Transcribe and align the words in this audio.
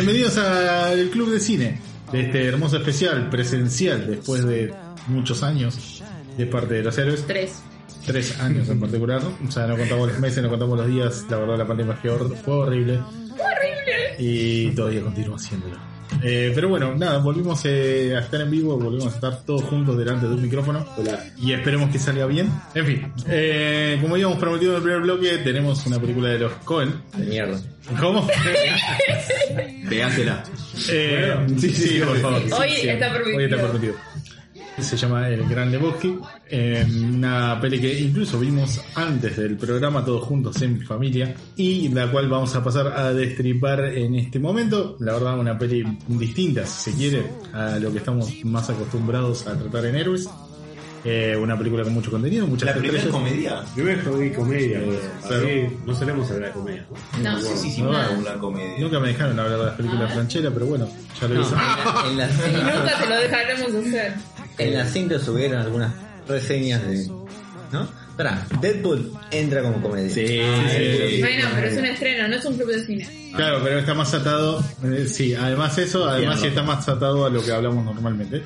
Bienvenidos 0.00 0.38
al 0.38 1.10
Club 1.10 1.28
de 1.32 1.40
Cine, 1.40 1.80
de 2.12 2.20
este 2.20 2.46
hermoso 2.46 2.76
especial 2.76 3.28
presencial 3.30 4.06
después 4.06 4.44
de 4.46 4.72
muchos 5.08 5.42
años 5.42 6.04
de 6.36 6.46
parte 6.46 6.74
de 6.74 6.84
los 6.84 6.96
héroes. 6.98 7.24
Tres. 7.26 7.60
Tres 8.06 8.38
años 8.38 8.68
en 8.68 8.78
particular. 8.78 9.20
O 9.44 9.50
sea, 9.50 9.66
no 9.66 9.76
contamos 9.76 10.06
los 10.12 10.20
meses, 10.20 10.40
no 10.40 10.50
contamos 10.50 10.78
los 10.78 10.86
días. 10.86 11.26
La 11.28 11.38
verdad, 11.38 11.58
la 11.58 11.66
pandemia 11.66 11.94
fue, 11.96 12.10
hor- 12.12 12.36
fue 12.36 12.54
horrible. 12.54 12.98
Horrible. 12.98 14.14
Y 14.20 14.70
todavía 14.70 15.02
continúa 15.02 15.34
haciéndolo. 15.34 15.76
Eh, 16.22 16.52
pero 16.54 16.68
bueno, 16.68 16.94
nada, 16.94 17.18
volvimos 17.18 17.60
eh, 17.64 18.14
a 18.16 18.20
estar 18.20 18.40
en 18.40 18.50
vivo, 18.50 18.78
volvimos 18.78 19.12
a 19.12 19.16
estar 19.16 19.42
todos 19.44 19.62
juntos 19.62 19.96
delante 19.96 20.26
de 20.26 20.34
un 20.34 20.42
micrófono. 20.42 20.86
Y 21.38 21.52
esperemos 21.52 21.90
que 21.90 21.98
salga 21.98 22.26
bien. 22.26 22.50
En 22.74 22.86
fin, 22.86 23.12
eh, 23.28 23.98
como 24.00 24.14
habíamos 24.14 24.38
prometido 24.38 24.72
en 24.72 24.76
el 24.78 24.82
primer 24.82 25.00
bloque, 25.02 25.38
tenemos 25.38 25.84
una 25.86 25.98
película 26.00 26.28
de 26.28 26.38
los 26.38 26.52
Cohen. 26.64 26.94
De 27.16 27.24
mierda. 27.26 27.60
¿Cómo? 28.00 28.28
Pegásela. 29.88 30.44
Eh, 30.90 31.46
sí, 31.58 31.70
sí, 31.70 32.00
por 32.00 32.18
favor. 32.18 32.42
Hoy 32.60 32.70
Sí, 32.70 32.88
está 32.88 33.12
permitido. 33.12 33.38
Hoy 33.38 33.44
está 33.44 33.56
permitido. 33.56 33.94
Se 34.80 34.96
llama 34.96 35.28
El 35.28 35.46
Gran 35.48 35.70
Lebowski. 35.70 36.18
una 37.12 37.58
peli 37.60 37.80
que 37.80 38.00
incluso 38.00 38.38
vimos 38.38 38.80
antes 38.94 39.36
del 39.36 39.56
programa 39.56 40.04
todos 40.04 40.22
juntos 40.24 40.60
en 40.62 40.80
familia 40.82 41.34
y 41.56 41.88
la 41.88 42.10
cual 42.10 42.28
vamos 42.28 42.54
a 42.54 42.62
pasar 42.62 42.86
a 42.88 43.12
destripar 43.12 43.80
en 43.80 44.14
este 44.14 44.38
momento. 44.38 44.96
La 45.00 45.14
verdad, 45.14 45.38
una 45.38 45.58
peli 45.58 45.84
distinta, 46.06 46.64
si 46.64 46.90
se 46.90 46.96
quiere, 46.96 47.26
a 47.52 47.78
lo 47.78 47.92
que 47.92 47.98
estamos 47.98 48.32
más 48.44 48.70
acostumbrados 48.70 49.46
a 49.46 49.58
tratar 49.58 49.86
en 49.86 49.96
Héroes. 49.96 50.28
Eh, 51.04 51.36
una 51.40 51.56
película 51.56 51.84
con 51.84 51.94
mucho 51.94 52.10
contenido, 52.10 52.46
muchas 52.46 52.66
La 52.66 52.74
primera 52.74 52.98
estrellas. 52.98 53.16
comedia. 53.22 53.62
Primero 53.74 54.00
fue 54.02 54.32
comedia, 54.32 54.80
pues. 54.84 54.98
Claro. 55.26 55.44
Así 55.46 55.76
no 55.86 55.94
solemos 55.94 56.30
hablar 56.30 56.48
de 56.48 56.54
comedia. 56.54 56.86
¿no? 57.22 57.32
No, 57.32 57.40
Sí, 57.40 57.52
sí, 57.56 57.70
sí, 57.70 57.82
No, 57.82 57.90
una, 57.90 58.34
comedia. 58.34 58.78
Nunca 58.80 58.98
me 59.00 59.08
dejaron 59.08 59.38
hablar 59.38 59.58
de 59.60 59.64
las 59.66 59.74
películas 59.76 60.12
francheras, 60.12 60.52
pero 60.52 60.66
bueno, 60.66 60.88
ya 61.20 61.28
lo 61.28 61.34
No, 61.36 61.40
hice. 61.42 61.54
en, 62.10 62.16
la, 62.18 62.26
Nunca 62.80 63.00
te 63.00 63.08
lo 63.08 63.16
dejaremos 63.16 63.74
hacer. 63.86 64.12
en 64.58 64.74
la 64.74 64.84
cinta 64.86 65.18
subieron 65.20 65.58
algunas 65.60 65.92
reseñas 66.26 66.82
de. 66.86 67.06
¿No? 67.72 67.86
Pará, 68.16 68.44
Deadpool 68.60 69.12
entra 69.30 69.62
como 69.62 69.80
comedia. 69.80 70.10
sí. 70.12 70.40
Bueno, 71.20 71.48
pero 71.54 71.68
es 71.68 71.78
un 71.78 71.84
estreno, 71.86 72.26
no 72.26 72.34
es 72.34 72.44
un 72.44 72.56
club 72.56 72.68
de 72.70 72.84
cine. 72.84 73.30
Claro, 73.36 73.60
pero 73.62 73.78
está 73.78 73.94
más 73.94 74.12
atado. 74.14 74.64
eh, 74.84 75.06
sí, 75.06 75.34
además 75.34 75.78
eso, 75.78 76.04
además 76.08 76.36
Entiendo. 76.42 76.60
está 76.60 76.74
más 76.76 76.88
atado 76.88 77.24
a 77.26 77.30
lo 77.30 77.44
que 77.44 77.52
hablamos 77.52 77.84
normalmente. 77.84 78.42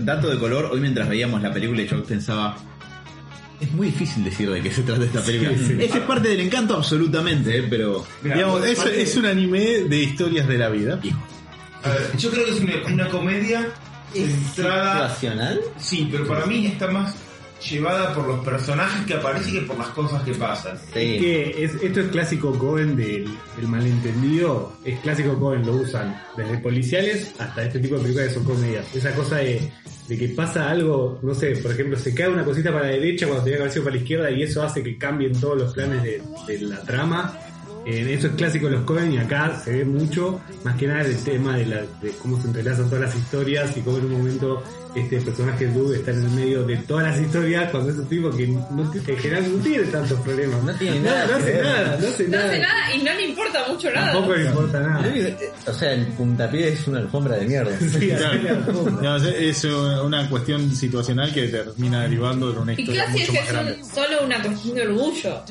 Dato 0.00 0.28
de 0.28 0.38
color, 0.38 0.66
hoy 0.72 0.80
mientras 0.80 1.08
veíamos 1.08 1.42
la 1.42 1.52
película 1.52 1.82
yo 1.82 2.02
pensaba, 2.04 2.56
es 3.60 3.72
muy 3.72 3.88
difícil 3.88 4.24
decir 4.24 4.50
de 4.50 4.60
qué 4.60 4.70
se 4.70 4.82
trata 4.82 5.04
esta 5.04 5.22
película. 5.22 5.50
Ese 5.52 5.84
es 5.84 6.04
parte 6.04 6.28
del 6.28 6.40
encanto 6.40 6.76
absolutamente, 6.76 7.58
¿eh? 7.58 7.66
pero... 7.68 8.06
Digamos, 8.22 8.64
es, 8.64 8.84
es 8.84 9.16
un 9.16 9.26
anime 9.26 9.84
de 9.88 10.02
historias 10.02 10.46
de 10.46 10.58
la 10.58 10.68
vida. 10.68 11.00
A 11.82 11.88
ver, 11.88 12.16
yo 12.18 12.30
creo 12.30 12.44
que 12.44 12.50
es 12.50 12.60
una, 12.60 12.74
una 12.92 13.08
comedia 13.08 13.68
centrada. 14.12 15.08
¿Situacional? 15.14 15.60
Sí, 15.78 16.08
pero 16.10 16.26
para 16.26 16.46
mí 16.46 16.66
está 16.66 16.88
más 16.88 17.14
llevada 17.70 18.14
por 18.14 18.26
los 18.26 18.44
personajes 18.44 19.06
que 19.06 19.14
aparecen 19.14 19.52
que 19.54 19.60
por 19.62 19.78
las 19.78 19.88
cosas 19.88 20.22
que 20.22 20.32
pasan. 20.34 20.76
Es 20.76 20.82
Sí. 20.92 21.18
que 21.18 21.64
es, 21.64 21.74
esto 21.82 22.00
es 22.00 22.08
clásico 22.08 22.52
Cohen 22.58 22.96
del, 22.96 23.26
del 23.56 23.68
malentendido. 23.68 24.72
Es 24.84 24.98
clásico 25.00 25.38
Cohen, 25.38 25.66
lo 25.66 25.72
usan 25.74 26.20
desde 26.36 26.58
policiales 26.58 27.34
hasta 27.38 27.64
este 27.64 27.78
tipo 27.80 27.96
de 27.96 28.02
películas 28.02 28.28
que 28.28 28.34
son 28.34 28.44
comedias. 28.44 28.94
Esa 28.94 29.12
cosa 29.14 29.36
de, 29.36 29.70
de 30.08 30.18
que 30.18 30.28
pasa 30.28 30.70
algo, 30.70 31.18
no 31.22 31.34
sé, 31.34 31.56
por 31.56 31.72
ejemplo, 31.72 31.96
se 31.98 32.14
cae 32.14 32.28
una 32.28 32.44
cosita 32.44 32.70
para 32.72 32.84
la 32.86 32.92
derecha 32.92 33.26
cuando 33.26 33.44
tenía 33.44 33.58
que 33.58 33.62
haber 33.62 33.72
sido 33.72 33.84
para 33.84 33.96
la 33.96 34.02
izquierda 34.02 34.30
y 34.30 34.42
eso 34.42 34.62
hace 34.62 34.82
que 34.82 34.96
cambien 34.96 35.32
todos 35.40 35.58
los 35.58 35.74
planes 35.74 36.02
de, 36.02 36.22
de 36.46 36.60
la 36.60 36.82
trama. 36.82 37.38
Eh, 37.90 38.14
eso 38.14 38.26
es 38.26 38.34
clásico 38.34 38.66
de 38.66 38.72
los 38.72 38.82
Cohen 38.84 39.12
y 39.14 39.18
acá 39.18 39.58
se 39.64 39.72
ve 39.72 39.84
mucho, 39.86 40.40
más 40.62 40.76
que 40.76 40.86
nada 40.86 41.00
el 41.02 41.16
tema 41.24 41.56
de, 41.56 41.64
la, 41.64 41.76
de 42.02 42.10
cómo 42.22 42.38
se 42.40 42.46
entrelazan 42.48 42.84
todas 42.90 43.04
las 43.06 43.16
historias 43.16 43.74
y 43.76 43.80
cómo 43.80 43.96
en 43.96 44.04
un 44.04 44.12
momento 44.12 44.62
este 44.94 45.20
personaje 45.22 45.66
Dude 45.68 45.96
está 45.96 46.10
en 46.10 46.24
el 46.24 46.30
medio 46.30 46.64
de 46.64 46.76
todas 46.78 47.04
las 47.06 47.18
historias 47.20 47.70
cuando 47.70 47.90
es 47.90 47.96
un 47.96 48.06
tipo 48.06 48.30
que 48.30 48.46
no, 48.48 48.90
que 48.90 48.98
en 49.12 49.18
general 49.18 49.56
no 49.56 49.62
tiene 49.62 49.84
tantos 49.84 50.20
problemas. 50.20 50.62
No 50.64 50.74
tiene 50.74 50.98
No, 51.00 51.04
nada 51.06 51.26
no 51.28 51.36
hace 51.36 51.62
nada, 51.62 51.98
no 52.00 52.08
hace 52.08 52.24
No 52.24 52.30
nada. 52.36 52.48
hace 52.50 52.58
nada 52.58 52.94
y 52.94 53.02
no 53.02 53.14
le 53.14 53.28
importa 53.28 53.64
mucho 53.68 53.90
nada. 53.90 54.12
Tampoco 54.12 54.34
le 54.34 54.44
importa 54.46 54.80
nada. 54.80 55.12
que- 55.14 55.50
O 55.66 55.72
sea, 55.72 55.92
el 55.92 56.06
puntapié 56.08 56.68
es 56.68 56.86
una 56.88 56.98
alfombra 56.98 57.36
de 57.36 57.46
mierda. 57.46 57.70
Sí, 57.80 58.08
Claro. 58.10 58.98
No, 59.02 59.16
es 59.16 59.24
es 59.24 59.64
una 59.64 60.28
cuestión 60.28 60.74
situacional 60.74 61.32
que 61.32 61.48
termina 61.48 62.02
derivando 62.02 62.50
en 62.52 62.58
una 62.58 62.72
Y 62.72 62.80
historia 62.80 63.04
casi 63.06 63.22
es 63.22 63.28
mucho 63.30 63.40
que 63.46 63.52
más 63.54 63.66
es 63.68 63.78
un- 63.78 63.84
solo 63.94 64.24
una 64.26 64.42
cuestión 64.42 64.74
de 64.74 64.82
orgullo. 64.88 65.42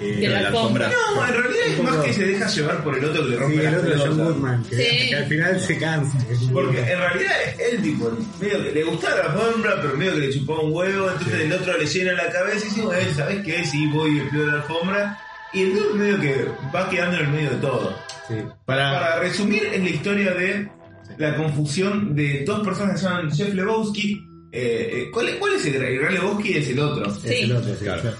Eh, 0.00 0.16
de 0.16 0.28
la 0.28 0.42
la 0.42 0.48
alfombra. 0.48 0.86
alfombra. 0.88 1.14
No, 1.16 1.26
en 1.26 1.42
realidad 1.42 1.66
es 1.68 1.82
más 1.82 1.96
que 2.04 2.12
se 2.12 2.26
deja 2.26 2.46
llevar 2.48 2.84
por 2.84 2.98
el 2.98 3.04
otro 3.06 3.22
que 3.22 3.28
le 3.30 3.36
Sí, 3.36 3.40
rompe 3.42 3.56
el 3.56 3.64
las 3.64 3.74
otro 4.00 4.12
es. 4.12 4.16
Goodman, 4.18 4.64
que, 4.64 4.76
Sí. 4.76 5.08
que 5.08 5.16
al 5.16 5.24
final 5.26 5.60
se 5.60 5.78
cansa. 5.78 6.18
Porque 6.52 6.78
en 6.80 6.98
realidad 6.98 7.32
él 7.70 7.82
tipo, 7.82 8.18
medio 8.40 8.62
que 8.62 8.72
le 8.72 8.84
gustaba 8.84 9.16
la 9.16 9.24
alfombra, 9.32 9.80
pero 9.80 9.96
medio 9.96 10.12
que 10.12 10.18
le 10.20 10.30
chupaba 10.30 10.60
un 10.60 10.72
huevo, 10.74 11.10
entonces 11.10 11.40
el 11.40 11.52
otro 11.52 11.78
le 11.78 11.86
llena 11.86 12.12
la 12.12 12.30
cabeza 12.30 12.66
y 12.66 12.68
dice, 12.68 12.80
bueno, 12.82 13.14
¿sabes 13.16 13.44
qué? 13.44 13.64
Sí, 13.64 13.86
voy 13.88 14.18
y 14.18 14.20
pido 14.30 14.46
la 14.46 14.52
alfombra. 14.54 15.18
Y 15.54 15.62
el 15.62 15.74
dude 15.74 15.94
medio 15.94 16.20
que 16.20 16.44
va 16.74 16.90
quedando 16.90 17.16
en 17.18 17.24
el 17.24 17.30
medio 17.32 17.50
de 17.50 17.56
todo. 17.56 17.96
Sí. 18.28 18.34
para, 18.66 18.90
Para 18.92 19.18
resumir, 19.20 19.64
es 19.72 19.80
la 19.82 19.88
historia 19.88 20.34
de 20.34 20.68
la 21.16 21.36
confusión 21.36 22.14
de 22.16 22.42
dos 22.44 22.62
personas 22.66 22.94
que 22.94 22.98
se 23.00 23.06
llaman 23.06 23.30
Jeff 23.32 23.54
Lebowski. 23.54 24.20
Eh, 24.52 24.90
eh, 24.92 25.10
¿cuál, 25.12 25.28
es- 25.28 25.36
¿Cuál 25.36 25.54
es 25.54 25.64
el 25.66 25.76
el 25.76 25.98
gran 26.00 26.14
Lebowski? 26.14 26.58
Es 26.58 26.68
el 26.68 26.80
otro. 26.80 27.08
Sí. 27.14 27.20
Es 27.28 27.42
el 27.44 27.52
otro, 27.56 27.74
sí. 27.76 27.84
claro. 27.84 28.12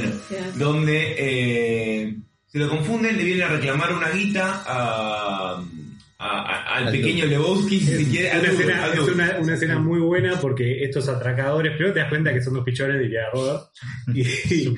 Bueno, 0.00 0.14
donde 0.56 1.14
eh, 1.18 2.16
se 2.46 2.58
lo 2.58 2.68
confunden, 2.68 3.16
le 3.16 3.24
vienen 3.24 3.44
a 3.44 3.48
reclamar 3.48 3.92
una 3.94 4.10
guita 4.10 4.62
a, 4.66 5.54
a- 5.56 5.62
a- 6.18 6.76
al 6.76 6.86
Al 6.86 6.92
pequeño 6.92 7.26
Lebowski, 7.26 7.80
si 7.80 8.06
quiere. 8.06 8.38
Una 8.38 8.48
escena, 8.48 8.86
es 8.92 8.98
una, 9.00 9.36
una 9.40 9.54
escena 9.54 9.78
muy 9.78 10.00
buena 10.00 10.40
porque 10.40 10.82
estos 10.84 11.08
atracadores, 11.08 11.72
primero 11.72 11.92
te 11.94 12.00
das 12.00 12.08
cuenta 12.08 12.32
que 12.32 12.42
son 12.42 12.54
dos 12.54 12.64
pichones, 12.64 13.00
diría 13.00 13.28
Robert. 13.32 13.62
Y, 14.14 14.22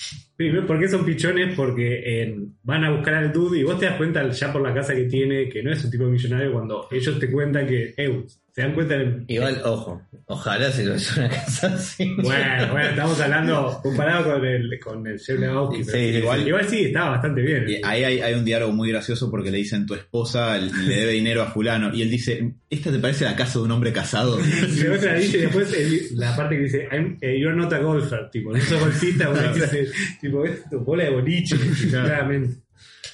primero, 0.44 0.66
¿por 0.66 0.80
qué 0.80 0.88
son 0.88 1.04
pichones? 1.04 1.54
Porque 1.54 2.02
eh, 2.04 2.34
van 2.62 2.82
a 2.84 2.90
buscar 2.92 3.14
al 3.14 3.30
dude 3.30 3.58
y 3.58 3.62
vos 3.62 3.78
te 3.78 3.84
das 3.86 3.96
cuenta 3.96 4.26
ya 4.30 4.50
por 4.50 4.62
la 4.62 4.72
casa 4.72 4.94
que 4.94 5.04
tiene 5.04 5.48
que 5.50 5.62
no 5.62 5.70
es 5.70 5.84
un 5.84 5.90
tipo 5.90 6.04
millonario 6.04 6.52
cuando 6.52 6.88
ellos 6.90 7.18
te 7.18 7.30
cuentan 7.30 7.66
que, 7.66 7.92
eh, 7.96 8.24
se 8.52 8.62
dan 8.62 8.72
cuenta 8.74 8.96
en- 8.96 9.24
Igual, 9.28 9.60
ojo, 9.64 10.02
ojalá 10.26 10.72
se 10.72 10.84
lo 10.84 10.96
hizo 10.96 11.20
una 11.20 11.28
casa 11.28 11.68
así. 11.74 12.12
Bueno, 12.20 12.72
bueno, 12.72 12.88
estamos 12.90 13.20
hablando 13.20 13.80
comparado 13.80 14.32
con 14.32 14.44
el, 14.44 14.80
con 14.80 15.06
el 15.06 15.20
Jeff 15.20 15.38
Lebowski. 15.38 15.84
Sí, 15.84 15.98
igual- 15.98 16.48
igual 16.48 16.68
sí, 16.68 16.84
estaba 16.86 17.10
bastante 17.10 17.42
bien. 17.42 17.64
Y 17.68 17.74
ahí 17.84 18.02
hay, 18.02 18.20
hay 18.20 18.34
un 18.34 18.44
diálogo 18.44 18.72
muy 18.72 18.90
gracioso 18.90 19.30
porque 19.30 19.52
le 19.52 19.58
dicen 19.58 19.86
tu 19.86 19.94
esposa 19.94 20.58
le 20.58 20.96
debe 20.96 21.12
dinero 21.12 21.42
a 21.42 21.46
fulano 21.46 21.94
y 21.94 22.02
él 22.02 22.10
dice, 22.10 22.54
¿esta 22.68 22.90
te 22.90 22.98
parece 22.98 23.24
la 23.24 23.36
casa 23.36 23.60
de 23.60 23.66
un 23.66 23.70
hombre 23.72 23.92
casado? 23.92 24.38
Y 24.44 24.50
después 24.50 25.04
la 25.04 25.14
dice, 25.14 25.38
después 25.38 25.72
el- 25.72 26.18
la 26.18 26.34
parte 26.34 26.56
que 26.56 26.62
dice, 26.62 26.88
I'm, 26.90 27.18
eh, 27.20 27.38
you're 27.38 27.54
not 27.56 27.72
a 27.72 27.78
golfer, 27.78 28.30
tipo, 28.32 28.52
no 28.52 28.60
sos 28.62 28.80
golfista, 28.80 29.28
una 29.30 29.52
dice, 29.52 29.86
tipo, 30.30 30.44
es 30.44 30.68
tu 30.70 30.78
bola 30.80 31.04
de 31.04 31.10
boliche, 31.10 31.56
claramente. 31.90 32.56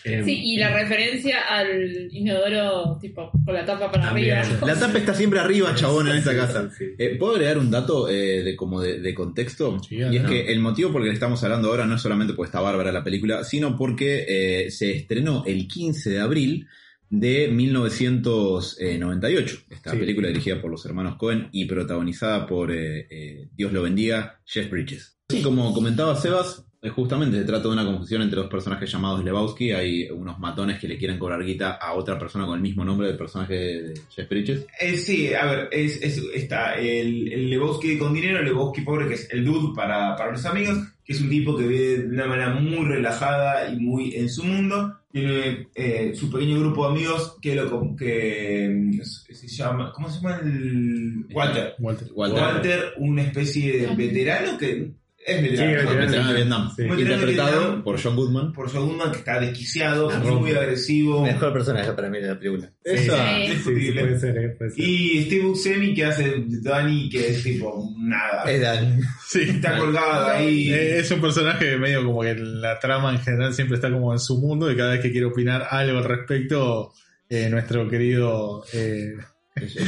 Eh, 0.05 0.23
Sí, 0.25 0.41
y 0.53 0.57
la 0.59 0.73
referencia 0.73 1.41
al 1.49 2.09
inodoro, 2.13 2.97
tipo, 3.01 3.29
con 3.45 3.53
la 3.53 3.65
tapa 3.65 3.91
para 3.91 4.05
También. 4.07 4.37
arriba. 4.37 4.65
La 4.67 4.79
tapa 4.79 4.99
está 4.99 5.13
siempre 5.15 5.41
arriba, 5.41 5.75
chabón, 5.75 6.07
en 6.09 6.17
esta 6.19 6.37
casa. 6.37 6.71
Eh, 6.97 7.17
¿Puedo 7.19 7.33
agregar 7.33 7.59
un 7.59 7.73
dato 7.73 8.09
eh, 8.09 8.45
de 8.45 8.55
como 8.55 8.81
de, 8.81 9.01
de 9.01 9.15
contexto? 9.15 9.81
Sí, 9.89 9.97
y 9.97 10.17
es 10.17 10.23
que 10.25 10.53
el 10.53 10.61
motivo 10.61 10.93
por 10.93 11.03
el 11.03 11.09
que 11.09 11.15
estamos 11.15 11.43
hablando 11.43 11.69
ahora 11.71 11.87
no 11.87 11.97
es 11.97 12.03
solamente 12.03 12.35
porque 12.35 12.51
está 12.51 12.61
bárbara 12.61 12.93
la 12.93 13.03
película, 13.03 13.43
sino 13.43 13.77
porque 13.77 14.25
eh, 14.29 14.71
se 14.71 14.93
estrenó 14.93 15.43
el 15.45 15.67
15 15.67 16.11
de 16.11 16.21
abril 16.21 16.69
de 17.11 17.49
1998. 17.49 19.59
Esta 19.71 19.93
Sí. 19.93 19.99
película 19.99 20.29
dirigida 20.29 20.61
por 20.61 20.71
los 20.71 20.85
hermanos 20.87 21.17
Cohen 21.17 21.49
y 21.53 21.65
protagonizada 21.67 22.47
por, 22.47 22.73
eh, 22.73 23.07
eh, 23.11 23.49
Dios 23.57 23.73
lo 23.73 23.83
bendiga, 23.83 24.41
Jeff 24.45 24.71
Bridges. 24.71 25.17
Sí, 25.29 25.43
como 25.43 25.73
comentaba 25.75 26.15
Sebas, 26.17 26.65
Justamente 26.91 27.39
se 27.39 27.45
trata 27.45 27.65
de 27.69 27.75
una 27.75 27.85
confusión 27.85 28.23
entre 28.23 28.39
dos 28.41 28.51
personajes 28.51 28.91
llamados 28.91 29.25
Lebowski. 29.25 29.73
Hay 29.73 30.09
unos 30.11 30.39
matones 30.39 30.79
que 30.79 30.89
le 30.89 30.97
quieren 30.99 31.19
cobrar 31.19 31.45
guita 31.45 31.73
a 31.73 31.95
otra 31.95 32.19
persona 32.19 32.47
con 32.47 32.57
el 32.57 32.63
mismo 32.63 32.85
nombre 32.85 33.07
del 33.09 33.17
personaje 33.17 33.55
de 33.55 34.01
Jeff 34.11 34.29
Bridges. 34.29 34.67
Eh, 34.81 34.97
sí, 34.97 35.33
a 35.35 35.47
ver, 35.47 35.69
es, 35.73 36.01
es- 36.03 36.23
está 36.35 36.75
el, 36.75 37.33
el 37.33 37.51
Lebowski 37.51 37.99
con 37.99 38.13
dinero, 38.15 38.39
el 38.39 38.45
Lebowski 38.47 38.83
pobre, 38.83 39.09
que 39.09 39.15
es 39.15 39.29
el 39.33 39.45
dude 39.45 39.75
para, 39.75 40.17
para 40.17 40.33
los 40.33 40.45
amigos, 40.47 40.79
que 41.05 41.13
es 41.13 41.21
un 41.21 41.29
tipo 41.31 41.57
que 41.57 41.67
vive 41.67 41.99
de 42.03 42.15
una 42.15 42.27
manera 42.27 42.55
muy 42.55 42.85
relajada 42.85 43.69
y 43.71 43.77
muy 43.77 44.15
en 44.15 44.29
su 44.29 44.45
mundo. 44.45 44.95
Tiene 45.13 45.69
eh, 45.75 46.13
su 46.15 46.31
pequeño 46.31 46.61
grupo 46.61 46.85
de 46.87 46.93
amigos 46.93 47.39
que 47.41 47.55
lo 47.55 47.97
que 47.97 49.01
se 49.33 49.49
llama, 49.49 49.91
¿cómo 49.93 50.11
se 50.11 50.17
llama 50.21 50.41
el 50.43 51.27
Walter? 51.33 51.75
Walter. 51.79 52.09
Walter, 52.15 52.43
Walter, 52.43 52.81
una 52.99 53.23
especie 53.23 53.79
de 53.87 53.95
veterano 53.95 54.59
que 54.59 54.91
es 55.27 55.43
veterano, 55.43 56.09
Sí, 56.09 56.17
de 56.29 56.35
Vietnam. 56.35 56.71
Sí. 56.77 56.83
Interpretado 56.85 57.59
Vietnam. 57.61 57.83
por 57.83 58.01
John 58.01 58.15
Goodman. 58.17 58.53
por 58.53 58.71
Saul 58.71 58.87
Goodman, 58.87 59.11
que 59.11 59.19
está 59.19 59.41
desquiciado, 59.41 60.09
muy, 60.21 60.53
agresivo. 60.53 61.23
Mejor 61.25 61.53
personaje 61.53 61.93
para 61.93 62.09
mí 62.09 62.21
de 62.21 62.29
la 62.29 62.39
película. 62.39 62.71
Esa. 62.85 63.17
Sí. 63.39 63.93
Puede 63.93 64.21
ser, 64.21 64.39
eh, 64.39 64.49
puede 64.51 64.71
ser. 64.71 64.85
Y 64.85 65.25
Steve 65.25 65.45
Buscemi 65.47 65.95
que 65.95 66.05
hace 66.05 66.45
Danny, 66.63 67.09
que 67.09 67.29
es 67.31 67.43
tipo 67.43 67.93
nada. 67.99 68.45
Es 68.45 68.61
Dan. 68.61 69.01
Sí. 69.27 69.43
Está 69.43 69.77
colgado 69.77 70.29
ahí. 70.29 70.73
Eh, 70.73 70.99
Es 71.01 71.11
un 71.11 71.21
personaje 71.21 71.77
medio 71.77 72.05
como 72.05 72.23
que 72.23 72.35
la 72.37 72.79
trama 72.79 73.11
en 73.11 73.19
general 73.19 73.53
siempre 73.53 73.75
está 73.77 73.91
como 73.91 74.13
en 74.13 74.21
su 74.21 74.39
mundo 74.39 74.71
y 74.71 74.77
cada 74.77 74.93
vez 74.93 75.01
que 75.01 75.11
quiere 75.11 75.27
opinar 75.27 75.67
algo 75.71 75.99
al 75.99 76.05
respecto, 76.05 76.93
eh, 77.29 77.49
nuestro 77.51 77.89
querido 77.89 78.65
eh, 78.73 79.15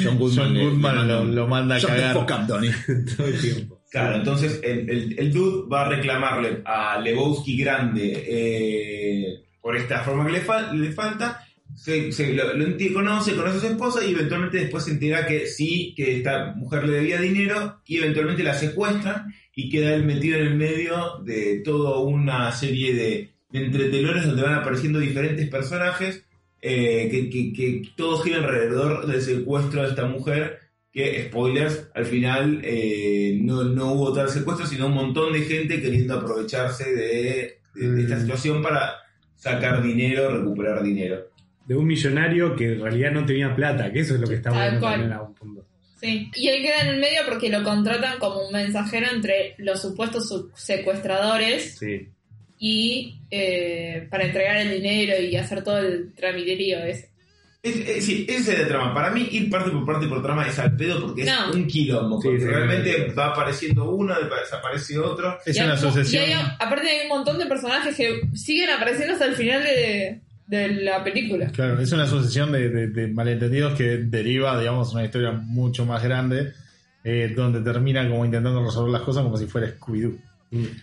John 0.02 0.19
Goodman, 0.19 0.46
John 0.49 0.58
Goodman 0.58 1.06
le 1.08 1.14
manda 1.14 1.25
lo, 1.25 1.46
manda 1.46 1.76
a 1.76 1.81
the 1.81 1.87
cagar. 1.87 2.14
fuck 2.14 2.31
up, 2.32 2.46
Donnie. 2.49 2.73
Todo 3.17 3.26
el 3.29 3.40
tiempo. 3.40 3.78
Claro, 3.90 4.17
entonces 4.17 4.61
el, 4.62 4.88
el, 4.90 5.19
el 5.19 5.32
dude 5.32 5.67
va 5.69 5.87
a 5.87 5.88
reclamarle 5.88 6.61
a 6.64 7.00
Lebowski 7.00 7.56
grande 7.56 8.23
eh, 8.29 9.40
por 9.62 9.76
esta 9.76 10.00
forma 10.05 10.26
que 10.26 10.32
le, 10.32 10.43
fal- 10.44 10.73
le 10.79 10.93
falta. 10.93 11.43
Se, 11.75 12.11
se 12.12 12.35
lo, 12.35 12.55
lo 12.55 12.67
conoce, 12.93 13.35
conoce 13.37 13.58
a 13.58 13.61
su 13.61 13.67
esposa 13.69 14.05
y 14.05 14.11
eventualmente 14.12 14.58
después 14.58 14.85
se 14.85 14.90
entera 14.90 15.26
que 15.26 15.46
sí, 15.46 15.94
que 15.96 16.17
esta 16.17 16.52
mujer 16.56 16.87
le 16.87 16.94
debía 16.96 17.20
dinero 17.20 17.81
y 17.87 17.99
eventualmente 17.99 18.43
la 18.43 18.55
secuestran 18.55 19.32
y 19.55 19.70
queda 19.70 19.94
él 19.94 20.05
metido 20.05 20.38
en 20.38 20.46
el 20.49 20.55
medio 20.56 21.19
de 21.25 21.61
toda 21.64 22.00
una 22.00 22.50
serie 22.52 22.94
de, 22.94 23.31
de 23.50 23.64
entretenores 23.64 24.26
donde 24.26 24.43
van 24.43 24.55
apareciendo 24.55 24.99
diferentes 24.99 25.49
personajes 25.49 26.25
eh, 26.61 27.08
que, 27.11 27.31
que, 27.31 27.52
que 27.52 27.82
todo 27.96 28.19
gira 28.19 28.38
alrededor 28.38 29.06
del 29.06 29.23
secuestro 29.23 29.82
de 29.82 29.88
esta 29.90 30.06
mujer 30.06 30.58
que, 30.99 31.23
spoilers, 31.29 31.89
al 31.95 32.05
final 32.06 32.61
eh, 32.65 33.39
no, 33.41 33.62
no 33.65 33.93
hubo 33.93 34.12
tal 34.12 34.29
secuestro, 34.29 34.67
sino 34.67 34.87
un 34.87 34.95
montón 34.95 35.33
de 35.33 35.41
gente 35.43 35.81
queriendo 35.81 36.15
aprovecharse 36.15 36.93
de, 36.93 37.59
de- 37.75 37.91
de 37.93 38.03
esta 38.03 38.17
Mm. 38.17 38.21
situación 38.21 38.62
para 38.62 38.95
sacar 39.37 39.83
dinero, 39.83 40.37
recuperar 40.37 40.83
dinero. 40.83 41.29
De 41.67 41.77
un 41.77 41.87
millonario 41.87 42.56
que 42.56 42.73
en 42.73 42.81
realidad 42.83 43.12
no 43.12 43.25
tenía 43.25 43.55
plata, 43.55 43.93
que 43.93 44.00
eso 44.00 44.15
es 44.15 44.21
lo 44.21 44.27
que 44.27 44.35
está 44.35 44.50
bueno 44.50 44.81
cual. 44.81 44.93
también 44.95 45.12
a 45.12 45.23
un 45.23 45.35
punto. 45.35 45.65
Sí. 46.00 46.31
Y 46.35 46.49
él 46.49 46.62
queda 46.62 46.81
en 46.83 46.89
el 46.95 47.00
medio 47.00 47.21
porque 47.29 47.49
lo 47.49 47.62
contratan 47.62 48.19
como 48.19 48.47
un 48.47 48.53
mensajero 48.53 49.06
entre 49.12 49.55
los 49.59 49.81
supuestos 49.83 50.29
su- 50.29 50.50
secuestradores 50.55 51.77
Sí. 51.79 52.09
y 52.59 53.19
eh, 53.31 54.06
para 54.11 54.25
entregar 54.25 54.56
el 54.56 54.71
dinero 54.71 55.21
y 55.21 55.37
hacer 55.37 55.62
todo 55.62 55.79
el 55.79 56.12
tramiterío 56.15 56.79
ese. 56.81 57.11
Es, 57.63 57.75
es- 57.89 58.05
sí, 58.05 58.25
esa 58.29 58.53
es 58.53 58.59
la 58.61 58.69
trama. 58.69 58.95
Para 58.95 59.11
mí, 59.11 59.29
ir 59.33 59.51
parte 59.51 59.71
por 59.71 59.85
parte 59.85 60.07
por 60.07 60.23
trama 60.23 60.47
es 60.47 60.59
al 60.59 60.77
pedo 60.77 61.01
porque 61.01 61.23
es 61.23 61.27
No. 61.29 61.53
un 61.53 61.67
quilombo. 61.67 62.21
Sí, 62.23 62.29
porque 62.29 62.41
sí, 62.43 62.47
realmente 62.47 63.09
sí. 63.09 63.15
va 63.17 63.27
apareciendo 63.29 63.91
uno, 63.91 64.15
desaparece 64.41 64.99
otro. 64.99 65.39
Es 65.45 65.57
Y 65.57 65.61
una 65.61 65.73
asociación. 65.75 66.23
y 66.29 66.33
hay- 66.33 66.47
aparte 66.59 66.89
hay 66.89 67.03
un 67.03 67.09
montón 67.09 67.37
de 67.39 67.47
personajes 67.47 67.97
que 67.97 68.21
siguen 68.35 68.71
apareciendo 68.71 69.15
hasta 69.15 69.27
el 69.27 69.35
final 69.35 69.63
de, 69.65 70.21
de 70.47 70.69
la 70.83 71.03
película. 71.03 71.49
Claro, 71.51 71.81
es 71.81 71.91
una 71.93 72.05
asociación 72.05 72.53
de, 72.53 72.69
de- 72.71 72.87
de 72.89 73.09
malentendidos 73.09 73.75
que 73.77 73.99
deriva, 73.99 74.59
digamos, 74.59 74.93
una 74.95 75.05
historia 75.05 75.33
mucho 75.33 75.85
más 75.85 76.03
grande, 76.03 76.53
eh, 77.05 77.33
donde 77.35 77.61
termina 77.61 78.09
como 78.09 78.25
intentando 78.25 78.65
resolver 78.65 78.93
las 78.93 79.03
cosas 79.03 79.25
como 79.25 79.37
si 79.37 79.47
fuera 79.47 79.67
Scooby-Doo. 79.79 80.17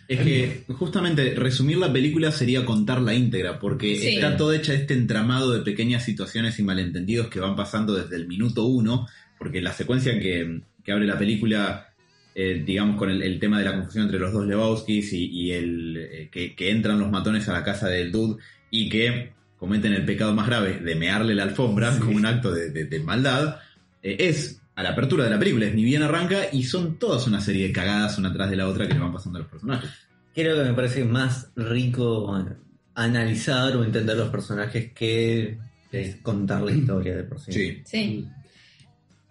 Es 0.07 0.19
que 0.19 0.63
justamente 0.73 1.33
resumir 1.35 1.77
la 1.77 1.91
película 1.91 2.31
sería 2.31 2.65
contar 2.65 3.01
la 3.01 3.13
íntegra, 3.15 3.59
porque 3.59 3.95
Sí. 3.95 4.07
está 4.15 4.37
toda 4.37 4.55
hecha 4.55 4.73
este 4.73 4.93
entramado 4.93 5.51
de 5.51 5.61
pequeñas 5.61 6.03
situaciones 6.05 6.59
y 6.59 6.63
malentendidos 6.63 7.27
que 7.29 7.39
van 7.39 7.55
pasando 7.55 7.95
desde 7.95 8.15
el 8.15 8.27
minuto 8.27 8.65
uno, 8.65 9.07
porque 9.39 9.61
la 9.61 9.73
secuencia 9.73 10.19
que, 10.19 10.61
que 10.83 10.91
abre 10.91 11.07
la 11.07 11.17
película, 11.17 11.89
eh, 12.35 12.61
digamos, 12.65 12.97
con 12.97 13.09
el, 13.09 13.23
el 13.23 13.39
tema 13.39 13.57
de 13.59 13.65
la 13.65 13.73
confusión 13.75 14.05
entre 14.05 14.19
los 14.19 14.31
dos 14.33 14.45
Lebowskis 14.45 15.13
y, 15.13 15.25
y 15.31 15.51
el 15.53 15.97
eh, 15.97 16.29
que, 16.31 16.53
que 16.53 16.69
entran 16.69 16.99
los 16.99 17.09
matones 17.09 17.49
a 17.49 17.53
la 17.53 17.63
casa 17.63 17.87
del 17.87 18.11
dude 18.11 18.41
y 18.69 18.87
que 18.89 19.31
cometen 19.57 19.93
el 19.93 20.05
pecado 20.05 20.33
más 20.35 20.45
grave 20.47 20.79
de 20.79 20.95
mearle 20.95 21.33
la 21.33 21.43
alfombra 21.43 21.97
como 21.97 22.17
un 22.17 22.25
acto 22.25 22.51
de, 22.51 22.69
de- 22.69 22.85
de 22.85 22.99
maldad, 22.99 23.57
eh, 24.03 24.17
es 24.19 24.61
a 24.75 24.83
la 24.83 24.89
apertura 24.89 25.23
de 25.23 25.29
la 25.29 25.39
película, 25.39 25.65
es 25.67 25.73
ni 25.75 25.83
bien 25.83 26.03
arranca 26.03 26.37
y 26.51 26.63
son 26.63 26.97
todas 26.99 27.25
una 27.27 27.39
serie 27.41 27.67
de 27.67 27.73
cagadas 27.73 28.17
una 28.17 28.33
tras 28.33 28.49
de 28.49 28.57
la 28.57 28.67
otra 28.67 28.87
que 28.87 28.93
le 28.93 28.99
van 28.99 29.13
pasando 29.13 29.39
a 29.39 29.41
los 29.43 29.49
personajes. 29.51 29.89
Creo 30.33 30.57
que 30.57 30.63
me 30.69 30.73
parece 30.73 31.05
más 31.05 31.49
rico 31.55 32.35
analizar 32.93 33.75
o 33.77 33.83
entender 33.83 34.17
los 34.17 34.29
personajes 34.29 34.91
que 34.93 35.57
eh, 35.91 36.15
contar 36.21 36.61
la 36.61 36.71
historia 36.71 37.15
de 37.15 37.23
por 37.23 37.39
sí. 37.39 37.51
Sí. 37.53 37.81
Sí. 37.85 38.27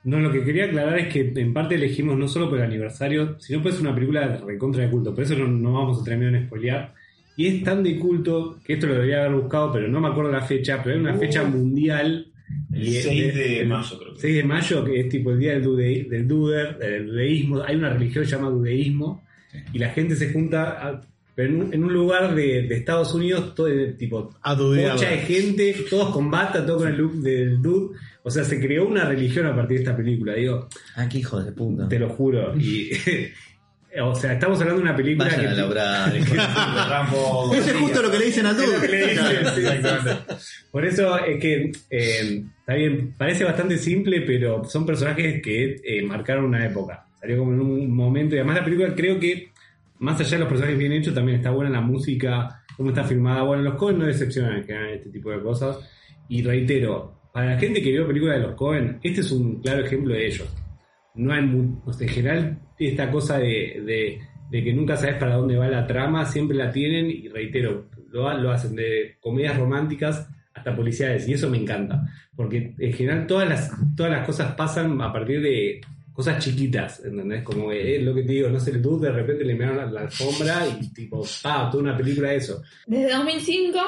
No, 0.05 0.21
lo 0.21 0.31
que 0.31 0.45
quería 0.45 0.67
aclarar 0.67 0.99
es 0.99 1.13
que 1.13 1.33
en 1.35 1.53
parte 1.55 1.77
elegimos 1.77 2.19
no 2.19 2.29
solo 2.29 2.51
por 2.51 2.59
el 2.59 2.65
aniversario, 2.65 3.37
sino 3.41 3.63
pues 3.63 3.77
es 3.77 3.81
una 3.81 3.95
película 3.95 4.29
de 4.29 4.39
recontra 4.39 4.83
de 4.85 4.91
culto. 4.91 5.15
Por 5.15 5.25
eso 5.25 5.35
no, 5.35 5.47
no 5.49 5.73
vamos 5.73 6.01
a 6.01 6.05
terminar 6.05 6.35
en 6.35 6.47
spoilear. 6.47 6.95
Y 7.37 7.47
es 7.49 7.65
tan 7.65 7.83
de 7.83 7.99
culto 7.99 8.59
que 8.65 8.75
esto 8.75 8.87
lo 8.87 8.95
debería 8.95 9.25
haber 9.25 9.41
buscado, 9.41 9.73
pero 9.73 9.89
no 9.89 10.01
me 10.01 10.09
acuerdo 10.09 10.31
la 10.31 10.43
fecha, 10.43 10.81
pero 10.83 10.95
hay 10.97 11.01
una 11.01 11.17
Uh. 11.17 11.21
fecha 11.21 11.43
mundial. 11.45 12.29
El 12.75 12.89
y 12.89 12.97
es 12.97 13.05
6 13.05 13.35
de 13.35 13.65
mayo, 13.67 13.99
creo 13.99 14.15
que. 14.15 14.21
6 14.21 14.35
de 14.37 14.45
mayo, 14.45 14.85
que 14.85 15.01
es 15.01 15.09
tipo 15.09 15.31
el 15.33 15.39
día 15.39 15.53
del, 15.53 15.63
dude- 15.65 16.09
del 16.09 16.29
duder, 16.29 16.79
del 16.79 17.07
dudeísmo. 17.09 17.63
Hay 17.63 17.77
una 17.77 17.91
religión 17.91 18.25
llamada 18.25 18.51
dudeísmo, 18.53 19.25
Sí. 19.53 19.59
y 19.75 19.79
la 19.79 19.91
gente 19.91 20.17
se 20.17 20.33
junta 20.33 20.71
a- 20.89 21.07
pero 21.37 21.49
en, 21.49 21.63
un, 21.63 21.75
en 21.75 21.83
un 21.85 21.93
lugar 21.93 22.35
de, 22.35 22.63
de 22.63 22.75
Estados 22.77 23.13
Unidos, 23.15 23.55
todo 23.55 23.67
de- 23.67 23.93
tipo 23.95 24.35
A 24.43 24.55
dudear. 24.55 24.95
mucha 24.95 25.11
de 25.11 25.19
gente, 25.19 25.75
todos 25.91 26.11
con 26.13 26.31
bata, 26.31 26.65
todo 26.65 26.79
con 26.79 26.89
el 26.89 26.97
look 26.97 27.15
del 27.17 27.61
dude. 27.63 27.97
O 28.23 28.31
sea, 28.31 28.43
se 28.45 28.59
creó 28.61 28.87
una 28.87 29.05
religión 29.05 29.47
a 29.47 29.55
partir 29.55 29.79
de 29.79 29.83
esta 29.85 29.97
película, 29.97 30.35
digo, 30.35 30.69
Ah, 30.97 31.09
qué 31.09 31.19
hijo 31.19 31.43
de 31.43 31.53
puta. 31.53 31.89
te 31.89 31.99
lo 31.99 32.09
juro. 32.09 32.55
Y, 32.59 32.91
o 34.01 34.15
sea, 34.15 34.33
estamos 34.35 34.59
hablando 34.61 34.81
de 34.83 34.89
una 34.89 34.97
película 34.97 35.27
Vayan 35.29 35.41
que. 35.41 35.47
a 35.49 35.55
labrar. 35.55 36.13
Rambo, 36.89 37.53
Eso 37.55 37.71
es 37.71 37.77
justo 37.77 38.03
lo 38.03 38.11
que 38.11 38.19
le 38.19 38.25
dicen 38.27 38.47
al 38.47 38.57
que 38.57 38.67
dude. 38.67 40.17
Por 40.71 40.85
eso 40.85 41.19
es 41.25 41.41
que 41.41 41.73
eh, 41.91 42.45
está 42.65 42.75
bien, 42.75 43.15
parece 43.19 43.45
bastante 43.45 43.77
simple, 43.77 44.23
pero 44.23 44.65
son 44.65 44.87
personajes 44.87 45.43
que 45.43 45.77
eh, 45.85 46.03
marcaron 46.03 46.47
una 46.47 46.65
época. 46.65 47.07
Salió 47.21 47.39
como 47.39 47.53
en 47.53 47.61
un 47.61 47.91
momento 47.95 48.35
y 48.35 48.39
además 48.39 48.57
la 48.57 48.65
película 48.65 48.95
creo 48.95 49.21
que 49.21 49.51
más 49.99 50.19
allá 50.21 50.31
de 50.33 50.39
los 50.39 50.49
personajes 50.49 50.79
bien 50.79 50.93
hechos, 50.93 51.15
también 51.15 51.39
está 51.39 51.51
buena 51.51 51.71
la 51.71 51.81
música, 51.81 52.63
cómo 52.77 52.89
está 52.91 53.05
filmada. 53.05 53.43
Bueno, 53.43 53.63
los 53.63 53.75
Cohen 53.75 53.99
no 53.99 54.07
decepcionan 54.07 54.65
general 54.65 54.89
en 54.89 54.95
este 54.97 55.11
tipo 55.11 55.31
de 55.31 55.41
cosas. 55.41 55.79
Y 56.29 56.43
reitero, 56.43 57.21
para 57.33 57.55
la 57.55 57.59
gente 57.59 57.83
que 57.83 57.91
vio 57.91 58.07
películas 58.07 58.37
de 58.39 58.47
los 58.47 58.55
Cohen, 58.55 58.99
este 59.03 59.21
es 59.21 59.31
un 59.31 59.61
claro 59.61 59.85
ejemplo 59.85 60.15
de 60.15 60.27
ellos. 60.27 60.49
No 61.15 61.33
hay 61.33 61.45
o 61.45 61.93
en 62.01 62.09
general 62.09 62.59
esta 62.79 63.11
cosa 63.11 63.39
de, 63.39 64.19
de- 64.51 64.63
que 64.65 64.73
nunca 64.73 64.97
sabes 64.97 65.17
para 65.17 65.35
dónde 65.37 65.57
va 65.57 65.67
la 65.69 65.87
trama, 65.87 66.25
siempre 66.27 66.57
la 66.57 66.71
tienen 66.71 67.11
y 67.11 67.29
reitero, 67.29 67.89
lo 68.13 68.51
hacen 68.53 68.77
de 68.77 69.17
comedias 69.21 69.59
románticas 69.59 70.29
hasta 70.55 70.75
policiales 70.77 71.27
y 71.29 71.33
eso 71.35 71.51
me 71.51 71.59
encanta, 71.59 72.07
porque 72.37 72.75
en 72.79 72.93
general 72.93 73.27
todas 73.27 73.49
las, 73.49 73.71
todas 73.97 74.13
las 74.13 74.25
cosas 74.27 74.55
pasan 74.55 75.01
a 75.03 75.13
partir 75.13 75.43
de 75.43 75.81
cosas 76.13 76.43
chiquitas, 76.43 77.05
¿entendés? 77.05 77.43
Como 77.43 77.71
que, 77.71 77.97
eh, 77.97 78.01
lo 78.03 78.15
que 78.15 78.23
te 78.23 78.33
digo, 78.33 78.49
no 78.49 78.61
sé, 78.61 78.71
el 78.71 78.81
dude 78.81 79.09
de 79.09 79.13
repente 79.15 79.45
le 79.45 79.55
miraron 79.55 79.79
la, 79.79 79.87
la 79.87 80.01
alfombra 80.03 80.63
y 80.81 80.89
tipo, 80.93 81.27
pa, 81.43 81.69
toda 81.71 81.83
una 81.83 81.97
película 81.97 82.29
de 82.31 82.37
eso. 82.37 82.63
Desde 82.87 83.13
2005 83.13 83.79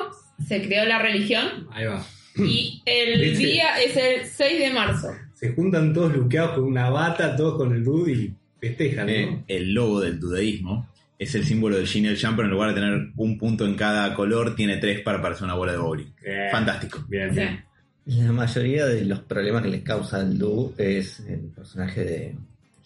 se 0.46 0.60
creó 0.66 0.84
la 0.86 0.98
religión 1.00 1.68
Ahí 1.70 1.86
va. 1.86 2.04
y 2.36 2.82
el 2.84 3.20
¿Viste? 3.20 3.46
día 3.46 3.78
es 3.80 3.96
el 3.96 4.26
6 4.26 4.58
de 4.58 4.70
marzo. 4.72 5.08
Se 5.34 5.52
juntan 5.52 5.94
todos 5.94 6.14
luqueados 6.16 6.56
con 6.56 6.64
una 6.64 6.90
bata, 6.90 7.36
todos 7.36 7.56
con 7.58 7.72
el 7.72 7.84
dude 7.84 8.12
y 8.12 8.34
festejan, 8.60 9.06
¿no? 9.06 9.12
Eh, 9.12 9.44
el 9.46 9.72
logo 9.72 10.00
del 10.00 10.18
dudeísmo 10.18 10.88
es 11.18 11.34
el 11.34 11.44
símbolo 11.44 11.76
del 11.76 11.86
yin 11.86 12.04
y 12.04 12.08
el 12.08 12.18
pero 12.18 12.44
en 12.44 12.50
lugar 12.50 12.70
de 12.70 12.80
tener 12.80 13.08
un 13.16 13.38
punto 13.38 13.64
en 13.64 13.74
cada 13.74 14.14
color, 14.14 14.54
tiene 14.54 14.76
tres 14.76 15.00
para 15.00 15.20
parecer 15.20 15.44
una 15.44 15.54
bola 15.54 15.72
de 15.72 15.78
bowling. 15.78 16.12
Eh, 16.22 16.48
Fantástico. 16.50 17.04
Bien, 17.08 17.34
bien. 17.34 17.64
La 18.06 18.32
mayoría 18.32 18.86
de 18.86 19.04
los 19.04 19.20
problemas 19.20 19.62
que 19.62 19.68
les 19.68 19.82
causa 19.82 20.20
el 20.20 20.38
Du 20.38 20.74
es 20.78 21.20
el 21.20 21.40
personaje 21.54 22.04
de 22.04 22.36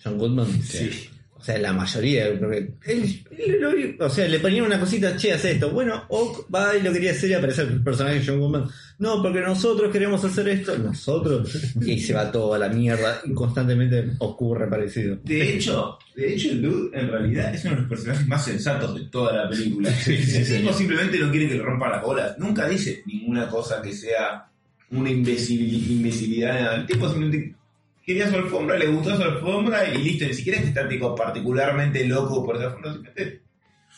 John 0.02 0.16
Goodman. 0.16 0.46
Sí. 0.62 1.10
O 1.40 1.42
sea, 1.42 1.56
la 1.56 1.72
mayoría, 1.72 2.26
porque 2.38 2.74
él, 2.84 3.24
él 3.38 3.58
lo- 3.98 4.04
o 4.06 4.10
sea, 4.10 4.28
le 4.28 4.38
ponían 4.40 4.66
una 4.66 4.78
cosita, 4.78 5.16
che, 5.16 5.32
haz 5.32 5.42
esto. 5.46 5.70
Bueno, 5.70 6.04
o 6.10 6.46
va 6.54 6.76
y 6.76 6.82
lo 6.82 6.92
quería 6.92 7.12
hacer 7.12 7.30
y 7.30 7.32
aparece 7.32 7.62
el 7.62 7.82
personaje 7.82 8.18
de 8.20 8.26
John 8.26 8.40
Goodman. 8.40 8.68
No, 8.98 9.22
porque 9.22 9.40
nosotros 9.40 9.90
queremos 9.90 10.22
hacer 10.22 10.46
esto. 10.50 10.76
Nosotros. 10.76 11.50
Y 11.80 11.98
se 11.98 12.12
va 12.12 12.30
todo 12.30 12.52
a 12.52 12.58
la 12.58 12.68
mierda. 12.68 13.22
Y 13.24 13.32
constantemente 13.32 14.10
ocurre 14.18 14.68
parecido. 14.68 15.16
De 15.24 15.54
hecho, 15.54 15.96
de 16.14 16.34
hecho, 16.34 16.50
el 16.50 16.60
Dude 16.60 17.00
en 17.00 17.08
realidad 17.10 17.54
es 17.54 17.64
uno 17.64 17.76
de 17.76 17.80
los 17.80 17.88
personajes 17.88 18.26
más 18.28 18.44
sensatos 18.44 18.94
de 18.94 19.06
toda 19.06 19.32
la 19.44 19.48
película. 19.48 19.88
el 20.06 20.46
tipo 20.58 20.72
simplemente 20.74 21.18
no 21.18 21.30
quiere 21.30 21.48
que 21.48 21.54
le 21.54 21.62
rompa 21.62 21.88
las 21.88 22.02
bolas. 22.02 22.38
Nunca 22.38 22.68
dice 22.68 23.02
ninguna 23.06 23.48
cosa 23.48 23.80
que 23.80 23.94
sea 23.94 24.46
una 24.90 25.08
imbecil- 25.08 25.88
imbecilidad. 25.90 26.74
El 26.80 26.86
tipo 26.86 27.08
simplemente 27.08 27.54
quería 28.10 28.28
su 28.28 28.36
alfombra, 28.36 28.76
le 28.76 28.88
gustó 28.88 29.16
su 29.16 29.22
alfombra 29.22 29.88
y 29.88 30.02
listo. 30.02 30.24
Ni 30.26 30.34
siquiera 30.34 30.58
es 30.58 30.64
que 30.64 30.68
está 30.70 30.88
tipo, 30.88 31.14
particularmente 31.14 32.06
loco 32.06 32.44
por 32.44 32.56
esa 32.56 32.66
alfombra. 32.66 32.92
Simplemente 32.92 33.42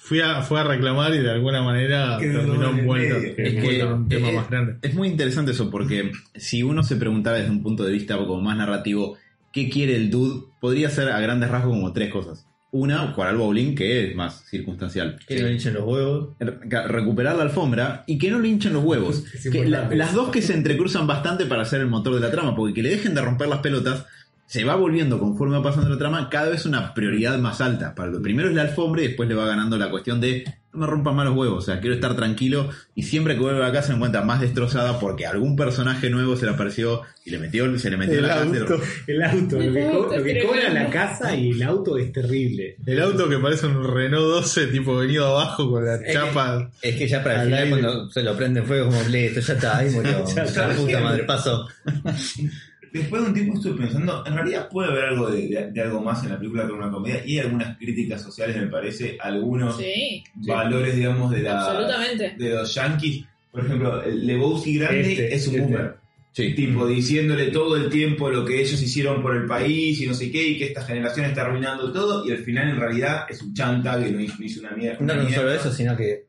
Fui 0.05 0.21
a, 0.21 0.43
fue 0.43 0.59
a 0.59 0.65
reclamar 0.65 1.15
y 1.15 1.19
de 1.19 1.31
alguna 1.31 1.63
manera 1.63 2.19
terminó 2.19 2.71
envuelto, 2.71 3.17
Es 3.37 3.55
que, 3.55 3.85
un 3.85 4.09
tema 4.09 4.31
eh, 4.31 4.33
más 4.35 4.51
grande. 4.51 4.77
Es 4.83 4.95
muy 4.95 5.07
interesante 5.07 5.53
eso 5.53 5.71
porque 5.71 6.11
si 6.35 6.65
uno 6.65 6.83
se 6.83 6.97
preguntara 6.97 7.37
desde 7.37 7.53
un 7.53 7.63
punto 7.63 7.85
de 7.85 7.93
vista 7.93 8.19
como 8.19 8.41
más 8.41 8.57
narrativo 8.57 9.17
qué 9.53 9.71
quiere 9.71 9.95
el 9.95 10.11
dude, 10.11 10.45
podría 10.61 10.91
ser 10.91 11.09
a 11.09 11.21
grandes 11.21 11.51
rasgos 11.51 11.75
como 11.75 11.93
tres 11.93 12.11
cosas. 12.11 12.47
Una, 12.75 13.09
jugar 13.09 13.29
al 13.29 13.37
bowling, 13.37 13.75
que 13.75 14.09
es 14.09 14.17
más 14.17 14.47
circunstancial. 14.47 15.19
Que 15.27 15.39
no 15.41 15.47
le 15.47 15.53
hinchen 15.53 15.75
los 15.75 15.85
huevos. 15.85 16.31
Re- 16.41 16.89
recuperar 16.89 17.37
la 17.37 17.43
alfombra 17.43 18.03
y 18.07 18.17
que 18.17 18.31
no 18.31 18.39
le 18.41 18.49
hinchen 18.49 18.73
los 18.73 18.83
huevos. 18.83 19.25
Que 19.53 19.67
la- 19.69 19.91
las 19.95 20.15
dos 20.15 20.31
que 20.31 20.41
se 20.41 20.55
entrecruzan 20.55 21.07
bastante 21.07 21.45
para 21.45 21.67
ser 21.67 21.83
el 21.83 21.89
motor 21.89 22.15
de 22.15 22.21
la 22.21 22.31
trama, 22.31 22.57
porque 22.57 22.73
que 22.73 22.83
le 22.83 22.89
dejen 22.89 23.15
de 23.15 23.21
romper 23.21 23.49
las 23.49 23.59
pelotas 23.59 24.07
se 24.53 24.65
va 24.65 24.75
volviendo 24.77 25.19
conforme 25.19 25.57
va 25.57 25.63
pasando 25.63 25.89
la 25.89 25.97
trama 25.97 26.29
cada 26.29 26.51
vez 26.51 26.67
una 26.67 26.93
prioridad 26.93 27.39
más 27.39 27.63
alta. 27.63 27.95
Para 27.95 28.11
lo 28.11 28.21
primero 28.21 28.51
es 28.51 28.55
la 28.55 28.61
alfombra 28.61 29.01
y 29.03 29.07
después 29.07 29.27
le 29.27 29.35
va 29.35 29.47
ganando 29.47 29.79
la 29.79 29.89
cuestión 29.89 30.21
de 30.21 30.45
no 30.75 30.81
me 30.81 30.87
rompan 30.87 31.15
más 31.17 31.27
los 31.27 31.37
huevos, 31.37 31.59
o 31.65 31.67
sea, 31.67 31.81
quiero 31.81 31.95
estar 31.95 32.15
tranquilo 32.17 32.69
y 32.95 33.03
siempre 33.05 33.35
que 33.35 33.41
vuelve 33.41 33.65
a 33.65 33.73
casa 33.73 33.89
se 33.89 33.93
encuentra 33.95 34.23
más 34.23 34.41
destrozada 34.43 34.99
porque 35.01 35.25
algún 35.27 35.55
personaje 35.57 36.09
nuevo 36.11 36.37
se 36.37 36.45
le 36.47 36.53
apareció 36.53 37.01
y 37.25 37.31
le 37.31 37.39
metió, 37.39 37.79
se 37.79 37.91
le 37.91 37.97
metió 37.97 38.19
El 38.19 38.23
la 38.23 38.29
casa. 38.29 38.43
auto, 38.45 38.81
el 39.07 39.23
auto, 39.23 39.57
lo 39.59 39.73
que, 39.73 39.85
El 39.85 39.91
co- 39.91 39.97
auto, 40.03 40.17
lo 40.19 40.25
que 40.25 40.43
cobra 40.47 40.69
la 40.71 40.91
casa 40.91 41.35
y 41.35 41.51
el 41.51 41.63
auto 41.63 41.97
es 41.97 42.13
terrible. 42.13 42.77
El 42.87 43.01
auto 43.03 43.29
que 43.31 43.39
parece 43.39 43.67
un 43.67 43.85
Renault 43.85 44.25
12, 44.27 44.67
tipo 44.69 44.97
venido 44.97 45.27
abajo 45.29 45.71
con 45.71 45.85
la 45.85 45.99
chapa. 46.13 46.71
Es 46.83 46.97
que 46.97 47.07
ya 47.09 47.23
para 47.23 47.43
el 47.45 47.53
Al 47.55 47.65
final, 47.67 47.81
cuando 47.83 48.11
se 48.11 48.23
lo 48.23 48.37
prende 48.37 48.63
fuego, 48.63 48.87
como 48.91 49.03
listo, 49.09 49.41
ya 49.41 49.55
está, 49.55 49.77
ahí 49.79 49.91
murió. 49.91 50.25
Ya 50.55 50.69
puta 50.75 51.01
madre, 51.01 51.25
pasó. 51.25 51.67
Después 52.93 53.23
de 53.23 53.29
un 53.29 53.35
tiempo 53.35 53.55
estuve 53.55 53.81
pensando, 53.81 54.23
en 54.27 54.35
realidad 54.35 54.69
puede 54.69 54.91
haber 54.91 55.05
algo 55.07 55.31
de, 55.31 55.49
de- 55.49 55.71
de 55.73 55.81
algo 55.83 56.03
más 56.03 56.23
en 56.25 56.31
la 56.31 56.39
película 56.39 56.67
que 56.67 56.73
una 56.73 56.91
comedia 56.91 57.23
y 57.27 57.39
hay 57.39 57.47
algunas 57.47 57.77
críticas 57.79 58.21
sociales, 58.23 58.57
me 58.57 58.67
parece, 58.67 59.17
algunos 59.21 59.79
Sí, 59.79 60.23
valores, 60.37 60.97
digamos, 60.97 61.31
de, 61.31 61.43
la, 61.43 61.65
absolutamente. 61.67 62.35
de 62.39 62.51
los 62.51 62.75
yankees. 62.75 63.25
Por 63.51 63.65
ejemplo, 63.65 64.03
el 64.03 64.27
Lebowski 64.27 64.79
grande 64.79 65.01
Este, 65.13 65.35
es 65.35 65.49
un 65.49 65.55
este. 65.55 65.67
boomer. 65.67 65.97
Sí. 66.35 66.55
Tipo, 66.55 66.87
diciéndole 66.87 67.51
todo 67.51 67.77
el 67.77 67.91
tiempo 67.91 68.31
lo 68.31 68.43
que 68.45 68.61
ellos 68.63 68.81
hicieron 68.81 69.21
por 69.21 69.37
el 69.37 69.45
país 69.47 70.01
y 70.01 70.07
no 70.07 70.15
sé 70.15 70.31
qué, 70.31 70.43
y 70.49 70.57
que 70.59 70.65
esta 70.65 70.83
generación 70.83 71.27
está 71.27 71.43
arruinando 71.43 71.93
todo, 71.93 72.27
y 72.27 72.31
al 72.33 72.39
final 72.39 72.71
en 72.71 72.77
realidad 72.81 73.27
es 73.29 73.43
un 73.43 73.53
chanta 73.53 74.03
que 74.03 74.11
no 74.11 74.19
hizo, 74.21 74.37
no 74.39 74.45
hizo 74.47 74.61
una 74.61 74.71
mierda. 74.71 74.97
No, 75.01 75.15
no 75.15 75.21
mierda. 75.25 75.37
solo 75.37 75.53
eso, 75.53 75.71
sino 75.73 75.95
que 75.97 76.25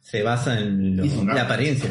se 0.00 0.22
basa 0.24 0.58
en 0.60 0.96
lo- 0.96 1.24
la 1.32 1.42
apariencia. 1.42 1.90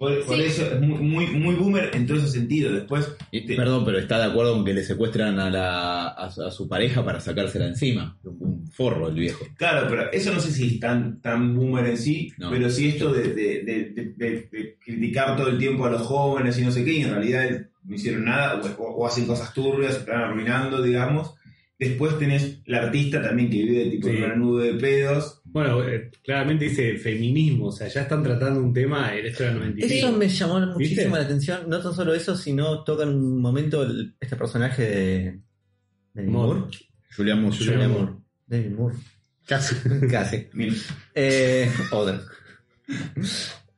Por, 0.00 0.24
por 0.24 0.36
Sí. 0.36 0.42
eso 0.44 0.64
es 0.64 0.80
muy, 0.80 0.98
muy, 0.98 1.26
muy 1.26 1.54
boomer 1.56 1.90
en 1.92 2.06
todo 2.06 2.16
ese 2.16 2.28
sentido. 2.28 2.72
Después, 2.72 3.06
Perdón, 3.54 3.84
pero 3.84 3.98
está 3.98 4.18
de 4.18 4.24
acuerdo 4.32 4.54
con 4.54 4.64
que 4.64 4.72
le 4.72 4.82
secuestran 4.82 5.38
a, 5.38 5.50
la, 5.50 6.08
a, 6.08 6.30
su- 6.30 6.42
a 6.42 6.50
su 6.50 6.66
pareja 6.66 7.04
para 7.04 7.20
sacársela 7.20 7.66
encima. 7.66 8.16
Un, 8.24 8.36
un 8.40 8.66
forro 8.68 9.08
el 9.08 9.14
viejo. 9.16 9.44
Claro, 9.58 9.86
pero 9.90 10.10
eso 10.10 10.32
no 10.32 10.40
sé 10.40 10.52
si 10.52 10.66
es 10.68 10.80
tan, 10.80 11.20
tan 11.20 11.54
boomer 11.54 11.84
en 11.84 11.98
sí, 11.98 12.32
No. 12.38 12.48
pero 12.48 12.70
sí 12.70 12.88
esto 12.88 13.12
de, 13.12 13.24
de- 13.34 13.62
de- 13.62 13.90
de- 13.94 14.14
de- 14.16 14.48
de 14.50 14.78
criticar 14.82 15.36
todo 15.36 15.48
el 15.48 15.58
tiempo 15.58 15.84
a 15.84 15.90
los 15.90 16.00
jóvenes 16.00 16.58
y 16.58 16.62
no 16.62 16.72
sé 16.72 16.82
qué, 16.82 16.94
y 16.94 17.02
en 17.02 17.10
realidad 17.10 17.66
no 17.84 17.94
hicieron 17.94 18.24
nada, 18.24 18.58
o, 18.78 18.82
o 18.82 19.06
hacen 19.06 19.26
cosas 19.26 19.52
turbias, 19.52 19.92
se 19.92 20.00
están 20.00 20.22
arruinando, 20.22 20.80
digamos. 20.82 21.34
Después 21.78 22.18
tenés 22.18 22.60
la 22.66 22.78
artista 22.84 23.20
también 23.22 23.50
que 23.50 23.56
vive 23.64 23.90
tipo 23.90 24.08
Sí. 24.08 24.16
en 24.16 24.24
una 24.24 24.34
nube 24.36 24.72
de 24.72 24.78
pedos. 24.78 25.39
Bueno, 25.52 25.82
eh, 25.88 26.10
claramente 26.22 26.66
dice 26.66 26.96
feminismo, 26.96 27.66
o 27.66 27.72
sea, 27.72 27.88
ya 27.88 28.02
están 28.02 28.22
tratando 28.22 28.60
un 28.60 28.72
tema 28.72 29.14
en 29.16 29.26
esto 29.26 29.42
de 29.44 29.52
96. 29.52 29.92
Eso 30.04 30.12
me 30.16 30.28
llamó 30.28 30.60
muchísimo 30.60 30.78
¿Viste? 31.06 31.08
la 31.10 31.24
atención. 31.24 31.60
No 31.68 31.80
tan 31.80 31.92
solo 31.94 32.14
eso, 32.14 32.36
sino 32.36 32.84
toca 32.84 33.02
en 33.02 33.08
un 33.10 33.40
momento 33.40 33.82
el- 33.82 34.14
este 34.20 34.36
personaje 34.36 34.82
de. 34.82 35.40
de 36.14 36.22
Moore. 36.22 36.60
Moore. 36.60 36.76
Julian 37.16 37.42
Moore. 37.42 37.56
Julian 37.56 37.90
Moore. 37.90 38.12
David 38.46 38.70
Moore. 38.70 38.96
Casi. 39.46 39.74
Casi. 40.10 40.46
Mira, 40.52 40.74
Eh, 41.14 41.70
Oder. 41.92 42.20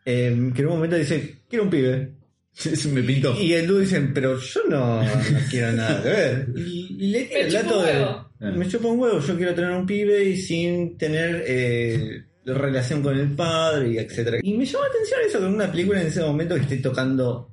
Eh, 0.04 0.50
que 0.54 0.62
en 0.62 0.66
un 0.66 0.74
momento 0.74 0.96
dice, 0.96 1.38
quiero 1.48 1.64
un 1.64 1.70
pibe. 1.70 2.12
Me 2.92 3.02
pintó. 3.02 3.40
Y 3.40 3.52
el 3.54 3.66
dude 3.66 3.82
dice, 3.82 4.00
pero 4.14 4.38
yo 4.38 4.60
no, 4.68 5.02
no 5.02 5.10
quiero 5.50 5.72
nada 5.72 6.02
que 6.02 6.08
ver. 6.08 6.48
Y, 6.56 6.96
y 6.98 7.06
le 7.08 7.40
el 7.40 7.52
dato 7.52 7.78
un 7.80 7.86
de. 7.86 7.92
huevo. 7.92 8.28
Me 8.40 8.68
chupa 8.68 8.88
un 8.88 8.98
huevo, 9.00 9.20
yo 9.20 9.36
quiero 9.36 9.54
tener 9.54 9.70
un 9.70 9.86
pibe 9.86 10.24
y 10.24 10.36
sin 10.36 10.96
tener 10.98 11.44
eh, 11.46 12.24
relación 12.44 13.02
con 13.02 13.16
el 13.18 13.30
padre 13.34 13.92
y 13.92 13.98
etcétera. 13.98 14.38
Y 14.42 14.54
me 14.54 14.64
llamó 14.64 14.84
la 14.84 14.90
atención 14.90 15.20
eso 15.26 15.38
que 15.38 15.46
en 15.46 15.54
una 15.54 15.70
película 15.70 16.00
en 16.00 16.08
ese 16.08 16.22
momento 16.22 16.54
que 16.56 16.62
esté 16.62 16.76
tocando 16.78 17.50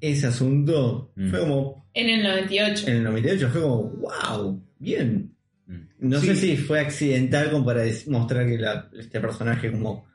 ese 0.00 0.26
asunto. 0.26 1.10
Mm. 1.16 1.30
Fue 1.30 1.40
como, 1.40 1.88
En 1.94 2.08
el 2.10 2.22
98. 2.22 2.86
en 2.88 2.96
el 2.98 3.02
98 3.04 3.48
fue 3.50 3.60
como, 3.62 3.82
wow, 3.84 4.62
bien. 4.78 5.32
Mm. 5.66 5.80
No 6.00 6.20
Sí. 6.20 6.26
sé 6.28 6.36
si 6.36 6.56
fue 6.58 6.80
accidental 6.80 7.50
como 7.50 7.64
para 7.64 7.82
mostrar 8.08 8.46
que 8.46 8.58
la- 8.58 8.90
este 8.98 9.18
personaje 9.20 9.72
como 9.72 10.06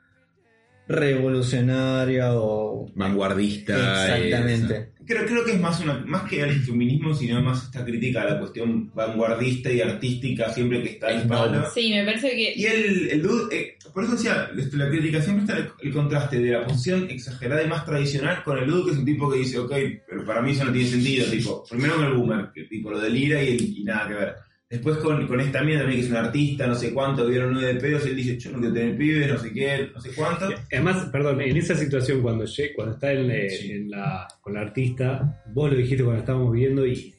revolucionaria 0.92 2.34
o... 2.34 2.90
Vanguardista. 2.94 3.74
Exactamente. 3.74 4.90
creo, 5.06 5.26
creo 5.26 5.44
que 5.44 5.52
es 5.52 5.60
más 5.60 5.80
una 5.80 5.94
más 6.06 6.28
que 6.28 6.40
el 6.42 6.60
feminismo, 6.62 7.14
sino 7.14 7.40
más 7.42 7.64
esta 7.64 7.84
crítica 7.84 8.22
a 8.22 8.26
la 8.30 8.38
cuestión 8.38 8.90
vanguardista 8.94 9.70
y 9.70 9.80
artística 9.80 10.52
siempre 10.52 10.82
que 10.82 10.90
está 10.90 11.10
Es 11.10 11.22
en. 11.22 11.28
Sí, 11.74 11.90
me 11.90 12.04
parece 12.04 12.30
que. 12.30 12.52
Y 12.56 12.64
el, 12.66 13.08
el 13.10 13.22
dude, 13.22 13.56
eh, 13.56 13.78
por 13.92 14.04
eso 14.04 14.12
decía, 14.14 14.50
esto, 14.56 14.76
la 14.76 14.88
crítica 14.88 15.20
siempre 15.20 15.44
está 15.44 15.58
el, 15.58 15.68
el 15.88 15.92
contraste 15.92 16.38
de 16.38 16.50
la 16.52 16.64
posición 16.64 17.08
exagerada 17.10 17.62
y 17.62 17.68
más 17.68 17.84
tradicional 17.84 18.42
con 18.44 18.58
el 18.58 18.66
dude, 18.68 18.84
que 18.86 18.90
es 18.92 18.98
un 18.98 19.04
tipo 19.04 19.30
que 19.30 19.38
dice, 19.38 19.58
ok, 19.58 19.72
pero 20.08 20.24
para 20.24 20.40
mí 20.42 20.52
eso 20.52 20.64
no 20.64 20.72
tiene 20.72 20.88
sentido, 20.88 21.26
tipo, 21.26 21.64
primero 21.68 21.96
con 21.96 22.04
el 22.04 22.12
boomer, 22.14 22.48
que 22.54 22.64
tipo 22.64 22.90
lo 22.90 23.00
delira 23.00 23.42
y, 23.42 23.48
el- 23.48 23.78
y 23.78 23.84
nada 23.84 24.08
que 24.08 24.14
ver. 24.14 24.34
Después 24.72 24.96
con, 24.96 25.26
con 25.26 25.38
esta 25.38 25.62
mía 25.62 25.76
también, 25.80 26.00
que 26.00 26.06
es 26.06 26.10
un 26.10 26.16
artista, 26.16 26.66
no 26.66 26.74
sé 26.74 26.94
cuánto, 26.94 27.26
vieron 27.26 27.52
nueve 27.52 27.74
de 27.74 27.78
pedos, 27.80 28.06
él 28.06 28.16
dice, 28.16 28.38
yo 28.38 28.52
no 28.52 28.58
quiero 28.58 28.72
tener 28.74 28.96
pibes, 28.96 29.28
no 29.30 29.38
sé 29.38 29.52
qué, 29.52 29.90
no 29.94 30.00
sé 30.00 30.10
cuánto. 30.16 30.48
Además, 30.72 31.10
perdón, 31.12 31.42
en 31.42 31.56
esa 31.58 31.74
situación 31.74 32.22
cuando 32.22 32.46
cuando 32.74 32.94
está 32.94 33.12
en, 33.12 33.30
eh, 33.30 33.50
Sí. 33.50 33.72
en 33.72 33.90
la, 33.90 34.26
con 34.40 34.54
la 34.54 34.62
artista, 34.62 35.42
vos 35.52 35.70
lo 35.70 35.76
dijiste 35.76 36.02
cuando 36.02 36.20
estábamos 36.20 36.52
viendo 36.54 36.86
y 36.86 37.12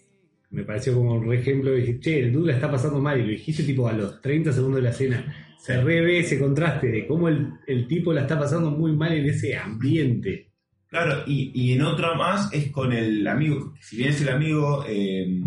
me 0.50 0.64
pareció 0.64 0.96
como 0.96 1.14
un 1.14 1.30
re 1.30 1.40
ejemplo, 1.42 1.78
y 1.78 1.82
dije, 1.82 2.00
che, 2.00 2.20
el 2.22 2.34
dude 2.34 2.48
la 2.48 2.54
está 2.54 2.72
pasando 2.72 3.00
mal, 3.00 3.20
y 3.20 3.24
lo 3.24 3.30
dijiste 3.30 3.62
tipo 3.62 3.88
a 3.88 3.94
los 3.94 4.20
30 4.20 4.52
segundos 4.52 4.78
de 4.78 4.84
la 4.84 4.90
escena. 4.90 5.36
Se 5.60 5.80
revé 5.80 6.20
ese 6.22 6.40
contraste 6.40 6.88
de 6.88 7.06
cómo 7.06 7.30
el, 7.30 7.50
el 7.68 7.88
tipo 7.88 8.14
la 8.14 8.22
está 8.22 8.40
pasando 8.40 8.72
muy 8.72 8.94
mal 8.96 9.14
en 9.14 9.28
ese 9.28 9.56
ambiente. 9.56 10.50
Claro, 10.90 11.24
y, 11.28 11.52
y 11.54 11.74
en 11.74 11.84
otra 11.84 12.16
más 12.16 12.52
es 12.52 12.72
con 12.72 12.92
el 12.94 13.28
amigo, 13.28 13.76
si 13.80 13.98
bien 13.98 14.10
es 14.10 14.22
el 14.24 14.30
amigo 14.30 14.84
eh, 14.88 15.40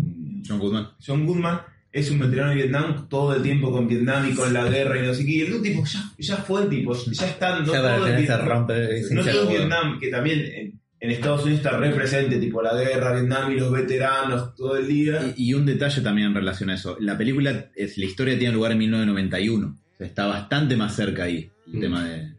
John 0.47 0.59
Goodman. 0.59 0.87
John 1.05 1.25
Goodman, 1.25 1.59
es 1.99 2.11
un 2.11 2.19
veterano 2.19 2.49
de 2.51 2.55
Vietnam 2.57 3.07
todo 3.09 3.35
el 3.35 3.41
tiempo 3.41 3.71
con 3.71 3.87
Vietnam 3.87 4.29
y 4.31 4.35
con 4.35 4.53
la 4.53 4.69
guerra 4.69 4.97
y 5.03 5.07
no 5.07 5.13
sé 5.13 5.25
qué, 5.25 5.31
y 5.31 5.41
el 5.41 5.51
dude 5.51 5.69
tipo 5.69 5.83
ya, 5.85 6.11
ya 6.17 6.37
fue, 6.37 6.65
tipo, 6.67 6.93
ya 7.11 7.25
está, 7.27 7.59
no 7.59 7.65
ya 7.73 7.81
todo 7.81 8.05
el 8.07 8.15
Vietnam- 8.17 8.45
rompe 8.47 9.03
se 9.03 9.15
No 9.15 9.23
todo. 9.23 9.49
Vietnam, 9.49 9.99
que 9.99 10.09
también 10.09 10.39
en, 10.39 10.79
en 10.99 11.11
Estados 11.11 11.43
Unidos 11.43 11.59
está 11.63 11.77
re 11.77 11.91
presente, 11.91 12.37
tipo 12.39 12.61
la 12.61 12.73
guerra, 12.75 13.13
Vietnam 13.13 13.51
y 13.51 13.59
los 13.59 13.71
veteranos 13.71 14.55
todo 14.55 14.77
el 14.77 14.87
día. 14.87 15.33
Y, 15.35 15.49
y 15.49 15.53
un 15.53 15.65
detalle 15.65 16.01
también 16.01 16.27
en 16.29 16.33
relación 16.35 16.69
a 16.69 16.75
eso. 16.75 16.97
La 16.99 17.17
película, 17.17 17.69
es, 17.75 17.97
la 17.97 18.05
historia 18.05 18.37
tiene 18.37 18.53
lugar 18.53 18.71
en 18.71 18.79
1991. 18.79 19.67
O 19.67 19.97
sea, 19.97 20.07
está 20.07 20.25
bastante 20.27 20.75
más 20.75 20.95
cerca 20.95 21.23
ahí 21.23 21.49
el 21.67 21.77
Mm. 21.77 21.81
tema 21.81 22.03
de. 22.07 22.36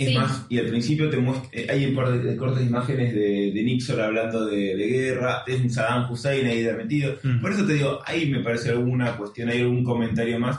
Es 0.00 0.08
Sí. 0.08 0.14
más, 0.14 0.46
y 0.48 0.58
al 0.58 0.66
principio 0.66 1.10
te 1.10 1.18
muestra, 1.18 1.50
eh, 1.52 1.66
hay 1.68 1.84
un 1.84 1.94
par 1.94 2.10
de, 2.10 2.18
de 2.20 2.34
cortes 2.36 2.60
de 2.60 2.66
imágenes 2.66 3.12
de, 3.14 3.52
de 3.52 3.62
Nixon 3.62 4.00
hablando 4.00 4.46
de, 4.46 4.74
de 4.74 4.86
guerra, 4.86 5.42
es 5.46 5.60
un 5.60 5.68
Saddam 5.68 6.10
Hussein 6.10 6.46
ahí 6.46 6.62
de 6.62 6.72
metido. 6.72 7.16
Mm. 7.22 7.40
Por 7.42 7.52
eso 7.52 7.66
te 7.66 7.74
digo, 7.74 8.00
ahí 8.06 8.30
me 8.30 8.40
parece 8.42 8.70
alguna 8.70 9.16
cuestión, 9.18 9.50
hay 9.50 9.60
algún 9.60 9.84
comentario 9.84 10.38
más. 10.40 10.58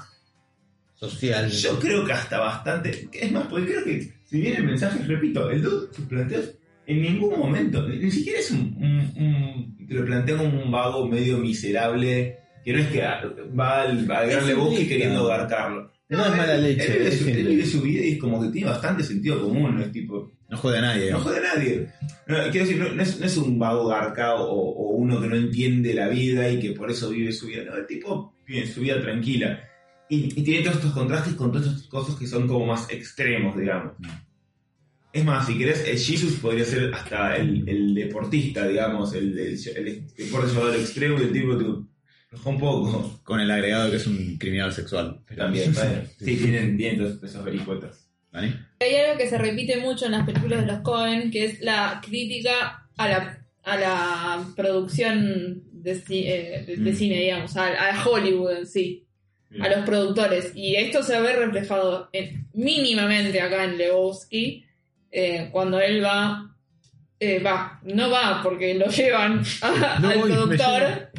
social. 0.94 1.50
Yo 1.50 1.80
creo 1.80 2.06
que 2.06 2.14
hasta 2.14 2.40
bastante. 2.40 3.10
Es 3.12 3.32
más, 3.32 3.48
porque 3.48 3.66
creo 3.72 3.84
que 3.84 4.14
si 4.26 4.40
bien 4.42 4.56
el 4.58 4.64
mensaje, 4.66 5.00
repito, 5.08 5.50
el 5.50 5.64
dude, 5.64 5.88
sus 5.94 6.06
planteos 6.06 6.52
en 6.86 7.02
ningún 7.02 7.40
momento, 7.40 7.88
ni, 7.88 7.98
ni 7.98 8.12
siquiera 8.12 8.40
es 8.40 8.52
un, 8.52 8.76
un- 8.80 9.24
un- 9.24 9.88
Te 9.88 9.96
lo 9.96 10.06
plantea 10.06 10.38
como 10.38 10.62
un 10.64 10.72
vago 10.72 11.08
medio 11.08 11.40
miserable, 11.40 12.38
que 12.64 12.74
no 12.74 12.80
es 12.80 12.88
que 12.88 13.02
ah, 13.04 13.22
va 13.60 13.82
al, 13.82 14.10
al 14.12 14.30
gran 14.30 14.46
Lebowski 14.48 14.88
queriendo 14.88 15.22
abarcarlo. 15.32 15.92
No 16.18 16.26
es 16.26 16.36
mala 16.38 16.58
leche, 16.58 16.86
Él 16.88 17.00
vive, 17.00 17.12
su, 17.12 17.24
él 17.28 17.34
simple. 17.36 17.44
vive 17.50 17.66
su 17.66 17.82
vida 17.82 18.06
y 18.06 18.12
es 18.14 18.20
como 18.20 18.42
que 18.42 18.50
tiene 18.50 18.68
bastante 18.70 19.04
sentido 19.04 19.42
común, 19.42 19.76
no 19.76 19.82
es 19.82 19.92
tipo. 19.92 20.32
No 20.50 20.58
jode 20.58 20.78
a 20.78 20.82
nadie, 20.82 21.00
No 21.00 21.06
digamos. 21.06 21.24
jode 21.24 21.38
a 21.38 21.56
nadie. 21.56 21.88
No, 22.28 22.36
quiero 22.52 22.66
decir, 22.66 22.78
no, 22.78 22.90
no 22.94 23.02
es, 23.02 23.20
no 23.20 23.26
es 23.26 23.38
un 23.38 23.58
vago 23.58 23.88
garca 23.88 24.36
o, 24.36 24.46
o 24.52 24.90
uno 24.98 25.22
que 25.22 25.28
no 25.28 25.36
entiende 25.38 25.94
la 25.94 26.10
vida 26.10 26.50
y 26.52 26.60
que 26.60 26.72
por 26.74 26.92
eso 26.92 27.10
vive 27.10 27.32
su 27.32 27.48
vida. 27.48 27.64
No, 27.64 27.76
el 27.78 27.88
tipo 27.88 28.36
vive 28.46 28.68
su 28.68 28.82
vida 28.82 29.00
tranquila. 29.02 29.64
Y, 30.10 30.38
y 30.38 30.44
tiene 30.44 30.64
todos 30.64 30.76
estos 30.78 30.92
contrastes 30.92 31.36
con 31.36 31.54
todas 31.54 31.68
estas 31.68 31.88
cosas 31.88 32.16
que 32.16 32.28
son 32.28 32.46
como 32.46 32.66
más 32.66 32.90
extremos, 32.92 33.58
digamos. 33.58 33.94
Es 35.14 35.24
más, 35.26 35.46
si 35.48 35.58
querés, 35.58 35.86
el 35.88 35.98
Jesus 35.98 36.34
podría 36.42 36.66
ser 36.66 36.94
hasta 36.94 37.38
el, 37.38 37.68
el 37.68 37.94
deportista, 37.96 38.68
digamos, 38.68 39.14
el, 39.14 39.38
el, 39.40 39.58
el 39.78 40.08
deporte 40.18 40.52
llevado 40.52 40.72
al 40.74 40.80
extremo 40.80 41.20
y 41.20 41.24
el 41.24 41.32
tipo 41.34 41.54
afloja 41.54 41.88
un 42.46 42.60
poco. 42.60 43.20
Con 43.24 43.40
el 43.40 43.52
agregado 43.52 43.90
que 43.90 43.98
es 43.98 44.08
un 44.08 44.38
criminal 44.38 44.72
sexual. 44.72 45.20
También, 45.36 45.74
¿sabes? 45.74 46.16
Sí, 46.20 46.38
tienen, 46.38 46.78
tienen 46.78 47.20
esos 47.24 47.44
vericuetos. 47.44 48.08
¿Dani? 48.32 48.56
Hay 48.80 48.96
algo 48.96 49.18
que 49.18 49.28
se 49.30 49.38
repite 49.38 49.78
mucho 49.78 50.06
en 50.06 50.14
las 50.14 50.26
películas 50.26 50.62
de 50.62 50.72
los 50.72 50.80
Cohen, 50.82 51.30
que 51.32 51.44
es 51.46 51.62
la 51.62 52.02
crítica 52.06 52.88
a 52.98 53.08
la, 53.10 53.46
a 53.64 53.78
la 53.78 54.46
producción 54.56 55.62
de, 55.72 55.96
ci- 55.96 56.24
eh, 56.26 56.64
de- 56.66 56.78
de 56.78 56.92
Mm. 56.92 56.96
cine, 56.96 57.16
digamos, 57.20 57.58
a, 57.58 57.68
a 57.68 58.06
Hollywood 58.08 58.52
en 58.60 58.66
sí, 58.68 59.06
a 59.60 59.68
los 59.68 59.86
productores. 59.86 60.54
Y 60.56 60.76
esto 60.76 61.04
se 61.04 61.20
ve 61.20 61.34
reflejado 61.36 62.10
en- 62.14 62.48
mínimamente 62.54 63.42
acá 63.42 63.66
en 63.66 63.78
Lebowski, 63.78 64.64
eh, 65.12 65.50
cuando 65.52 65.80
él 65.82 66.02
va, 66.02 66.56
eh, 67.20 67.40
va, 67.44 67.82
no 67.84 68.10
va 68.10 68.40
porque 68.42 68.74
lo 68.76 68.88
llevan 68.88 69.44
a- 69.62 70.00
No 70.02 70.10
al 70.10 70.18
voy, 70.20 70.30
me 70.30 70.36
productor. 70.38 71.12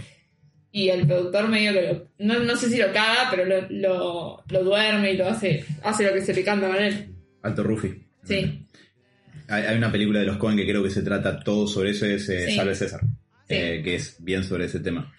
Y 0.74 0.88
el 0.88 1.06
productor 1.06 1.48
medio 1.48 1.72
que 1.74 1.82
lo, 1.86 2.08
no, 2.18 2.40
no 2.40 2.56
sé 2.56 2.70
si 2.70 2.78
lo 2.78 2.86
caga, 2.92 3.28
pero 3.30 3.44
lo, 3.44 3.66
lo, 3.68 4.42
lo 4.48 4.64
duerme 4.64 5.12
y 5.12 5.16
lo 5.18 5.28
hace, 5.28 5.64
hace 5.82 6.06
lo 6.06 6.14
que 6.14 6.22
se 6.22 6.32
le 6.34 6.42
canta 6.42 6.66
con 6.68 6.76
él. 6.82 7.14
Alto 7.42 7.62
Rufi. 7.62 7.92
Sí. 8.24 8.66
Hay, 9.48 9.64
hay 9.64 9.76
una 9.76 9.92
película 9.92 10.20
de 10.20 10.26
los 10.26 10.38
Cohen 10.38 10.56
que 10.56 10.66
creo 10.66 10.82
que 10.82 10.88
se 10.90 11.02
trata 11.02 11.40
todo 11.40 11.66
sobre 11.66 11.90
eso, 11.90 12.06
es 12.06 12.26
eh, 12.30 12.46
Sí. 12.48 12.56
Salve 12.56 12.74
César, 12.74 13.00
Sí. 13.48 13.54
eh, 13.54 13.82
que 13.84 13.96
es 13.96 14.16
bien 14.20 14.44
sobre 14.44 14.64
ese 14.64 14.80
tema. 14.80 15.12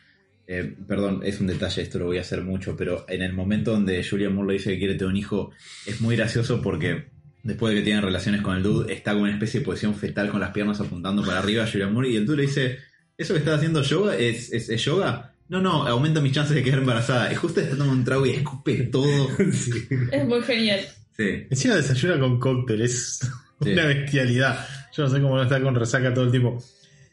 Eh, 0.47 0.75
perdón, 0.87 1.21
es 1.23 1.39
un 1.39 1.47
detalle, 1.47 1.83
esto 1.83 1.99
lo 1.99 2.05
voy 2.05 2.17
a 2.17 2.21
hacer 2.21 2.41
mucho, 2.41 2.75
pero 2.75 3.05
en 3.07 3.21
el 3.21 3.33
momento 3.33 3.71
donde 3.71 4.03
Julian 4.03 4.33
Moore 4.33 4.47
le 4.53 4.57
dice 4.57 4.71
que 4.71 4.79
quiere 4.79 4.95
tener 4.95 5.11
un 5.11 5.17
hijo, 5.17 5.51
es 5.85 6.01
muy 6.01 6.15
gracioso 6.15 6.61
porque 6.61 7.05
después 7.43 7.73
de 7.73 7.79
que 7.79 7.85
tienen 7.85 8.01
relaciones 8.03 8.41
con 8.41 8.57
el 8.57 8.63
dude, 8.63 8.91
está 8.91 9.13
con 9.13 9.21
una 9.21 9.33
especie 9.33 9.59
de 9.59 9.65
posición 9.67 9.93
fetal 9.95 10.29
con 10.31 10.39
las 10.41 10.51
piernas 10.51 10.81
apuntando 10.81 11.23
para 11.23 11.39
arriba 11.39 11.63
a 11.63 11.67
Julian 11.67 11.93
Moore 11.93 12.09
y 12.09 12.15
el 12.15 12.25
dude 12.25 12.37
le 12.37 12.43
dice, 12.43 12.79
¿eso 13.17 13.33
que 13.33 13.39
estás 13.39 13.57
haciendo 13.57 13.83
yoga 13.83 14.17
es, 14.17 14.51
es, 14.51 14.69
es 14.69 14.83
yoga? 14.83 15.32
No, 15.49 15.61
no, 15.61 15.85
aumenta 15.87 16.21
mis 16.21 16.31
chances 16.33 16.55
de 16.55 16.63
quedar 16.63 16.79
embarazada. 16.79 17.31
Y 17.31 17.35
justo 17.35 17.59
está 17.59 17.75
tomando 17.75 17.93
un 17.95 18.03
trago 18.05 18.25
y 18.25 18.31
escupe 18.31 18.83
todo. 18.85 19.05
Es 20.11 20.25
muy 20.27 20.41
genial. 20.41 20.79
Sí. 21.15 21.45
Encima 21.49 21.75
desayuna 21.75 22.19
con 22.19 22.39
cóctel, 22.39 22.81
es 22.81 23.19
Sí. 23.61 23.71
una 23.71 23.85
bestialidad. 23.85 24.65
Yo 24.95 25.03
no 25.03 25.09
sé 25.09 25.21
cómo 25.21 25.35
no 25.37 25.43
está 25.43 25.61
con 25.61 25.75
resaca 25.75 26.13
todo 26.13 26.25
el 26.25 26.31
tiempo. 26.31 26.61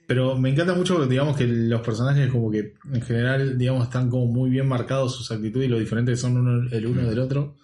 Pero 0.06 0.36
me 0.36 0.50
encanta 0.50 0.74
mucho, 0.74 1.06
digamos, 1.06 1.36
que 1.36 1.46
los 1.46 1.80
personajes 1.82 2.28
como 2.30 2.50
que 2.50 2.74
en 2.92 3.02
general, 3.02 3.56
digamos, 3.58 3.84
están 3.84 4.08
como 4.10 4.26
muy 4.26 4.50
bien 4.50 4.66
marcados 4.66 5.14
sus 5.14 5.30
actitudes 5.30 5.66
y 5.68 5.70
lo 5.70 5.78
diferentes 5.78 6.14
que 6.14 6.20
son 6.20 6.36
uno, 6.38 6.68
el 6.72 6.86
uno 6.86 7.08
del 7.08 7.18
otro. 7.20 7.54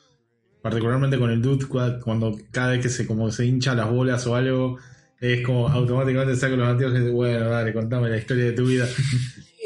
Particularmente 0.63 1.19
con 1.19 1.31
el 1.31 1.41
dude, 1.43 1.67
cua- 1.67 2.01
cuando 2.01 2.37
cada 2.51 2.71
vez 2.73 2.81
que 2.83 2.89
se 2.89 3.07
como 3.07 3.31
se 3.33 3.47
hincha 3.47 3.75
las 3.75 3.91
bolas 3.91 4.27
o 4.27 4.37
algo, 4.37 4.79
es 5.21 5.45
como 5.45 5.69
automáticamente 5.69 6.37
saca 6.37 6.55
los 6.55 6.69
anteojos 6.69 6.97
y 6.97 7.01
dice, 7.01 7.13
bueno, 7.13 7.49
dale, 7.49 7.73
contame 7.73 8.09
la 8.11 8.19
historia 8.19 8.45
de 8.45 8.53
tu 8.53 8.67
vida. 8.67 8.87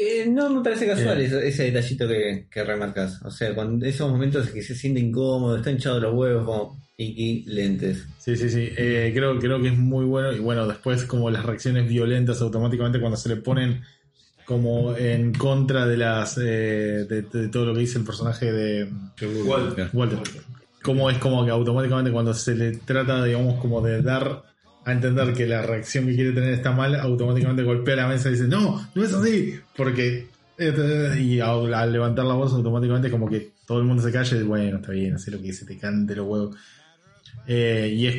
Eh, 0.03 0.25
no 0.27 0.49
me 0.49 0.63
parece 0.63 0.87
casual 0.87 1.21
Eh. 1.21 1.25
ese, 1.25 1.47
ese 1.47 1.63
detallito 1.65 2.07
que, 2.07 2.47
que 2.49 2.63
remarcas. 2.63 3.21
O 3.23 3.29
sea, 3.29 3.53
cuando 3.53 3.85
esos 3.85 4.09
momentos 4.09 4.49
que 4.49 4.63
se 4.63 4.73
siente 4.75 4.99
incómodo, 4.99 5.57
está 5.57 5.69
hinchado 5.71 5.99
los 5.99 6.13
huevos, 6.15 6.45
como 6.45 6.81
Iki, 6.97 7.45
lentes. 7.47 8.05
Sí, 8.17 8.35
sí, 8.35 8.49
sí. 8.49 8.69
Eh, 8.77 9.11
creo, 9.13 9.37
creo 9.39 9.61
que 9.61 9.69
es 9.69 9.77
muy 9.77 10.05
bueno. 10.05 10.31
Y 10.33 10.39
bueno, 10.39 10.67
después 10.67 11.03
como 11.05 11.29
las 11.29 11.45
reacciones 11.45 11.87
violentas 11.87 12.41
automáticamente 12.41 12.99
cuando 12.99 13.17
se 13.17 13.29
le 13.29 13.35
ponen 13.37 13.81
como 14.45 14.95
en 14.97 15.33
contra 15.33 15.85
de 15.87 15.97
las 15.97 16.37
eh, 16.37 17.05
de, 17.07 17.21
de 17.21 17.47
todo 17.49 17.67
lo 17.67 17.73
que 17.73 17.81
dice 17.81 17.99
el 17.99 18.03
personaje 18.05 18.51
de 18.51 18.89
Walter. 19.45 19.89
Walter. 19.93 20.19
Como 20.83 21.09
es 21.09 21.17
como 21.19 21.45
que 21.45 21.51
automáticamente 21.51 22.11
cuando 22.11 22.33
se 22.33 22.55
le 22.55 22.71
trata, 22.77 23.23
digamos, 23.23 23.59
como 23.61 23.81
de 23.81 24.01
dar 24.01 24.43
a 24.85 24.91
entender 24.91 25.33
que 25.33 25.45
la 25.47 25.61
reacción 25.61 26.07
que 26.07 26.15
quiere 26.15 26.31
tener 26.31 26.53
está 26.53 26.71
mal, 26.71 26.95
automáticamente 26.95 27.63
golpea 27.63 27.95
la 27.97 28.07
mesa 28.07 28.29
y 28.29 28.33
dice, 28.33 28.47
no, 28.47 28.89
no 28.95 29.03
es 29.03 29.13
así, 29.13 29.55
porque... 29.75 30.27
eh, 30.57 31.17
Y 31.21 31.39
al, 31.39 31.73
al 31.73 31.91
levantar 31.93 32.25
la 32.25 32.33
voz 32.33 32.51
automáticamente 32.53 33.09
como 33.11 33.29
que 33.29 33.51
todo 33.67 33.79
el 33.79 33.85
mundo 33.85 34.01
se 34.03 34.11
calla 34.11 34.29
y 34.29 34.33
dice, 34.33 34.43
bueno, 34.47 34.77
está 34.77 34.91
bien, 34.91 35.13
así 35.15 35.29
lo 35.31 35.37
que 35.37 35.43
dice, 35.47 35.65
te 35.65 35.77
cante 35.77 36.15
los 36.15 36.27
huevos. 36.27 36.55
Eh, 37.47 37.91
y 37.95 38.07
es 38.07 38.15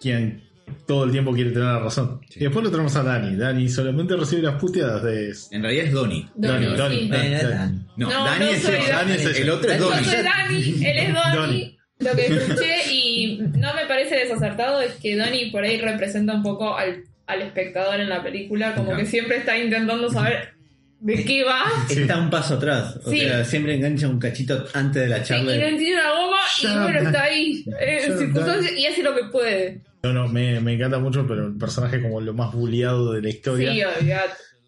quien 0.00 0.42
todo 0.86 1.04
el 1.04 1.12
tiempo 1.12 1.32
quiere 1.32 1.50
tener 1.50 1.64
la 1.66 1.78
razón. 1.78 2.20
Y 2.34 2.40
después 2.40 2.62
lo 2.64 2.70
tenemos 2.70 2.94
a 2.96 3.02
Dani. 3.02 3.36
Dani 3.36 3.68
solamente 3.68 4.16
recibe 4.16 4.42
las 4.42 4.56
puteadas 4.60 5.02
de... 5.02 5.34
En 5.50 5.62
realidad 5.62 5.86
es 5.86 5.92
Donnie. 5.92 6.28
Donnie, 6.34 6.66
Donnie, 6.68 6.76
Donnie. 6.76 7.00
sí. 7.04 7.08
Dani, 7.08 7.26
Eh, 7.26 7.38
Dani. 7.42 7.54
Dani. 7.54 7.78
No, 7.96 8.08
No, 8.10 8.24
Dani 8.24 8.44
no 8.44 8.50
es 8.50 8.62
soy 8.62 8.74
el, 8.74 8.86
Dani 8.90 9.12
es 9.12 9.24
ella. 9.26 9.38
el 9.38 9.50
otro 9.50 9.70
es 9.72 9.78
Yo 9.78 9.88
Donnie. 9.88 10.04
soy 10.04 10.22
Dani, 10.22 10.84
él 10.86 10.98
es 10.98 11.14
Donnie. 11.14 11.36
Donnie. 11.40 11.78
Lo 12.00 12.12
que 12.12 12.26
escuché 12.26 12.92
y 12.92 13.07
no 13.26 13.74
me 13.74 13.86
parece 13.86 14.16
desacertado 14.16 14.80
es 14.80 14.92
que 14.94 15.16
Donnie 15.16 15.50
por 15.50 15.64
ahí 15.64 15.78
representa 15.80 16.34
un 16.34 16.42
poco 16.42 16.76
al, 16.76 17.04
al 17.26 17.42
espectador 17.42 18.00
en 18.00 18.08
la 18.08 18.22
película, 18.22 18.74
como 18.74 18.96
que 18.96 19.04
siempre 19.06 19.36
está 19.38 19.56
intentando 19.58 20.10
saber 20.10 20.54
de 21.00 21.24
qué 21.24 21.44
va. 21.44 21.62
Está 21.88 22.18
un 22.18 22.28
paso 22.30 22.54
atrás. 22.54 22.96
O 23.04 23.10
Sí. 23.10 23.20
sea, 23.20 23.44
siempre 23.44 23.74
engancha 23.74 24.08
un 24.08 24.18
cachito 24.18 24.64
antes 24.74 25.02
de 25.02 25.08
la 25.08 25.16
Sí, 25.18 25.22
y 25.22 25.26
charla. 25.36 25.44
no 25.56 25.66
entiende 25.66 25.94
una 25.94 26.10
goma 26.10 26.38
y 26.62 26.66
bueno, 26.82 26.98
está 27.00 27.22
ahí 27.22 27.64
eh, 27.80 28.00
en 28.06 28.18
circunstancias 28.18 28.72
y 28.76 28.86
hace 28.86 29.02
lo 29.02 29.14
que 29.14 29.24
puede. 29.30 29.80
No, 30.02 30.12
no, 30.12 30.28
me, 30.28 30.60
me 30.60 30.74
encanta 30.74 30.98
mucho, 30.98 31.26
pero 31.26 31.46
el 31.48 31.56
personaje 31.58 32.00
como 32.00 32.20
lo 32.20 32.32
más 32.34 32.52
bulleado 32.52 33.12
de 33.12 33.22
la 33.22 33.28
historia. 33.28 33.72
Sí. 33.72 34.08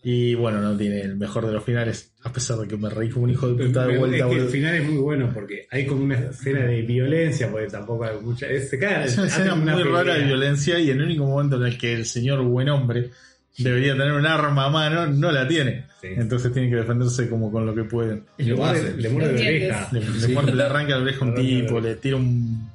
Y 0.02 0.34
bueno, 0.34 0.60
no 0.62 0.74
tiene 0.78 1.02
el 1.02 1.16
mejor 1.16 1.46
de 1.46 1.52
los 1.52 1.62
finales, 1.62 2.12
a 2.22 2.32
pesar 2.32 2.56
de 2.58 2.66
que 2.66 2.76
me 2.78 2.88
reí 2.88 3.10
como 3.10 3.24
un 3.24 3.30
hijo 3.30 3.48
de 3.52 3.66
puta 3.66 3.86
de 3.86 3.98
vuelta. 3.98 4.16
es 4.16 4.24
que 4.34 4.38
el 4.40 4.48
final 4.48 4.74
es 4.76 4.84
muy 4.88 4.96
bueno 4.96 5.30
porque 5.34 5.66
hay 5.70 5.84
como 5.86 6.04
una 6.04 6.18
escena 6.18 6.60
de 6.64 6.80
violencia, 6.82 7.50
porque 7.50 7.66
tampoco 7.66 8.04
hay 8.04 8.18
mucha. 8.20 8.46
Es, 8.46 8.72
una 8.72 9.26
escena 9.26 9.54
una 9.54 9.74
muy 9.74 9.82
rara 9.82 10.14
de 10.14 10.24
violencia 10.24 10.78
y 10.78 10.90
en 10.90 10.98
el 11.00 11.04
único 11.04 11.26
momento 11.26 11.56
en 11.56 11.64
el 11.64 11.76
que 11.76 11.92
el 11.92 12.06
señor 12.06 12.40
buen 12.42 12.70
hombre 12.70 13.10
debería 13.58 13.92
tener 13.92 14.12
un 14.12 14.24
arma 14.26 14.64
a 14.66 14.70
mano, 14.70 15.06
no 15.06 15.30
la 15.32 15.46
tiene. 15.46 15.84
Sí. 16.00 16.08
Entonces 16.16 16.50
tiene 16.50 16.70
que 16.70 16.76
defenderse 16.76 17.28
como 17.28 17.52
con 17.52 17.66
lo 17.66 17.74
que 17.74 17.84
pueden. 17.84 18.24
Y 18.38 18.44
le 18.44 18.50
Lo 18.52 18.56
muerde, 18.56 18.96
le 18.96 19.08
muerde 19.10 19.32
la 19.34 19.40
oreja. 19.40 19.88
Le, 19.92 20.00
le 20.00 20.28
muerde- 20.34 20.54
le 20.54 20.62
arranca 20.62 20.96
la 20.96 21.02
oreja 21.02 21.24
a 21.26 21.28
un 21.28 21.34
tipo, 21.34 21.78
le 21.78 21.96
tira 21.96 22.16
un 22.16 22.70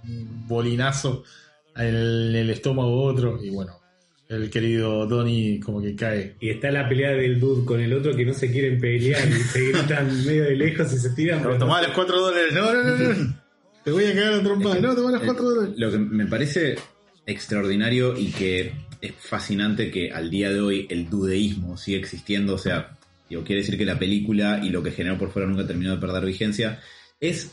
bolinazo 0.48 1.24
en 1.76 1.88
el, 1.88 2.30
en 2.30 2.36
el 2.36 2.50
estómago 2.52 2.90
a 3.10 3.12
otro 3.12 3.40
y 3.44 3.50
bueno, 3.50 3.80
el 4.28 4.50
querido 4.50 5.06
Donnie 5.06 5.60
como 5.60 5.82
que 5.82 5.96
cae. 5.96 6.36
Y 6.40 6.50
está 6.50 6.72
la 6.72 6.88
pelea 6.90 7.12
del 7.12 7.40
dude 7.40 7.66
con 7.66 7.80
el 7.80 7.94
otro 7.94 8.16
que 8.16 8.26
no 8.26 8.34
se 8.34 8.52
quieren 8.52 8.80
pelear 8.80 9.28
y 9.28 9.34
se 9.34 9.72
gritan 9.72 10.26
medio 10.26 10.44
de 10.46 10.56
lejos 10.56 10.92
y 10.94 10.98
se 10.98 11.10
tiran. 11.12 11.42
Pero 11.44 11.58
tomá 11.58 11.82
los 11.82 11.92
cuatro 11.92 12.20
dólares, 12.20 12.54
no, 12.54 12.74
no, 12.74 12.84
no, 12.84 13.14
no. 13.14 13.36
Te 13.84 13.92
voy 13.92 14.06
a 14.06 14.16
cagar 14.16 14.34
a 14.34 14.44
trompada, 14.44 14.80
no, 14.80 14.96
tomá 14.96 15.12
los 15.12 15.22
cuatro 15.22 15.44
dólares. 15.52 15.76
Lo 15.78 15.92
que 15.92 15.98
me 16.00 16.26
parece 16.26 16.76
extraordinario 17.28 18.18
y 18.18 18.28
que 18.32 18.74
es 19.02 19.14
fascinante 19.20 19.92
que 19.92 20.12
al 20.12 20.30
día 20.30 20.52
de 20.52 20.62
hoy 20.62 20.88
el 20.90 21.10
dudeísmo 21.10 21.78
sigue 21.78 21.98
existiendo, 21.98 22.56
o 22.56 22.58
sea, 22.58 22.98
digo, 23.30 23.44
quiere 23.44 23.62
decir 23.62 23.78
que 23.78 23.86
la 23.86 24.00
película 24.00 24.62
y 24.64 24.70
lo 24.70 24.82
que 24.82 24.92
generó 24.92 25.18
por 25.18 25.32
fuera 25.32 25.48
nunca 25.48 25.68
terminó 25.68 25.92
de 25.92 26.02
perder 26.02 26.26
vigencia, 26.26 26.80
es 27.20 27.52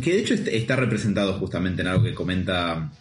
que 0.00 0.12
de 0.12 0.20
hecho 0.20 0.34
est- 0.34 0.48
está 0.48 0.76
representado 0.76 1.32
justamente 1.34 1.82
en 1.82 1.88
algo 1.88 2.04
que 2.04 2.14
comenta 2.14 2.92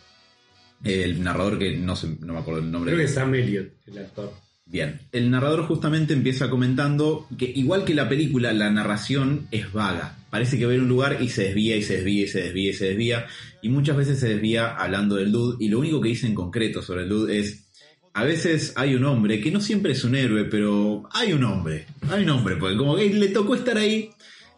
el 0.84 1.24
narrador 1.24 1.58
que 1.60 1.78
no 1.78 1.96
sé, 1.96 2.18
no 2.20 2.34
me 2.34 2.40
acuerdo 2.40 2.62
el 2.62 2.72
nombre. 2.72 2.92
Creo 2.92 3.06
que 3.06 3.10
es 3.10 3.16
Sam 3.16 3.34
Elliott, 3.36 3.74
el 3.88 3.98
actor. 4.00 4.34
Bien, 4.66 5.02
el 5.12 5.30
narrador 5.30 5.68
justamente 5.68 6.14
empieza 6.14 6.50
comentando 6.50 7.28
que 7.38 7.46
igual 7.46 7.84
que 7.84 7.94
la 7.94 8.08
película, 8.08 8.54
la 8.54 8.72
narración 8.72 9.48
es 9.52 9.72
vaga. 9.72 10.18
Parece 10.30 10.58
que 10.58 10.66
va 10.66 10.72
a 10.72 10.76
ir 10.76 10.80
a 10.80 10.84
un 10.84 10.90
lugar 10.90 11.18
y 11.22 11.30
se 11.30 11.44
desvía 11.44 11.76
y 11.76 11.84
se 11.84 11.98
desvía 11.98 12.24
y 12.24 12.28
se 12.28 12.42
desvía 12.44 12.70
y 12.70 12.74
se 12.74 12.86
desvía. 12.86 13.26
Y 13.62 13.70
muchas 13.70 13.98
veces 13.98 14.20
se 14.20 14.30
desvía 14.30 14.76
hablando 14.76 15.16
del 15.16 15.32
dude. 15.32 15.58
Y 15.60 15.70
lo 15.70 15.80
único 15.80 16.02
que 16.02 16.10
dice 16.10 16.28
en 16.28 16.34
concreto 16.34 16.82
sobre 16.82 17.04
el 17.04 17.10
dude 17.10 17.40
es, 17.40 17.66
a 18.14 18.24
veces 18.24 18.74
hay 18.76 18.96
un 18.96 19.06
hombre, 19.06 19.42
que 19.42 19.52
no 19.52 19.60
siempre 19.60 19.92
es 19.92 20.04
un 20.04 20.16
héroe, 20.16 20.46
pero 20.46 21.04
hay 21.12 21.34
un 21.34 21.44
hombre. 21.44 21.86
Hay 22.10 22.24
un 22.24 22.30
hombre, 22.30 22.56
porque 22.56 22.78
como 22.78 22.96
que 22.96 23.14
le 23.14 23.28
tocó 23.30 23.56
estar 23.56 23.78
ahí. 23.78 24.12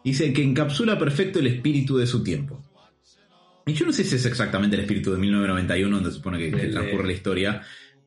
Dice 0.04 0.32
que 0.34 0.44
encapsula 0.44 1.00
perfecto 1.00 1.40
el 1.40 1.48
espíritu 1.48 1.98
de 1.98 2.06
su 2.06 2.22
tiempo. 2.22 2.64
Y 3.65 3.73
yo 3.73 3.86
no 3.86 3.91
sé 3.91 4.04
si 4.04 4.15
es 4.15 4.25
exactamente 4.25 4.75
el 4.75 4.84
espíritu 4.84 5.12
de 5.12 5.17
1991, 5.17 5.95
donde 5.95 6.12
se 6.12 6.17
supone 6.17 6.38
que, 6.38 6.51
que 6.51 6.67
transcurre 6.67 7.08
la 7.08 7.13
historia, 7.13 7.62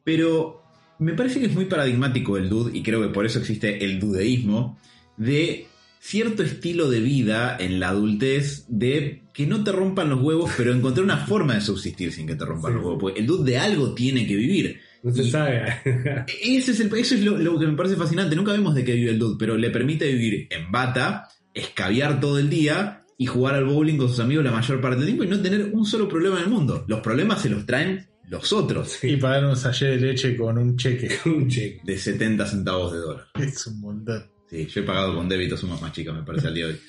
pero 0.04 0.62
me 0.98 1.14
parece 1.14 1.40
que 1.40 1.46
es 1.46 1.54
muy 1.54 1.64
paradigmático 1.64 2.36
el 2.36 2.48
dude, 2.48 2.76
y 2.76 2.82
creo 2.82 3.02
que 3.02 3.08
por 3.08 3.26
eso 3.26 3.38
existe 3.38 3.84
el 3.84 3.98
dudeísmo, 3.98 4.78
de 5.16 5.66
cierto 6.00 6.42
estilo 6.42 6.88
de 6.88 7.00
vida 7.00 7.56
en 7.58 7.80
la 7.80 7.88
adultez, 7.88 8.64
de 8.68 9.22
que 9.34 9.46
no 9.46 9.64
te 9.64 9.72
rompan 9.72 10.08
los 10.08 10.22
huevos, 10.22 10.50
pero 10.56 10.72
encontrar 10.72 11.04
una 11.04 11.26
forma 11.26 11.54
de 11.54 11.60
subsistir 11.60 12.12
sin 12.12 12.26
que 12.26 12.36
te 12.36 12.44
rompan 12.44 12.72
Sí, 12.72 12.76
los 12.76 12.84
huevos, 12.84 13.00
porque 13.00 13.20
el 13.20 13.26
dude 13.26 13.52
de 13.52 13.58
algo 13.58 13.94
tiene 13.94 14.26
que 14.26 14.36
vivir. 14.36 14.80
No 15.02 15.12
se 15.12 15.30
sabe. 15.30 15.64
Ese 16.42 16.72
es 16.72 16.80
el, 16.80 16.92
eso 16.94 17.14
es 17.14 17.22
lo, 17.22 17.38
lo 17.38 17.58
que 17.58 17.66
me 17.66 17.76
parece 17.76 17.96
fascinante. 17.96 18.34
Nunca 18.34 18.52
vemos 18.52 18.74
de 18.74 18.84
qué 18.84 18.94
vive 18.94 19.10
el 19.10 19.18
dude, 19.18 19.36
pero 19.38 19.56
le 19.56 19.70
permite 19.70 20.12
vivir 20.12 20.48
en 20.50 20.72
bata, 20.72 21.28
escabiar 21.54 22.20
todo 22.20 22.38
el 22.38 22.50
día 22.50 22.97
y 23.20 23.26
jugar 23.26 23.56
al 23.56 23.64
bowling 23.64 23.98
con 23.98 24.08
sus 24.08 24.20
amigos 24.20 24.44
la 24.44 24.52
mayor 24.52 24.80
parte 24.80 24.96
del 24.98 25.06
tiempo 25.06 25.24
y 25.24 25.26
no 25.26 25.40
tener 25.42 25.70
un 25.72 25.84
solo 25.84 26.08
problema 26.08 26.38
en 26.38 26.44
el 26.44 26.50
mundo. 26.50 26.84
Los 26.88 27.00
problemas 27.00 27.42
se 27.42 27.50
los 27.50 27.66
traen 27.66 28.06
los 28.28 28.52
otros. 28.52 29.02
Y 29.04 29.16
pagar 29.16 29.44
un 29.46 29.56
sallé 29.56 29.88
de 29.88 29.96
leche 29.98 30.36
con 30.36 30.56
un 30.56 30.76
cheque. 30.76 31.10
Un 31.26 31.48
cheque. 31.48 31.80
De 31.84 31.98
70 31.98 32.46
centavos 32.46 32.92
de 32.92 32.98
dólar. 32.98 33.26
Es 33.40 33.66
un 33.66 33.80
montón. 33.80 34.24
Sí, 34.48 34.66
yo 34.66 34.80
he 34.80 34.84
pagado 34.84 35.14
con 35.14 35.28
débito 35.28 35.56
sumas 35.56 35.82
más 35.82 35.92
chicas, 35.92 36.14
me 36.14 36.22
parece, 36.22 36.46
al 36.46 36.54
día 36.54 36.66
de 36.68 36.72
hoy. 36.74 36.80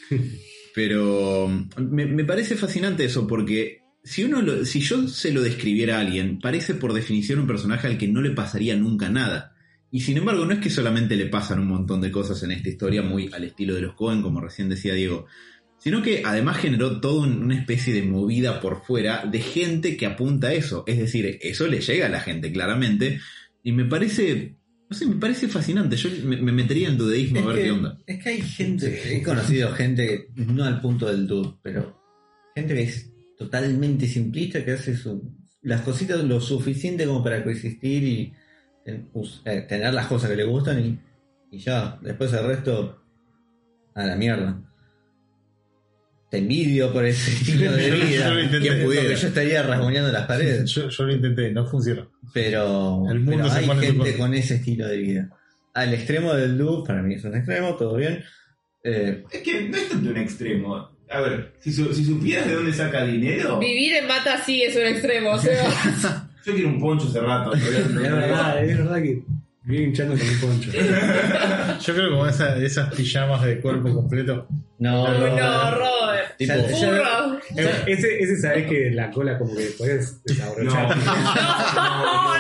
Pero 0.76 1.50
me, 1.78 2.06
me 2.06 2.24
parece 2.26 2.56
fascinante 2.56 3.04
eso, 3.06 3.26
porque 3.28 3.82
si, 4.04 4.24
uno 4.24 4.42
lo- 4.42 4.64
si 4.66 4.82
yo 4.82 5.08
se 5.08 5.32
lo 5.34 5.42
describiera 5.42 5.98
a 5.98 6.02
alguien, 6.02 6.40
parece 6.40 6.74
por 6.76 6.94
definición 6.94 7.40
un 7.40 7.48
personaje 7.48 7.88
al 7.88 7.98
que 7.98 8.08
no 8.08 8.22
le 8.22 8.32
pasaría 8.32 8.76
nunca 8.76 9.10
nada. 9.10 9.56
Y 9.92 10.02
sin 10.02 10.18
embargo, 10.18 10.46
no 10.46 10.54
es 10.54 10.60
que 10.60 10.70
solamente 10.70 11.16
le 11.16 11.26
pasan 11.26 11.60
un 11.60 11.68
montón 11.68 12.00
de 12.02 12.12
cosas 12.12 12.44
en 12.44 12.52
esta 12.52 12.70
historia, 12.70 13.02
muy 13.02 13.30
al 13.34 13.44
estilo 13.44 13.74
de 13.74 13.82
los 13.82 13.96
Cohen, 13.96 14.22
como 14.22 14.40
recién 14.40 14.70
decía 14.70 14.94
Diego, 14.94 15.26
sino 15.80 16.02
que 16.02 16.22
además 16.26 16.58
generó 16.58 17.00
toda 17.02 17.22
un- 17.28 17.42
una 17.44 17.56
especie 17.60 17.94
de 17.94 18.04
movida 18.04 18.60
por 18.62 18.84
fuera 18.84 19.26
de 19.26 19.40
gente 19.40 19.98
que 19.98 20.06
apunta 20.06 20.48
a 20.50 20.54
eso. 20.54 20.84
Es 20.88 20.98
decir, 21.00 21.40
eso 21.42 21.68
le 21.68 21.82
llega 21.82 22.06
a 22.06 22.10
la 22.10 22.20
gente, 22.20 22.52
claramente, 22.52 23.20
y 23.64 23.72
me 23.72 23.86
parece, 23.86 24.56
no 24.90 24.96
sé, 24.96 25.06
me 25.06 25.16
parece 25.16 25.48
fascinante. 25.48 25.96
Yo 25.96 26.10
me, 26.26 26.38
me 26.38 26.52
metería 26.52 26.90
en 26.90 26.98
dudeísmo 26.98 27.40
Es 27.40 27.46
a 27.46 27.48
ver 27.48 27.56
que, 27.58 27.64
qué 27.64 27.72
onda. 27.72 27.98
es 28.06 28.24
que 28.24 28.30
hay 28.30 28.42
gente, 28.42 29.18
he 29.18 29.24
conocido 29.24 29.72
gente, 29.74 30.28
no 30.36 30.64
al 30.66 30.82
punto 30.82 31.08
del 31.08 31.26
dude, 31.28 31.56
pero 31.62 31.98
gente 32.56 32.74
que 32.74 32.82
es 32.84 33.12
totalmente 33.38 34.06
simplista, 34.08 34.64
que 34.66 34.72
hace 34.72 34.96
su- 34.98 35.34
las 35.62 35.82
cositas 35.82 36.24
lo 36.24 36.40
suficiente 36.42 37.06
como 37.06 37.24
para 37.24 37.44
coexistir 37.44 38.04
y 38.04 38.34
ten- 38.84 39.10
us- 39.14 39.42
eh, 39.46 39.66
tener 39.68 39.94
las 39.94 40.08
cosas 40.08 40.30
que 40.30 40.36
le 40.36 40.44
gustan 40.46 40.80
y, 40.86 41.00
y 41.56 41.60
ya, 41.60 41.98
después 42.02 42.32
el 42.34 42.46
resto 42.46 43.02
a 43.96 44.06
la 44.06 44.16
mierda. 44.16 44.62
Te 46.30 46.38
envidio 46.38 46.94
por 46.94 47.06
ese 47.06 47.32
estilo 47.34 47.72
de 47.74 47.90
Yo- 47.90 47.96
yo 47.96 48.06
vida. 48.06 48.30
lo 48.34 48.42
intenté, 48.44 48.70
que 48.70 48.76
porque 48.84 49.16
yo 49.16 49.28
estaría 49.28 49.64
rasguñando 49.64 50.12
las 50.12 50.26
paredes. 50.28 50.70
Yo, 50.74 50.90
yo 50.90 51.04
lo 51.06 51.14
intenté, 51.14 51.52
no 51.52 51.66
funciona. 51.66 52.08
Pero, 52.34 53.06
El 53.10 53.20
mundo 53.22 53.38
pero 53.44 53.50
se 53.50 53.60
hay 53.60 53.66
pone 53.66 53.86
gente 53.88 54.18
con 54.18 54.34
ese 54.36 54.56
estilo 54.56 54.88
de 54.88 54.98
vida. 54.98 55.30
Al 55.74 55.94
extremo 55.94 56.34
del 56.34 56.58
loop, 56.58 56.86
para 56.88 57.02
mí 57.02 57.16
es 57.16 57.24
un 57.24 57.36
extremo, 57.36 57.76
todo 57.76 57.96
bien. 57.96 58.24
Eh, 58.84 59.24
Es 59.32 59.42
que 59.42 59.70
no 59.70 59.78
es 59.78 59.90
tanto 59.90 60.10
un 60.10 60.18
extremo. 60.18 60.90
A 61.12 61.22
ver, 61.22 61.54
si, 61.60 61.72
su- 61.74 61.94
si 61.96 62.06
supieras 62.06 62.48
de 62.48 62.54
dónde 62.54 62.74
saca 62.74 63.04
dinero, 63.04 63.58
Vivir 63.58 63.94
en 63.96 64.08
bata 64.08 64.40
sí 64.46 64.62
es 64.62 64.76
un 64.76 64.84
extremo, 64.86 65.32
o 65.32 65.40
sea. 65.40 65.64
yo 66.46 66.54
quiero 66.54 66.70
un 66.70 66.80
poncho 66.80 67.08
hace 67.08 67.20
rato. 67.20 67.54
Es 67.56 67.96
verdad, 67.96 68.64
es 68.64 68.78
verdad 68.78 69.02
que 69.02 69.24
viene 69.64 69.86
hinchando 69.88 70.16
con 70.18 70.28
un 70.28 70.40
poncho. 70.40 70.72
Yo 71.82 71.94
creo 71.94 72.06
que 72.10 72.16
como 72.16 72.28
esa- 72.28 72.58
esas 72.58 72.94
pijamas 72.94 73.44
de 73.44 73.60
cuerpo 73.60 73.94
completo. 73.94 74.48
no, 74.80 75.08
no, 75.08 75.72
Robert. 75.72 76.38
Tipo, 76.38 76.54
Burro. 76.54 77.40
Ese, 77.86 78.20
ese 78.24 78.38
sabés 78.38 78.68
que 78.68 78.92
la 78.92 79.12
cola 79.12 79.38
como 79.38 79.54
que 79.56 79.66
puedes 79.78 80.24
desabrochar. 80.24 80.96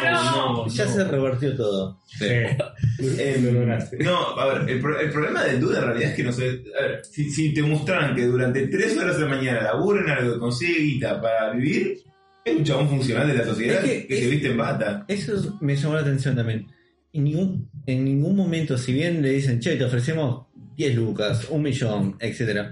No, 0.01 0.65
no. 0.65 0.67
ya 0.67 0.87
se 0.87 1.03
revertió 1.03 1.55
todo. 1.55 1.99
Sí. 2.07 2.25
Eh, 2.25 3.39
Lo 3.41 3.51
lograste. 3.51 3.97
no, 4.03 4.39
a 4.39 4.45
ver, 4.53 4.69
el, 4.69 4.79
pro- 4.79 4.99
el 4.99 5.09
problema 5.11 5.43
del 5.43 5.59
duda 5.59 5.79
en 5.79 5.85
realidad 5.85 6.09
es 6.11 6.15
que 6.15 6.23
no 6.23 6.31
sé. 6.31 6.63
A 6.79 6.81
ver, 6.83 7.01
si, 7.05 7.29
si 7.29 7.53
te 7.53 7.61
mostraran 7.61 8.15
que 8.15 8.25
durante 8.25 8.67
tres 8.67 8.97
horas 8.97 9.17
de 9.17 9.23
la 9.23 9.29
mañana 9.35 9.61
labura 9.61 10.01
en 10.01 10.09
algo, 10.09 10.39
consigue 10.39 10.79
guita 10.79 11.21
para 11.21 11.51
vivir, 11.51 11.97
es 12.45 12.55
un 12.55 12.63
chabón 12.63 12.89
funcional 12.89 13.27
de 13.27 13.33
la 13.35 13.43
sociedad 13.45 13.83
Es 13.83 13.89
que, 13.91 14.07
que- 14.07 14.15
se 14.15 14.23
es- 14.25 14.31
viste 14.31 14.47
en 14.51 14.57
bata. 14.57 15.05
Eso 15.07 15.35
es- 15.35 15.49
me 15.61 15.75
llamó 15.75 15.95
la 15.95 16.01
atención 16.01 16.35
también. 16.35 16.67
En 17.13 17.23
ningún, 17.23 17.69
en 17.85 18.05
ningún 18.05 18.35
momento, 18.35 18.77
si 18.77 18.93
bien 18.93 19.21
le 19.21 19.31
dicen, 19.31 19.59
che, 19.59 19.75
te 19.75 19.83
ofrecemos 19.85 20.45
10 20.75 20.95
lucas, 20.95 21.47
un 21.49 21.61
millón, 21.63 22.15
etcétera 22.19 22.71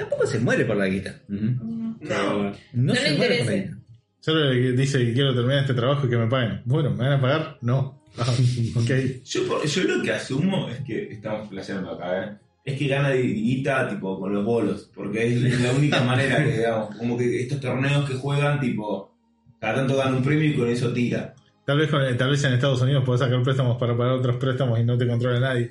tampoco 0.00 0.26
se 0.26 0.38
muere 0.38 0.64
por 0.64 0.76
la 0.76 0.86
guita. 0.86 1.20
No. 1.28 1.98
No, 2.00 2.52
No 2.72 2.94
se 2.94 3.10
le 3.10 3.16
muere 3.16 3.36
por 3.38 3.46
la 3.46 3.52
interesa. 3.52 3.52
guita. 3.52 3.76
Solo 4.20 4.52
le 4.52 4.72
dice 4.72 4.98
que 4.98 5.12
quiero 5.12 5.34
terminar 5.34 5.60
este 5.60 5.74
trabajo 5.74 6.06
y 6.06 6.10
que 6.10 6.16
me 6.16 6.26
paguen. 6.26 6.62
Bueno, 6.64 6.90
¿me 6.90 7.04
van 7.04 7.12
a 7.12 7.20
pagar? 7.20 7.58
No. 7.62 8.02
Ah, 8.18 8.26
ok. 8.76 8.90
Yo, 9.24 9.64
yo 9.64 9.82
lo 9.84 10.02
que 10.02 10.12
asumo 10.12 10.68
es 10.68 10.80
que 10.80 11.12
estamos 11.12 11.48
flasheando 11.48 11.92
acá, 11.92 12.24
¿eh? 12.24 12.36
Es 12.64 12.78
que 12.78 12.88
gana 12.88 13.10
de 13.10 13.22
guita 13.22 13.88
tipo 13.88 14.20
con 14.20 14.32
los 14.34 14.44
bolos, 14.44 14.90
porque 14.94 15.26
es 15.26 15.60
la 15.60 15.72
única 15.72 16.02
manera 16.04 16.44
que, 16.44 16.58
digamos, 16.58 16.96
como 16.96 17.16
que 17.16 17.42
estos 17.42 17.60
torneos 17.60 18.08
que 18.08 18.14
juegan, 18.16 18.60
tipo, 18.60 19.14
cada 19.58 19.76
tanto 19.76 19.96
dan 19.96 20.14
un 20.14 20.22
premio 20.22 20.44
y 20.50 20.54
con 20.54 20.68
eso 20.68 20.92
tira. 20.92 21.34
Tal 21.70 21.78
vez, 21.78 21.88
con- 21.88 22.16
tal 22.16 22.30
vez 22.30 22.42
en 22.42 22.52
Estados 22.54 22.82
Unidos 22.82 23.04
podés 23.04 23.20
sacar 23.20 23.40
préstamos 23.44 23.76
para 23.78 23.96
pagar 23.96 24.14
otros 24.14 24.34
préstamos 24.38 24.80
y 24.80 24.82
no 24.82 24.98
te 24.98 25.06
controla 25.06 25.38
nadie. 25.38 25.70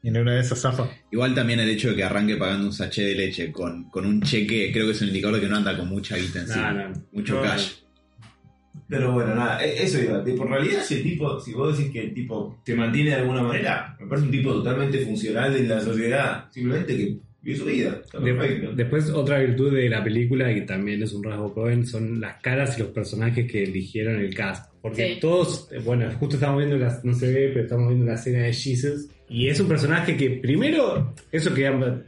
Y 0.00 0.08
en 0.08 0.16
una 0.18 0.34
de 0.34 0.40
esas 0.40 0.60
zafa. 0.60 0.88
Igual 1.10 1.34
también 1.34 1.58
el 1.58 1.68
hecho 1.68 1.88
de 1.90 1.96
que 1.96 2.04
arranque 2.04 2.36
pagando 2.36 2.66
un 2.68 2.72
sachet 2.72 3.06
de 3.06 3.14
leche 3.16 3.50
con, 3.50 3.90
con 3.90 4.06
un 4.06 4.22
cheque, 4.22 4.70
creo 4.72 4.86
que 4.86 4.92
es 4.92 5.02
un 5.02 5.08
indicador 5.08 5.34
de 5.34 5.40
que 5.42 5.48
no 5.48 5.56
anda 5.56 5.76
con 5.76 5.88
mucha 5.88 6.16
guita 6.16 6.42
encima. 6.42 6.72
No. 6.72 6.92
Mucho 7.10 7.34
No, 7.34 7.42
cash. 7.42 7.72
Pero 8.88 9.10
bueno, 9.10 9.34
nada, 9.34 9.64
e- 9.64 9.82
eso 9.82 10.00
iba. 10.00 10.22
Tipo, 10.22 10.44
en 10.44 10.50
realidad, 10.50 10.82
si 10.84 10.94
el 10.94 11.02
tipo, 11.02 11.40
si 11.40 11.52
vos 11.54 11.76
decís 11.76 11.92
que 11.92 12.02
el 12.02 12.14
tipo 12.14 12.60
te 12.64 12.76
mantiene 12.76 13.10
de 13.10 13.16
alguna 13.16 13.42
manera, 13.42 13.96
me 13.98 14.06
parece 14.06 14.26
un 14.26 14.32
tipo 14.32 14.52
totalmente 14.52 14.98
funcional 15.04 15.56
en 15.56 15.68
la 15.68 15.80
sociedad. 15.80 16.44
Simplemente 16.52 16.96
que 16.96 17.16
vive 17.42 17.58
su 17.58 17.64
vida. 17.64 18.00
Después, 18.76 19.10
otra 19.10 19.40
virtud 19.40 19.74
de 19.74 19.88
la 19.88 20.04
película, 20.04 20.52
y 20.52 20.64
también 20.66 21.02
es 21.02 21.12
un 21.12 21.24
rasgo 21.24 21.52
Cohen, 21.52 21.84
son 21.84 22.20
las 22.20 22.40
caras 22.40 22.76
y 22.78 22.82
los 22.82 22.90
personajes 22.90 23.50
que 23.50 23.64
eligieron 23.64 24.20
el 24.20 24.32
cast. 24.34 24.71
Porque 24.82 25.14
Sí. 25.14 25.20
todos, 25.20 25.68
bueno, 25.84 26.10
justo 26.18 26.34
estamos 26.36 26.58
viendo, 26.58 26.76
la, 26.76 27.00
no 27.04 27.14
se 27.14 27.32
ve, 27.32 27.50
pero 27.52 27.62
estamos 27.64 27.88
viendo 27.88 28.04
la 28.06 28.14
escena 28.14 28.40
de 28.42 28.52
Jesus. 28.52 29.06
Y 29.28 29.46
es 29.48 29.58
un 29.60 29.68
personaje 29.68 30.16
que, 30.16 30.30
primero, 30.30 31.14
eso 31.30 31.54
queda 31.54 32.02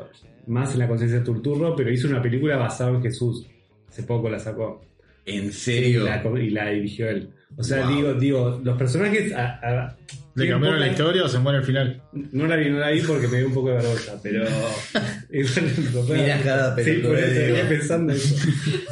más 0.46 0.72
en 0.74 0.80
la 0.80 0.88
conciencia 0.88 1.20
de 1.20 1.24
Turturro, 1.24 1.74
pero 1.76 1.92
hizo 1.92 2.08
una 2.08 2.20
película 2.20 2.56
basada 2.56 2.90
en 2.90 3.00
Jesús. 3.02 3.46
Hace 3.88 4.02
poco 4.02 4.28
la 4.28 4.38
sacó. 4.40 4.84
¿En 5.24 5.46
Y 5.46 5.52
serio? 5.52 6.04
la, 6.04 6.22
y 6.42 6.50
la 6.50 6.68
dirigió 6.70 7.08
él. 7.08 7.28
O 7.56 7.62
sea, 7.62 7.86
Wow. 7.86 7.96
digo, 7.96 8.14
digo, 8.14 8.60
los 8.64 8.76
personajes. 8.76 9.32
a- 9.32 9.60
a- 9.62 9.96
¿Le 10.34 10.48
cambiaron 10.48 10.80
la 10.80 10.88
historia 10.88 11.22
o 11.24 11.28
se 11.28 11.38
muere 11.38 11.58
al 11.58 11.64
final? 11.64 12.02
No 12.32 12.48
la 12.48 12.56
vi, 12.56 12.68
no 12.68 12.80
la 12.80 12.90
vi 12.90 13.00
porque 13.02 13.28
me 13.28 13.38
dio 13.38 13.46
un 13.46 13.54
poco 13.54 13.68
de 13.68 13.74
vergüenza, 13.76 14.20
pero. 14.20 14.44
Mirá 16.12 16.40
cada 16.42 16.76
Sí, 16.82 16.92
por 16.94 17.16
eso 17.18 17.26
venía 17.40 17.54
digo. 17.54 17.68
pensando 17.68 18.12
eso. 18.12 18.34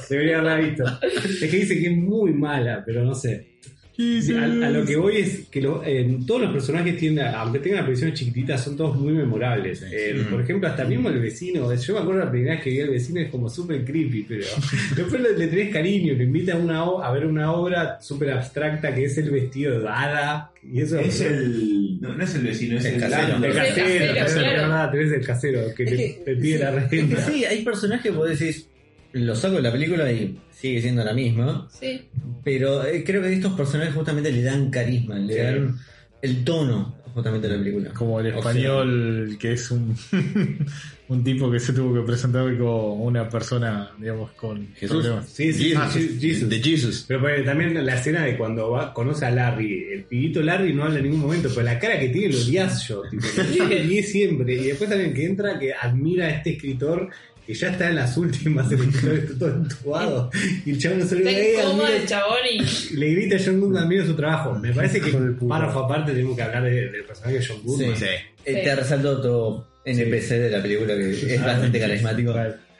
Debería 0.08 0.38
haberla 0.38 0.56
visto. 0.68 0.84
Es 1.02 1.50
que 1.50 1.56
dice 1.56 1.78
que 1.80 1.86
es 1.90 1.96
muy 1.96 2.32
mala, 2.32 2.82
pero 2.86 3.04
no 3.04 3.14
sé. 3.14 3.48
A, 3.98 4.44
a 4.66 4.70
lo 4.70 4.86
que 4.86 4.96
voy 4.96 5.16
es 5.18 5.48
que 5.50 5.60
lo- 5.60 5.82
eh, 5.84 6.18
todos 6.26 6.40
los 6.42 6.52
personajes 6.52 6.96
tienen, 6.96 7.26
aunque 7.26 7.58
tengan 7.58 7.80
apariciones 7.80 8.18
chiquititas, 8.18 8.64
son 8.64 8.76
todos 8.76 8.96
muy 8.96 9.12
memorables. 9.12 9.82
Eh, 9.92 10.24
Por 10.30 10.40
ejemplo, 10.40 10.66
hasta 10.68 10.84
mismo 10.84 11.10
el 11.10 11.18
vecino. 11.20 11.72
Yo 11.74 11.94
me 11.94 12.00
acuerdo 12.00 12.24
la 12.24 12.30
primera 12.30 12.54
vez 12.54 12.64
que 12.64 12.70
vi 12.70 12.80
al 12.80 12.88
vecino 12.90 13.20
es 13.20 13.30
como 13.30 13.48
súper 13.50 13.84
creepy, 13.84 14.24
pero 14.28 14.46
después 14.96 15.20
le, 15.20 15.36
le 15.36 15.46
tenés 15.48 15.72
cariño, 15.72 16.16
te 16.16 16.22
invita 16.24 16.54
a, 16.54 16.56
una, 16.56 16.80
a 16.80 17.12
ver 17.12 17.26
una 17.26 17.52
obra 17.52 18.00
súper 18.00 18.30
abstracta 18.30 18.94
que 18.94 19.04
es 19.04 19.18
el 19.18 19.30
vestido 19.30 19.78
de 19.80 19.88
hada. 19.88 20.50
Y 20.72 20.80
eso 20.80 20.98
Es 20.98 21.20
el. 21.20 22.00
No, 22.00 22.14
no 22.14 22.22
es 22.24 22.34
el 22.34 22.42
vecino, 22.42 22.78
es 22.78 22.84
El 22.84 22.94
el, 22.94 23.00
casero. 23.00 23.36
el 23.44 23.52
casero, 23.52 23.74
casero, 23.74 24.04
el 24.04 24.14
casero, 24.16 24.66
claro. 24.66 24.90
tenés 24.92 25.12
el 25.12 25.26
casero 25.26 25.60
que 25.76 25.82
Es 25.82 25.90
te, 25.90 25.96
que- 25.96 26.22
te 26.24 26.36
pide 26.36 26.58
la 26.60 26.76
Es 26.76 26.88
que 26.88 26.96
renta. 26.96 27.26
sí, 27.30 27.44
hay 27.44 27.64
personajes 27.64 28.02
que 28.04 28.10
vos 28.10 28.28
decís, 28.38 28.68
lo 29.12 29.34
saco 29.36 29.56
de 29.56 29.62
la 29.62 29.72
película 29.72 30.10
y 30.10 30.38
sigue 30.50 30.80
siendo 30.82 31.04
la 31.04 31.12
misma. 31.12 31.68
Sí. 31.70 32.02
Pero 32.44 32.84
eh, 32.86 33.02
creo 33.04 33.22
que 33.22 33.32
estos 33.32 33.52
personajes 33.54 33.94
justamente 33.94 34.30
le 34.32 34.42
dan 34.42 34.70
carisma, 34.70 35.16
le 35.18 35.34
Sí. 35.34 35.38
dan 35.40 35.76
el 36.22 36.44
tono 36.44 36.94
justamente 37.14 37.46
a 37.46 37.50
la 37.50 37.58
película. 37.58 37.90
Como 37.90 38.20
el 38.20 38.28
O 38.28 38.30
sea, 38.30 38.38
español, 38.52 39.36
que 39.38 39.52
es 39.52 39.70
un, 39.70 39.94
un 41.08 41.22
tipo 41.24 41.50
que 41.50 41.60
se 41.60 41.72
tuvo 41.74 41.94
que 41.94 42.06
presentar 42.06 42.56
como 42.56 42.94
una 43.04 43.28
persona, 43.28 43.90
digamos, 43.98 44.30
con 44.32 44.66
Jesús. 44.74 45.02
problemas. 45.02 45.28
Sí, 45.28 45.52
sí, 45.52 45.74
Jesus. 45.74 45.92
sí, 45.92 46.18
Jesus. 46.20 46.48
De 46.48 46.60
Jesus. 46.62 47.04
Pero 47.06 47.20
pues, 47.20 47.44
también 47.44 47.84
la 47.84 47.94
escena 47.96 48.22
de 48.24 48.36
cuando 48.38 48.70
va, 48.70 48.94
conoce 48.94 49.26
a 49.26 49.30
Larry, 49.30 49.88
el 49.92 50.04
pibito 50.04 50.40
Larry 50.42 50.72
no 50.72 50.84
habla 50.84 50.98
en 50.98 51.04
ningún 51.04 51.20
momento, 51.20 51.50
pero 51.50 51.62
la 51.62 51.78
cara 51.78 51.98
que 51.98 52.08
tiene 52.08 52.32
lo 52.32 52.38
odias 52.40 52.88
yo, 52.88 53.02
tipo, 53.10 53.26
lo 53.26 54.02
siempre. 54.04 54.54
Y 54.54 54.64
después 54.68 54.88
también 54.88 55.12
que 55.12 55.26
entra, 55.26 55.58
que 55.58 55.74
admira 55.74 56.26
a 56.26 56.30
este 56.30 56.50
escritor 56.52 57.10
que 57.46 57.54
ya 57.54 57.70
está 57.70 57.88
en 57.88 57.96
las 57.96 58.16
últimas, 58.16 58.70
el 58.72 58.80
está 58.82 59.38
todo 59.38 59.54
entubado. 59.54 60.30
Y 60.64 60.70
el 60.70 60.78
chabón 60.78 60.98
no 61.00 61.06
se 61.06 61.16
el 61.16 62.06
chabón 62.06 62.38
y. 62.50 62.94
le 62.96 63.10
grita 63.14 63.36
a 63.36 63.40
John 63.44 63.60
Goodman, 63.60 63.88
mira 63.88 64.06
su 64.06 64.14
trabajo. 64.14 64.54
Me 64.58 64.72
parece 64.72 65.00
que 65.00 65.10
párrafo 65.48 65.80
aparte 65.80 66.12
tenemos 66.12 66.36
que 66.36 66.42
hablar 66.42 66.64
de- 66.64 66.90
del 66.90 67.04
personaje 67.04 67.38
de 67.38 67.46
John 67.46 67.62
Goodman. 67.64 67.96
Sí. 67.96 68.04
Sí. 68.44 68.52
Te 68.52 68.74
resalto 68.76 69.10
otro 69.10 69.66
NPC 69.84 70.28
de 70.38 70.50
la 70.50 70.62
película 70.62 70.94
que 70.94 71.10
es 71.12 71.40
Ah, 71.40 71.46
bastante 71.46 71.78
carismático. 71.80 72.34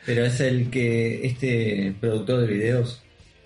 Pero 0.05 0.25
es 0.25 0.41
el 0.41 0.69
que 0.71 1.25
este 1.27 1.95
productor 2.01 2.41
de 2.41 2.47
videos 2.53 3.03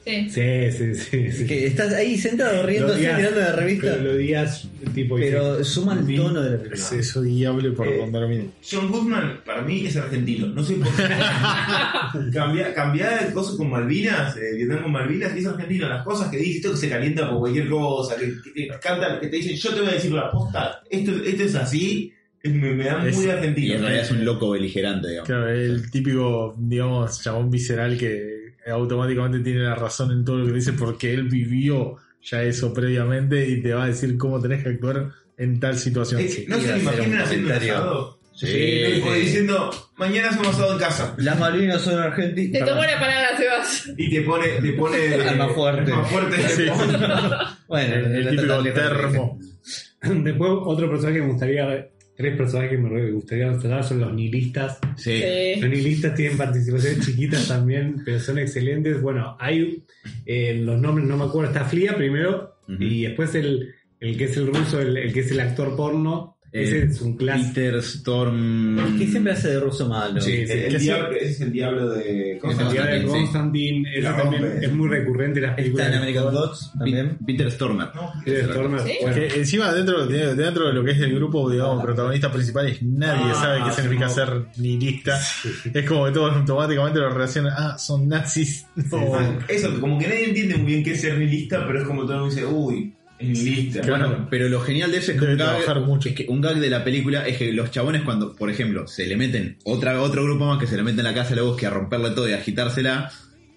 Sí. 0.07 0.31
Sí, 0.31 0.71
sí, 0.71 0.95
sí. 0.95 1.33
sí. 1.33 1.47
que 1.47 1.67
estás 1.67 1.93
ahí 1.93 2.17
sentado 2.17 2.65
riéndose 2.65 3.01
odias, 3.01 3.19
mirando 3.19 3.41
la 3.41 3.53
revista, 3.57 3.89
Pero 3.97 4.03
lo 4.05 4.11
odias, 4.13 4.69
tipo. 4.95 5.17
pero 5.17 5.65
suma 5.65 5.95
el 5.99 6.17
tono 6.17 6.41
de 6.43 6.51
la 6.51 6.57
película. 6.59 6.77
Es, 6.85 6.93
es 6.93 7.17
odiable 7.17 7.71
por 7.73 7.89
Eh, 7.89 7.99
donde 7.99 8.21
lo 8.21 8.29
mire. 8.29 8.45
John 8.71 8.89
Goodman, 8.91 9.41
para 9.45 9.63
mí, 9.63 9.85
es 9.85 9.97
argentino. 9.97 10.47
No 10.47 10.63
sé 10.63 10.75
por 10.75 10.87
qué. 10.95 11.03
Cambia, 12.33 12.73
cambiar 12.73 13.25
el 13.27 13.33
coso 13.33 13.57
con 13.57 13.69
Malvinas, 13.71 14.37
eh, 14.37 14.55
Vietnam 14.57 14.83
con 14.85 14.93
Malvinas, 14.93 15.35
y 15.35 15.41
es 15.41 15.47
argentino. 15.47 15.89
Las 15.89 16.05
cosas 16.05 16.29
que 16.31 16.39
dice, 16.39 16.59
esto 16.59 16.71
que 16.73 16.77
se 16.77 16.89
calienta 16.89 17.29
por 17.29 17.41
cualquier 17.41 17.69
cosa, 17.69 18.17
que, 18.17 18.33
que 18.55 18.67
te 18.69 18.79
cantan, 18.81 19.21
que 19.21 19.27
te 19.29 19.37
dicen, 19.37 19.57
yo 19.57 19.75
te 19.75 19.81
voy 19.81 19.91
a 19.91 19.95
decir 19.95 20.13
la 20.13 20.31
posta, 20.31 20.83
esto, 20.91 21.13
esto 21.25 21.43
es 21.43 21.55
así. 21.57 22.13
Me, 22.45 22.75
me 22.75 22.85
da 22.85 23.05
Es- 23.09 23.17
muy 23.17 23.27
Y 23.27 23.31
argentino. 23.31 23.75
en 23.75 23.81
realidad 23.81 24.05
es 24.05 24.11
un 24.13 24.25
loco 24.25 24.51
beligerante, 24.51 25.09
digamos. 25.09 25.27
Claro, 25.27 25.49
el 25.51 25.91
típico, 25.91 26.55
digamos, 26.57 27.21
chabón 27.23 27.51
visceral 27.51 27.99
que 27.99 28.36
automáticamente 28.71 29.41
tiene 29.41 29.61
la 29.61 29.75
razón 29.75 30.11
en 30.13 30.25
todo 30.25 30.39
lo 30.39 30.47
que 30.47 30.53
dice 30.53 30.73
porque 30.73 31.13
él 31.15 31.29
vivió 31.29 31.97
ya 32.23 32.43
eso 32.43 32.73
previamente 32.75 33.49
y 33.49 33.63
te 33.63 33.73
va 33.73 33.85
a 33.85 33.87
decir 33.89 34.17
cómo 34.19 34.41
tenés 34.41 34.63
que 34.63 34.71
actuar 34.71 35.11
en 35.39 35.61
tal 35.61 35.77
situación. 35.79 36.21
Es- 36.21 36.35
Sí. 36.35 36.45
no 36.49 36.59
se 36.59 36.79
imaginan 36.79 37.21
haciendo 37.21 37.55
asado. 37.55 38.17
Sí, 38.35 38.99
como 39.01 39.15
sí. 39.15 39.21
diciendo, 39.21 39.71
mañana 39.97 40.29
hacemos 40.29 40.49
asado 40.49 40.73
en 40.75 40.79
casa. 40.79 41.15
Las 41.17 41.39
Malvinas 41.39 41.81
son 41.81 41.95
Te 41.95 42.01
argentinas. 42.03 42.69
tomó 42.69 42.83
la 42.83 43.01
palabra, 43.01 43.29
te 43.35 43.49
vas. 43.49 43.91
Y 43.97 44.11
te 44.11 44.21
pone, 44.23 44.47
te 44.61 44.73
pone 44.75 45.15
Alma 45.15 45.49
fuerte. 45.49 45.91
alma 45.93 46.05
fuerte. 46.05 46.49
Sí. 46.51 46.67
Bueno, 47.67 47.95
el, 47.95 48.15
el 48.29 48.37
típico 48.37 48.63
termo. 48.75 49.39
Después, 50.03 50.51
otro 50.65 50.91
personaje 50.91 51.19
que 51.19 51.25
me 51.25 51.31
gustaría. 51.33 51.89
Tres 52.17 52.37
personajes 52.37 52.71
que 52.71 52.79
me 52.79 53.11
gustaría 53.11 53.53
tratar 53.59 53.85
son 53.85 54.01
los 54.01 54.15
nihilistas. 54.15 54.79
Sí. 54.97 55.23
Los 55.61 55.69
nihilistas 55.69 56.15
tienen 56.15 56.39
participaciones 56.39 57.05
chiquitas 57.05 57.47
también, 57.47 58.03
pero 58.05 58.19
son 58.19 58.39
excelentes. 58.39 59.03
Bueno, 59.03 59.37
hay 59.39 59.85
eh, 60.25 60.55
los 60.63 60.81
nombres, 60.81 61.07
no 61.07 61.17
me 61.17 61.25
acuerdo, 61.25 61.51
está 61.51 61.65
Flia 61.67 61.95
primero, 61.95 62.57
y 62.69 63.03
después 63.03 63.35
el, 63.35 63.75
el 64.01 64.17
que 64.17 64.25
es 64.25 64.37
el 64.37 64.47
ruso, 64.47 64.81
el, 64.81 64.97
el 64.97 65.13
que 65.13 65.21
es 65.21 65.31
el 65.31 65.41
actor 65.41 65.77
porno. 65.77 66.36
Ese 66.63 66.79
Eh, 66.79 66.87
es 66.91 67.01
un 67.01 67.17
clásico. 67.17 67.49
Peter 67.55 67.75
Storm. 67.77 68.99
Que 68.99 69.07
siempre 69.07 69.33
hace 69.33 69.49
de 69.49 69.61
ruso 69.61 69.89
malo. 69.89 70.21
Sí, 70.21 70.33
El, 70.33 70.51
el 70.51 70.73
que 70.73 70.79
diablo, 70.79 71.11
ese 71.17 71.31
es 71.31 71.41
el 71.41 71.53
diablo 71.53 71.89
de. 71.91 72.39
¿cómo 72.41 72.53
se 72.55 72.63
El 72.63 72.69
día 72.73 72.85
de. 72.87 73.05
Constantine, 73.05 74.03
también 74.03 74.59
es 74.63 74.73
muy 74.73 74.89
recurrente 74.89 75.39
en 75.41 75.43
las 75.47 75.51
Está 75.53 75.57
películas. 75.63 75.87
en 75.87 75.93
de 75.93 75.99
American. 75.99 76.25
Gods 76.35 76.73
también. 76.79 77.19
Peter 77.27 77.51
Stormer. 77.51 77.89
Peter 78.25 78.51
Stormer, 78.51 78.81
¿Sí? 78.81 78.93
bueno. 79.03 79.15
Que 79.17 79.27
encima 79.39 79.73
dentro, 79.73 80.07
de- 80.07 80.35
dentro 80.35 80.67
de 80.69 80.73
lo 80.73 80.85
que 80.85 80.91
es 80.93 80.99
el 81.01 81.15
grupo, 81.15 81.51
digamos, 81.51 81.83
protagonistas 81.83 82.33
principales, 82.33 82.83
nadie 82.83 83.23
Ah, 83.27 83.35
sabe 83.35 83.61
qué 83.65 83.73
significa 83.73 84.07
no. 84.07 84.13
ser 84.15 84.45
nihilista. 84.59 85.21
Es 85.73 85.87
como 85.89 86.07
que 86.07 86.13
todos 86.13 86.35
automáticamente 86.37 86.99
lo 87.01 87.11
relacionan, 87.11 87.53
ah, 87.57 87.79
son 87.79 88.09
nazis. 88.09 88.67
O- 88.91 89.17
Ah, 89.17 89.39
Eso, 89.49 89.81
como 89.81 89.99
que 89.99 90.07
nadie 90.09 90.29
entiende 90.29 90.57
muy 90.57 90.67
bien 90.73 90.85
qué 90.85 90.93
es 90.93 91.01
ser 91.01 91.19
nihilista, 91.19 91.67
pero 91.67 91.81
es 91.81 91.87
como 91.87 92.03
todo 92.03 92.15
el 92.15 92.21
mundo 92.21 92.35
dice, 92.35 92.47
uy, 92.47 92.93
nihilista. 93.21 93.81
Claro. 93.81 94.09
Bueno, 94.09 94.29
pero 94.31 94.49
lo 94.49 94.61
genial 94.61 94.91
de 94.91 94.99
eso 94.99 95.13
es 95.13 95.19
que, 95.19 95.25
un 95.25 95.37
gag, 95.37 95.49
trabajar 95.49 95.81
mucho. 95.81 96.09
es 96.09 96.15
que 96.15 96.27
un 96.29 96.41
gag 96.41 96.57
de 96.57 96.71
la 96.71 96.85
película 96.85 97.27
es 97.27 97.39
que 97.39 97.53
los 97.53 97.71
chabones 97.71 98.03
cuando, 98.03 98.35
por 98.35 98.51
ejemplo, 98.51 98.87
se 98.87 99.07
le 99.07 99.17
meten 99.17 99.59
otra, 99.65 100.01
otro 100.01 100.25
grupo 100.25 100.47
más 100.47 100.59
que 100.59 100.67
se 100.67 100.77
le 100.77 100.83
meten 100.83 101.01
en 101.01 101.05
la 101.05 101.15
casa 101.15 101.31
de 101.31 101.37
Lebowski 101.37 101.67
a 101.67 101.71
romperle 101.71 102.11
todo 102.11 102.29
y 102.29 102.33
a 102.33 102.37
agitársela, 102.37 103.11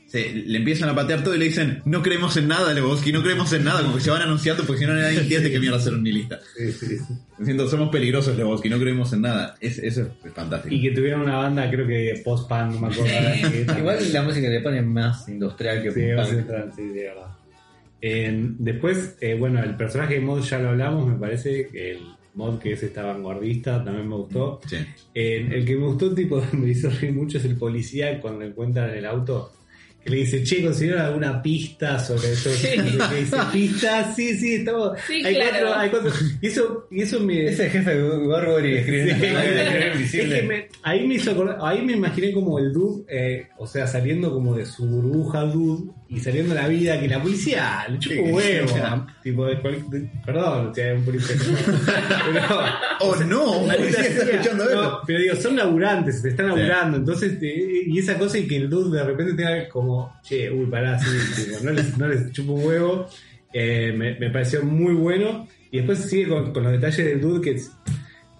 se, 0.10 0.34
le 0.34 0.58
empiezan 0.58 0.90
a 0.90 0.96
patear 0.96 1.24
todo 1.24 1.36
y 1.36 1.38
le 1.38 1.46
dicen, 1.46 1.84
no 1.86 2.02
creemos 2.02 2.36
en 2.36 2.48
nada, 2.48 2.74
Lebowski, 2.74 3.12
no 3.12 3.22
creemos 3.22 3.54
en 3.54 3.64
nada, 3.64 3.84
como 3.84 3.96
que 3.96 4.02
se 4.02 4.10
van 4.10 4.24
anunciando 4.24 4.64
porque 4.64 4.80
si 4.80 4.88
no 4.88 4.96
nadie 4.96 5.20
entiende 5.20 5.52
que 5.52 5.60
mierda 5.60 5.80
ser 5.80 5.94
un 5.94 6.04
nihilista. 6.04 6.40
Sí, 6.58 6.72
sí, 6.72 6.98
sí. 6.98 7.14
Diciendo, 7.38 7.68
somos 7.68 7.90
peligrosos, 7.90 8.36
Lebowski, 8.36 8.70
no 8.70 8.80
creemos 8.80 9.14
en 9.14 9.22
nada. 9.22 9.56
Es, 9.62 9.78
eso 9.78 10.10
es 10.26 10.34
fantástico. 10.34 10.74
Y 10.74 10.82
que 10.82 10.92
tuvieran 10.92 11.22
una 11.22 11.38
banda, 11.38 11.70
creo 11.70 11.86
que 11.86 12.22
post-punk, 12.26 12.74
no 12.74 12.80
me 12.80 12.88
acuerdo. 12.88 13.78
Igual 13.78 14.14
la 14.14 14.22
música 14.24 14.48
que 14.48 14.54
le 14.54 14.62
ponen 14.62 14.88
más 14.88 15.30
industrial 15.30 15.84
que 15.84 15.92
Sí, 15.92 16.02
punk. 16.02 16.18
va 16.18 16.24
a 16.24 16.26
ser 16.26 16.48
trans, 16.48 16.76
sí, 16.76 16.88
de 16.88 17.04
verdad. 17.04 17.39
En- 18.02 18.56
después, 18.60 19.18
eh, 19.22 19.36
bueno, 19.36 19.62
el 19.64 19.76
personaje 19.76 20.16
de 20.16 20.20
Mod 20.22 20.42
ya 20.42 20.60
lo 20.60 20.70
hablamos, 20.70 21.08
me 21.08 21.20
parece 21.20 21.68
que 21.68 21.92
el 21.92 22.00
Mod 22.36 22.60
que 22.60 22.74
es 22.74 22.84
esta 22.84 23.04
vanguardista 23.04 23.84
también 23.84 24.08
me 24.08 24.16
gustó. 24.16 24.62
Sí. 24.68 24.78
En- 25.14 25.52
el 25.52 25.66
que 25.66 25.76
me 25.76 25.86
gustó, 25.88 26.14
tipo, 26.14 26.42
me 26.54 26.70
hizo 26.70 26.90
reír 26.90 27.14
mucho 27.14 27.38
es 27.38 27.46
el 27.46 27.58
policía 27.58 28.20
cuando 28.22 28.42
lo 28.42 28.48
encuentran 28.48 28.90
en 28.92 28.98
el 28.98 29.06
auto. 29.06 29.52
Que 30.02 30.12
le 30.12 30.18
dice, 30.20 30.42
che, 30.46 30.64
¿consiguieron 30.64 31.02
alguna 31.02 31.42
pista 31.42 32.00
sobre 32.00 32.32
eso? 32.32 32.50
Sí. 32.52 32.68
Que 32.78 32.82
dice, 33.20 33.36
¿pista? 33.52 34.14
Sí, 34.16 34.34
sí, 34.38 34.56
estamos. 34.56 34.98
Sí, 35.06 35.22
hay 35.26 35.36
claro. 35.36 35.50
cuatro, 35.52 35.74
hay 35.76 35.90
cuatro. 35.90 36.12
Y 36.42 36.48
eso, 36.48 36.88
y 36.90 37.02
eso 37.02 37.20
me. 37.20 37.44
Es 37.48 37.60
el 37.60 37.70
jefe 37.70 37.96
de 37.96 38.02
Gorgory 38.26 38.78
escribiendo 38.78 39.26
Es 40.00 40.12
que 40.12 40.42
me- 40.44 40.68
ahí 40.84 41.06
me 41.06 41.16
hizo 41.16 41.32
acordar- 41.32 41.58
ahí 41.62 41.82
me 41.86 41.92
imaginé 41.94 42.32
como 42.32 42.58
el 42.60 42.72
dude, 42.72 43.04
eh, 43.10 43.48
o 43.58 43.68
sea, 43.68 43.88
saliendo 43.88 44.32
como 44.32 44.56
de 44.56 44.66
su 44.66 44.88
burbuja 44.88 45.44
dude 45.44 45.92
y 46.12 46.20
saliendo 46.20 46.56
la 46.56 46.68
vida 46.68 47.00
que 47.00 47.08
la 47.08 47.22
policía 47.22 47.86
le 47.90 48.00
chupa 48.00 48.22
un 48.22 48.34
huevo. 48.34 49.06
tipo 49.22 49.46
de 49.46 49.60
cual- 49.60 49.90
de- 49.92 50.10
perdón, 50.26 50.74
si 50.74 50.82
hay 50.82 50.98
un 50.98 51.04
policía. 51.06 51.36
pero, 52.34 52.60
¡Oh, 53.02 53.16
no! 53.18 53.68
la 53.68 53.76
Policía 53.76 54.02
está 54.06 54.24
escuchando 54.32 54.66
no, 54.66 54.70
esto. 54.72 55.02
pero 55.06 55.20
digo, 55.20 55.36
son 55.36 55.56
laburantes, 55.56 56.22
se 56.22 56.30
están 56.30 56.48
laburando, 56.48 56.98
entonces, 56.98 57.38
eh, 57.42 57.84
y 57.86 58.00
esa 58.00 58.18
cosa 58.18 58.38
y 58.40 58.48
que 58.48 58.56
el 58.58 58.70
dude 58.70 58.98
de 58.98 59.04
repente 59.04 59.34
tenga 59.36 59.70
como, 59.70 60.20
che, 60.24 60.50
uy, 60.52 60.66
pará, 60.66 60.98
sí, 61.00 61.10
tipo, 61.44 61.64
no 61.64 61.72
les, 61.72 61.98
no 61.98 62.08
les 62.08 62.32
chupa 62.32 62.52
un 62.54 62.64
huevo, 62.66 63.08
eh, 63.54 63.94
me, 63.96 64.18
me 64.20 64.30
pareció 64.32 64.64
muy 64.64 64.94
bueno. 64.94 65.48
Y 65.72 65.78
después 65.78 66.00
sigue 66.00 66.28
con, 66.28 66.52
con 66.52 66.64
los 66.64 66.72
detalles 66.72 67.06
del 67.06 67.22
dude 67.22 67.42
que, 67.42 67.62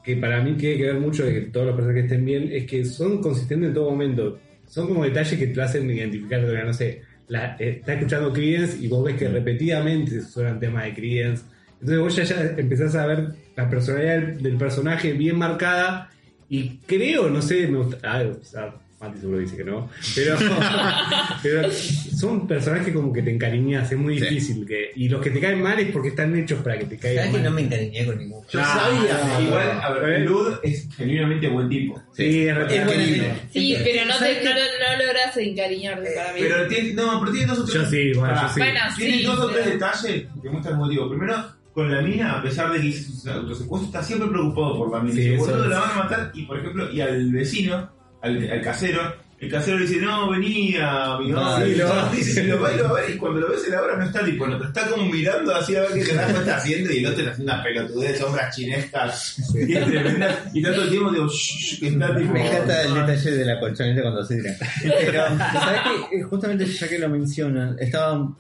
que 0.04 0.16
para 0.16 0.42
mí 0.42 0.54
tiene 0.54 0.78
que 0.78 0.84
ver 0.86 0.96
mucho 1.00 1.24
de 1.24 1.34
que 1.34 1.42
todos 1.42 1.68
los 1.68 1.76
personajes 1.76 2.06
estén 2.06 2.26
bien, 2.26 2.50
es 2.52 2.66
que 2.66 2.84
son 2.84 3.22
consistentes 3.22 3.68
en 3.70 3.74
todo 3.76 3.92
momento. 3.92 4.40
Son 4.66 4.88
como 4.88 5.04
detalles 5.04 5.38
que 5.38 5.46
te 5.48 5.62
hacen 5.62 5.88
identificar, 5.92 6.42
no 6.42 6.74
sé, 6.74 7.04
la, 7.30 7.56
eh, 7.58 7.78
está 7.80 7.94
escuchando 7.94 8.34
Creedence 8.34 8.78
y 8.78 8.88
vos 8.88 9.04
ves 9.06 9.16
que 9.16 9.30
repetidamente 9.30 10.22
suenan 10.22 10.60
temas 10.60 10.84
de 10.84 10.94
Creedence. 10.94 11.44
Entonces 11.80 12.00
vos 12.00 12.16
ya, 12.16 12.24
ya 12.24 12.56
empezás 12.58 12.96
a 12.96 13.06
ver 13.06 13.30
la 13.56 13.70
personalidad 13.70 14.20
del, 14.20 14.42
del 14.44 14.58
personaje 14.58 15.14
bien 15.14 15.38
marcada 15.38 16.10
y 16.50 16.78
creo, 16.80 17.30
no 17.30 17.42
sé, 17.42 17.68
me 17.68 17.78
gusta... 17.78 17.98
Ah, 18.04 18.24
o 18.24 18.44
sea, 18.44 18.76
Mati 19.00 19.18
seguro 19.20 19.40
dice 19.40 19.56
que 19.56 19.64
no, 19.64 19.90
pero, 20.14 20.36
pero 21.42 21.72
son 21.72 22.46
personajes 22.48 22.94
como 22.94 23.14
que 23.14 23.22
te 23.22 23.32
encariñas, 23.34 23.90
es 23.90 23.98
muy 23.98 24.20
Sí. 24.20 24.26
difícil. 24.26 24.66
Que, 24.66 24.92
y 24.96 25.08
los 25.08 25.22
que 25.22 25.30
te 25.32 25.40
caen 25.40 25.62
mal 25.62 25.80
es 25.80 25.90
porque 25.92 26.10
están 26.10 26.36
hechos 26.38 26.62
para 26.62 26.78
que 26.78 26.86
te 26.86 26.98
caigan 26.98 27.28
¿Sabes 27.28 27.38
que 27.38 27.42
mal. 27.44 27.50
no 27.50 27.56
me 27.56 27.62
encariñé 27.62 28.06
con 28.06 28.18
ningún 28.18 28.44
Yo 28.52 28.60
Ah, 28.62 28.66
sabía, 28.94 29.24
no, 29.40 29.42
igual, 29.48 29.68
no. 29.76 29.82
a 29.82 29.94
ver, 29.94 30.22
Lud 30.22 30.54
es 30.64 30.90
genuinamente 30.98 31.48
buen 31.48 31.70
tipo. 31.70 32.02
Sí, 32.14 32.48
es 32.48 32.58
Es 32.58 32.70
lindo. 32.70 32.94
idea. 33.16 33.40
Sí, 33.52 33.78
pero 33.84 34.06
no, 34.06 34.14
¿Sabes 34.16 34.38
te, 34.40 34.44
qué? 34.44 34.50
no, 34.50 34.56
no 34.98 35.06
logras 35.06 35.38
encariñarte 35.38 36.10
para 36.16 36.34
mí. 36.34 36.40
Pero 36.42 36.68
tiene, 36.68 36.94
no, 36.94 37.20
pero 37.22 37.32
tiene 37.32 37.48
dos 37.48 37.60
o 37.60 37.64
tres. 37.66 37.76
Yo 37.76 37.86
sí, 37.90 38.12
bueno, 38.16 38.42
yo 38.42 38.48
sí. 38.54 38.60
Bueno, 38.60 38.80
Tiene 38.98 39.18
sí, 39.18 39.24
dos 39.24 39.40
o 39.40 39.48
tres 39.50 39.60
pero- 39.64 39.72
detalles 39.76 40.26
que 40.42 40.50
muestran 40.50 40.76
como 40.78 40.90
digo. 40.90 41.10
Primero, 41.10 41.36
con 41.74 41.90
la 41.90 42.02
mina, 42.02 42.40
a 42.40 42.44
pesar 42.44 42.74
de 42.74 42.82
que 42.82 42.88
hizo 42.88 43.12
sus 43.14 43.26
autosecuestros, 43.28 43.84
está 43.94 44.04
siempre 44.04 44.28
preocupado 44.28 44.78
por 44.78 44.92
la 44.92 45.00
mina. 45.00 45.16
Sí, 45.16 45.22
Dice, 45.22 45.36
eso 45.36 45.46
boludo, 45.46 45.64
es. 45.64 45.70
la 45.70 45.80
van 45.80 45.92
a 45.92 45.96
matar. 46.04 46.32
Y 46.34 46.44
por 46.46 46.60
ejemplo, 46.60 46.92
y 46.92 47.00
al 47.00 47.32
vecino, 47.32 47.90
al, 48.22 48.52
al 48.52 48.62
casero, 48.62 49.02
el 49.40 49.50
casero 49.50 49.78
le 49.80 49.88
dice, 49.88 50.02
no, 50.02 50.30
venía, 50.30 51.18
mi 51.20 51.32
Ah, 51.32 51.36
madre. 51.36 51.72
sí, 51.74 51.80
lo 51.80 51.88
va. 51.88 52.12
dice, 52.14 52.44
y 52.44 52.48
lo 52.48 52.60
va 52.60 52.74
y 52.74 52.78
lo 52.78 52.84
va 52.84 52.90
a 52.90 52.94
ver. 53.02 53.10
Y 53.12 53.18
cuando 53.18 53.40
lo 53.40 53.50
ves 53.50 53.64
en 53.66 53.72
la 53.72 53.82
obra 53.82 53.96
no 53.98 54.04
está 54.04 54.26
tipo, 54.26 54.46
no, 54.48 54.58
pero 54.58 54.68
está 54.70 54.90
como 54.90 55.06
mirando 55.06 55.56
así 55.56 55.76
a 55.78 55.82
ver 55.82 55.94
qué 55.94 56.04
carajo 56.04 56.40
está 56.40 56.58
haciendo. 56.58 56.92
Y 56.92 56.98
el 56.98 57.06
otro 57.06 57.20
está 57.20 57.32
haciendo 57.32 57.54
una 57.54 57.64
pelotudez, 57.64 58.20
sombras 58.20 58.56
chinescas. 58.56 59.38
Y 59.56 59.74
es 59.76 59.86
tremenda. 59.86 60.44
Y 60.54 60.62
todo 60.62 60.84
el 60.84 60.90
tiempo, 60.90 61.12
digo, 61.12 61.28
shh, 61.30 61.80
que 61.80 61.88
está 61.88 62.16
tipo. 62.18 62.34
Me 62.34 62.48
encanta 62.48 62.82
el 62.84 62.94
detalle 62.94 63.32
de 63.32 63.46
la 63.46 63.60
colchoneta 63.62 64.02
cuando 64.02 64.26
se 64.26 64.36
tira. 64.42 64.56
Pero, 64.84 65.24
¿sabes 65.38 65.82
qué? 66.12 66.24
Justamente 66.24 66.66
ya 66.66 66.88
que 66.90 67.00
lo 67.00 67.08
mencionan, 67.10 67.78
estaba 67.80 68.14
un, 68.14 68.36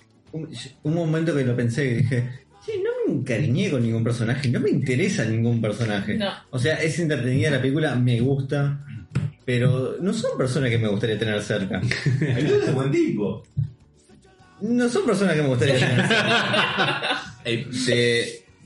un 0.83 0.93
momento 0.93 1.33
que 1.33 1.45
lo 1.45 1.55
pensé 1.55 1.85
y 1.85 1.93
dije, 1.95 2.29
che, 2.65 2.73
no 2.83 2.89
me 3.07 3.19
encariñé 3.19 3.71
con 3.71 3.81
ningún 3.81 4.03
personaje, 4.03 4.49
no 4.49 4.59
me 4.59 4.69
interesa 4.69 5.23
ningún 5.23 5.61
personaje. 5.61 6.15
No. 6.15 6.29
O 6.51 6.59
sea, 6.59 6.75
es 6.75 6.99
entretenida 6.99 7.49
la 7.51 7.61
película, 7.61 7.95
me 7.95 8.19
gusta, 8.19 8.85
pero 9.49 9.95
no 9.99 10.13
son 10.13 10.37
personas 10.37 10.69
que 10.69 10.77
me 10.77 10.87
gustaría 10.89 11.17
tener 11.17 11.41
cerca. 11.41 11.81
El 12.21 12.47
Lud 12.47 12.63
es 12.67 12.71
buen 12.75 12.91
tipo. 12.91 13.43
No 14.61 14.87
son 14.89 15.07
personas 15.07 15.33
que 15.35 15.41
me 15.41 15.47
gustaría 15.47 15.73
tener 15.79 16.07
cerca. 16.07 17.21
Eh, 17.45 17.65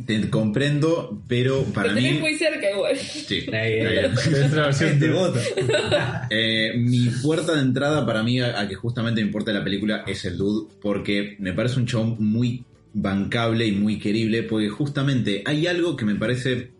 te, 0.06 0.14
te 0.20 0.30
comprendo, 0.30 1.22
pero 1.28 1.64
para 1.66 1.90
Lo 1.90 1.94
tenés 1.96 2.14
mí. 2.16 2.20
muy 2.20 2.36
cerca 2.36 2.70
igual. 2.70 2.98
Sí, 2.98 3.38
está 3.38 3.62
bien. 3.64 3.88
Es 3.88 4.52
la 4.52 4.64
versión 4.64 4.90
Este 4.90 5.08
de- 5.08 5.14
voto. 5.14 5.40
Eh, 6.30 6.74
mi 6.76 7.08
puerta 7.22 7.54
de 7.56 7.62
entrada 7.62 8.06
para 8.06 8.24
mí 8.24 8.42
a, 8.42 8.60
a 8.60 8.68
que 8.68 8.76
justamente 8.76 9.22
me 9.22 9.28
importa 9.28 9.54
la 9.54 9.64
película 9.64 10.04
es 10.06 10.26
el 10.26 10.38
dude, 10.38 10.74
porque 10.82 11.38
me 11.40 11.54
parece 11.54 11.80
un 11.80 11.86
chabón 11.86 12.18
muy 12.20 12.66
bancable 12.94 13.66
y 13.68 13.72
muy 13.72 14.00
querible, 14.00 14.44
porque 14.44 14.68
justamente 14.68 15.44
hay 15.46 15.66
algo 15.68 15.96
que 15.96 16.04
me 16.04 16.16
parece 16.16 16.72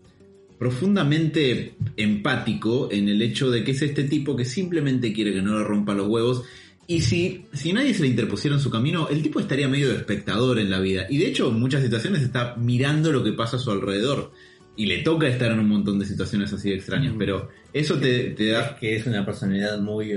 profundamente 0.60 1.76
empático 1.98 2.90
en 2.92 3.10
el 3.10 3.22
hecho 3.22 3.50
de 3.52 3.64
que 3.64 3.72
es 3.72 3.82
este 3.82 4.04
tipo 4.04 4.36
que 4.36 4.46
simplemente 4.46 5.14
quiere 5.14 5.34
que 5.34 5.42
no 5.42 5.58
le 5.58 5.64
rompa 5.64 5.94
los 5.94 6.08
huevos. 6.08 6.44
Y 6.86 7.02
si, 7.02 7.46
si 7.54 7.72
nadie 7.72 7.94
se 7.94 8.02
le 8.02 8.10
interpusiera 8.10 8.56
en 8.58 8.62
su 8.62 8.70
camino, 8.70 9.08
el 9.10 9.22
tipo 9.24 9.40
estaría 9.40 9.68
medio 9.70 9.90
de 9.90 9.96
espectador 9.96 10.60
en 10.60 10.70
la 10.70 10.80
vida. 10.80 11.06
Y 11.10 11.18
de 11.18 11.28
hecho, 11.28 11.50
en 11.50 11.60
muchas 11.60 11.82
situaciones 11.84 12.22
está 12.22 12.56
mirando 12.58 13.12
lo 13.12 13.24
que 13.24 13.32
pasa 13.34 13.56
a 13.58 13.60
su 13.60 13.72
alrededor. 13.72 14.32
Y 14.76 14.88
le 14.88 14.98
toca 15.04 15.28
estar 15.28 15.52
en 15.52 15.60
un 15.60 15.70
montón 15.70 16.00
de 16.00 16.06
situaciones 16.06 16.52
así 16.52 16.70
de 16.70 16.76
extrañas. 16.76 17.14
Pero 17.18 17.50
eso 17.72 17.96
te, 18.00 18.32
te 18.32 18.48
da 18.48 18.62
Es 18.72 18.72
que 18.80 18.96
es 18.96 19.06
una 19.06 19.26
personalidad 19.26 19.80
muy... 19.80 20.14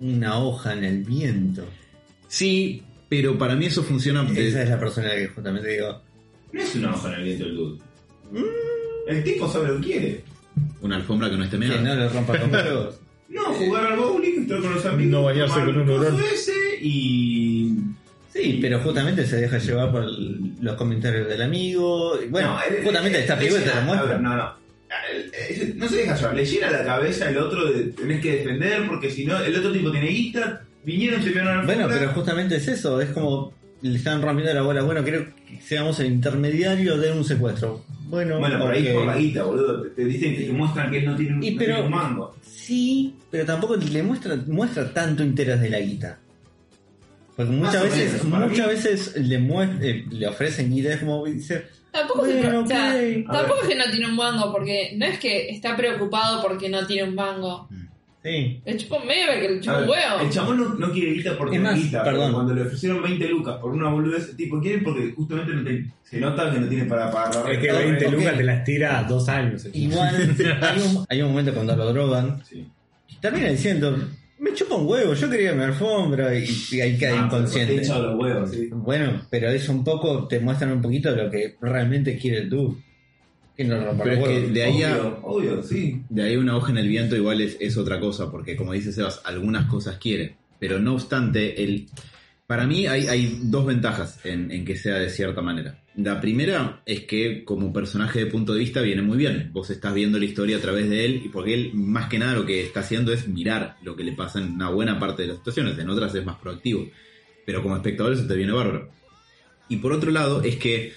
una 0.00 0.38
hoja 0.38 0.74
en 0.74 0.84
el 0.84 1.02
viento. 1.02 1.64
Sí, 2.28 2.82
pero 3.08 3.36
para 3.38 3.56
mí 3.56 3.66
eso 3.66 3.82
funciona. 3.82 4.22
de- 4.24 4.48
Esa 4.48 4.62
es 4.62 4.68
la 4.68 4.78
personalidad 4.78 5.18
que 5.20 5.28
justamente 5.28 5.68
digo, 5.70 6.00
No 6.52 6.60
es 6.60 6.74
una 6.76 6.94
hoja 6.94 7.08
en 7.14 7.18
el 7.20 7.24
viento 7.24 7.44
el 7.46 7.54
Lud. 7.56 7.78
El 9.06 9.22
tipo 9.24 9.48
sabe 9.50 9.68
lo 9.68 9.80
que 9.80 9.86
quiere. 9.86 10.24
Una 10.80 10.96
alfombra 10.96 11.30
que 11.30 11.36
no 11.36 11.44
esté 11.44 11.58
que 11.58 11.66
meada. 11.68 11.80
no 11.82 11.94
le 11.94 12.08
rompa 12.08 12.34
los 12.38 12.50
huevos. 12.50 13.00
No, 13.28 13.44
jugar 13.54 13.86
al 13.86 13.98
bowling, 13.98 14.42
estar 14.42 14.60
con 14.60 14.74
los 14.74 14.86
amigos. 14.86 15.10
No 15.12 15.22
bañarse 15.24 15.54
con 15.64 15.76
un 15.80 15.90
hurón. 15.90 16.16
ese 16.32 16.52
y. 16.80 17.72
Sí, 18.32 18.58
pero 18.60 18.80
justamente 18.80 19.26
se 19.26 19.36
deja 19.36 19.58
llevar 19.58 19.90
por 19.90 20.04
los 20.04 20.74
comentarios 20.76 21.26
del 21.28 21.40
amigo. 21.42 22.18
Bueno, 22.28 22.54
No, 22.54 22.62
el- 22.76 22.84
justamente 22.84 23.18
esta 23.20 23.32
el- 23.34 23.38
película 23.38 23.62
te 23.64 23.70
a 23.70 23.74
lo 23.74 23.80
ver, 23.80 23.86
muestra. 23.86 24.18
No, 24.18 24.36
no. 24.36 24.52
no 25.76 25.88
se 25.88 25.96
deja 25.96 26.14
llevar, 26.16 26.34
le 26.36 26.44
llena 26.46 26.70
la 26.70 26.84
cabeza 26.84 27.30
el 27.30 27.38
otro 27.38 27.70
de 27.72 27.84
tenés 27.84 28.20
que 28.20 28.32
defender 28.38 28.86
porque 28.88 29.10
si 29.10 29.24
no, 29.24 29.38
el 29.40 29.56
otro 29.56 29.72
tipo 29.72 29.90
tiene 29.90 30.08
guita, 30.08 30.62
vinieron, 30.84 31.22
se 31.22 31.30
vieron 31.30 31.48
a 31.48 31.54
la 31.56 31.62
Bueno, 31.64 31.86
pero 31.88 32.10
justamente 32.10 32.56
es 32.56 32.68
eso, 32.68 33.00
es 33.00 33.10
como 33.10 33.52
le 33.82 33.96
están 33.96 34.22
rompiendo 34.22 34.52
la 34.54 34.62
bola. 34.62 34.82
Bueno, 34.82 35.02
creo 35.02 35.26
que 35.48 35.60
seamos 35.62 35.98
el 36.00 36.06
intermediario 36.06 36.98
de 36.98 37.12
un 37.12 37.24
secuestro. 37.24 37.84
Bueno, 38.08 38.38
Bueno, 38.38 38.58
por 38.60 38.70
ahí 38.72 38.92
por 38.92 39.04
la 39.06 39.16
guita, 39.16 39.42
boludo. 39.44 39.82
Te, 39.82 39.90
te 39.90 40.04
dicen 40.04 40.36
que 40.36 40.44
te 40.44 40.52
muestran 40.52 40.90
que 40.90 40.98
él 40.98 41.06
no 41.06 41.16
tiene, 41.16 41.34
un- 41.36 41.42
Y 41.42 41.50
no 41.52 41.58
pero- 41.58 41.74
tiene 41.74 41.88
un 41.88 41.94
mango. 41.94 42.36
Sí, 42.42 43.14
pero 43.30 43.44
tampoco 43.44 43.76
le 43.76 44.02
muestra, 44.02 44.36
muestra 44.46 44.92
tanto 44.92 45.22
interés 45.24 45.60
de 45.60 45.70
la 45.70 45.80
guita. 45.80 46.18
Porque 47.36 47.52
muchas 47.52 47.74
Más 47.74 47.82
o 47.82 47.84
veces, 47.96 48.24
menos, 48.24 48.48
muchas 48.50 48.66
mí. 48.66 48.72
veces 48.72 49.16
le, 49.16 49.36
eh, 49.36 50.04
le 50.10 50.26
ofrecen 50.26 50.72
guita, 50.72 50.92
es 50.94 51.00
como 51.00 51.24
dice, 51.26 51.66
Tampoco, 51.90 52.26
es 52.26 52.40
que- 52.44 52.48
o 52.56 52.66
sea, 52.66 52.94
tampoco 53.32 53.62
es 53.62 53.68
que 53.68 53.74
no 53.74 53.84
tiene 53.90 54.06
un 54.08 54.16
mango, 54.16 54.52
porque 54.52 54.92
no 54.96 55.06
es 55.06 55.18
que 55.18 55.50
está 55.50 55.76
preocupado 55.76 56.42
porque 56.42 56.68
no 56.68 56.86
tiene 56.86 57.08
un 57.08 57.14
mango. 57.14 57.68
Sí. 58.26 58.60
El 58.64 58.76
chupo 58.78 58.98
medio 59.04 59.26
que 59.40 59.48
le 59.48 59.58
A 59.58 59.60
chupa 59.60 59.78
un 59.78 59.88
huevo. 59.88 60.20
el 60.22 60.30
chabón 60.30 60.56
no, 60.58 60.74
no 60.74 60.92
quiere 60.92 61.12
guita 61.12 61.38
porque 61.38 61.56
Es 61.56 61.62
no 61.62 61.70
más, 61.70 61.78
guita. 61.82 62.02
perdón. 62.04 62.32
Cuando 62.32 62.54
le 62.54 62.62
ofrecieron 62.62 63.02
20 63.02 63.28
lucas 63.28 63.56
por 63.60 63.70
una 63.72 63.88
boludez, 63.88 64.28
el 64.30 64.36
tipo 64.36 64.60
quiere 64.60 64.78
porque 64.82 65.12
justamente 65.14 65.52
no 65.54 65.64
te- 65.64 65.86
se 66.02 66.20
nota 66.20 66.52
que 66.52 66.60
no 66.60 66.68
tiene 66.68 66.84
para 66.86 67.10
pagar 67.10 67.44
la 67.44 67.52
Es 67.52 67.58
que 67.58 67.72
renta. 67.72 67.84
20 67.86 68.06
ok. 68.06 68.12
lucas 68.12 68.36
te 68.36 68.42
las 68.44 68.64
tira 68.64 69.02
dos 69.08 69.28
años. 69.28 69.64
el. 69.64 69.76
Igual 69.76 70.14
hay 70.60 70.80
un, 70.80 71.04
hay 71.08 71.22
un 71.22 71.28
momento 71.28 71.54
cuando 71.54 71.76
lo 71.76 71.92
drogan, 71.92 72.42
Sí. 72.44 72.66
termina 73.20 73.48
diciendo, 73.48 73.96
me 74.38 74.52
chupa 74.52 74.74
un 74.76 74.86
huevo, 74.86 75.14
yo 75.14 75.30
quería 75.30 75.52
mi 75.54 75.62
alfombra 75.64 76.34
y, 76.38 76.46
y 76.72 76.80
ahí 76.80 76.98
queda 76.98 77.18
Ah, 77.20 77.24
inconsciente. 77.26 77.74
te 77.76 77.82
echa 77.82 77.98
los 77.98 78.18
huevos, 78.20 78.50
sí. 78.50 78.68
Bueno, 78.72 79.22
pero 79.30 79.48
es 79.50 79.68
un 79.68 79.82
poco, 79.82 80.28
te 80.28 80.38
muestran 80.40 80.72
un 80.72 80.82
poquito 80.82 81.10
de 81.14 81.24
lo 81.24 81.30
que 81.30 81.56
realmente 81.60 82.18
quiere 82.18 82.38
el 82.42 82.50
tú. 82.50 82.78
No 83.58 83.98
Pero 84.02 84.12
es 84.12 84.24
que 84.24 84.48
de 84.52 84.62
ahí 84.62 84.82
a, 84.82 84.98
Obvio, 84.98 85.18
obvio, 85.22 85.62
sí. 85.62 86.02
De 86.08 86.22
ahí 86.22 86.36
una 86.36 86.56
hoja 86.56 86.72
en 86.72 86.78
el 86.78 86.88
viento 86.88 87.16
igual 87.16 87.40
es, 87.40 87.56
es 87.58 87.76
otra 87.76 87.98
cosa, 88.00 88.30
porque 88.30 88.56
como 88.56 88.72
dice 88.72 88.92
Sebas, 88.92 89.22
algunas 89.24 89.66
cosas 89.66 89.96
quiere. 89.98 90.36
Pero 90.58 90.78
no 90.78 90.94
obstante, 90.94 91.62
el, 91.62 91.86
para 92.46 92.66
mí 92.66 92.86
hay, 92.86 93.08
hay 93.08 93.40
dos 93.42 93.66
ventajas 93.66 94.20
en, 94.24 94.50
en 94.50 94.64
que 94.64 94.76
sea 94.76 94.96
de 94.96 95.10
cierta 95.10 95.42
manera. 95.42 95.78
La 95.96 96.20
primera 96.20 96.82
es 96.84 97.04
que 97.04 97.42
como 97.44 97.72
personaje 97.72 98.18
de 98.18 98.30
punto 98.30 98.52
de 98.52 98.60
vista 98.60 98.82
viene 98.82 99.00
muy 99.00 99.16
bien. 99.16 99.50
Vos 99.52 99.70
estás 99.70 99.94
viendo 99.94 100.18
la 100.18 100.26
historia 100.26 100.58
a 100.58 100.60
través 100.60 100.90
de 100.90 101.06
él 101.06 101.22
y 101.24 101.28
porque 101.30 101.54
él 101.54 101.70
más 101.72 102.10
que 102.10 102.18
nada 102.18 102.34
lo 102.34 102.44
que 102.44 102.62
está 102.62 102.80
haciendo 102.80 103.14
es 103.14 103.26
mirar 103.26 103.78
lo 103.82 103.96
que 103.96 104.04
le 104.04 104.12
pasa 104.12 104.38
en 104.38 104.52
una 104.52 104.68
buena 104.68 104.98
parte 104.98 105.22
de 105.22 105.28
las 105.28 105.38
situaciones, 105.38 105.78
en 105.78 105.88
otras 105.88 106.14
es 106.14 106.24
más 106.24 106.36
proactivo. 106.36 106.86
Pero 107.46 107.62
como 107.62 107.76
espectador 107.76 108.12
eso 108.12 108.26
te 108.26 108.36
viene 108.36 108.52
bárbaro. 108.52 108.90
Y 109.70 109.76
por 109.76 109.92
otro 109.92 110.10
lado 110.10 110.42
es 110.42 110.56
que 110.56 110.92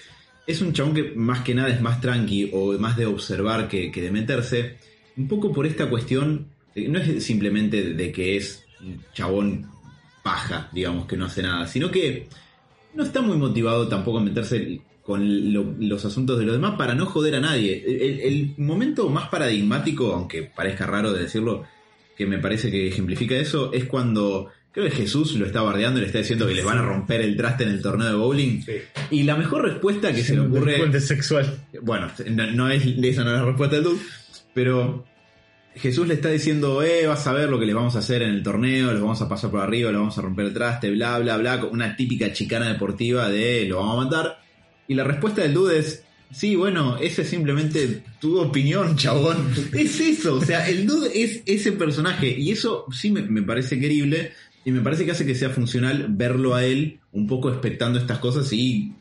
es 0.46 0.60
un 0.62 0.72
chabón 0.72 0.94
que 0.94 1.12
más 1.14 1.40
que 1.40 1.54
nada 1.54 1.68
es 1.68 1.80
más 1.80 2.00
tranqui 2.00 2.50
o 2.52 2.72
más 2.78 2.96
de 2.96 3.06
observar 3.06 3.68
que, 3.68 3.90
que 3.92 4.02
de 4.02 4.10
meterse. 4.10 4.76
Un 5.16 5.28
poco 5.28 5.52
por 5.52 5.66
esta 5.66 5.88
cuestión, 5.88 6.46
eh, 6.74 6.88
no 6.88 6.98
es 6.98 7.22
simplemente 7.24 7.94
de, 7.94 8.12
que 8.12 8.36
es 8.36 8.64
un 8.80 9.00
chabón 9.12 9.66
paja, 10.22 10.68
digamos, 10.72 11.06
que 11.06 11.16
no 11.16 11.26
hace 11.26 11.42
nada, 11.42 11.66
sino 11.66 11.90
que 11.90 12.28
no 12.94 13.04
está 13.04 13.20
muy 13.22 13.36
motivado 13.36 13.88
tampoco 13.88 14.18
a 14.18 14.22
meterse 14.22 14.80
con 15.02 15.52
lo- 15.52 15.74
los 15.78 16.04
asuntos 16.04 16.38
de 16.38 16.44
los 16.44 16.54
demás 16.54 16.74
para 16.76 16.94
no 16.94 17.06
joder 17.06 17.36
a 17.36 17.40
nadie. 17.40 17.82
El, 17.86 18.20
el 18.20 18.54
momento 18.58 19.08
más 19.08 19.28
paradigmático, 19.28 20.12
aunque 20.12 20.42
parezca 20.42 20.86
raro 20.86 21.12
de 21.12 21.22
decirlo, 21.22 21.64
que 22.16 22.26
me 22.26 22.38
parece 22.38 22.70
que 22.70 22.88
ejemplifica 22.88 23.34
eso, 23.36 23.72
es 23.72 23.86
cuando 23.86 24.48
creo 24.72 24.88
que 24.88 24.96
Jesús 24.96 25.34
lo 25.34 25.46
está 25.46 25.62
bardeando 25.62 25.98
y 25.98 26.02
le 26.02 26.06
está 26.06 26.18
diciendo 26.18 26.46
que 26.46 26.54
les 26.54 26.64
van 26.64 26.78
a 26.78 26.82
romper 26.82 27.20
el 27.20 27.36
traste 27.36 27.64
en 27.64 27.70
el 27.70 27.82
torneo 27.82 28.08
de 28.08 28.14
bowling. 28.14 28.62
Sí. 28.62 28.72
Y 29.10 29.22
la 29.24 29.36
mejor 29.36 29.62
respuesta 29.62 30.12
que 30.12 30.22
se 30.22 30.34
le 30.34 30.40
ocurre. 30.40 31.00
Sexual. 31.00 31.58
Bueno, 31.82 32.10
no, 32.30 32.50
no 32.52 32.70
es, 32.70 32.84
esa 32.84 33.24
no 33.24 33.30
es 33.30 33.40
la 33.40 33.44
respuesta 33.44 33.76
del 33.76 33.84
dude, 33.84 34.00
pero 34.54 35.04
Jesús 35.74 36.06
le 36.06 36.14
está 36.14 36.30
diciendo, 36.30 36.82
eh, 36.82 37.06
vas 37.06 37.26
a 37.26 37.32
ver 37.32 37.48
lo 37.48 37.58
que 37.58 37.66
les 37.66 37.74
vamos 37.74 37.96
a 37.96 38.00
hacer 38.00 38.22
en 38.22 38.30
el 38.30 38.42
torneo, 38.42 38.92
los 38.92 39.00
vamos 39.00 39.22
a 39.22 39.28
pasar 39.28 39.50
por 39.50 39.60
arriba, 39.60 39.90
los 39.90 40.00
vamos 40.00 40.18
a 40.18 40.22
romper 40.22 40.46
el 40.46 40.54
traste, 40.54 40.90
bla, 40.90 41.18
bla, 41.18 41.36
bla, 41.36 41.60
con 41.60 41.70
una 41.70 41.96
típica 41.96 42.32
chicana 42.32 42.68
deportiva 42.68 43.28
de 43.28 43.66
lo 43.66 43.76
vamos 43.76 43.98
a 43.98 44.04
matar. 44.04 44.40
Y 44.88 44.94
la 44.94 45.04
respuesta 45.04 45.42
del 45.42 45.54
dude 45.54 45.78
es, 45.78 46.04
sí, 46.32 46.56
bueno, 46.56 46.96
esa 46.98 47.22
es 47.22 47.28
simplemente 47.28 48.02
tu 48.20 48.40
opinión, 48.40 48.96
chabón. 48.96 49.48
Es 49.72 50.00
eso, 50.00 50.34
o 50.34 50.44
sea, 50.44 50.68
el 50.68 50.86
dude 50.86 51.10
es 51.14 51.42
ese 51.46 51.72
personaje 51.72 52.28
y 52.36 52.50
eso 52.50 52.86
sí 52.92 53.10
me, 53.10 53.22
me 53.22 53.42
parece 53.42 53.78
querible 53.78 54.32
y 54.64 54.70
me 54.72 54.80
parece 54.80 55.04
que 55.04 55.12
hace 55.12 55.26
que 55.26 55.34
sea 55.34 55.50
funcional 55.50 56.06
verlo 56.10 56.54
a 56.54 56.64
él 56.64 56.98
un 57.12 57.26
poco 57.26 57.48
expectando 57.50 57.98
estas 57.98 58.18
cosas 58.18 58.52
y 58.52 58.92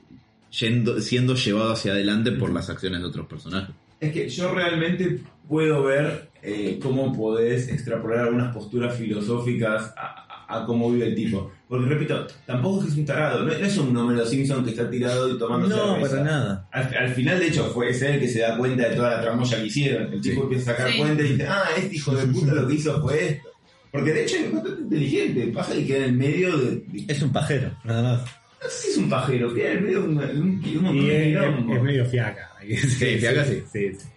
yendo, 0.59 0.99
siendo 1.01 1.35
llevado 1.35 1.71
hacia 1.73 1.91
adelante 1.91 2.31
por 2.31 2.51
las 2.51 2.69
acciones 2.69 2.99
de 3.01 3.05
otros 3.07 3.27
personajes. 3.27 3.75
Es 3.99 4.13
que 4.13 4.29
yo 4.29 4.53
realmente 4.53 5.19
puedo 5.47 5.83
ver 5.83 6.29
eh, 6.41 6.79
cómo 6.81 7.11
podés 7.15 7.67
extrapolar 7.67 8.19
algunas 8.19 8.53
posturas 8.53 8.95
filosóficas 8.95 9.93
a, 9.97 10.01
a- 10.25 10.25
a 10.51 10.65
cómo 10.65 10.91
vive 10.91 11.09
el 11.09 11.13
tipo. 11.15 11.51
Porque 11.67 11.85
repito, 11.87 12.25
tampoco 12.47 12.79
es 12.79 12.85
que 12.85 12.91
es 12.93 12.97
un 12.97 13.05
tarado, 13.05 13.41
no, 13.45 13.45
no 13.45 13.51
es 13.53 13.77
un 13.77 13.95
Homero 13.95 14.25
Simpson 14.25 14.63
que 14.63 14.71
está 14.71 14.89
tirado 14.89 15.29
y 15.29 15.37
tomando 15.37 15.67
No, 15.67 15.93
cerveza. 15.93 16.09
para 16.09 16.23
nada. 16.23 16.67
Al, 16.71 16.95
al 16.95 17.09
final, 17.13 17.39
de 17.39 17.47
hecho, 17.49 17.65
fue 17.65 17.89
ese 17.91 18.15
el 18.15 18.19
que 18.19 18.27
se 18.27 18.39
da 18.39 18.57
cuenta 18.57 18.89
de 18.89 18.95
toda 18.95 19.11
la 19.17 19.21
tramoya 19.21 19.59
que 19.59 19.67
hicieron. 19.67 20.11
El 20.11 20.21
tipo 20.21 20.41
empieza 20.43 20.71
a 20.71 20.75
sacar 20.75 20.91
Sí. 20.93 20.97
cuenta 20.97 21.21
y 21.23 21.27
dice, 21.33 21.45
ah, 21.47 21.63
este 21.77 21.95
hijo 21.95 22.15
de 22.15 22.25
puta 22.25 22.53
lo 22.55 22.67
que 22.67 22.73
hizo 22.73 22.99
fue 22.99 23.27
esto. 23.27 23.48
Porque 23.91 24.13
de 24.13 24.23
hecho 24.23 24.35
es 24.37 24.51
bastante 24.53 24.81
inteligente, 24.83 25.47
pasa 25.47 25.75
y 25.75 25.85
queda 25.85 25.97
en 25.97 26.03
el 26.05 26.13
medio 26.13 26.57
de... 26.57 26.83
Es 27.07 27.21
un 27.21 27.31
pajero, 27.31 27.71
nada 27.83 28.01
más. 28.03 28.21
no 28.63 28.69
sé 28.69 28.81
si 28.83 28.89
es 28.91 28.97
un 28.97 29.09
pajero, 29.09 29.53
queda 29.53 29.71
en 29.71 29.77
el 29.77 29.83
medio 29.83 30.01
de 30.01 30.07
un, 30.07 30.17
de 30.17 30.25
un, 30.25 30.41
un 30.77 30.83
montón 30.83 30.95
Y 30.97 31.07
de 31.07 31.17
es, 31.21 31.27
quilombo. 31.39 31.71
es- 31.73 31.77
es 31.77 31.83
medio 31.83 32.05
fiaca. 32.05 32.49
Sí, 32.69 33.17
fiaca 33.17 33.45
sí. 33.45 33.63
sí, 33.73 33.91
sí. 33.93 34.07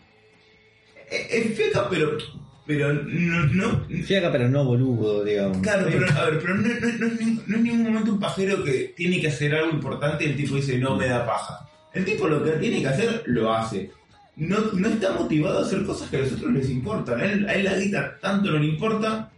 Es- 1.11 1.33
es 1.33 1.57
feca, 1.57 1.89
pero, 1.89 2.19
pero 2.67 2.93
no, 2.93 3.47
no, 3.47 3.87
Fiaca, 4.05 4.31
pero 4.33 4.49
no 4.49 4.65
boludo, 4.65 5.25
digamos. 5.25 5.59
Claro, 5.59 5.87
pero, 5.91 6.07
a 6.11 6.25
ver, 6.31 6.39
pero 6.41 6.55
no, 6.55 6.69
no- 6.69 7.07
no 7.47 7.57
es 7.57 7.63
ningún 7.63 7.83
momento 7.83 8.13
un 8.13 8.21
pajero 8.21 8.63
que 8.65 8.93
tiene 8.97 9.21
que 9.21 9.29
hacer 9.29 9.55
algo 9.55 9.71
importante 9.71 10.25
y 10.25 10.29
el 10.29 10.37
tipo 10.37 10.57
dice 10.57 10.79
no 10.79 10.97
me 10.97 11.07
da 11.07 11.25
paja. 11.27 11.67
El 11.95 12.05
tipo 12.05 12.29
lo 12.29 12.43
que 12.45 12.53
tiene 12.53 12.81
que 12.81 12.89
hacer, 12.89 13.23
lo 13.27 13.53
hace. 13.53 13.91
No, 14.37 14.59
no 14.73 14.89
está 14.89 15.13
motivado 15.13 15.59
a 15.59 15.63
hacer 15.63 15.83
cosas 15.85 16.09
que 16.09 16.17
a 16.17 16.21
los 16.21 16.33
otros 16.33 16.53
les 16.53 16.71
importan. 16.71 17.21
A 17.21 17.25
él, 17.25 17.47
a 17.49 17.55
él 17.55 17.65
la 17.65 17.79
guita 17.79 18.19
tanto 18.21 18.51
no 18.51 18.59
le 18.59 18.67
importa. 18.67 19.31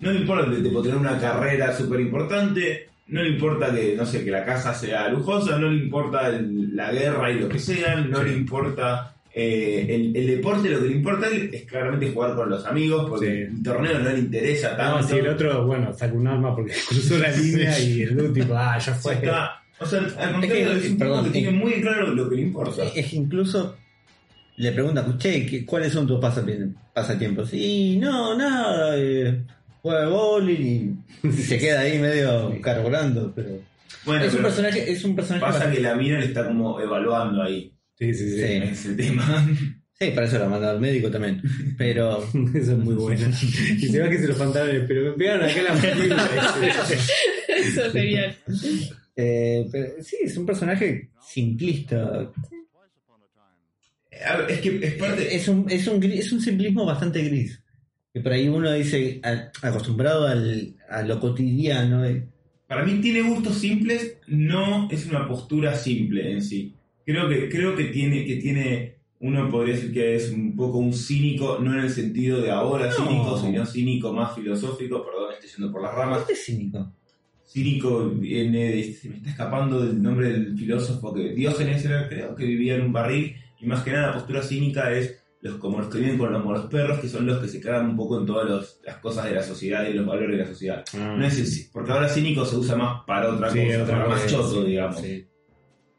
No 0.00 0.12
le 0.12 0.20
importa 0.20 0.50
tipo, 0.62 0.82
tener 0.82 0.96
una 0.96 1.18
carrera 1.18 1.76
súper 1.76 2.00
importante. 2.00 2.88
No 3.08 3.22
le 3.22 3.30
importa 3.30 3.74
que, 3.74 3.94
no 3.96 4.04
sé, 4.06 4.24
que 4.24 4.30
la 4.30 4.44
casa 4.44 4.74
sea 4.74 5.08
lujosa. 5.08 5.58
No 5.58 5.70
le 5.70 5.82
importa 5.84 6.28
el- 6.28 6.76
la 6.76 6.92
guerra 6.92 7.30
y 7.30 7.40
lo 7.40 7.48
que 7.48 7.58
sean. 7.58 8.10
No 8.10 8.22
le 8.22 8.32
importa 8.34 9.14
eh, 9.34 9.86
el, 9.88 10.16
el 10.16 10.26
deporte. 10.26 10.68
Lo 10.68 10.80
que 10.80 10.88
le 10.88 10.94
importa 10.96 11.26
es 11.28 11.64
claramente 11.64 12.10
jugar 12.12 12.34
con 12.36 12.50
los 12.50 12.64
amigos. 12.66 13.08
Porque 13.08 13.26
Sí. 13.50 13.56
el 13.56 13.62
torneo 13.62 13.98
no 13.98 14.10
le 14.10 14.18
interesa 14.18 14.76
tanto. 14.76 15.00
No, 15.00 15.08
si 15.08 15.16
el 15.16 15.28
otro, 15.28 15.66
bueno, 15.66 15.92
saca 15.94 16.12
un 16.14 16.26
arma 16.26 16.54
porque 16.54 16.72
cruzó 16.88 17.18
la 17.18 17.30
línea 17.30 17.78
y 17.80 18.02
el 18.02 18.16
dude 18.16 18.40
tipo, 18.40 18.54
ah, 18.56 18.78
ya 18.78 18.94
fue. 18.94 19.14
está. 19.14 19.62
O 19.80 19.86
sea, 19.86 20.00
al 20.00 20.32
contrario, 20.32 20.48
que, 20.48 20.76
es, 20.86 20.90
un 20.90 20.98
perdón, 20.98 21.24
que 21.24 21.30
tiene 21.30 21.50
muy 21.52 21.80
claro 21.80 22.08
lo 22.12 22.28
que 22.28 22.36
le 22.36 22.42
importa. 22.42 22.82
Es 22.94 23.12
incluso 23.14 23.76
le 24.56 24.72
pregunta, 24.72 25.06
che, 25.18 25.46
¿qué- 25.46 25.64
¿cuáles 25.64 25.92
son 25.92 26.04
tus 26.06 26.18
pasatiempos? 26.20 27.52
Y 27.54 27.96
no, 27.96 28.36
nada, 28.36 28.96
eh, 28.96 29.40
juega 29.88 30.04
al 30.04 30.10
bowling 30.10 30.96
y, 31.24 31.32
se 31.42 31.58
queda 31.58 31.80
ahí 31.80 31.98
medio 31.98 32.54
carburando, 32.60 33.32
pero... 33.34 33.60
Bueno, 34.04 34.24
es 34.24 34.30
un 34.32 34.36
pero 34.38 34.48
personaje, 34.48 34.90
es 34.90 35.04
un 35.04 35.16
personaje 35.16 35.40
pasa 35.44 35.58
bastante- 35.58 35.76
que 35.76 35.82
la 35.82 35.94
mina 35.94 36.18
le 36.18 36.26
está 36.26 36.46
como 36.46 36.80
evaluando 36.80 37.42
ahí. 37.42 37.72
Sí, 37.98 38.14
sí, 38.14 38.30
sí. 38.30 38.36
Sí. 38.36 38.42
Ese 38.62 38.94
tema. 38.94 39.48
Sí, 40.00 40.10
para 40.14 40.26
eso 40.26 40.38
lo 40.38 40.44
ha 40.44 40.48
mandado 40.48 40.74
al 40.74 40.80
médico 40.80 41.10
también. 41.10 41.42
Pero 41.76 42.18
Eso 42.54 42.72
es 42.72 42.78
muy 42.78 42.94
bueno. 42.94 43.28
Y 43.28 43.88
se 43.88 44.00
ve 44.00 44.08
que 44.08 44.18
se 44.18 44.28
los 44.28 44.38
pantalones, 44.38 44.84
pero 44.86 45.10
me 45.10 45.12
pegaron 45.12 45.44
acá 45.50 45.62
la 45.62 45.74
mandíbula. 45.74 46.28
Eso 47.48 47.84
es 47.86 47.92
genial. 47.92 48.36
Eh, 49.16 49.66
pero 49.72 49.88
sí, 50.02 50.16
es 50.22 50.36
un 50.36 50.46
personaje 50.46 51.10
simplista. 51.28 52.30
A 54.26 54.36
ver, 54.36 54.50
es 54.50 54.60
que 54.60 54.78
es 54.82 54.94
parte. 54.94 55.34
Es 55.36 55.48
un, 55.48 55.66
es 55.70 55.86
un, 55.88 56.00
gris- 56.00 56.20
es 56.20 56.32
un 56.32 56.40
simplismo 56.40 56.84
bastante 56.86 57.22
gris. 57.22 57.60
Que 58.12 58.20
por 58.20 58.32
ahí 58.32 58.48
uno 58.48 58.72
dice, 58.72 59.20
a- 59.22 59.50
acostumbrado 59.66 60.26
al, 60.26 60.74
a 60.88 61.02
lo 61.02 61.20
cotidiano. 61.20 62.04
eh, 62.04 62.26
Para 62.66 62.84
mí 62.84 63.00
tiene 63.00 63.22
gustos 63.22 63.58
simples, 63.58 64.16
no 64.26 64.88
es 64.90 65.06
una 65.06 65.28
postura 65.28 65.74
simple 65.76 66.32
en 66.32 66.42
sí. 66.42 66.74
Creo 67.04 67.28
que, 67.28 67.48
creo 67.48 67.74
que 67.76 67.84
tiene, 67.84 68.24
que 68.26 68.36
tiene, 68.36 68.94
uno 69.20 69.48
podría 69.50 69.74
decir 69.74 69.92
que 69.92 70.14
es 70.14 70.30
un 70.30 70.56
poco 70.56 70.78
un 70.78 70.92
cínico, 70.92 71.58
no 71.60 71.74
en 71.74 71.80
el 71.80 71.90
sentido 71.90 72.40
de 72.40 72.50
ahora 72.50 72.86
No. 72.86 72.92
cínico, 72.92 73.38
sino 73.38 73.66
cínico 73.66 74.12
más 74.12 74.34
filosófico, 74.34 75.04
perdón, 75.04 75.32
estoy 75.34 75.50
yendo 75.50 75.72
por 75.72 75.82
las 75.82 75.94
ramas. 75.94 76.18
Bastante 76.18 76.34
cínico. 76.34 76.92
Cínico 77.46 78.10
viene 78.10 78.82
se 78.92 79.08
me 79.08 79.16
está 79.16 79.30
escapando 79.30 79.80
del 79.84 80.02
nombre 80.02 80.30
del 80.30 80.58
filósofo 80.58 81.14
que 81.14 81.30
Diógenes 81.34 81.82
era, 81.84 82.06
creo, 82.08 82.34
que 82.36 82.44
vivía 82.44 82.74
en 82.76 82.82
un 82.82 82.92
barril, 82.92 83.36
y 83.60 83.66
más 83.66 83.82
que 83.82 83.92
nada 83.92 84.08
la 84.08 84.14
postura 84.14 84.42
cínica 84.42 84.92
es 84.92 85.18
los 85.40 85.54
como 85.56 85.78
los 85.78 85.88
que 85.88 85.98
viven 85.98 86.18
con 86.18 86.32
los, 86.32 86.66
perros, 86.66 86.98
que 87.00 87.08
son 87.08 87.26
los 87.26 87.38
que 87.38 87.48
se 87.48 87.60
cagan 87.60 87.90
un 87.90 87.96
poco 87.96 88.18
en 88.18 88.26
todas 88.26 88.48
los- 88.48 88.80
las 88.84 88.96
cosas 88.96 89.24
de 89.26 89.32
la 89.32 89.42
sociedad 89.42 89.86
y 89.88 89.92
los 89.92 90.04
valores 90.06 90.32
de 90.36 90.42
la 90.44 90.46
sociedad. 90.48 90.84
No 90.94 91.24
es 91.26 91.38
el- 91.38 91.70
porque 91.72 91.92
ahora 91.92 92.08
cínico 92.08 92.44
se 92.44 92.56
usa 92.56 92.74
más 92.76 93.02
para 93.06 93.32
otra 93.32 93.50
Sí, 93.50 93.64
cosa, 93.66 93.82
otra 93.84 93.96
para 93.98 94.08
más 94.08 94.26
choto, 94.26 94.62
sí, 94.64 94.68
digamos. 94.70 95.00
sí. 95.00 95.24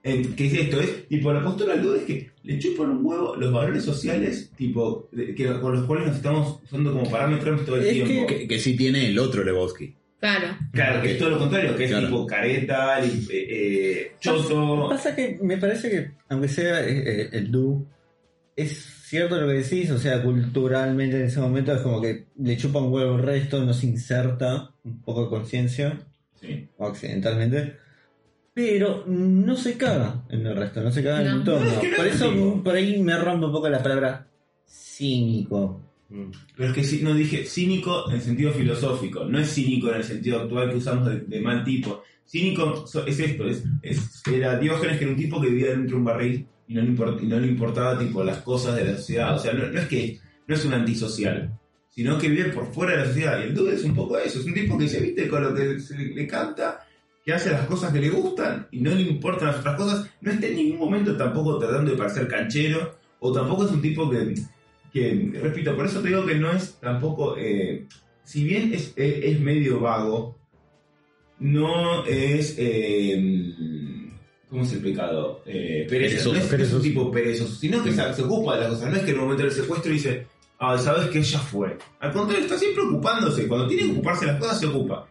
Eh, 0.02 0.30
¿Qué 0.36 0.48
es 0.48 0.54
esto? 0.54 0.80
Es, 0.80 1.08
tipo, 1.10 1.32
la 1.34 1.44
postura 1.44 1.74
del 1.74 1.84
dude 1.84 1.98
es 2.00 2.04
que 2.06 2.32
le 2.44 2.58
chupan 2.58 2.90
un 2.90 3.06
huevo 3.06 3.36
los 3.36 3.52
valores 3.52 3.84
sociales, 3.84 4.50
tipo, 4.56 5.10
de- 5.12 5.36
que, 5.36 5.46
con 5.60 5.74
los 5.74 5.86
cuales 5.86 6.08
nos 6.08 6.16
estamos 6.18 6.60
usando 6.64 6.94
como 6.94 7.10
parámetros 7.10 7.66
todo 7.66 7.76
el 7.76 7.86
Es 7.86 7.94
tiempo. 8.06 8.28
Que, 8.28 8.48
que 8.48 8.60
sí 8.60 8.78
tiene 8.78 9.08
el 9.10 9.20
otro 9.20 9.44
Lebowski. 9.44 9.94
Claro. 10.22 10.48
Claro, 10.74 11.02
que 11.02 11.12
es 11.14 11.18
todo 11.18 11.30
lo 11.32 11.40
contrario, 11.40 11.76
que 11.78 11.84
es 11.86 11.92
Claro. 11.92 12.08
tipo 12.08 12.26
careta, 12.28 13.02
eh, 13.04 13.10
eh, 13.30 14.12
choto. 14.20 14.88
Pasa 14.90 15.16
que 15.16 15.38
me 15.42 15.58
parece 15.58 15.90
que, 15.90 16.12
aunque 16.30 16.48
sea 16.50 16.82
eh, 16.86 17.04
eh, 17.06 17.30
el 17.34 17.52
du, 17.52 17.86
es 18.56 18.99
cierto 19.10 19.40
lo 19.40 19.48
que 19.48 19.54
decís, 19.56 19.90
o 19.92 19.98
sea, 19.98 20.22
culturalmente 20.24 21.18
en 21.18 21.24
ese 21.26 21.40
momento 21.40 21.74
es 21.74 21.82
como 21.82 22.02
que 22.02 22.26
le 22.38 22.58
chupa 22.58 22.80
un 22.80 22.92
huevo 22.94 23.16
el 23.18 23.24
resto, 23.24 23.64
no 23.66 23.74
se 23.74 23.88
inserta 23.88 24.72
un 24.84 25.02
poco 25.02 25.24
de 25.24 25.30
conciencia, 25.30 26.00
Sí. 26.40 26.68
o 26.78 26.86
accidentalmente, 26.88 27.76
pero 28.54 29.04
no 29.08 29.56
se 29.58 29.78
caga 29.78 30.24
en 30.30 30.46
el 30.46 30.56
resto, 30.56 30.82
no 30.82 30.92
se 30.92 31.04
caga 31.04 31.22
en 31.22 31.28
el 31.28 31.34
No. 31.34 31.40
entorno. 31.40 31.66
No, 31.66 31.72
es 31.74 31.80
que 31.80 31.90
no 31.90 31.96
por 31.98 32.08
es 32.08 32.16
eso 32.16 32.62
por 32.64 32.76
ahí 32.76 33.02
me 33.02 33.18
rompe 33.18 33.46
un 33.48 33.52
poco 33.52 33.68
la 33.70 33.82
palabra 33.84 34.28
cínico. 34.68 35.82
Mm. 36.10 36.32
Pero 36.56 36.70
es 36.70 36.76
que 36.76 36.84
sí, 36.84 37.02
no 37.04 37.14
dije 37.14 37.46
cínico 37.46 38.12
en 38.12 38.22
sentido 38.22 38.52
filosófico, 38.52 39.26
no 39.26 39.40
es 39.40 39.54
cínico 39.54 39.90
en 39.90 39.96
el 39.98 40.04
sentido 40.04 40.40
actual 40.42 40.70
que 40.72 40.78
usamos 40.78 41.08
de, 41.08 41.20
de 41.22 41.42
mal 41.42 41.64
tipo. 41.64 42.04
Cínico 42.26 42.86
es 43.08 43.20
esto, 43.20 43.48
es, 43.48 43.64
es- 43.82 44.22
era 44.32 44.58
Diógenes 44.60 44.98
que 44.98 45.04
era 45.06 45.14
un 45.14 45.20
tipo 45.20 45.42
que 45.42 45.50
vivía 45.50 45.70
dentro 45.72 45.90
de 45.90 45.96
un 45.96 46.06
barril 46.06 46.48
y 46.70 46.76
no 46.76 46.82
le, 46.84 46.92
import- 46.92 47.20
no 47.22 47.40
le 47.40 47.48
importaba 47.48 47.98
tipo 48.00 48.24
las 48.24 48.38
cosas 48.38 48.76
de 48.78 48.86
la 48.86 48.96
sociedad. 48.96 49.36
O 49.36 49.40
sea, 49.40 49.52
no, 49.54 49.66
es 49.78 49.88
que 49.88 50.20
no 50.48 50.56
es 50.56 50.64
un 50.64 50.74
antisocial, 50.74 51.60
sino 51.90 52.18
que 52.18 52.30
vive 52.30 52.50
por 52.54 52.72
fuera 52.72 52.94
de 52.94 53.00
la 53.00 53.06
sociedad. 53.08 53.40
Y 53.40 53.44
el 53.48 53.56
dude 53.56 53.74
es 53.74 53.84
un 53.84 53.96
poco 53.96 54.18
eso, 54.18 54.40
es 54.40 54.46
un 54.46 54.54
tipo 54.54 54.78
que 54.78 54.88
se 54.88 55.02
viste 55.02 55.28
con 55.28 55.44
lo 55.44 55.54
que 55.54 55.78
le, 56.16 56.28
canta, 56.28 56.86
que 57.26 57.34
hace 57.34 57.50
las 57.50 57.66
cosas 57.66 57.92
que 57.92 58.00
le 58.00 58.12
gustan 58.12 58.68
y 58.72 58.80
no 58.82 58.92
le 58.92 59.02
importan 59.02 59.48
las 59.48 59.60
otras 59.60 59.76
cosas. 59.76 60.10
No 60.22 60.32
está 60.32 60.46
en 60.48 60.56
ningún 60.56 60.80
momento 60.80 61.18
tampoco 61.18 61.58
tratando 61.58 61.92
de 61.92 61.98
parecer 61.98 62.28
canchero, 62.28 62.96
o 63.20 63.34
tampoco 63.34 63.66
es 63.66 63.72
un 63.72 63.82
tipo 63.82 64.10
que 64.10 64.36
que, 64.94 65.32
repito, 65.40 65.76
por 65.76 65.86
eso 65.86 66.02
te 66.02 66.08
digo 66.08 66.26
que 66.26 66.34
no 66.36 66.52
es 66.52 66.80
tampoco, 66.80 67.36
eh, 67.38 67.86
si 68.24 68.44
bien 68.44 68.74
es, 68.74 68.94
es, 68.96 69.24
es 69.24 69.40
medio 69.40 69.80
vago, 69.80 70.36
no 71.40 72.06
es, 72.06 72.56
eh, 72.58 73.14
¿cómo 74.50 74.64
es 74.64 74.74
el 74.74 74.80
pecado? 74.80 75.42
Eh, 75.46 75.86
perezoso, 75.90 76.32
Perezoso, 76.32 76.34
no 76.34 76.36
es, 76.36 76.40
no 76.40 76.46
es 76.46 76.50
perezoso. 76.52 76.76
un 76.78 76.82
tipo 76.84 77.12
perezoso, 77.12 77.56
sino 77.56 77.84
que 77.84 77.92
se, 77.92 78.14
se 78.14 78.22
ocupa 78.24 78.56
de 78.56 78.62
las 78.62 78.70
cosas, 78.72 78.90
no 78.90 78.96
es 78.98 79.04
que 79.04 79.12
en 79.12 79.16
el 79.16 79.22
momento 79.22 79.44
del 79.44 79.52
secuestro 79.52 79.92
dice, 79.92 80.28
ah, 80.60 80.78
sabes 80.78 81.08
que 81.10 81.22
ya 81.22 81.40
fue. 81.40 81.78
Al 82.00 82.12
contrario, 82.12 82.46
está 82.46 82.58
siempre 82.58 82.84
ocupándose, 82.84 83.48
cuando 83.48 83.68
tiene 83.68 83.84
que 83.84 83.92
ocuparse 83.92 84.26
las 84.26 84.40
cosas 84.40 84.60
se 84.60 84.66
ocupa. 84.68 85.08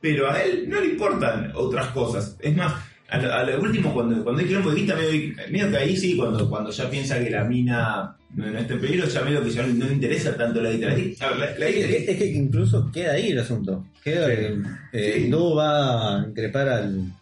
Pero 0.00 0.30
a 0.30 0.40
él 0.42 0.68
no 0.68 0.80
le 0.80 0.88
importan 0.88 1.52
otras 1.54 1.88
cosas. 1.88 2.36
Es 2.40 2.54
más, 2.54 2.74
a 3.08 3.18
lo, 3.18 3.32
a 3.32 3.42
lo 3.44 3.60
último, 3.62 3.94
cuando, 3.94 4.22
cuando 4.22 4.40
hay 4.42 4.48
quilombo 4.48 4.70
de 4.70 4.80
guita, 4.80 4.94
medio, 4.94 5.34
medio 5.50 5.70
que 5.70 5.76
ahí 5.76 5.96
sí, 5.96 6.16
cuando, 6.16 6.48
cuando 6.50 6.70
ya 6.70 6.90
piensa 6.90 7.18
que 7.22 7.30
la 7.30 7.44
mina 7.44 8.16
no, 8.34 8.50
no 8.50 8.58
está 8.58 8.74
en 8.74 8.80
peligro, 8.80 9.08
ya 9.08 9.22
medio 9.22 9.42
que 9.42 9.50
ya 9.50 9.66
no, 9.66 9.72
no 9.74 9.86
le 9.86 9.94
interesa 9.94 10.36
tanto 10.36 10.60
la 10.60 10.70
guita. 10.70 10.88
La, 10.88 11.46
Es 11.46 11.56
que, 11.56 12.10
es 12.10 12.18
que 12.18 12.26
incluso 12.26 12.90
queda 12.92 13.12
ahí 13.12 13.30
el 13.30 13.38
asunto. 13.38 13.86
Queda 14.04 14.26
que 14.26 14.58
eh, 14.92 15.12
Sí. 15.22 15.30
Du 15.30 15.54
va 15.54 16.18
a 16.18 16.26
increpar 16.26 16.68
al, 16.68 17.12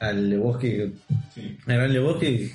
al 0.00 0.30
Lebowski, 0.30 0.92
Sí. 1.34 1.56
al 1.66 1.76
gran 1.76 1.92
Lebowski. 1.92 2.50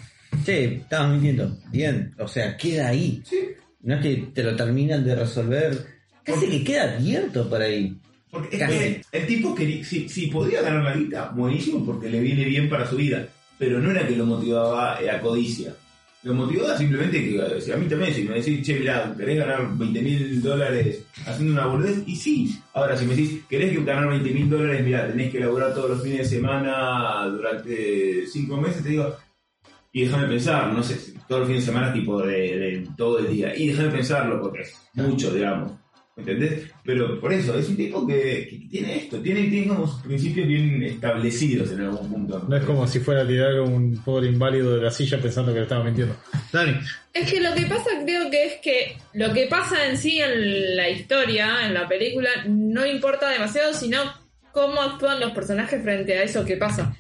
Che, 0.45 0.75
estabas 0.75 1.11
mintiendo. 1.11 1.57
Bien, 1.71 2.13
o 2.17 2.27
sea, 2.27 2.57
queda 2.57 2.89
ahí. 2.89 3.21
Sí. 3.25 3.37
No 3.81 3.95
es 3.95 4.01
que 4.01 4.15
te 4.33 4.43
lo 4.43 4.55
terminan 4.55 5.03
de 5.03 5.15
resolver. 5.15 5.85
Casi 6.23 6.47
que 6.49 6.63
queda 6.63 6.95
abierto 6.95 7.49
para 7.49 7.65
ahí. 7.65 7.95
Porque 8.31 8.57
es 8.57 8.67
que 8.67 9.01
el 9.11 9.27
tipo 9.27 9.53
quería, 9.53 9.83
si, 9.85 10.09
si 10.09 10.27
podía 10.27 10.61
ganar 10.61 10.83
la 10.83 10.95
guita, 10.95 11.29
buenísimo, 11.35 11.85
porque 11.85 12.09
le 12.09 12.19
viene 12.19 12.45
bien 12.45 12.67
para 12.69 12.87
su 12.87 12.95
vida. 12.95 13.27
Pero 13.59 13.79
no 13.79 13.91
era 13.91 14.07
que 14.07 14.15
lo 14.15 14.25
motivaba 14.25 14.97
a 14.97 15.19
codicia. 15.21 15.73
Lo 16.23 16.33
motivaba 16.33 16.77
simplemente 16.77 17.21
que, 17.21 17.61
si 17.61 17.71
a 17.71 17.75
mí 17.75 17.85
también, 17.87 18.13
si 18.13 18.23
me 18.23 18.35
decís, 18.35 18.65
che, 18.65 18.79
mirá, 18.79 19.13
¿querés 19.17 19.39
ganar 19.39 19.67
20 19.77 20.01
mil 20.01 20.41
dólares 20.41 21.03
haciendo 21.25 21.51
una 21.51 21.65
boludez? 21.65 22.01
Y 22.05 22.15
sí. 22.15 22.59
Ahora, 22.73 22.95
si 22.95 23.05
me 23.05 23.13
decís, 23.13 23.41
¿querés 23.49 23.85
ganar 23.85 24.07
20 24.07 24.29
mil 24.31 24.49
dólares? 24.49 24.85
Mirá, 24.85 25.07
tenés 25.07 25.31
que 25.31 25.41
laburar 25.41 25.73
todos 25.73 25.89
los 25.89 26.03
fines 26.03 26.19
de 26.19 26.37
semana 26.37 27.27
durante 27.27 28.25
5 28.25 28.57
meses, 28.57 28.83
te 28.83 28.89
digo, 28.89 29.17
y 29.91 30.05
déjame 30.05 30.27
pensar, 30.27 30.71
no 30.71 30.81
sé, 30.81 31.13
todos 31.27 31.41
los 31.41 31.47
fines 31.49 31.65
de 31.65 31.71
semana 31.71 31.93
tipo 31.93 32.21
de, 32.21 32.57
de 32.57 32.87
todo 32.95 33.19
el 33.19 33.27
día. 33.27 33.55
Y 33.55 33.67
déjame 33.67 33.89
pensarlo, 33.89 34.41
porque 34.41 34.61
es 34.61 34.73
mucho, 34.93 35.31
digamos. 35.33 35.73
¿Me 36.15 36.21
entendés? 36.21 36.69
Pero 36.85 37.19
por 37.19 37.33
eso, 37.33 37.57
es 37.57 37.67
un 37.69 37.75
tipo 37.75 38.05
que, 38.05 38.47
que 38.47 38.67
tiene 38.69 38.97
esto, 38.97 39.19
tiene, 39.19 39.49
tiene 39.49 39.67
como 39.67 39.87
sus 39.87 40.01
principios 40.01 40.47
bien 40.47 40.83
establecidos 40.83 41.71
en 41.71 41.81
algún 41.81 42.07
punto. 42.07 42.45
No 42.47 42.55
es 42.55 42.63
como 42.65 42.87
si 42.87 42.99
fuera 42.99 43.23
a 43.23 43.27
tirar 43.27 43.59
un 43.61 43.97
pobre 44.03 44.27
inválido 44.27 44.75
de 44.75 44.83
la 44.83 44.91
silla 44.91 45.19
pensando 45.19 45.51
que 45.51 45.59
le 45.59 45.63
estaba 45.63 45.83
mintiendo. 45.83 46.15
Dani. 46.51 46.77
Es 47.13 47.31
que 47.31 47.41
lo 47.41 47.55
que 47.55 47.65
pasa 47.65 47.89
creo 48.03 48.29
que 48.29 48.45
es 48.45 48.53
que 48.61 48.97
lo 49.13 49.33
que 49.33 49.47
pasa 49.47 49.87
en 49.87 49.97
sí 49.97 50.19
en 50.19 50.75
la 50.75 50.89
historia, 50.89 51.65
en 51.65 51.73
la 51.73 51.87
película, 51.87 52.29
no 52.47 52.85
importa 52.85 53.29
demasiado, 53.29 53.73
sino 53.73 53.99
cómo 54.51 54.81
actúan 54.81 55.19
los 55.19 55.31
personajes 55.31 55.81
frente 55.81 56.15
a 56.17 56.23
eso 56.23 56.45
que 56.45 56.57
pasa. 56.57 56.95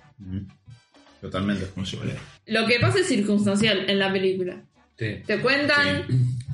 Totalmente. 1.21 1.67
Lo 2.47 2.65
que 2.65 2.79
pasa 2.79 2.99
es 2.99 3.07
circunstancial 3.07 3.89
en 3.89 3.99
la 3.99 4.11
película. 4.11 4.61
Sí. 4.97 5.21
Te 5.25 5.39
cuentan 5.39 6.05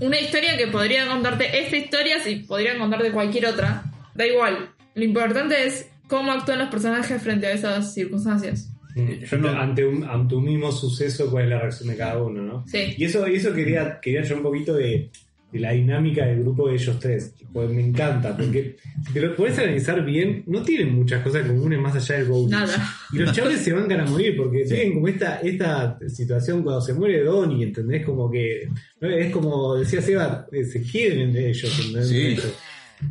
una 0.02 0.20
historia 0.20 0.58
que 0.58 0.68
podría 0.68 1.08
contarte 1.08 1.60
esta 1.62 1.78
historia 1.78 2.20
si 2.24 2.38
podrían 2.38 2.78
contarte 2.80 3.12
cualquier 3.12 3.48
otra. 3.48 3.84
Da 4.16 4.26
igual. 4.26 4.70
Lo 4.96 5.04
importante 5.04 5.66
es 5.66 5.90
cómo 6.08 6.32
actúan 6.32 6.60
los 6.60 6.70
personajes 6.70 7.22
frente 7.22 7.48
a 7.48 7.52
esas 7.52 7.94
circunstancias. 7.94 8.70
Yo 8.96 9.38
no- 9.38 9.50
ante, 9.50 9.86
un, 9.86 10.04
ante 10.04 10.36
un 10.36 10.44
mismo 10.44 10.72
suceso, 10.72 11.30
cuál 11.30 11.46
es 11.46 11.50
la 11.52 11.60
reacción 11.60 11.90
de 11.90 11.96
cada 11.96 12.22
uno, 12.22 12.42
¿no? 12.42 12.66
Sí. 12.68 12.96
Y 12.98 13.06
eso, 13.06 13.26
eso 13.26 13.54
quería, 13.54 14.00
quería 14.02 14.24
yo 14.24 14.36
un 14.36 14.44
poquito 14.44 14.74
de, 14.74 15.10
de 15.52 15.60
la 15.60 15.72
dinámica 15.72 16.26
del 16.26 16.42
grupo 16.42 16.68
de 16.68 16.76
ellos 16.76 17.00
tres. 17.00 17.34
Pues 17.52 17.70
me 17.70 17.84
encanta, 17.84 18.38
porque 18.38 18.76
si 19.06 19.14
te 19.14 19.22
lo 19.22 19.36
puedes 19.36 19.58
analizar 19.58 20.06
bien, 20.06 20.44
no 20.46 20.62
tienen 20.62 20.94
muchas 20.94 21.24
cosas 21.24 21.48
comunes 21.48 21.80
más 21.80 21.96
allá 21.96 22.20
del 22.20 22.28
bowling. 22.28 22.52
Nada. 22.52 22.90
Y 23.12 23.18
los 23.18 23.32
chavales 23.32 23.62
se 23.62 23.74
bancan 23.74 24.02
a 24.02 24.06
morir 24.06 24.38
porque 24.38 24.66
tienen 24.66 24.94
como 24.94 25.08
esta, 25.08 25.38
esta 25.38 25.98
situación 26.08 26.62
cuando 26.62 26.82
se 26.82 26.94
muere 26.94 27.24
Donnie, 27.24 27.64
¿entendés? 27.64 28.06
Como 28.06 28.30
que, 28.30 28.70
¿no? 29.02 29.10
es 29.10 29.32
como 29.32 29.76
decía 29.76 30.02
Seba, 30.02 30.48
eh, 30.52 30.64
se 30.64 30.84
quieren 30.84 31.20
entre 31.22 31.50
ellos, 31.50 31.80
¿entendés? 31.80 32.10
Sí. 32.10 32.38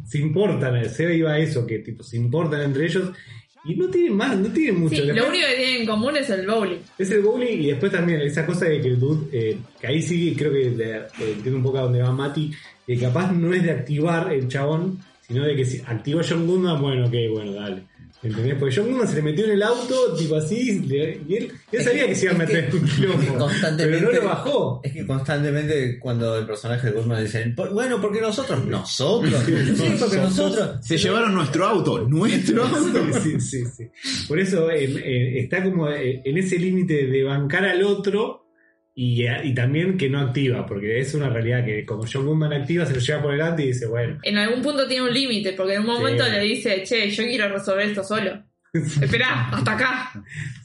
Se 0.07 0.18
importan, 0.18 0.76
eh, 0.76 0.89
Seba 0.89 1.12
iba 1.12 1.32
a 1.32 1.39
eso, 1.39 1.66
que 1.66 1.78
tipo, 1.80 2.05
se 2.05 2.18
importan 2.18 2.61
entre 2.61 2.86
ellos 2.86 3.11
y 3.69 3.75
no 3.77 3.87
tienen 3.89 4.16
más, 4.16 4.37
no 4.37 4.49
tienen 4.53 4.81
mucho. 4.81 4.97
Sí, 4.97 5.03
Después- 5.03 5.16
lo 5.23 5.29
único 5.29 5.47
que 5.47 5.55
tienen 5.57 5.81
en 5.83 5.87
común 5.87 6.16
es 6.16 6.31
el 6.31 6.47
bowling. 6.47 6.79
es 6.99 7.11
el 7.11 7.21
bowling 7.21 7.59
y 7.62 7.66
después 7.69 7.93
también 7.93 8.21
esa 8.23 8.45
cosa 8.47 8.64
de 8.64 8.81
que 8.81 8.89
el 8.89 8.99
dude, 8.99 9.29
eh, 9.33 9.59
que 9.81 9.87
ahí 9.87 10.03
sí 10.03 10.35
creo 10.37 10.51
que 10.53 10.71
de- 10.71 10.97
eh, 10.97 11.03
entiendo 11.21 11.59
un 11.59 11.62
poco 11.62 11.79
a 11.79 11.83
dónde 11.83 12.03
va 12.03 12.11
Mati, 12.11 12.51
que 12.87 12.99
capaz 12.99 13.31
no 13.33 13.53
es 13.53 13.62
de 13.62 13.71
activar 13.71 14.33
el 14.33 14.49
chabón, 14.49 14.99
sino 15.27 15.45
de 15.45 15.55
que 15.55 15.64
si 15.66 15.83
activó 15.87 16.23
John 16.27 16.47
Goodman, 16.47 16.81
bueno, 16.81 17.07
ok, 17.07 17.14
bueno, 17.31 17.53
dale. 17.53 17.83
¿Entendés? 18.21 18.57
Porque 18.59 18.75
John 18.75 18.87
Goodman 18.89 19.07
se 19.07 19.14
le 19.16 19.23
metió 19.23 19.45
en 19.45 19.53
el 19.53 19.62
auto, 19.62 20.14
tipo 20.16 20.35
así, 20.35 20.81
le- 20.81 21.21
y 21.29 21.37
él, 21.37 21.53
él 21.71 21.85
sabía 21.85 22.07
que 22.09 22.16
se 22.16 22.25
iba 22.27 22.35
a 22.35 22.39
meter 22.39 22.64
en 22.64 22.75
un 22.77 22.85
quilombo, 22.89 23.49
pero 23.77 24.01
no 24.01 24.11
lo 24.12 24.25
bajó. 24.25 24.81
Es 24.83 24.93
que 24.93 25.07
constantemente 25.07 25.99
cuando 26.01 26.37
el 26.37 26.45
personaje 26.47 26.89
de 26.89 26.93
Goodman 26.95 27.23
dice, 27.23 27.47
"Por- 27.57 27.73
bueno, 27.73 28.01
porque 28.01 28.21
nosotros, 28.21 28.64
nosotros, 28.64 29.35
sí, 29.47 29.53
porque 30.01 30.16
nosotros. 30.16 30.71
Se 30.85 30.97
llevaron 30.99 31.33
nuestro 31.33 31.64
auto, 31.66 32.01
nuestro 32.09 32.64
auto. 32.64 33.07
Sí, 33.23 33.35
sí, 33.41 33.41
sí, 33.41 33.64
sí. 33.77 34.27
Por 34.27 34.41
eso 34.41 34.69
eh, 34.71 34.85
eh, 34.85 35.41
está 35.41 35.62
como 35.62 35.89
eh, 35.89 36.21
en 36.25 36.39
ese 36.39 36.59
límite 36.59 37.07
de 37.07 37.23
bancar 37.23 37.64
al 37.66 37.83
otro 37.85 38.47
y, 39.01 39.22
eh, 39.26 39.40
y 39.44 39.55
también 39.55 39.96
que 39.96 40.09
no 40.11 40.18
activa, 40.18 40.66
porque 40.66 40.99
es 40.99 41.14
una 41.14 41.28
realidad 41.28 41.64
que 41.64 41.86
como 41.86 42.03
John 42.12 42.26
Goodman 42.26 42.53
activa, 42.53 42.84
se 42.84 42.94
lo 42.94 42.99
lleva 42.99 43.22
por 43.22 43.30
delante 43.30 43.62
y 43.62 43.66
dice, 43.68 43.86
bueno, 43.86 44.18
En 44.24 44.36
algún 44.38 44.61
punto 44.61 44.88
tiene 44.88 45.05
un 45.07 45.14
límite, 45.14 45.53
porque 45.53 45.74
en 45.74 45.82
un 45.82 45.86
momento 45.86 46.24
Sí. 46.24 46.30
le 46.32 46.40
dice, 46.40 46.82
che, 46.82 47.09
yo 47.09 47.22
quiero 47.22 47.49
resolver 47.49 47.86
esto 47.86 48.03
solo. 48.03 48.42
Esperá, 48.74 49.51
hasta 49.51 49.72
acá. 49.72 50.11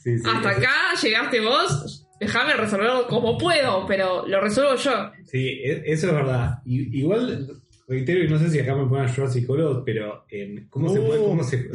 sí, 0.02 0.18
sí, 0.18 0.24
Hasta 0.26 0.50
acá 0.50 0.72
llegaste 1.00 1.40
vos, 1.40 2.08
déjame 2.18 2.54
resolverlo 2.54 3.06
como 3.06 3.38
puedo, 3.38 3.86
pero 3.86 4.26
lo 4.26 4.40
resuelvo 4.40 4.74
yo. 4.76 5.12
Sí, 5.24 5.60
e- 5.62 5.84
eso 5.86 6.08
es 6.08 6.12
verdad. 6.14 6.58
Y- 6.66 6.98
igual, 6.98 7.46
reitero, 7.86 8.24
y 8.24 8.28
no 8.28 8.38
sé 8.40 8.50
si 8.50 8.58
acá 8.58 8.74
me 8.74 8.86
pueden 8.88 9.06
ayudar 9.06 9.30
psicólogos, 9.30 9.82
pero 9.86 10.24
eh, 10.28 10.66
¿cómo, 10.70 10.88
se 10.92 11.00
puede, 11.00 11.20
cómo, 11.22 11.44
se, 11.44 11.68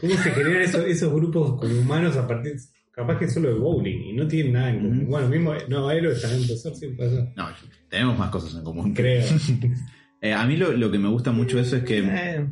cómo 0.00 0.14
se 0.16 0.30
generan 0.30 0.62
esos, 0.62 0.86
esos 0.86 1.12
grupos 1.12 1.60
como 1.60 1.78
humanos 1.78 2.16
a 2.16 2.26
partir, 2.26 2.54
capaz 2.94 3.18
que 3.18 3.28
solo 3.28 3.48
de 3.48 3.58
bowling, 3.58 4.00
y 4.10 4.12
no 4.12 4.26
tienen 4.26 4.52
nada 4.52 4.70
en 4.70 4.76
común. 4.76 5.06
Bueno, 5.08 5.28
mismo, 5.28 5.54
no, 5.68 5.88
Aero 5.88 6.12
también 6.20 6.46
puede 6.46 6.58
ser, 6.58 6.74
sí, 6.76 6.88
puede 6.88 7.10
ser. 7.10 7.28
No, 7.36 7.48
tenemos 7.88 8.18
más 8.18 8.30
cosas 8.30 8.54
en 8.54 8.64
común. 8.64 8.94
Creo. 8.94 9.24
Eh, 10.20 10.32
a 10.32 10.46
mí 10.46 10.56
lo, 10.56 10.72
lo 10.72 10.90
que 10.90 10.98
me 10.98 11.10
gusta 11.10 11.32
mucho 11.32 11.58
de 11.58 11.64
eso 11.64 11.76
es 11.76 11.82
que 11.84 11.98
Eh, 11.98 12.46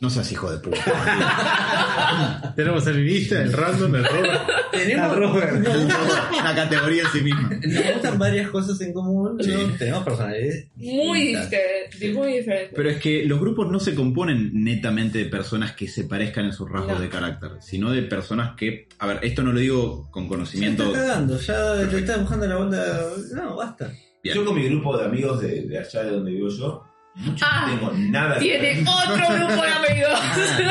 No 0.00 0.08
seas 0.08 0.32
hijo 0.32 0.50
de 0.50 0.58
puta. 0.58 2.52
Tenemos 2.56 2.86
el 2.86 3.04
lista, 3.04 3.42
el 3.42 3.52
random, 3.52 3.94
el 3.96 4.04
Robert. 4.04 4.40
Tenemos, 4.72 5.16
Una 5.18 6.54
categoría 6.54 7.02
en 7.02 7.08
sí 7.10 7.20
misma. 7.22 7.50
nos 7.66 7.92
gustan 7.92 8.18
varias 8.18 8.48
cosas 8.50 8.80
en 8.80 8.92
común, 8.94 9.36
Sí. 9.42 9.50
¿no? 9.52 9.74
tenemos 9.76 10.02
personalidades 10.04 10.68
Muy 10.76 11.18
distintas. 11.20 11.50
diferente, 11.50 12.12
muy 12.14 12.32
diferente. 12.38 12.72
Pero 12.74 12.88
es 12.90 12.96
que 12.98 13.24
los 13.26 13.38
grupos 13.40 13.70
no 13.70 13.78
se 13.78 13.94
componen 13.94 14.50
netamente 14.54 15.18
de 15.18 15.26
personas 15.26 15.72
que 15.72 15.86
se 15.86 16.04
parezcan 16.04 16.46
en 16.46 16.52
sus 16.54 16.70
rasgos 16.70 16.94
No. 16.94 17.00
de 17.00 17.08
carácter, 17.10 17.50
sino 17.60 17.90
de 17.90 18.02
personas 18.02 18.56
que, 18.56 18.88
a 18.98 19.06
ver, 19.06 19.18
esto 19.22 19.42
no 19.42 19.52
lo 19.52 19.60
digo 19.60 20.10
con 20.10 20.24
Ya 20.24 20.28
conocimiento. 20.30 20.84
está 20.86 20.98
cagando, 21.06 21.38
ya 21.38 21.88
te 21.90 21.98
estás 21.98 22.20
buscando 22.20 22.46
la 22.46 22.56
vuelta. 22.56 23.00
No, 23.34 23.56
basta. 23.56 23.92
Bien. 24.22 24.34
Yo 24.36 24.44
con 24.44 24.54
mi 24.54 24.66
grupo 24.68 24.96
de 24.98 25.04
amigos 25.04 25.40
de, 25.42 25.62
de 25.62 25.78
allá 25.78 26.04
de 26.04 26.10
donde 26.10 26.30
vivo 26.30 26.48
yo, 26.48 26.84
muchos 27.14 27.48
Ah, 27.50 27.66
no 27.66 27.74
tengo 27.78 27.92
nada 28.10 28.34
que 28.34 28.40
Tiene 28.40 28.84
otro 28.88 29.14
grupo 29.36 29.62
de 29.62 29.68
amigos. 29.70 30.20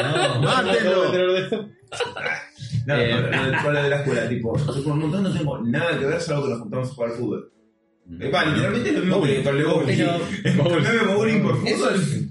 Ah, 0.04 0.34
no. 0.36 0.42
¡Mátenlo! 0.42 1.70
Nada, 2.86 3.04
Eh, 3.04 3.12
con, 3.12 3.52
con- 3.52 3.64
con 3.64 3.74
lo 3.74 3.84
de 3.84 3.90
la 3.90 3.96
escuela, 3.98 4.30
tipo, 4.30 4.58
yo 4.58 4.84
con 4.84 4.94
un 4.94 5.00
montón 5.00 5.24
no 5.24 5.34
tengo 5.34 5.60
nada 5.62 5.98
que 6.00 6.06
ver, 6.06 6.22
salvo 6.22 6.44
que 6.44 6.50
nos 6.50 6.60
juntamos 6.62 6.90
a 6.90 6.94
jugar 6.94 7.12
al 7.12 7.18
fútbol. 7.18 7.52
Eh, 8.20 8.32
va, 8.32 8.46
literalmente 8.46 8.90
es 8.90 8.96
lo 8.96 9.02
mismo 9.02 9.22
que 9.24 9.44
con 9.44 9.58
el 9.58 9.66
bowling. 9.66 9.98
Cambiame 10.84 11.14
bowling 11.14 11.42
por 11.44 11.58
fútbol. 11.58 11.96
es- 11.96 12.26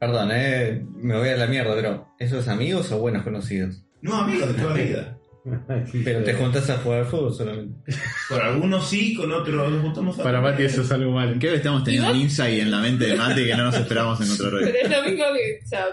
Perdón, 0.00 0.30
eh, 0.32 0.84
me 0.96 1.16
voy 1.18 1.28
a 1.28 1.36
la 1.36 1.46
mierda, 1.46 1.74
pero 1.74 2.08
¿esos 2.18 2.48
amigos 2.48 2.90
o 2.90 2.98
buenos 2.98 3.22
conocidos? 3.22 3.84
No, 4.00 4.14
amigos 4.16 4.48
de 4.48 4.54
toda 4.54 4.74
la 4.74 4.82
vida. 4.82 5.18
Pero 6.04 6.22
te 6.22 6.34
juntas 6.34 6.68
a 6.70 6.78
jugar 6.78 7.00
al 7.00 7.06
fútbol 7.06 7.32
solamente. 7.34 7.92
Con 8.28 8.40
algunos 8.40 8.88
sí, 8.88 9.14
con 9.14 9.32
otros 9.32 9.70
nos 9.72 9.82
juntamos 9.82 10.18
a 10.18 10.22
Para 10.22 10.40
Mati 10.40 10.64
eso 10.64 10.82
es 10.82 10.92
algo 10.92 11.12
malo. 11.12 11.34
Creo 11.38 11.52
que 11.52 11.56
estamos 11.58 11.82
teniendo 11.84 12.08
¿Y 12.10 12.12
un 12.12 12.20
insight 12.22 12.60
en 12.60 12.70
la 12.70 12.78
mente 12.80 13.06
de 13.06 13.16
Mate 13.16 13.46
que 13.46 13.54
no 13.56 13.64
nos 13.64 13.74
esperábamos 13.76 14.20
en 14.20 14.30
otro 14.32 14.50
rollo. 14.50 14.66
Pero 14.66 14.78
es 14.78 14.90
lo 14.90 15.02
mismo 15.10 15.24
que, 15.34 15.60
o 15.64 15.68
sea, 15.68 15.86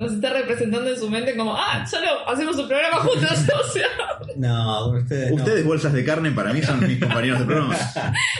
nos 0.00 0.12
está 0.12 0.32
representando 0.32 0.88
en 0.90 0.98
su 0.98 1.08
mente 1.10 1.36
como, 1.36 1.54
ah, 1.56 1.86
solo 1.86 2.06
hacemos 2.28 2.56
un 2.56 2.66
programa 2.66 2.96
juntos, 2.96 3.30
o 3.68 3.72
sea, 3.72 3.86
No, 4.36 4.84
con 4.86 4.96
ustedes. 5.02 5.28
no. 5.30 5.36
Ustedes, 5.36 5.64
bolsas 5.64 5.92
de 5.92 6.04
carne, 6.04 6.30
para 6.32 6.52
mí 6.52 6.62
son 6.62 6.80
mis 6.86 6.98
compañeros 6.98 7.40
de 7.40 7.44
programa. 7.44 7.76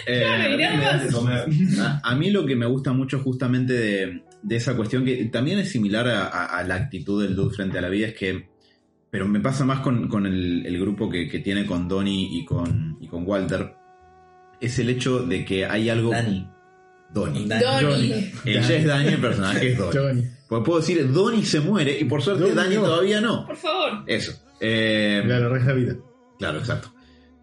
Eh, 0.07 0.57
Me 0.57 1.81
a, 1.81 2.01
a 2.03 2.15
mí 2.17 2.31
lo 2.31 2.45
que 2.47 2.57
me 2.57 2.67
gusta 2.67 2.93
mucho 2.93 3.21
justamente 3.21 3.73
de, 3.75 4.23
de 4.43 4.57
esa 4.57 4.75
cuestión, 4.75 5.05
que 5.05 5.27
también 5.27 5.59
es 5.61 5.71
similar 5.71 6.09
a, 6.09 6.27
a- 6.27 6.59
a 6.59 6.65
la 6.65 6.75
actitud 6.77 7.23
del 7.23 7.37
dude 7.37 7.55
frente 7.55 7.79
a 7.79 7.83
la 7.83 7.89
vida, 7.89 8.09
es 8.09 8.15
que, 8.15 8.49
pero 9.11 9.27
me 9.27 9.41
pasa 9.41 9.65
más 9.65 9.81
con, 9.81 10.09
con 10.09 10.27
el, 10.27 10.65
el 10.65 10.81
grupo 10.81 11.09
que, 11.09 11.29
que 11.29 11.41
tiene 11.41 11.67
con 11.67 11.89
Donnie 11.89 12.29
y 12.31 12.45
con, 12.45 12.97
y 13.01 13.09
con 13.09 13.27
Walter, 13.27 13.75
es 14.61 14.79
el 14.79 14.91
hecho 14.91 15.21
de 15.21 15.45
que 15.45 15.67
hay 15.67 15.89
algo... 15.89 16.11
Dani. 16.11 16.49
Donnie. 17.13 17.47
Dani. 17.47 17.87
Donnie. 17.87 18.33
Ella 18.45 18.77
es 18.77 18.87
Dani, 18.87 19.09
el 19.09 19.21
personaje 19.21 19.73
es 19.73 19.79
Donnie. 19.79 20.31
Porque 20.49 20.65
puedo 20.65 20.81
decir, 20.81 21.13
Donnie 21.13 21.45
se 21.45 21.61
muere 21.61 21.99
y 21.99 22.05
por 22.05 22.23
suerte 22.23 22.43
Donnie 22.43 22.57
Dani 22.57 22.77
no. 22.77 22.83
todavía 22.83 23.21
no. 23.21 23.47
Por 23.47 23.57
favor. 23.57 24.05
Eso. 24.07 24.33
Eh, 24.61 25.23
la 25.27 25.73
vida. 25.73 25.97
Claro, 26.39 26.59
exacto. 26.59 26.93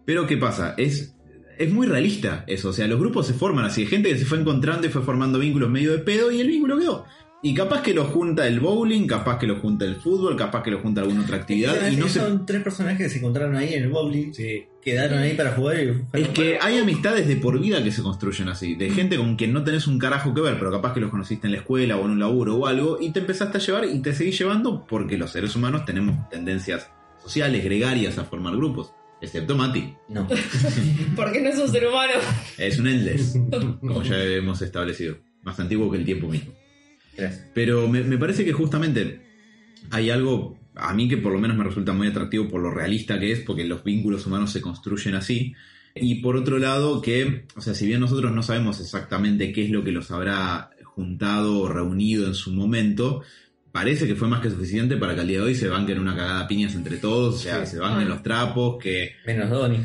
Pero 0.06 0.26
¿qué 0.26 0.36
pasa? 0.36 0.74
Es, 0.78 1.14
es 1.58 1.72
muy 1.72 1.86
realista 1.86 2.44
eso. 2.46 2.70
O 2.70 2.72
sea, 2.72 2.86
los 2.86 2.98
grupos 2.98 3.26
se 3.26 3.34
forman 3.34 3.64
así. 3.64 3.84
Gente 3.86 4.08
que 4.08 4.18
se 4.18 4.24
fue 4.24 4.38
encontrando 4.38 4.86
y 4.86 4.90
fue 4.90 5.02
formando 5.02 5.38
vínculos 5.38 5.68
medio 5.68 5.92
de 5.92 5.98
pedo 5.98 6.30
y 6.30 6.40
el 6.40 6.48
vínculo 6.48 6.78
quedó. 6.78 7.04
Y 7.40 7.54
capaz 7.54 7.82
que 7.82 7.94
lo 7.94 8.04
junta 8.06 8.48
el 8.48 8.58
bowling, 8.58 9.06
capaz 9.06 9.38
que 9.38 9.46
lo 9.46 9.60
junta 9.60 9.84
el 9.84 9.94
fútbol, 9.94 10.36
capaz 10.36 10.64
que 10.64 10.72
lo 10.72 10.80
junta 10.80 11.02
alguna 11.02 11.22
otra 11.22 11.36
actividad. 11.36 11.88
Y 11.88 11.94
no 11.94 12.08
se... 12.08 12.18
Son 12.18 12.44
tres 12.44 12.62
personajes 12.64 12.98
que 12.98 13.08
se 13.08 13.18
encontraron 13.18 13.54
ahí 13.54 13.74
en 13.74 13.84
el 13.84 13.90
bowling. 13.90 14.32
Sí. 14.32 14.66
Quedaron 14.82 15.18
ahí 15.18 15.34
para 15.34 15.52
jugar 15.52 15.76
y 15.80 16.18
Es 16.18 16.28
que 16.30 16.58
hay 16.60 16.78
amistades 16.78 17.28
de 17.28 17.36
por 17.36 17.60
vida 17.60 17.82
que 17.84 17.92
se 17.92 18.02
construyen 18.02 18.48
así, 18.48 18.74
de 18.74 18.90
gente 18.90 19.16
con 19.16 19.36
quien 19.36 19.52
no 19.52 19.62
tenés 19.62 19.86
un 19.86 19.98
carajo 19.98 20.34
que 20.34 20.40
ver, 20.40 20.58
pero 20.58 20.72
capaz 20.72 20.94
que 20.94 21.00
los 21.00 21.10
conociste 21.10 21.46
en 21.46 21.52
la 21.52 21.58
escuela 21.58 21.96
o 21.96 22.06
en 22.06 22.12
un 22.12 22.18
laburo 22.18 22.56
o 22.56 22.66
algo, 22.66 22.98
y 23.00 23.10
te 23.12 23.20
empezaste 23.20 23.58
a 23.58 23.60
llevar 23.60 23.84
y 23.84 24.00
te 24.00 24.14
seguís 24.14 24.38
llevando 24.38 24.86
porque 24.86 25.16
los 25.16 25.30
seres 25.30 25.54
humanos 25.54 25.84
tenemos 25.84 26.28
tendencias 26.30 26.90
sociales, 27.22 27.62
gregarias 27.62 28.18
a 28.18 28.24
formar 28.24 28.56
grupos, 28.56 28.92
excepto 29.20 29.56
Mati. 29.56 29.94
No. 30.08 30.26
Porque 31.16 31.40
no 31.40 31.50
es 31.50 31.58
un 31.58 31.68
ser 31.68 31.86
humano. 31.86 32.14
Es 32.56 32.78
un 32.78 32.88
endless, 32.88 33.38
como 33.80 34.02
ya 34.02 34.22
hemos 34.22 34.62
establecido, 34.62 35.18
más 35.42 35.60
antiguo 35.60 35.90
que 35.90 35.98
el 35.98 36.04
tiempo 36.04 36.28
mismo. 36.28 36.52
Gracias. 37.18 37.44
Pero 37.54 37.88
me, 37.88 38.02
me 38.02 38.16
parece 38.16 38.44
que 38.44 38.52
justamente 38.52 39.20
hay 39.90 40.10
algo, 40.10 40.58
a 40.74 40.94
mí 40.94 41.08
que 41.08 41.16
por 41.18 41.32
lo 41.32 41.38
menos 41.40 41.56
me 41.56 41.64
resulta 41.64 41.92
muy 41.92 42.06
atractivo 42.06 42.48
por 42.48 42.62
lo 42.62 42.70
realista 42.70 43.18
que 43.18 43.32
es, 43.32 43.40
porque 43.40 43.64
los 43.64 43.82
vínculos 43.84 44.26
humanos 44.26 44.52
se 44.52 44.60
construyen 44.60 45.14
así. 45.16 45.54
Y 45.94 46.16
por 46.16 46.36
otro 46.36 46.58
lado, 46.58 47.02
que, 47.02 47.44
o 47.56 47.60
sea, 47.60 47.74
si 47.74 47.86
bien 47.86 48.00
nosotros 48.00 48.32
no 48.32 48.42
sabemos 48.42 48.80
exactamente 48.80 49.52
qué 49.52 49.64
es 49.64 49.70
lo 49.70 49.82
que 49.82 49.90
los 49.90 50.10
habrá 50.12 50.70
juntado 50.84 51.58
o 51.60 51.68
reunido 51.68 52.26
en 52.26 52.34
su 52.34 52.52
momento, 52.52 53.22
parece 53.72 54.06
que 54.06 54.14
fue 54.14 54.28
más 54.28 54.40
que 54.40 54.50
suficiente 54.50 54.96
para 54.96 55.14
que 55.14 55.22
al 55.22 55.28
día 55.28 55.38
de 55.38 55.44
hoy 55.44 55.54
se 55.56 55.68
banquen 55.68 55.98
una 55.98 56.14
cagada 56.16 56.40
a 56.40 56.48
piñas 56.48 56.74
entre 56.74 56.98
todos, 56.98 57.34
o 57.34 57.38
sea, 57.38 57.64
Sí. 57.66 57.72
se 57.72 57.78
banquen 57.80 58.08
los 58.08 58.22
trapos, 58.22 58.76
que 58.80 59.12
Menos 59.26 59.50
Donnie. 59.50 59.80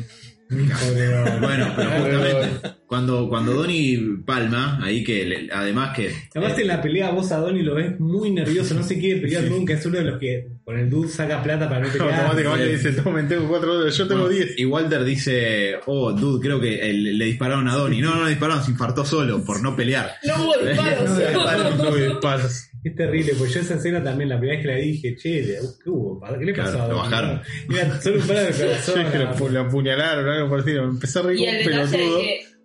bueno, 1.40 1.72
pero 1.76 1.90
justamente 1.90 2.73
cuando, 2.94 3.28
cuando 3.28 3.52
Donny 3.54 3.98
palma, 4.24 4.78
ahí 4.82 5.02
que 5.02 5.24
le- 5.24 5.48
además 5.52 5.96
que 5.96 6.12
Además 6.34 6.56
en 6.58 6.68
la 6.68 6.80
pelea 6.80 7.10
vos 7.10 7.32
a 7.32 7.38
Donnie 7.38 7.62
lo 7.64 7.74
ves 7.74 7.98
muy 7.98 8.30
nervioso, 8.30 8.74
no 8.74 8.82
se 8.84 8.98
quiere 9.00 9.20
pelear 9.22 9.44
nunca, 9.44 9.74
es 9.74 9.84
uno 9.84 9.98
de 9.98 10.04
los 10.04 10.18
que 10.20 10.46
con 10.64 10.78
el 10.78 10.88
dude 10.88 11.08
saca 11.08 11.42
plata 11.42 11.68
para 11.68 11.86
no 11.86 11.88
pelear. 11.92 12.12
Automáticamente 12.26 12.68
dice, 12.76 12.92
tomen, 12.92 13.28
tengo 13.28 13.48
cuatro 13.48 13.74
dólares, 13.74 13.96
yo 13.96 14.06
tengo 14.06 14.22
Bueno, 14.22 14.36
diez. 14.36 14.54
Y 14.58 14.64
Walter 14.64 15.04
dice, 15.04 15.74
oh, 15.86 16.12
dude, 16.12 16.40
creo 16.40 16.60
que 16.60 16.88
el- 16.88 17.18
le 17.18 17.24
dispararon 17.24 17.66
a 17.68 17.74
Donnie. 17.74 18.00
No, 18.00 18.14
no 18.14 18.24
le 18.24 18.30
dispararon, 18.30 18.62
se 18.64 18.70
infartó 18.70 19.04
solo 19.04 19.44
por 19.44 19.60
no 19.60 19.74
pelear. 19.74 20.12
No 20.24 20.44
hubo 20.44 20.54
disparos. 20.64 21.76
No 21.78 21.90
me 21.90 22.06
disparos. 22.06 22.70
Es 22.84 22.94
terrible, 22.94 23.32
pues 23.38 23.54
yo 23.54 23.60
esa 23.60 23.76
escena 23.76 24.02
también, 24.04 24.28
la 24.28 24.38
primera 24.38 24.58
vez 24.58 24.66
que 24.66 24.72
la 24.72 24.78
dije, 24.78 25.16
che, 25.16 25.42
¿qué 25.82 25.88
hubo? 25.90 26.20
¿Qué 26.38 26.44
le 26.44 26.52
pasó 26.52 26.72
Claro, 26.72 26.84
a 26.84 26.88
lo 26.88 26.94
Donnie? 26.96 27.10
bajaron. 27.10 27.40
Mira, 27.66 28.00
solo 28.02 28.20
un 28.20 28.26
par 28.26 28.36
de 28.36 28.52
Yo 28.52 28.66
es 28.66 29.10
que 29.10 29.18
lo, 29.18 29.48
lo 29.48 29.60
apuñalaron, 29.62 30.28
algo 30.28 30.50
parecido. 30.50 30.84
Empecé 30.84 31.18
a 31.18 31.22
reír 31.22 31.40
Y 31.40 31.48
un 31.48 31.64
pelotudo 31.64 32.20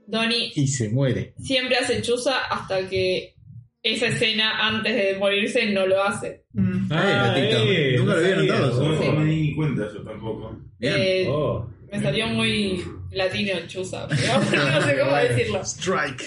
Donnie 0.09 0.51
y 0.55 0.67
se 0.67 0.89
muere. 0.89 1.33
siempre 1.39 1.77
hace 1.77 2.01
chuza 2.01 2.45
hasta 2.49 2.87
que 2.89 3.35
esa 3.81 4.07
escena 4.07 4.67
antes 4.67 4.93
de 4.95 5.17
morirse 5.17 5.71
no 5.71 5.85
lo 5.85 6.03
hace. 6.03 6.43
Ah, 6.91 7.33
gatito. 7.33 7.57
eh, 7.63 7.95
Nunca 7.97 8.13
lo 8.15 8.19
había 8.19 8.35
notado, 8.35 8.83
¿no? 8.83 9.05
No 9.05 9.11
me 9.19 9.25
di 9.25 9.41
ni 9.41 9.55
cuenta 9.55 9.87
yo 9.93 10.01
tampoco. 10.03 10.57
Bien. 10.79 10.93
Eh, 10.97 11.25
Oh. 11.29 11.69
Me 11.91 11.99
salió 11.99 12.27
muy 12.27 12.83
latino 13.11 13.53
chuza, 13.67 14.07
pero 14.07 14.21
no 14.75 14.81
sé 14.83 14.99
cómo 14.99 15.15
decirlo. 15.15 15.61
Strike. 15.63 16.21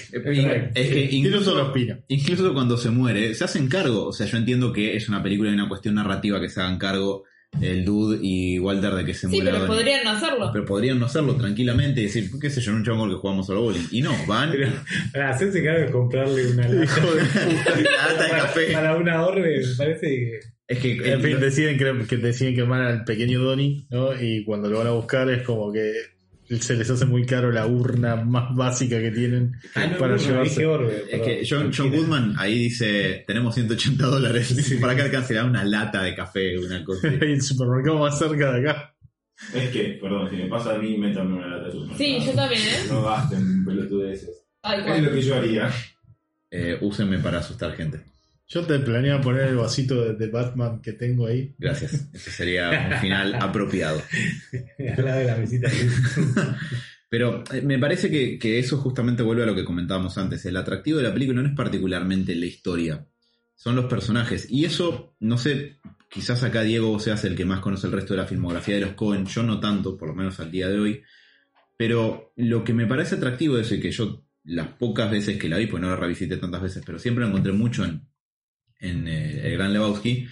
Es 0.75 0.89
que 0.91 1.09
incluso 1.13 2.53
cuando 2.53 2.77
se 2.77 2.91
muere, 2.91 3.33
se 3.35 3.45
hacen 3.45 3.69
cargo. 3.69 4.07
O 4.07 4.13
sea, 4.13 4.27
yo 4.27 4.39
entiendo 4.39 4.73
que 4.73 4.97
es 4.97 5.09
una 5.09 5.23
película 5.23 5.51
y 5.51 5.55
una 5.55 5.69
cuestión 5.69 5.95
narrativa 5.95 6.41
que 6.41 6.49
se 6.49 6.61
hagan 6.61 6.79
cargo 6.79 7.25
el 7.61 7.85
dude 7.85 8.19
y 8.23 8.59
Walter 8.59 8.95
de 8.95 9.05
que 9.05 9.15
se 9.15 9.29
Sí, 9.29 9.37
muera 9.37 9.53
pero 9.53 9.67
podrían 9.67 10.05
no 10.05 10.11
hacerlo. 10.11 10.51
Pero 10.53 10.65
podrían 10.65 10.99
no 10.99 11.07
hacerlo 11.07 11.37
tranquilamente 11.37 12.01
y 12.01 12.05
decir, 12.05 12.31
qué 12.41 12.51
sé 12.51 12.61
yo, 12.61 12.71
en 12.73 12.79
un 12.79 12.85
chongo 12.85 13.09
que 13.09 13.15
jugamos 13.15 13.47
solo 13.47 13.63
bowling. 13.63 13.87
Y 13.91 14.01
no, 14.03 14.13
van 14.27 14.51
Pero 14.51 14.71
para 15.13 15.31
hacerse 15.31 15.63
cargo 15.63 15.87
de 15.87 15.93
comprarle 15.93 16.47
una 16.53 16.69
lata, 16.69 17.01
de 17.77 17.83
lata 17.83 18.29
café. 18.31 18.73
para 18.73 18.97
una 18.97 19.25
orbe, 19.27 19.61
me 19.67 19.75
parece 19.77 20.07
que. 20.09 20.41
Es 20.69 20.79
que 20.79 21.13
En 21.13 21.21
fin, 21.21 21.39
deciden 21.39 21.77
que, 21.77 22.07
que 22.07 22.17
deciden 22.17 22.55
quemar 22.55 22.81
al 22.81 23.05
pequeño 23.05 23.41
Donnie, 23.41 23.87
¿no? 23.91 24.19
Y 24.19 24.43
cuando 24.45 24.71
lo 24.71 24.79
van 24.79 24.87
a 24.87 24.93
buscar 24.93 25.29
es 25.31 25.43
como 25.43 25.71
que 25.71 25.93
se 26.61 26.75
les 26.77 26.89
hace 26.91 27.05
muy 27.07 27.25
caro 27.27 27.51
la 27.53 27.67
urna 27.67 28.17
más 28.17 28.55
básica 28.55 28.99
que 29.01 29.11
tienen 29.11 29.53
Ah, 29.75 29.87
no, 29.87 29.99
para 29.99 30.17
no, 30.17 30.23
llevarse. 30.23 30.51
dije 30.51 30.67
orbe. 30.67 30.97
Es 30.97 31.03
perdón. 31.11 31.27
que 31.27 31.47
John, 31.49 31.73
John 31.77 31.91
Goodman 31.91 32.35
ahí 32.39 32.59
dice, 32.59 33.25
tenemos 33.27 33.55
180 33.55 34.07
dólares. 34.07 34.77
Para 34.81 34.93
acá 34.95 35.05
alcanzará 35.05 35.45
una 35.45 35.65
lata 35.65 36.03
de 36.03 36.15
café, 36.15 36.59
una 36.59 36.85
cosa. 36.85 37.09
el 37.09 37.41
supermercado 37.43 37.99
más 37.99 38.19
cerca 38.19 38.53
de 38.53 38.69
acá. 38.71 38.95
Es 39.55 39.71
que, 39.71 39.99
perdón, 40.01 40.31
si 40.31 40.37
me 40.37 40.47
pasa 40.47 40.75
a 40.75 40.79
mí, 40.79 40.97
métame 40.99 41.35
una 41.35 41.47
lata 41.49 41.65
de 41.67 41.73
supermercado. 41.73 41.99
Sí, 41.99 42.27
yo 42.27 42.33
también, 42.33 42.61
¿eh? 42.63 42.87
No 42.89 43.03
gasten 43.03 43.65
pelotudeces. 43.65 44.45
Tal 44.61 44.89
Es 44.89 45.03
lo 45.03 45.13
que 45.13 45.23
yo 45.23 45.35
haría. 45.37 45.71
Eh, 46.51 46.79
úsenme 46.81 47.19
para 47.19 47.39
asustar 47.39 47.75
gente. 47.75 48.01
Yo 48.53 48.61
te 48.67 48.79
planeaba 48.81 49.23
poner 49.23 49.49
el 49.49 49.57
vasito 49.57 50.05
de, 50.05 50.15
de 50.15 50.27
Batman 50.27 50.83
que 50.83 50.93
tengo 50.93 51.27
ahí. 51.27 51.55
Gracias. 51.59 52.11
Ese 52.13 52.31
sería 52.31 52.91
un 52.93 53.01
final 53.01 53.35
apropiado. 53.41 54.03
Al 54.79 55.05
lado 55.05 55.21
de 55.21 55.25
la 55.25 55.37
mesita. 55.37 55.71
Pero 57.09 57.45
eh, 57.51 57.63
me 57.63 57.79
parece 57.79 58.11
que, 58.11 58.39
que 58.39 58.59
eso 58.59 58.77
justamente 58.77 59.23
vuelve 59.23 59.45
a 59.45 59.47
lo 59.47 59.55
que 59.55 59.65
comentábamos 59.65 60.19
antes. 60.19 60.45
El 60.45 60.59
atractivo 60.59 60.99
de 60.99 61.05
la 61.05 61.15
película 61.15 61.41
no 61.41 61.49
es 61.49 61.55
particularmente 61.55 62.35
la 62.35 62.45
historia, 62.45 63.07
son 63.55 63.75
los 63.75 63.87
personajes. 63.87 64.47
Y 64.51 64.67
eso, 64.67 65.17
no 65.21 65.39
sé, 65.39 65.79
quizás 66.11 66.43
acá 66.43 66.61
Diego 66.63 67.01
seas 67.01 67.25
el 67.25 67.35
que 67.35 67.47
más 67.47 67.61
conoce 67.61 67.87
el 67.87 67.95
resto 67.95 68.13
de 68.13 68.21
la 68.21 68.27
filmografía 68.27 68.75
de 68.75 68.83
los 68.83 68.93
Cohen, 68.93 69.25
yo 69.25 69.43
no 69.45 69.61
tanto, 69.61 69.97
por 69.97 70.09
lo 70.09 70.15
menos 70.15 70.39
al 70.41 70.51
día 70.51 70.69
de 70.69 70.79
hoy. 70.79 71.03
Pero 71.79 72.35
lo 72.37 72.65
que 72.65 72.75
me 72.75 72.87
parece 72.87 73.15
atractivo 73.15 73.57
eso 73.57 73.75
y 73.75 73.81
que 73.81 73.93
yo 73.93 74.27
las 74.45 74.69
pocas 74.69 75.11
veces 75.11 75.39
que 75.39 75.49
la 75.49 75.57
vi, 75.57 75.69
pues 75.69 75.81
no 75.81 75.89
la 75.89 75.97
revisité 75.97 76.37
tantas 76.37 76.61
veces, 76.61 76.83
pero 76.85 76.99
siempre 76.99 77.25
la 77.25 77.31
encontré 77.31 77.53
mucho 77.53 77.85
en, 77.85 78.12
en 78.83 79.09
eh, 79.09 79.47
El 79.47 79.53
Gran 79.53 79.73
Lebowski, 79.73 80.27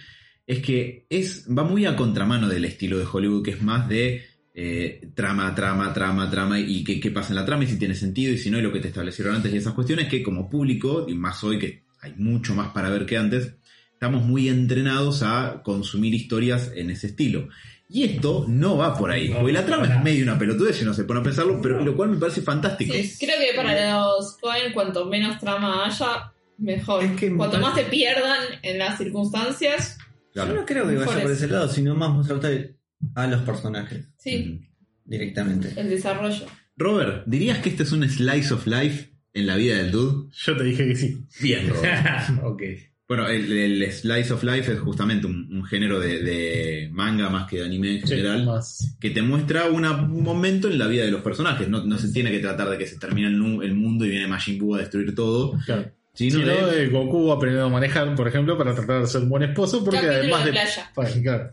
es 0.47 0.59
que 0.61 1.07
es, 1.09 1.47
va 1.47 1.65
muy 1.65 1.87
a 1.87 1.97
contramano 1.97 2.49
del 2.49 2.67
estilo 2.67 2.99
de 2.99 3.07
Hollywood, 3.11 3.43
que 3.43 3.53
es 3.53 3.63
más 3.63 3.89
de 3.89 4.27
eh, 4.53 5.09
trama, 5.15 5.55
trama, 5.55 5.93
trama, 5.95 6.31
trama, 6.31 6.61
y 6.61 6.85
qué, 6.85 7.01
qué 7.01 7.11
pasa 7.11 7.31
en 7.31 7.37
la 7.37 7.47
trama, 7.47 7.65
y 7.65 7.69
si 7.69 7.79
tiene 7.79 7.95
sentido, 7.95 8.33
y 8.33 8.39
si 8.39 8.51
no, 8.51 8.59
y 8.59 8.63
lo 8.63 8.73
que 8.73 8.81
te 8.81 8.89
establecieron 8.89 9.37
antes, 9.37 9.55
y 9.55 9.57
esas 9.57 9.73
cuestiones 9.75 10.09
que 10.09 10.23
como 10.23 10.51
público, 10.51 11.07
y 11.09 11.15
más 11.15 11.43
hoy 11.45 11.59
que 11.59 11.85
hay 12.03 12.15
mucho 12.17 12.55
más 12.55 12.73
para 12.73 12.91
ver 12.91 13.07
que 13.07 13.17
antes, 13.17 13.55
estamos 13.93 14.25
muy 14.25 14.49
entrenados 14.49 15.23
a 15.23 15.63
consumir 15.63 16.15
historias 16.15 16.73
en 16.75 16.91
ese 16.91 17.09
estilo. 17.09 17.49
Y 17.93 18.05
esto 18.05 18.47
no 18.49 18.77
va 18.77 18.97
por 18.97 19.11
ahí. 19.11 19.29
Porque 19.29 19.53
la 19.53 19.67
trama 19.67 19.87
es 19.87 20.03
medio 20.03 20.23
una 20.23 20.39
pelotudez 20.39 20.77
si 20.77 20.85
no 20.85 20.95
se 20.95 21.05
pone 21.05 21.21
a 21.21 21.23
pensarlo, 21.25 21.61
pero 21.61 21.85
lo 21.85 21.97
cual 21.97 22.11
me 22.11 22.17
parece 22.17 22.41
fantástico. 22.41 22.95
Sí, 22.95 23.17
creo 23.19 23.37
que 23.39 23.57
para 23.57 23.99
los 23.99 24.39
Cohen, 24.41 24.73
cuanto 24.73 25.07
menos 25.07 25.39
trama 25.39 25.85
haya, 25.85 26.33
mejor. 26.61 27.03
Es 27.05 27.13
que 27.13 27.31
me 27.31 27.37
cuanto 27.39 27.59
más 27.59 27.75
te 27.75 27.85
pierdan 27.85 28.39
en 28.63 28.79
las 28.79 28.99
circunstancias, 28.99 29.99
Claro. 30.33 30.55
Yo 30.55 30.61
no 30.61 30.67
creo 30.67 30.87
que 30.89 30.95
vaya 30.97 31.23
por 31.23 31.31
ese 31.33 31.49
lado, 31.49 31.69
sino 31.69 31.97
más 31.97 32.11
mostrarte 32.11 32.77
a 33.17 33.27
los 33.27 33.43
personajes 33.43 34.09
sí, 34.17 34.61
directamente. 35.05 35.73
el 35.77 35.91
desarrollo. 35.91 36.47
Robert, 36.77 37.25
¿dirías 37.27 37.59
que 37.59 37.69
este 37.71 37.83
es 37.83 37.91
un 37.93 38.09
slice 38.09 38.55
of 38.55 38.67
life 38.67 39.11
en 39.35 39.47
la 39.49 39.57
vida 39.57 39.77
del 39.77 39.91
dude? 39.91 40.31
Yo 40.33 40.57
te 40.57 40.63
dije 40.65 40.87
que 40.87 40.95
sí. 40.97 41.25
Bien, 41.41 41.69
Robert. 41.69 42.07
ok. 42.45 42.63
Bueno, 43.09 43.27
el, 43.27 43.51
el 43.53 43.91
slice 43.93 44.33
of 44.33 44.45
life 44.45 44.73
es 44.73 44.79
justamente 44.79 45.27
un, 45.27 45.49
un 45.53 45.65
género 45.65 45.99
de, 45.99 46.23
de 46.23 46.89
manga 46.93 47.29
más 47.29 47.51
que 47.51 47.57
de 47.57 47.65
anime 47.65 47.97
en 47.99 48.07
Sí, 48.07 48.15
general, 48.15 48.47
más. 48.47 48.97
que 49.01 49.11
te 49.11 49.23
muestra 49.23 49.67
una- 49.67 50.01
un 50.01 50.23
momento 50.23 50.69
en 50.69 50.79
la 50.79 50.87
vida 50.87 51.05
de 51.05 51.11
los 51.11 51.23
personajes. 51.23 51.69
No, 51.69 51.85
no 51.85 51.99
se 51.99 52.13
tiene 52.13 52.31
que 52.31 52.39
tratar 52.39 52.71
de 52.71 52.79
que 52.79 52.87
se 52.87 52.99
termina 53.01 53.27
el, 53.27 53.37
nu- 53.37 53.63
el 53.63 53.75
mundo 53.75 54.07
y 54.07 54.11
viene 54.11 54.29
Majin 54.29 54.61
Buu 54.61 54.77
a 54.77 54.79
destruir 54.79 55.13
todo, 55.13 55.59
Claro. 55.67 55.91
Sino 56.29 56.39
Si 56.41 56.45
no, 56.61 56.67
de- 56.69 56.85
eh, 56.85 56.89
Goku 56.89 57.33
aprendió 57.33 57.65
a 57.65 57.69
manejar, 57.69 58.15
por 58.15 58.29
ejemplo, 58.29 58.57
para 58.59 58.75
tratar 58.75 59.01
de 59.03 59.07
ser 59.07 59.23
un 59.23 59.29
buen 59.31 59.43
esposo, 59.45 59.85
porque 59.85 60.01
Capítulo 60.01 60.19
además 60.37 60.45
de 60.45 60.51
de. 60.51 60.59
playa. 60.95 61.21
claro. 61.23 61.51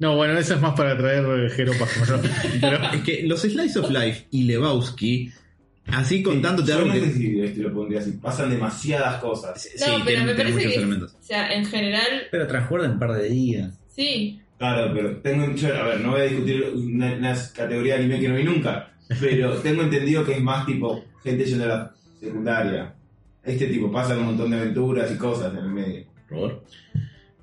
No, 0.00 0.16
bueno, 0.16 0.38
eso 0.38 0.54
es 0.54 0.60
más 0.60 0.74
para 0.74 0.96
traer 0.96 1.24
eh, 1.24 1.50
jeropas. 1.50 1.88
¿no? 2.08 2.20
Pero, 2.60 2.78
Es 2.92 3.02
que 3.02 3.22
los 3.24 3.40
Slice 3.42 3.78
of 3.80 3.90
Life 3.90 4.26
y 4.30 4.44
Lebowski, 4.44 5.32
así 5.86 6.22
contándote 6.22 6.70
Yo 6.70 6.76
algo 6.78 6.88
no 6.88 6.94
que... 6.94 7.00
sé 7.00 7.12
si 7.14 7.40
este 7.40 7.60
lo 7.62 7.72
pondría 7.74 8.00
así. 8.00 8.12
Pasan 8.12 8.50
demasiadas 8.50 9.20
cosas. 9.20 9.60
Sí, 9.60 9.70
No, 9.80 9.86
pero 9.94 10.04
tienen, 10.04 10.26
me 10.26 10.34
tienen 10.34 10.36
parece 10.36 10.54
muchos 10.54 10.72
que, 10.72 10.78
elementos. 10.78 11.14
o 11.18 11.22
sea, 11.22 11.52
en 11.52 11.64
general, 11.66 12.28
Pero 12.30 12.46
transcurren 12.46 12.90
un 12.92 12.98
par 12.98 13.12
de 13.14 13.28
días. 13.28 13.78
sí. 13.94 14.40
Claro, 14.58 14.92
pero 14.92 15.16
tengo. 15.18 15.54
yo- 15.54 15.72
a 15.76 15.84
ver, 15.84 16.00
no 16.00 16.10
voy 16.10 16.20
a 16.20 16.24
discutir 16.24 16.64
una, 16.74 17.12
una 17.14 17.36
categoría 17.54 17.94
de 17.94 18.00
anime 18.00 18.18
que 18.18 18.28
no 18.28 18.34
vi 18.34 18.42
nunca. 18.42 18.90
Pero 19.20 19.52
tengo 19.58 19.82
entendido 19.82 20.24
que 20.24 20.32
es 20.32 20.42
más 20.42 20.66
tipo 20.66 21.04
gente 21.22 21.44
yendo 21.44 21.64
a 21.64 21.68
la 21.68 21.94
secundaria. 22.18 22.92
Este 23.48 23.66
tipo 23.66 23.90
pasan 23.90 24.18
un 24.20 24.26
montón 24.26 24.50
de 24.50 24.58
aventuras 24.60 25.10
y 25.10 25.16
cosas 25.16 25.52
en 25.52 25.58
el 25.58 25.68
medio. 25.70 26.04
Robert. 26.30 26.58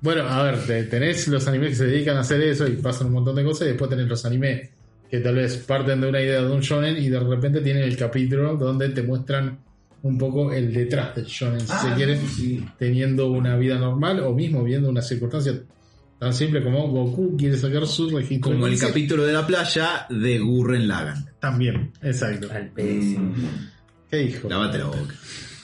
bueno, 0.00 0.22
a 0.22 0.42
ver, 0.44 0.58
te- 0.64 0.84
tenés 0.84 1.26
los 1.28 1.46
animes 1.48 1.70
que 1.70 1.74
se 1.76 1.86
dedican 1.86 2.16
a 2.16 2.20
hacer 2.20 2.40
eso 2.42 2.66
y 2.68 2.76
pasan 2.76 3.08
un 3.08 3.14
montón 3.14 3.34
de 3.34 3.44
cosas, 3.44 3.66
y 3.66 3.70
después 3.70 3.90
tenés 3.90 4.06
los 4.06 4.24
animes 4.24 4.70
que 5.10 5.18
tal 5.20 5.34
vez 5.36 5.56
parten 5.58 6.00
de 6.00 6.08
una 6.08 6.20
idea 6.20 6.42
de 6.42 6.50
un 6.50 6.60
shonen 6.60 6.96
y 6.96 7.08
de 7.08 7.18
repente 7.20 7.60
tienen 7.60 7.82
el 7.84 7.96
capítulo 7.96 8.56
donde 8.56 8.88
te 8.90 9.02
muestran 9.02 9.58
un 10.02 10.18
poco 10.18 10.52
el 10.52 10.72
detrás 10.72 11.16
del 11.16 11.24
shonen, 11.24 11.60
si 11.60 11.66
se 11.66 11.94
quiere, 11.96 12.16
sí. 12.18 12.64
teniendo 12.78 13.30
una 13.30 13.56
vida 13.56 13.78
normal 13.78 14.20
o 14.20 14.32
mismo 14.34 14.62
viendo 14.62 14.88
una 14.88 15.02
circunstancia 15.02 15.54
tan 16.18 16.32
simple 16.32 16.62
como 16.62 16.88
Goku 16.88 17.36
quiere 17.36 17.56
sacar 17.56 17.86
su 17.86 18.08
registro. 18.10 18.52
Como 18.52 18.66
el 18.68 18.78
capítulo 18.78 19.24
de 19.24 19.32
la 19.32 19.46
playa 19.46 20.06
de 20.08 20.38
Gurren 20.38 20.86
Lagann. 20.86 21.26
También, 21.40 21.90
exacto. 22.02 22.48
Al 22.52 22.68
peso. 22.70 23.20
¿Qué 24.10 24.18
dijo? 24.18 24.48
Lávate 24.48 24.78
la 24.78 24.84
boca. 24.86 25.14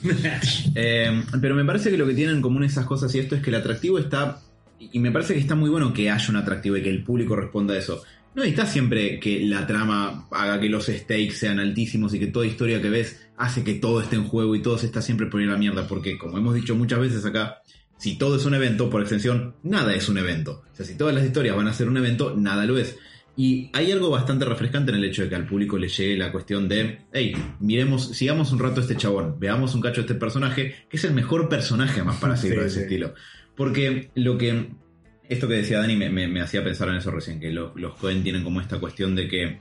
Eh, 0.75 1.23
pero 1.41 1.55
me 1.55 1.65
parece 1.65 1.89
que 1.89 1.97
lo 1.97 2.05
que 2.05 2.15
tienen 2.15 2.35
en 2.37 2.43
común 2.43 2.65
esas 2.65 2.85
cosas 2.87 3.15
y 3.15 3.21
esto 3.21 3.37
es 3.37 3.43
que 3.43 3.51
el 3.51 3.57
atractivo 3.57 4.01
está. 4.01 4.41
Y 4.81 4.99
me 4.99 5.13
parece 5.13 5.35
que 5.35 5.39
está 5.39 5.55
muy 5.55 5.71
bueno 5.71 5.93
que 5.93 6.11
haya 6.11 6.29
un 6.29 6.35
atractivo 6.35 6.77
y 6.77 6.83
que 6.83 6.91
el 6.91 7.05
público 7.05 7.37
responda 7.37 7.75
a 7.75 7.79
eso. 7.79 8.03
No 8.35 8.43
está 8.43 8.67
siempre 8.67 9.21
que 9.21 9.45
la 9.47 9.65
trama 9.65 10.27
haga 10.33 10.59
que 10.59 10.69
los 10.69 10.87
stakes 10.87 11.35
sean 11.35 11.61
altísimos 11.61 12.15
y 12.15 12.19
que 12.19 12.27
toda 12.27 12.47
historia 12.47 12.83
que 12.83 12.91
ves 12.91 13.29
hace 13.37 13.63
que 13.63 13.75
todo 13.75 14.01
esté 14.01 14.17
en 14.17 14.25
juego 14.25 14.57
y 14.57 14.63
todo 14.63 14.77
se 14.77 14.87
está 14.87 15.03
siempre 15.03 15.29
a 15.33 15.47
la 15.47 15.57
mierda. 15.57 15.87
Porque, 15.87 16.19
como 16.19 16.39
hemos 16.39 16.55
dicho 16.55 16.75
muchas 16.75 16.99
veces 16.99 17.25
acá, 17.25 17.63
si 17.99 18.17
todo 18.17 18.37
es 18.37 18.45
un 18.45 18.55
evento, 18.55 18.91
por 18.91 19.03
extensión, 19.03 19.55
nada 19.63 19.95
es 19.95 20.09
un 20.09 20.19
evento. 20.19 20.65
O 20.73 20.77
sea, 20.77 20.85
si 20.85 20.97
todas 20.97 21.15
las 21.15 21.25
historias 21.25 21.55
van 21.55 21.69
a 21.69 21.75
ser 21.75 21.89
un 21.89 21.97
evento, 21.97 22.35
nada 22.37 22.65
lo 22.67 22.79
es. 22.79 22.97
Y 23.37 23.71
hay 23.73 23.91
algo 23.93 24.11
bastante 24.11 24.45
refrescante 24.45 24.91
en 24.93 24.99
el 24.99 25.05
hecho 25.05 25.23
de 25.23 25.29
que 25.31 25.35
al 25.35 25.47
público 25.47 25.79
le 25.79 25.89
llegue 25.89 26.19
la 26.19 26.31
cuestión 26.31 26.69
de, 26.69 26.99
hey, 27.13 27.33
miremos, 27.61 28.09
sigamos 28.15 28.53
un 28.53 28.59
rato 28.59 28.81
a 28.81 28.83
este 28.83 28.97
chabón, 28.97 29.37
veamos 29.41 29.75
un 29.75 29.81
cacho 29.81 30.03
de 30.03 30.07
este 30.09 30.15
personaje, 30.15 30.75
que 30.91 30.97
es 30.99 31.05
el 31.05 31.15
mejor 31.15 31.49
personaje 31.49 32.03
más 32.03 32.17
para 32.17 32.37
seguir 32.37 32.57
Sí, 32.57 32.61
de 32.61 32.67
ese 32.67 32.77
sí. 32.77 32.83
estilo. 32.83 33.15
Porque 33.57 34.11
lo 34.17 34.37
que, 34.37 34.69
esto 35.31 35.49
que 35.49 35.55
decía 35.55 35.79
Dani 35.79 35.97
me, 35.97 36.11
me- 36.11 36.29
me 36.29 36.43
hacía 36.43 36.63
pensar 36.63 36.89
en 36.91 36.97
eso 36.97 37.11
recién, 37.11 37.41
que 37.41 37.51
los, 37.51 37.75
los 37.75 37.95
Cohen 37.97 38.23
tienen 38.23 38.45
como 38.45 38.61
esta 38.61 38.79
cuestión 38.79 39.15
de 39.17 39.29
que 39.29 39.59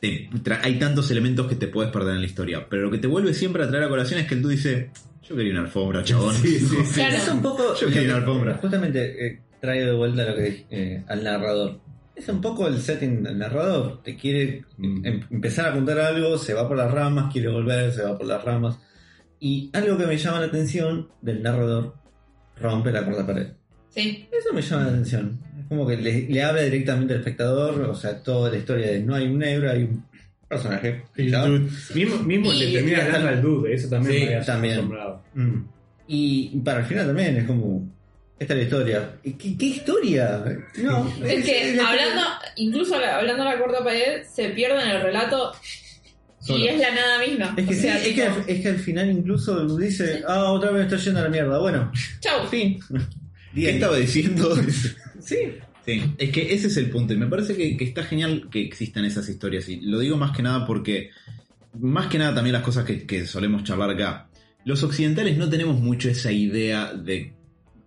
te 0.00 0.28
hay 0.62 0.78
tantos 0.78 1.10
elementos 1.10 1.46
que 1.48 1.54
te 1.56 1.68
puedes 1.68 1.90
perder 1.92 2.14
en 2.14 2.20
la 2.20 2.26
historia, 2.26 2.66
pero 2.68 2.82
lo 2.82 2.90
que 2.90 2.98
te 2.98 3.06
vuelve 3.06 3.34
siempre 3.34 3.62
a 3.64 3.68
traer 3.68 3.84
a 3.84 3.88
colación 3.88 4.20
es 4.20 4.26
que 4.26 4.34
el 4.34 4.42
tú 4.42 4.48
dice, 4.48 4.90
yo 5.26 5.34
quería 5.36 5.52
una 5.52 5.62
alfombra, 5.62 6.02
chabón. 6.04 6.34
Claro. 6.94 7.16
Es 7.16 7.28
un 7.28 7.42
poco. 7.42 7.74
Yo 7.78 7.88
quería 7.88 8.08
una 8.08 8.16
alfombra. 8.18 8.54
Justamente 8.54 9.26
eh, 9.26 9.40
traigo 9.60 9.86
de 9.86 9.92
vuelta 9.92 10.24
lo 10.30 10.36
que 10.36 10.66
eh, 10.70 11.02
al 11.08 11.24
narrador. 11.24 11.80
Es 12.16 12.28
un 12.30 12.40
poco 12.40 12.66
el 12.66 12.80
setting 12.80 13.22
del 13.22 13.38
narrador. 13.38 14.02
Te 14.02 14.16
quiere 14.16 14.64
Mm. 14.78 15.04
em- 15.06 15.20
empezar 15.30 15.66
a 15.68 15.72
contar 15.72 15.98
algo, 16.00 16.38
se 16.38 16.54
va 16.54 16.66
por 16.66 16.76
las 16.76 16.90
ramas, 16.90 17.30
quiere 17.32 17.48
volver, 17.48 17.92
se 17.92 18.02
va 18.02 18.16
por 18.18 18.26
las 18.26 18.42
ramas. 18.42 18.78
Y 19.38 19.70
algo 19.74 19.98
que 19.98 20.06
me 20.06 20.16
llama 20.16 20.40
la 20.40 20.46
atención 20.46 21.08
del 21.20 21.42
narrador 21.42 21.94
rompe 22.58 22.90
la 22.90 23.04
cuarta 23.04 23.26
pared. 23.26 23.48
Sí, 23.90 24.26
Eso 24.32 24.52
me 24.54 24.62
llama 24.62 24.84
la 24.84 24.88
atención. 24.90 25.38
Es 25.60 25.66
como 25.68 25.86
que 25.86 25.96
le, 25.98 26.26
le 26.28 26.42
habla 26.42 26.62
directamente 26.62 27.12
al 27.14 27.20
espectador, 27.20 27.80
o 27.82 27.94
sea, 27.94 28.22
toda 28.22 28.50
la 28.50 28.56
historia 28.56 28.86
de 28.92 29.00
no 29.02 29.14
hay 29.14 29.26
un 29.26 29.38
negro, 29.38 29.70
hay 29.70 29.84
un 29.84 30.04
personaje. 30.48 31.04
Mismo, 31.94 32.16
mismo 32.22 32.52
Y- 32.52 32.58
le 32.60 32.72
termina 32.72 33.08
dando 33.08 33.28
al 33.28 33.42
dude, 33.42 33.74
eso 33.74 33.88
también 33.90 34.20
Sí, 34.20 34.34
me 34.34 34.40
también. 34.44 34.74
asombrado. 34.78 35.22
Mm. 35.34 35.56
Y 36.08 36.60
para 36.60 36.80
el 36.80 36.86
final 36.86 37.06
también 37.06 37.36
es 37.36 37.44
como. 37.44 37.88
Esta 38.38 38.52
es 38.54 38.58
la 38.58 38.64
historia. 38.64 39.10
¿Y 39.24 39.32
¿Qué, 39.32 39.56
qué 39.56 39.66
historia? 39.66 40.44
No, 40.82 41.12
es 41.24 41.44
que 41.44 41.74
la- 41.74 41.88
hablando, 41.88 42.22
incluso 42.56 42.98
la- 43.00 43.18
hablando 43.18 43.44
de 43.44 43.50
la 43.50 43.58
cuarta 43.58 43.82
pared, 43.84 44.22
se 44.30 44.50
pierde 44.50 44.82
en 44.82 44.90
el 44.90 45.02
relato 45.02 45.52
Solo. 46.40 46.64
y 46.64 46.68
es 46.68 46.78
la 46.80 46.94
nada 46.94 47.18
misma. 47.18 47.54
Es 47.56 47.64
que, 47.66 47.70
O 47.72 47.76
sí, 47.76 47.80
sea, 47.82 47.96
es, 47.98 48.14
que, 48.14 48.22
tipo, 48.22 48.44
es 48.46 48.60
que 48.60 48.68
al 48.68 48.78
final 48.78 49.10
incluso 49.10 49.76
dice, 49.78 50.22
ah, 50.28 50.52
otra 50.52 50.70
vez 50.70 50.80
me 50.80 50.84
estoy 50.84 50.98
yendo 51.04 51.20
a 51.20 51.22
la 51.24 51.28
mierda. 51.30 51.58
Bueno, 51.58 51.90
chau. 52.20 52.46
fin. 52.48 52.78
¿Qué 53.54 53.70
estaba 53.70 53.96
diciendo? 53.96 54.54
Sí. 55.20 55.38
Sí, 55.84 56.02
es 56.18 56.30
que 56.30 56.52
ese 56.52 56.66
es 56.66 56.76
el 56.76 56.90
punto. 56.90 57.14
Y 57.14 57.16
me 57.16 57.26
parece 57.26 57.56
que, 57.56 57.76
que 57.76 57.84
está 57.84 58.02
genial 58.04 58.48
que 58.50 58.60
existan 58.60 59.04
esas 59.04 59.28
historias. 59.28 59.68
Y 59.68 59.80
lo 59.80 59.98
digo 60.00 60.16
más 60.16 60.36
que 60.36 60.42
nada 60.42 60.66
porque, 60.66 61.10
más 61.78 62.08
que 62.08 62.18
nada 62.18 62.34
también 62.34 62.52
las 62.54 62.62
cosas 62.62 62.84
que, 62.84 63.06
que 63.06 63.24
solemos 63.26 63.62
charlar 63.64 63.90
acá. 63.90 64.28
Los 64.64 64.82
occidentales 64.82 65.36
no 65.38 65.48
tenemos 65.48 65.78
mucho 65.80 66.08
esa 66.08 66.30
idea 66.32 66.92
de 66.92 67.32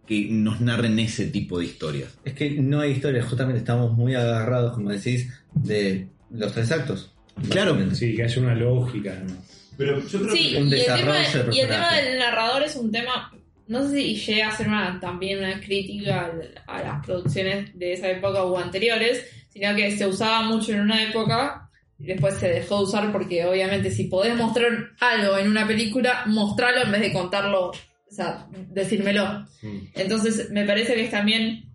que 0.09 0.27
nos 0.29 0.59
narren 0.59 0.97
ese 0.99 1.27
tipo 1.27 1.59
de 1.59 1.65
historias. 1.65 2.17
Es 2.25 2.33
que 2.33 2.49
no 2.49 2.81
hay 2.81 2.91
historia, 2.91 3.23
justamente 3.23 3.59
estamos 3.59 3.93
muy 3.95 4.15
agarrados, 4.15 4.73
como 4.73 4.89
decís, 4.89 5.31
de 5.53 6.07
los 6.31 6.51
tres 6.51 6.71
actos. 6.71 7.13
Claro. 7.49 7.77
Sí, 7.95 8.15
que 8.15 8.23
haya 8.23 8.41
una 8.41 8.55
lógica. 8.55 9.13
¿no? 9.25 9.35
Pero 9.77 10.05
yo 10.05 10.19
creo 10.21 10.35
Sí, 10.35 10.49
que. 10.51 10.57
Un 10.57 10.63
y 10.67 10.71
el, 10.73 10.79
desarrollo 10.79 11.13
tema, 11.13 11.43
del 11.45 11.53
y 11.55 11.59
el 11.61 11.67
tema 11.69 11.93
del 11.95 12.19
narrador 12.19 12.63
es 12.63 12.75
un 12.75 12.91
tema, 12.91 13.31
no 13.67 13.87
sé 13.87 13.95
si 13.95 14.15
llega 14.15 14.49
a 14.49 14.57
ser 14.57 14.67
una, 14.67 14.99
también 14.99 15.39
una 15.39 15.61
crítica 15.61 16.25
al- 16.25 16.61
a 16.67 16.81
las 16.81 17.05
producciones 17.05 17.77
de 17.77 17.93
esa 17.93 18.09
época 18.09 18.43
o 18.43 18.57
anteriores, 18.57 19.25
sino 19.53 19.73
que 19.75 19.95
se 19.95 20.05
usaba 20.07 20.41
mucho 20.41 20.73
en 20.73 20.81
una 20.81 21.01
época 21.03 21.69
y 21.99 22.05
después 22.07 22.33
se 22.35 22.49
dejó 22.49 22.77
de 22.79 22.83
usar 22.85 23.11
porque 23.11 23.45
obviamente 23.45 23.91
si 23.91 24.05
podés 24.05 24.35
mostrar 24.35 24.71
algo 24.99 25.37
en 25.37 25.47
una 25.49 25.67
película, 25.67 26.23
mostrarlo 26.25 26.81
en 26.83 26.91
vez 26.91 27.01
de 27.01 27.13
contarlo, 27.13 27.71
o 28.09 28.13
sea, 28.13 28.47
decírmelo. 28.69 29.45
Mm. 29.61 29.77
Entonces 29.95 30.49
me 30.51 30.65
parece 30.65 30.95
que 30.95 31.05
es 31.05 31.11
también, 31.11 31.71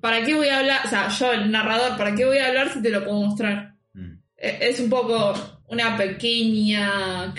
¿para 0.00 0.24
qué 0.24 0.34
voy 0.34 0.48
a 0.48 0.60
hablar? 0.60 0.80
O 0.84 0.88
sea, 0.88 1.08
yo 1.08 1.32
el 1.32 1.50
narrador, 1.50 1.96
¿para 1.96 2.14
qué 2.14 2.24
voy 2.24 2.38
a 2.38 2.48
hablar 2.48 2.72
si 2.72 2.82
te 2.82 2.90
lo 2.90 3.04
puedo 3.04 3.20
mostrar? 3.20 3.74
Mm. 3.92 4.12
Eh, 4.36 4.58
es 4.60 4.80
un 4.80 4.88
poco 4.88 5.34
una 5.68 5.96
pequeña, 5.96 7.34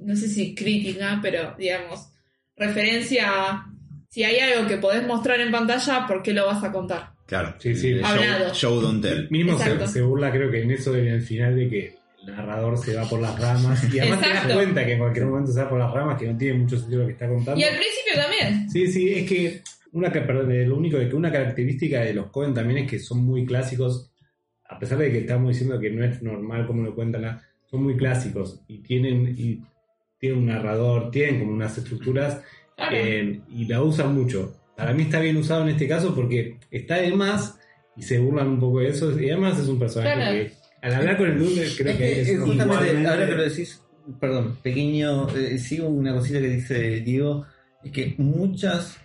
no 0.00 0.16
sé 0.16 0.28
si 0.28 0.54
crítica, 0.54 1.18
pero 1.22 1.54
digamos, 1.58 2.08
referencia 2.56 3.28
a 3.28 3.72
si 4.08 4.24
hay 4.24 4.38
algo 4.38 4.66
que 4.66 4.78
podés 4.78 5.06
mostrar 5.06 5.40
en 5.40 5.50
pantalla, 5.50 6.06
¿por 6.06 6.22
qué 6.22 6.32
lo 6.32 6.46
vas 6.46 6.64
a 6.64 6.72
contar? 6.72 7.10
Claro. 7.26 7.54
Sí, 7.58 7.74
sí. 7.74 8.00
Hablado. 8.02 8.54
Show, 8.54 8.80
show 8.80 8.80
don't 8.80 9.02
tell. 9.02 9.28
Mínimo 9.30 9.58
se, 9.58 9.86
se 9.88 10.00
burla, 10.00 10.32
creo 10.32 10.50
que 10.50 10.62
en 10.62 10.70
eso 10.70 10.96
en 10.96 11.08
el 11.08 11.22
final 11.22 11.54
de 11.54 11.68
que 11.68 11.96
narrador 12.26 12.78
se 12.78 12.94
va 12.94 13.08
por 13.08 13.20
las 13.20 13.38
ramas. 13.38 13.82
Y 13.92 13.98
además 13.98 14.20
te 14.20 14.28
das 14.28 14.52
cuenta 14.52 14.84
que 14.84 14.92
en 14.92 14.98
cualquier 14.98 15.26
momento 15.26 15.52
se 15.52 15.62
va 15.62 15.68
por 15.68 15.78
las 15.78 15.92
ramas, 15.92 16.18
que 16.20 16.26
no 16.30 16.36
tiene 16.36 16.58
mucho 16.58 16.78
sentido 16.78 17.00
lo 17.02 17.06
que 17.06 17.12
está 17.12 17.28
contando. 17.28 17.60
Y 17.60 17.64
al 17.64 17.76
principio 17.76 18.14
también. 18.22 18.70
Sí, 18.70 18.86
sí, 18.88 19.12
es 19.14 19.28
que 19.28 19.62
una 19.92 20.08
lo 20.10 20.76
único 20.76 20.98
de 20.98 21.08
que 21.08 21.16
una 21.16 21.32
característica 21.32 22.00
de 22.02 22.14
los 22.14 22.26
Cohen 22.26 22.52
también 22.52 22.84
es 22.84 22.90
que 22.90 22.98
son 22.98 23.24
muy 23.24 23.46
clásicos, 23.46 24.12
a 24.68 24.78
pesar 24.78 24.98
de 24.98 25.10
que 25.10 25.18
estamos 25.20 25.48
diciendo 25.48 25.78
que 25.80 25.90
no 25.90 26.04
es 26.04 26.22
normal 26.22 26.66
como 26.66 26.82
lo 26.82 26.94
cuentan, 26.94 27.40
son 27.70 27.82
muy 27.82 27.96
clásicos 27.96 28.60
y 28.68 28.78
tienen 28.82 29.34
y 29.36 29.62
tienen 30.18 30.38
un 30.40 30.46
narrador, 30.46 31.10
tienen 31.10 31.40
como 31.40 31.52
unas 31.52 31.76
estructuras 31.78 32.42
Claro. 32.76 32.94
eh, 32.94 33.40
y 33.48 33.64
la 33.66 33.82
usan 33.82 34.14
mucho. 34.14 34.54
Para 34.76 34.92
mí 34.92 35.04
está 35.04 35.18
bien 35.20 35.38
usado 35.38 35.62
en 35.62 35.70
este 35.70 35.88
caso 35.88 36.14
porque 36.14 36.58
está 36.70 36.96
de 36.96 37.10
más 37.14 37.58
y 37.96 38.02
se 38.02 38.18
burlan 38.18 38.48
un 38.48 38.60
poco 38.60 38.80
de 38.80 38.88
eso 38.88 39.18
y 39.18 39.30
además 39.30 39.58
es 39.58 39.68
un 39.68 39.78
personaje 39.78 40.14
Claro. 40.14 40.32
que 40.36 40.52
al 40.82 40.94
hablar 40.94 41.16
con 41.16 41.30
el 41.30 41.38
dude 41.38 41.68
creo 41.76 41.92
Es 41.92 41.96
que 41.98 42.20
es 42.20 42.28
eh, 42.28 42.36
justamente, 42.36 42.64
igualmente- 42.84 43.08
ahora 43.08 43.26
que 43.26 43.34
lo 43.34 43.42
decís, 43.42 43.82
perdón, 44.20 44.56
pequeño, 44.62 45.28
eh, 45.36 45.58
sigo 45.58 45.88
una 45.88 46.14
cosita 46.14 46.40
que 46.40 46.48
dice 46.48 47.00
Diego, 47.00 47.46
es 47.82 47.92
que 47.92 48.14
muchas 48.18 48.98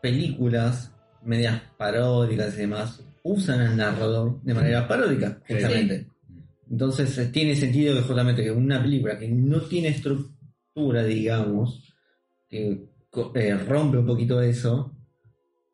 películas 0.00 0.92
medias 1.22 1.62
paródicas 1.76 2.54
y 2.54 2.58
demás 2.58 3.00
usan 3.22 3.60
al 3.60 3.76
narrador 3.76 4.42
de 4.42 4.54
manera 4.54 4.88
paródica, 4.88 5.38
justamente. 5.48 6.06
Entonces 6.70 7.16
eh, 7.18 7.26
tiene 7.26 7.54
sentido 7.54 7.94
que 7.94 8.02
justamente 8.02 8.42
que 8.42 8.50
una 8.50 8.82
película 8.82 9.18
que 9.18 9.28
no 9.28 9.60
tiene 9.62 9.88
estructura, 9.88 11.04
digamos, 11.04 11.92
que 12.48 12.86
eh, 13.34 13.54
rompe 13.68 13.98
un 13.98 14.06
poquito 14.06 14.40
eso, 14.42 14.92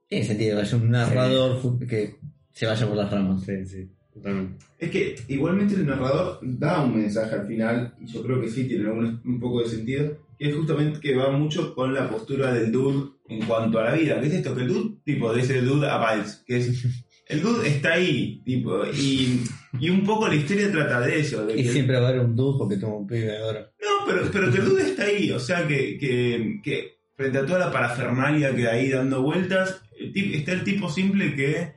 tiene 0.08 0.24
sentido 0.24 0.56
que 0.56 0.62
haya 0.62 0.76
un 0.76 0.90
narrador 0.90 1.78
que 1.86 2.16
se 2.52 2.66
vaya 2.66 2.86
por 2.86 2.96
las 2.96 3.10
ramas. 3.10 3.44
Sí, 3.44 3.64
sí, 3.64 3.88
totalmente. 4.18 4.64
Es 4.78 4.90
que 4.90 5.16
igualmente 5.28 5.74
el 5.74 5.86
narrador 5.86 6.38
da 6.42 6.82
un 6.84 6.96
mensaje 6.96 7.34
al 7.34 7.46
final, 7.46 7.94
y 8.00 8.06
yo 8.06 8.22
creo 8.22 8.40
que 8.40 8.48
sí 8.50 8.64
tiene 8.64 8.88
algún- 8.88 9.20
un 9.24 9.40
poco 9.40 9.62
de 9.62 9.68
sentido, 9.68 10.16
que 10.38 10.48
es 10.50 10.54
justamente 10.54 11.00
que 11.00 11.16
va 11.16 11.30
mucho 11.30 11.74
con 11.74 11.92
la 11.94 12.08
postura 12.08 12.52
del 12.52 12.70
dude 12.70 13.10
en 13.28 13.42
cuanto 13.46 13.78
a 13.80 13.84
la 13.84 13.94
vida. 13.94 14.20
¿Qué 14.20 14.28
es 14.28 14.34
esto? 14.34 14.54
Que 14.54 14.62
el 14.62 14.68
dude, 14.68 14.96
tipo, 15.04 15.32
de 15.32 15.40
ese 15.40 15.60
dude 15.62 15.88
a 15.88 15.98
Biles, 16.14 16.42
que 16.46 16.56
es. 16.58 16.84
El 17.28 17.42
dude 17.42 17.68
está 17.68 17.92
ahí, 17.92 18.40
tipo, 18.42 18.86
y, 18.86 19.42
y 19.78 19.90
un 19.90 20.02
poco 20.02 20.28
la 20.28 20.34
historia 20.34 20.72
trata 20.72 21.00
de 21.02 21.20
eso. 21.20 21.44
De 21.44 21.60
Y 21.60 21.62
que- 21.62 21.72
siempre 21.72 22.00
va 22.00 22.06
a 22.06 22.08
haber 22.08 22.22
un 22.24 22.34
dude 22.34 22.56
porque 22.58 22.78
tengo 22.78 22.96
un 23.00 23.06
pibe 23.06 23.36
ahora. 23.36 23.70
No, 23.82 24.06
pero, 24.06 24.30
pero 24.32 24.50
que 24.50 24.56
el 24.60 24.64
dude 24.64 24.82
está 24.84 25.02
ahí, 25.04 25.30
o 25.30 25.38
sea 25.38 25.66
que, 25.68 25.98
que, 25.98 26.60
que 26.64 27.00
frente 27.16 27.36
a 27.36 27.44
toda 27.44 27.58
la 27.58 27.70
parafernalia 27.70 28.54
que 28.56 28.66
hay 28.66 28.88
dando 28.88 29.20
vueltas, 29.20 29.82
el 30.00 30.10
tip- 30.14 30.36
está 30.36 30.52
el 30.52 30.64
tipo 30.64 30.88
simple 30.88 31.34
que 31.34 31.74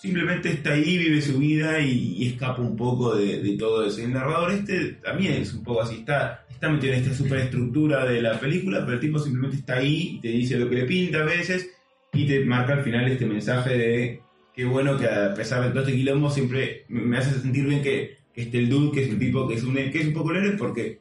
simplemente 0.00 0.50
está 0.50 0.72
ahí, 0.72 0.98
vive 0.98 1.20
su 1.20 1.38
vida 1.38 1.80
y, 1.80 2.14
y 2.18 2.28
escapa 2.28 2.62
un 2.62 2.76
poco 2.76 3.16
de, 3.16 3.42
de 3.42 3.56
todo 3.56 3.86
eso. 3.86 4.00
Y 4.00 4.04
el 4.04 4.12
narrador 4.12 4.52
este 4.52 4.92
también 5.02 5.34
es 5.34 5.54
un 5.54 5.64
poco 5.64 5.82
así, 5.82 5.96
está, 5.96 6.46
está 6.50 6.68
metido 6.68 6.92
en 6.92 7.00
esta 7.00 7.14
superestructura 7.14 8.04
de 8.04 8.22
la 8.22 8.38
película, 8.38 8.80
pero 8.80 8.94
el 8.94 9.00
tipo 9.00 9.18
simplemente 9.18 9.56
está 9.58 9.76
ahí 9.76 10.16
y 10.16 10.20
te 10.20 10.28
dice 10.28 10.58
lo 10.58 10.68
que 10.68 10.76
le 10.76 10.84
pinta 10.84 11.20
a 11.20 11.24
veces 11.24 11.70
y 12.12 12.26
te 12.26 12.44
marca 12.44 12.74
al 12.74 12.82
final 12.82 13.10
este 13.10 13.26
mensaje 13.26 13.76
de 13.76 14.20
qué 14.54 14.64
bueno 14.64 14.98
que 14.98 15.06
a 15.06 15.34
pesar 15.34 15.62
de 15.62 15.70
todo 15.70 15.80
este 15.80 15.94
quilombo 15.94 16.30
siempre 16.30 16.84
me 16.88 17.18
hace 17.18 17.38
sentir 17.38 17.66
bien 17.66 17.82
que, 17.82 18.16
que 18.32 18.42
esté 18.42 18.58
el 18.58 18.68
dude, 18.68 18.92
que 18.92 19.04
es 19.04 19.10
un 19.10 19.18
tipo 19.18 19.46
que 19.46 19.54
es 19.54 19.64
un, 19.64 19.74
que 19.74 20.00
es 20.00 20.06
un 20.06 20.14
poco 20.14 20.30
el 20.30 20.38
héroe 20.38 20.56
porque 20.56 21.00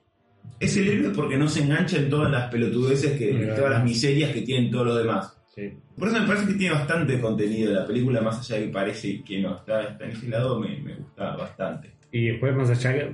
es 0.59 0.75
el 0.77 0.87
héroe 0.87 1.13
porque 1.13 1.37
no 1.37 1.47
se 1.47 1.63
engancha 1.63 1.97
en 1.97 2.09
todas 2.09 2.31
las 2.31 2.49
pelotudeces, 2.51 3.17
que, 3.17 3.29
en 3.29 3.55
todas 3.55 3.71
las 3.71 3.83
miserias 3.83 4.31
que 4.31 4.41
tienen 4.41 4.71
todos 4.71 4.87
los 4.87 4.97
demás. 4.97 5.37
Sí. 5.55 5.73
Por 5.97 6.09
eso 6.09 6.19
me 6.19 6.27
parece 6.27 6.47
que 6.47 6.53
tiene 6.55 6.73
bastante 6.75 7.19
contenido 7.21 7.71
la 7.73 7.85
película, 7.87 8.21
más 8.21 8.39
allá 8.39 8.59
de 8.59 8.67
que 8.67 8.73
parece 8.73 9.23
que 9.23 9.39
no. 9.41 9.55
Está, 9.55 9.83
está 9.83 10.03
en 10.05 10.11
ese 10.11 10.27
lado, 10.27 10.59
me, 10.59 10.77
me 10.79 10.95
gusta 10.95 11.35
bastante. 11.37 11.91
Y 12.11 12.27
después, 12.27 12.53
más 12.55 12.69
allá, 12.69 13.13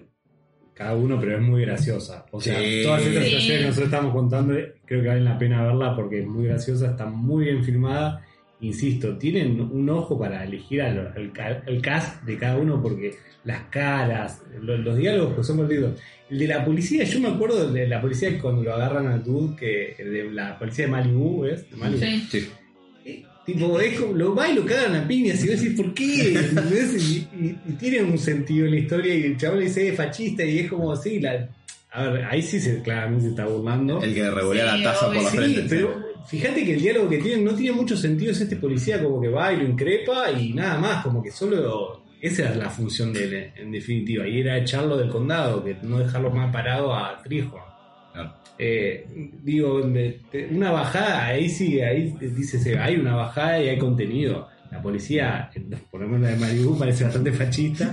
cada 0.74 0.96
uno, 0.96 1.20
pero 1.20 1.36
es 1.36 1.42
muy 1.42 1.62
graciosa. 1.62 2.26
O 2.32 2.42
sea, 2.42 2.58
Sí. 2.60 2.82
todas 2.84 3.02
estas 3.06 3.24
Sí. 3.24 3.30
situaciones 3.30 3.60
que 3.62 3.68
nosotros 3.68 3.94
estamos 3.94 4.14
contando, 4.14 4.54
creo 4.86 5.02
que 5.04 5.08
vale 5.08 5.22
la 5.22 5.38
pena 5.38 5.64
verla 5.64 5.96
porque 5.96 6.22
es 6.22 6.28
muy 6.28 6.48
graciosa, 6.48 6.92
está 6.92 7.06
muy 7.06 7.46
bien 7.46 7.64
filmada. 7.64 8.26
Insisto, 8.62 9.18
tienen 9.18 9.60
un 9.60 9.90
ojo 9.90 10.18
para 10.20 10.44
elegir 10.44 10.82
al, 10.84 11.12
al 11.16 11.32
ca- 11.34 11.64
al 11.68 11.82
cast 11.82 12.24
de 12.24 12.38
cada 12.38 12.58
uno 12.58 12.82
porque 12.82 13.16
las 13.44 13.64
caras, 13.72 14.42
lo- 14.62 14.78
los, 14.78 14.96
diálogos 14.98 15.36
que 15.38 15.44
son 15.44 15.58
perdidos. 15.58 16.00
El 16.30 16.38
de 16.40 16.48
la 16.48 16.64
policía, 16.64 17.04
yo 17.04 17.20
me 17.20 17.30
acuerdo 17.30 17.72
de 17.72 17.88
la 17.88 18.00
policía 18.00 18.38
cuando 18.40 18.62
lo 18.64 18.74
agarran 18.74 19.08
al 19.08 19.24
dude, 19.24 19.56
que 19.56 20.04
de 20.04 20.32
la 20.32 20.58
policía 20.60 20.86
de 20.86 20.92
Malibu, 20.92 21.42
¿ves? 21.42 21.70
De 21.72 21.76
Malibu. 21.78 22.00
Sí. 22.06 22.28
Sí. 22.30 22.48
Eh, 23.06 23.24
Tipo, 23.44 23.80
es 23.82 24.00
como, 24.00 24.14
lo 24.14 24.36
va 24.36 24.48
y 24.50 24.54
lo 24.56 24.64
cagan 24.66 24.96
a 24.96 25.08
piñas 25.08 25.44
y 25.44 25.50
vos 25.50 25.60
decís, 25.60 25.76
¿por 25.82 25.94
qué? 25.96 26.06
Y, 26.06 27.46
y- 27.46 27.58
y 27.68 27.72
tiene 27.74 28.04
un 28.04 28.18
sentido 28.20 28.66
en 28.68 28.72
la 28.74 28.80
historia 28.80 29.16
y 29.16 29.24
el 29.24 29.38
chaval 29.38 29.60
le 29.60 29.66
dice, 29.66 29.88
es 29.88 29.98
fachista 29.98 30.46
y 30.46 30.60
es 30.60 30.70
como 30.70 30.92
así, 30.92 31.20
la... 31.20 31.50
A 31.94 32.08
ver, 32.08 32.24
ahí 32.26 32.42
sí 32.44 32.60
se, 32.60 32.82
claramente 32.84 33.24
se 33.24 33.30
está 33.32 33.48
burlando. 33.48 34.02
El 34.02 34.14
que 34.14 34.30
revolea 34.30 34.72
Sí, 34.76 34.84
la 34.84 34.92
taza 34.94 35.06
por 35.08 35.16
la 35.16 35.22
obvio. 35.22 35.30
Sí, 35.32 35.38
frente. 35.38 35.64
pero 35.68 36.11
fíjate 36.28 36.66
que 36.66 36.74
el 36.74 36.82
diálogo 36.82 37.10
que 37.10 37.18
tienen 37.18 37.44
no 37.44 37.54
tiene 37.54 37.76
mucho 37.76 37.96
sentido, 37.98 38.32
es 38.32 38.42
este 38.42 38.56
policía 38.56 39.02
como 39.02 39.22
que 39.22 39.30
va 39.30 39.52
y 39.54 39.58
lo 39.58 39.64
increpa 39.64 40.32
y 40.32 40.54
nada 40.54 40.80
más, 40.80 41.04
como 41.04 41.22
que 41.22 41.32
solo... 41.32 42.02
Esa 42.22 42.44
era 42.44 42.56
la 42.56 42.70
función 42.70 43.12
de 43.12 43.24
él, 43.24 43.52
en 43.56 43.72
definitiva, 43.72 44.28
y 44.28 44.42
era 44.42 44.56
echarlo 44.56 44.96
del 44.96 45.10
condado, 45.10 45.64
que 45.64 45.76
no 45.82 45.98
dejarlo 45.98 46.30
más 46.30 46.54
parado 46.54 46.94
a 46.94 47.20
Trijo. 47.24 47.60
Claro. 48.14 48.34
Eh, 48.60 49.08
digo, 49.42 49.82
una 50.52 50.72
bajada, 50.72 51.26
ahí 51.26 51.50
sí, 51.50 51.82
ahí 51.82 52.16
dice, 52.20 52.78
hay 52.78 52.98
una 52.98 53.16
bajada 53.16 53.64
y 53.64 53.70
hay 53.70 53.80
contenido. 53.80 54.48
La 54.72 54.82
policía, 54.82 55.50
por 55.92 56.00
lo 56.00 56.08
menos 56.08 56.22
la 56.22 56.30
de 56.30 56.38
Malibu, 56.38 56.80
parece 56.80 57.04
bastante 57.04 57.32
fascista. 57.34 57.92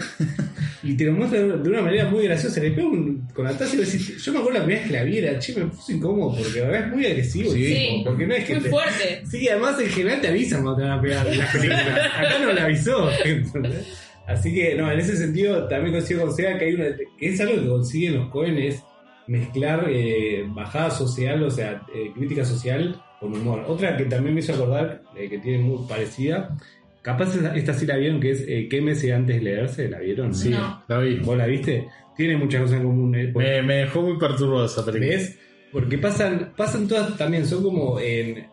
y 0.84 0.94
te 0.96 1.04
lo 1.06 1.12
muestra 1.12 1.40
de 1.40 1.68
una 1.68 1.82
manera 1.82 2.08
muy 2.08 2.22
graciosa. 2.24 2.60
Le 2.60 2.70
pega 2.70 2.86
un, 2.86 3.26
con 3.34 3.44
la 3.46 3.52
taza 3.58 3.74
y 3.74 3.78
decís, 3.80 4.22
yo 4.24 4.32
me 4.32 4.38
acuerdo 4.38 4.60
la 4.60 4.64
primera 4.64 4.82
vez 4.82 4.90
que 4.92 4.96
la 4.98 5.04
vi, 5.04 5.18
era, 5.18 5.38
che, 5.40 5.54
me 5.56 5.66
puso 5.66 5.90
incómodo 5.92 6.36
porque 6.40 6.60
la 6.60 6.66
verdad 6.68 6.86
es 6.88 6.94
muy 6.94 7.04
agresivo. 7.06 7.50
Sí. 7.50 7.64
tipo, 7.64 8.04
porque 8.10 8.26
no 8.28 8.34
es 8.34 8.44
que 8.44 8.54
muy 8.54 8.62
te- 8.62 8.70
fuerte. 8.70 9.22
Sí, 9.28 9.48
además 9.48 9.80
en 9.80 9.88
general 9.88 10.20
te 10.20 10.28
avisan 10.28 10.62
cuando 10.62 10.80
te 10.80 10.88
van 10.88 10.98
a 10.98 11.02
pegar 11.02 11.26
en 11.26 11.38
las 11.38 11.52
películas. 11.52 11.98
Acá 12.16 12.38
no 12.40 12.52
le 12.52 12.60
avisó. 12.60 13.10
¿entendés? 13.24 13.98
Así 14.28 14.54
que, 14.54 14.74
no, 14.76 14.92
en 14.92 15.00
ese 15.00 15.16
sentido 15.16 15.66
también 15.66 15.94
consigo 15.96 16.20
con 16.26 16.34
Sega 16.34 16.58
que 16.58 16.66
hay 16.66 16.74
una. 16.74 16.84
que 17.18 17.26
es 17.28 17.40
algo 17.40 17.54
que 17.60 17.66
consiguen 17.68 18.14
los 18.18 18.30
jóvenes 18.30 18.84
mezclar 19.26 19.86
eh, 19.90 20.44
bajada 20.48 20.90
social, 20.90 21.42
o 21.42 21.50
sea, 21.50 21.82
eh, 21.94 22.12
crítica 22.14 22.44
social 22.44 23.02
con 23.20 23.32
humor. 23.34 23.64
Otra 23.66 23.96
que 23.96 24.04
también 24.04 24.34
me 24.34 24.40
hizo 24.40 24.52
acordar, 24.54 25.02
eh, 25.16 25.28
que 25.28 25.38
tiene 25.38 25.58
muy 25.64 25.86
parecida, 25.88 26.56
capaz 27.02 27.34
esta, 27.34 27.56
esta 27.56 27.74
sí 27.74 27.86
la 27.86 27.96
vieron, 27.96 28.20
que 28.20 28.30
es 28.32 28.44
eh, 28.46 28.68
Quémese 28.70 29.12
antes 29.12 29.36
de 29.36 29.42
leerse, 29.42 29.88
¿la 29.88 29.98
vieron? 29.98 30.34
Sí, 30.34 30.50
No. 30.50 30.82
la 30.88 30.98
vi. 30.98 31.16
¿Vos 31.20 31.36
la 31.36 31.46
viste? 31.46 31.88
Tiene 32.16 32.36
muchas 32.36 32.62
cosas 32.62 32.76
en 32.78 32.84
común. 32.84 33.14
eh, 33.14 33.30
porque- 33.32 33.48
Me, 33.48 33.62
me 33.62 33.74
dejó 33.76 34.02
muy 34.02 34.18
perturbado 34.18 34.66
esa 34.66 34.84
película. 34.84 35.10
¿Ves? 35.12 35.38
Porque 35.72 35.98
pasan, 35.98 36.52
pasan 36.56 36.88
todas 36.88 37.16
también, 37.16 37.46
son 37.46 37.62
como 37.62 38.00
en. 38.00 38.46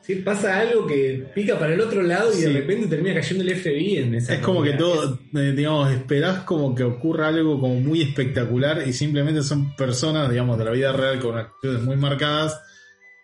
Sí, 0.00 0.14
pasa 0.16 0.60
algo 0.60 0.86
que 0.86 1.24
pica 1.34 1.58
para 1.58 1.74
el 1.74 1.80
otro 1.80 2.00
lado 2.00 2.30
y 2.32 2.36
Sí. 2.36 2.42
de 2.44 2.52
repente 2.52 2.86
termina 2.86 3.16
cayendo 3.16 3.42
el 3.42 3.50
FBI 3.56 3.98
en 3.98 4.14
esa. 4.14 4.34
Es 4.34 4.40
como 4.40 4.62
que 4.62 4.74
todo, 4.74 5.18
eh, 5.34 5.52
digamos, 5.54 5.90
esperás 5.92 6.44
como 6.44 6.74
que 6.76 6.84
ocurra 6.84 7.26
algo 7.28 7.58
como 7.60 7.74
muy 7.80 8.02
espectacular 8.02 8.86
y 8.86 8.92
simplemente 8.92 9.42
son 9.42 9.74
personas, 9.74 10.30
digamos, 10.30 10.58
de 10.58 10.64
la 10.64 10.70
vida 10.70 10.92
real 10.92 11.18
con 11.18 11.36
actitudes 11.36 11.82
muy 11.82 11.96
marcadas 11.96 12.60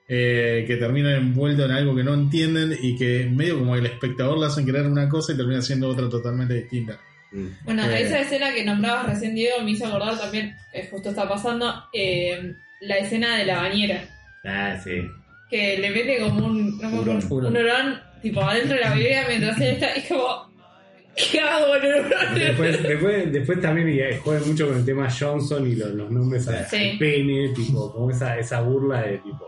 eh, 0.09 0.65
que 0.67 0.77
terminan 0.77 1.13
envueltos 1.15 1.65
en 1.67 1.73
algo 1.73 1.95
que 1.95 2.05
no 2.05 2.15
entienden 2.15 2.77
y 2.81 2.97
que 2.97 3.29
medio 3.31 3.59
como 3.59 3.77
el 3.77 3.87
espectador 3.87 4.39
le 4.39 4.47
hacen 4.47 4.67
creer 4.67 4.87
una 4.87 5.09
cosa 5.09 5.33
y 5.33 5.37
termina 5.37 5.63
siendo 5.63 5.89
otra 5.89 6.09
totalmente 6.09 6.55
distinta. 6.55 6.99
Bueno, 7.65 7.85
Eh. 7.89 8.03
esa 8.03 8.21
escena 8.21 8.53
que 8.53 8.65
nombrabas 8.65 9.07
recién, 9.07 9.35
Diego, 9.35 9.63
me 9.65 9.71
hizo 9.71 9.87
acordar 9.87 10.19
también, 10.19 10.55
eh, 10.75 10.87
justo 10.91 11.09
está 11.11 11.27
pasando, 11.29 11.73
eh, 11.95 12.55
la 12.83 12.97
escena 12.99 13.39
de 13.39 13.47
la 13.47 13.57
bañera. 13.63 14.05
Ah, 14.45 14.79
sí. 14.83 15.01
Que 15.49 15.79
le 15.79 15.91
mete 15.91 16.19
como 16.19 16.47
un, 16.47 16.79
no 16.79 16.89
Hurón. 17.01 17.21
un 17.31 17.57
hurón, 17.57 18.01
tipo, 18.21 18.43
adentro 18.43 18.75
de 18.75 18.81
la 18.83 18.91
bañera 18.91 19.25
mientras 19.29 19.59
él 19.61 19.69
está. 19.75 19.93
Es 19.95 20.09
como. 20.09 20.52
Después, 22.35 22.83
después, 22.83 23.33
después 23.33 23.61
también 23.61 24.19
juegan 24.23 24.49
mucho 24.49 24.69
con 24.69 24.79
el 24.79 24.85
tema 24.85 25.09
Johnson 25.11 25.71
y 25.71 25.75
los, 25.75 25.91
los 25.93 26.11
nombres 26.11 26.49
al 26.49 26.67
Sí. 26.67 26.97
pene, 26.99 27.51
tipo, 27.55 27.93
como 27.93 28.11
esa, 28.11 28.39
esa 28.39 28.61
burla 28.63 29.03
de 29.03 29.19
tipo, 29.19 29.47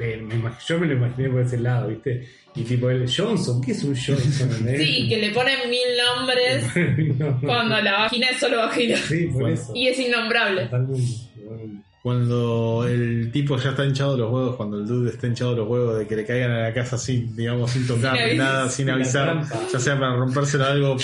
eh, 0.00 0.16
me 0.16 0.34
yo 0.66 0.78
me 0.78 0.86
lo 0.86 0.94
imaginé 0.94 1.28
por 1.28 1.42
ese 1.42 1.58
lado, 1.58 1.88
¿viste? 1.88 2.26
Y 2.56 2.62
tipo, 2.62 2.88
el 2.88 3.06
Johnson, 3.14 3.60
¿qué 3.60 3.72
es 3.72 3.84
un 3.84 3.94
Johnson? 3.94 4.48
¿entendés? 4.50 4.82
Sí, 4.82 5.08
que 5.08 5.18
le 5.18 5.30
ponen 5.30 5.68
mil 5.68 5.80
nombres 6.06 6.64
No, 7.18 7.30
no. 7.32 7.40
cuando 7.40 7.80
la 7.82 7.92
vagina 7.98 8.28
es 8.30 8.38
solo 8.38 8.56
vagina. 8.58 8.96
Sí, 8.96 9.26
por 9.26 9.50
eso. 9.50 9.72
Y 9.74 9.88
es 9.88 9.98
innombrable. 9.98 10.62
Totalmente, 10.64 11.02
totalmente. 11.36 11.83
Cuando 12.04 12.84
el 12.86 13.30
tipo 13.32 13.56
ya 13.56 13.70
está 13.70 13.82
hinchado 13.82 14.18
los 14.18 14.30
huevos, 14.30 14.56
cuando 14.56 14.76
el 14.78 14.86
dude 14.86 15.08
está 15.08 15.26
hinchado 15.26 15.56
los 15.56 15.66
huevos 15.66 15.98
de 15.98 16.06
que 16.06 16.16
le 16.16 16.26
caigan 16.26 16.50
a 16.50 16.60
la 16.64 16.74
casa 16.74 16.98
sin, 16.98 17.34
digamos, 17.34 17.70
sin 17.70 17.86
tocar, 17.86 18.18
Sin 18.28 18.36
nada, 18.36 18.68
sin 18.68 18.90
avisar, 18.90 19.42
ya 19.72 19.80
sea 19.80 19.98
para 19.98 20.14
rompérselo 20.14 20.66
algo, 20.66 20.98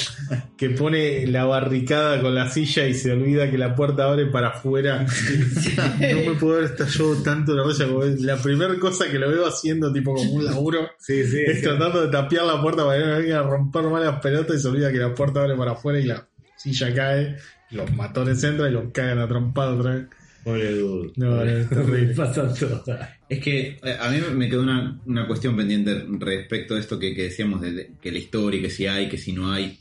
que 0.59 0.69
pone 0.69 1.27
la 1.27 1.47
barricada 1.47 2.21
con 2.21 2.35
la 2.35 2.51
silla 2.51 2.87
y 2.87 2.93
se 2.93 3.13
olvida 3.13 3.51
que 3.51 3.57
la 3.57 3.75
puerta 3.75 4.05
abre 4.05 4.27
para 4.27 4.49
afuera. 4.49 5.07
no 6.01 6.33
me 6.33 6.39
puedo 6.39 6.59
haber 6.59 6.71
estallado 6.71 7.15
tanto 7.23 7.55
la 7.55 7.65
raya 7.65 7.89
como 7.89 8.05
es 8.05 8.21
la 8.21 8.37
primera 8.37 8.75
cosa 8.79 9.11
que 9.11 9.19
lo 9.19 9.31
veo 9.31 9.47
haciendo, 9.47 9.91
tipo 9.91 10.15
como 10.15 10.31
un 10.33 10.45
laburo, 10.45 10.81
Sí, 10.99 11.25
sí. 11.25 11.39
es 11.47 11.61
sí. 11.61 11.63
tratando 11.63 12.03
de 12.03 12.09
tapiar 12.09 12.45
la 12.45 12.61
puerta 12.61 12.85
para 12.85 12.99
que 13.01 13.07
no 13.07 13.17
vengan 13.17 13.39
a 13.39 13.43
romper 13.49 13.85
más 13.85 14.05
las 14.05 14.21
pelotas 14.21 14.55
y 14.55 14.59
se 14.59 14.69
olvida 14.69 14.93
que 14.93 14.99
la 14.99 15.15
puerta 15.15 15.41
abre 15.41 15.57
para 15.57 15.73
afuera 15.73 15.99
y 15.99 16.05
la 16.05 16.27
silla 16.57 16.95
cae, 16.95 17.37
los 17.71 17.91
matones 17.95 18.45
entran 18.45 18.69
y 18.69 18.75
los 18.75 18.93
cagan 18.93 19.19
a 19.19 19.27
trompada 19.27 19.73
otra 19.77 19.95
vez. 19.95 20.05
Pobre 20.45 20.75
dude. 20.75 21.13
No, 21.17 21.37
no, 21.37 21.43
es 21.43 21.69
terrible. 21.69 22.15
Pasa 22.15 22.53
todo. 22.55 22.83
Es 23.29 23.41
que 23.41 23.79
eh, 23.83 23.97
a 24.01 24.11
mí 24.11 24.19
me 24.35 24.49
quedó 24.49 24.63
una, 24.63 24.99
una 25.07 25.27
cuestión 25.27 25.57
pendiente 25.57 26.05
respecto 26.19 26.75
a 26.75 26.81
esto 26.81 26.99
que, 26.99 27.15
que 27.15 27.25
decíamos 27.25 27.61
de, 27.61 27.93
que 28.01 28.11
la 28.11 28.19
historia, 28.19 28.61
que 28.61 28.71
si 28.71 28.87
hay, 28.87 29.09
que 29.09 29.19
si 29.19 29.33
no 29.33 29.53
hay. 29.53 29.79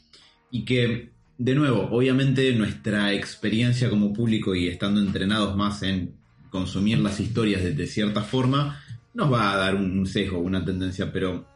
Y 0.52 0.66
que, 0.66 1.10
de 1.38 1.56
nuevo, 1.56 1.90
obviamente 1.92 2.54
nuestra 2.54 3.14
experiencia 3.14 3.90
como 3.90 4.14
público 4.14 4.54
y 4.54 4.68
estando 4.68 5.00
entrenados 5.00 5.56
más 5.56 5.84
en 5.84 6.14
consumir 6.50 7.00
las 7.00 7.20
historias 7.20 7.64
de, 7.64 7.72
de 7.72 7.88
cierta 7.88 8.24
forma, 8.24 8.82
nos 9.14 9.32
va 9.32 9.54
a 9.54 9.58
dar 9.58 9.76
un 9.76 10.06
sesgo, 10.06 10.40
una 10.40 10.66
tendencia, 10.66 11.12
pero 11.12 11.48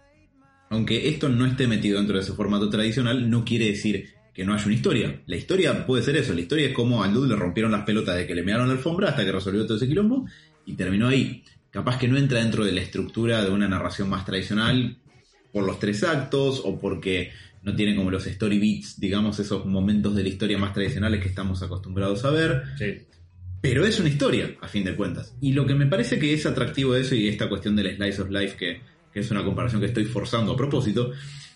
aunque 0.69 1.09
esto 1.09 1.29
no 1.29 1.45
esté 1.45 1.67
metido 1.67 1.97
dentro 1.97 2.15
de 2.15 2.23
ese 2.23 2.33
formato 2.33 2.69
tradicional, 2.69 3.29
no 3.29 3.43
quiere 3.45 3.67
decir 3.67 4.09
que 4.33 4.43
no 4.43 4.53
haya 4.53 4.65
una 4.65 4.73
historia. 4.73 5.21
La 5.27 5.35
historia 5.35 5.85
puede 5.85 6.03
ser 6.03 6.17
eso, 6.17 6.33
la 6.33 6.41
historia 6.41 6.67
es 6.67 6.73
como 6.73 7.03
al 7.03 7.13
dude 7.13 7.29
le 7.29 7.35
rompieron 7.35 7.71
las 7.71 7.85
pelotas 7.85 8.15
de 8.15 8.25
que 8.25 8.35
le 8.35 8.43
mearon 8.43 8.67
la 8.67 8.73
alfombra 8.73 9.09
hasta 9.09 9.23
que 9.23 9.31
resolvió 9.31 9.65
todo 9.65 9.77
ese 9.77 9.87
quilombo 9.87 10.25
y 10.65 10.73
terminó 10.73 11.07
ahí. 11.07 11.43
capaz 11.69 11.97
que 11.97 12.07
no 12.07 12.17
entra 12.17 12.39
dentro 12.39 12.63
de 12.65 12.71
la 12.71 12.81
estructura 12.81 13.43
de 13.43 13.49
una 13.49 13.67
narración 13.67 14.07
más 14.07 14.25
tradicional 14.25 14.97
por 15.51 15.65
los 15.65 15.79
tres 15.79 16.03
actos 16.03 16.61
o 16.63 16.79
porque 16.79 17.31
no 17.63 17.75
tiene 17.75 17.95
como 17.95 18.11
los 18.11 18.27
story 18.27 18.59
beats, 18.59 18.99
digamos, 18.99 19.39
esos 19.39 19.65
momentos 19.65 20.15
de 20.15 20.23
la 20.23 20.29
historia 20.29 20.57
más 20.57 20.73
tradicionales 20.73 21.21
que 21.21 21.29
estamos 21.29 21.63
acostumbrados 21.63 22.25
a 22.25 22.29
ver. 22.29 22.63
Pero 23.61 23.85
es 23.85 23.99
una 23.99 24.09
historia, 24.09 24.55
a 24.61 24.67
fin 24.67 24.83
de 24.83 24.95
cuentas. 24.95 25.33
Y 25.39 25.53
lo 25.53 25.65
que 25.65 25.73
me 25.73 25.87
parece 25.87 26.19
que 26.19 26.33
es 26.33 26.45
atractivo 26.45 26.93
de 26.93 27.01
eso 27.01 27.15
y 27.15 27.29
esta 27.29 27.47
cuestión 27.47 27.75
del 27.75 27.95
slice 27.95 28.21
of 28.21 28.29
life, 28.29 28.57
que, 28.57 28.81
que 29.13 29.21
es 29.21 29.31
una 29.31 29.43
comparación 29.43 29.79
que 29.79 29.87
estoy 29.87 30.03
forzando 30.05 30.51
a 30.51 30.57
propósito, 30.57 31.11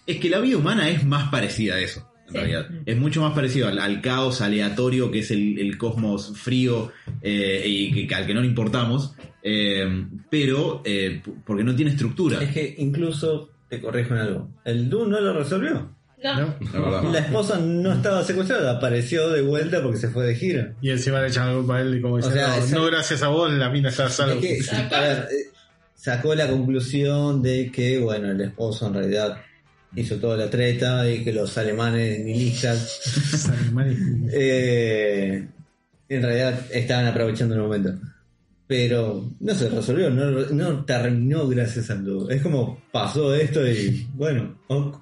es 0.05 0.17
que 0.17 0.29
la 0.29 0.39
vida 0.39 0.57
humana 0.57 0.89
es 0.89 1.05
más 1.05 1.29
parecida 1.29 1.75
a 1.75 1.81
eso. 1.81 2.09
En 2.27 2.33
Sí. 2.33 2.37
realidad, 2.39 2.67
es 2.85 2.97
mucho 2.97 3.21
más 3.21 3.33
parecido 3.33 3.67
al, 3.69 3.79
al 3.79 4.01
caos 4.01 4.41
aleatorio 4.41 5.09
que 5.09 5.19
es 5.19 5.31
el, 5.31 5.57
el 5.59 5.77
cosmos 5.77 6.33
frío 6.37 6.91
eh, 7.21 7.63
y 7.65 8.05
que, 8.07 8.13
al 8.15 8.27
que 8.27 8.33
no 8.33 8.41
le 8.41 8.47
importamos, 8.47 9.15
eh, 9.43 10.05
pero 10.29 10.81
eh, 10.85 11.21
porque 11.45 11.63
no 11.63 11.73
tiene 11.75 11.91
estructura. 11.91 12.41
Es 12.43 12.51
que 12.51 12.75
incluso 12.79 13.49
te 13.69 13.79
corrijo 13.79 14.13
en 14.13 14.19
algo. 14.19 14.49
El 14.65 14.89
Doom 14.89 15.09
no 15.09 15.21
lo 15.21 15.33
resolvió. 15.33 15.95
No. 16.23 16.55
¿no? 16.73 17.11
La 17.13 17.19
esposa 17.19 17.59
no 17.59 17.93
estaba 17.93 18.23
secuestrada, 18.23 18.71
apareció 18.77 19.29
de 19.29 19.41
vuelta 19.43 19.81
porque 19.83 19.97
se 19.99 20.09
fue 20.09 20.25
de 20.25 20.35
gira. 20.35 20.73
Y 20.81 20.89
encima 20.89 21.21
le 21.21 21.27
echan 21.27 21.47
la 21.47 21.53
culpa 21.55 21.77
a 21.77 21.81
él 21.81 21.95
y 21.97 22.01
como 22.01 22.17
dice, 22.17 22.31
sea, 22.31 22.47
no, 22.47 22.55
esa- 22.55 22.75
no, 22.75 22.85
gracias 22.87 23.21
a 23.23 23.27
vos 23.27 23.51
la 23.53 23.69
mina 23.69 23.89
está 23.89 24.09
salvo. 24.09 24.41
Es 24.41 24.67
que, 24.69 24.95
a 24.95 24.99
ver, 24.99 25.27
sacó 25.93 26.33
la 26.35 26.47
conclusión 26.49 27.41
de 27.43 27.71
que, 27.71 27.99
bueno, 27.99 28.31
el 28.31 28.41
esposo 28.41 28.87
en 28.87 28.95
realidad 28.95 29.37
hizo 29.95 30.17
toda 30.17 30.37
la 30.37 30.49
treta 30.49 31.09
y 31.09 31.23
que 31.23 31.33
los 31.33 31.57
alemanes 31.57 32.19
nihilistas 32.19 32.99
Esos 33.05 33.49
animales. 33.49 33.97
eh, 34.33 35.47
en 36.09 36.21
realidad 36.21 36.59
estaban 36.71 37.05
aprovechando 37.07 37.55
el 37.55 37.61
momento. 37.61 37.93
Pero 38.67 39.29
no 39.39 39.53
se 39.53 39.69
resolvió, 39.69 40.09
no, 40.09 40.29
no 40.29 40.83
terminó 40.85 41.47
gracias 41.47 41.89
al 41.89 42.03
dúo. 42.03 42.29
Es 42.29 42.41
como 42.41 42.81
pasó 42.91 43.33
esto 43.33 43.65
y 43.65 44.07
bueno, 44.13 44.57
ok. 44.67 45.01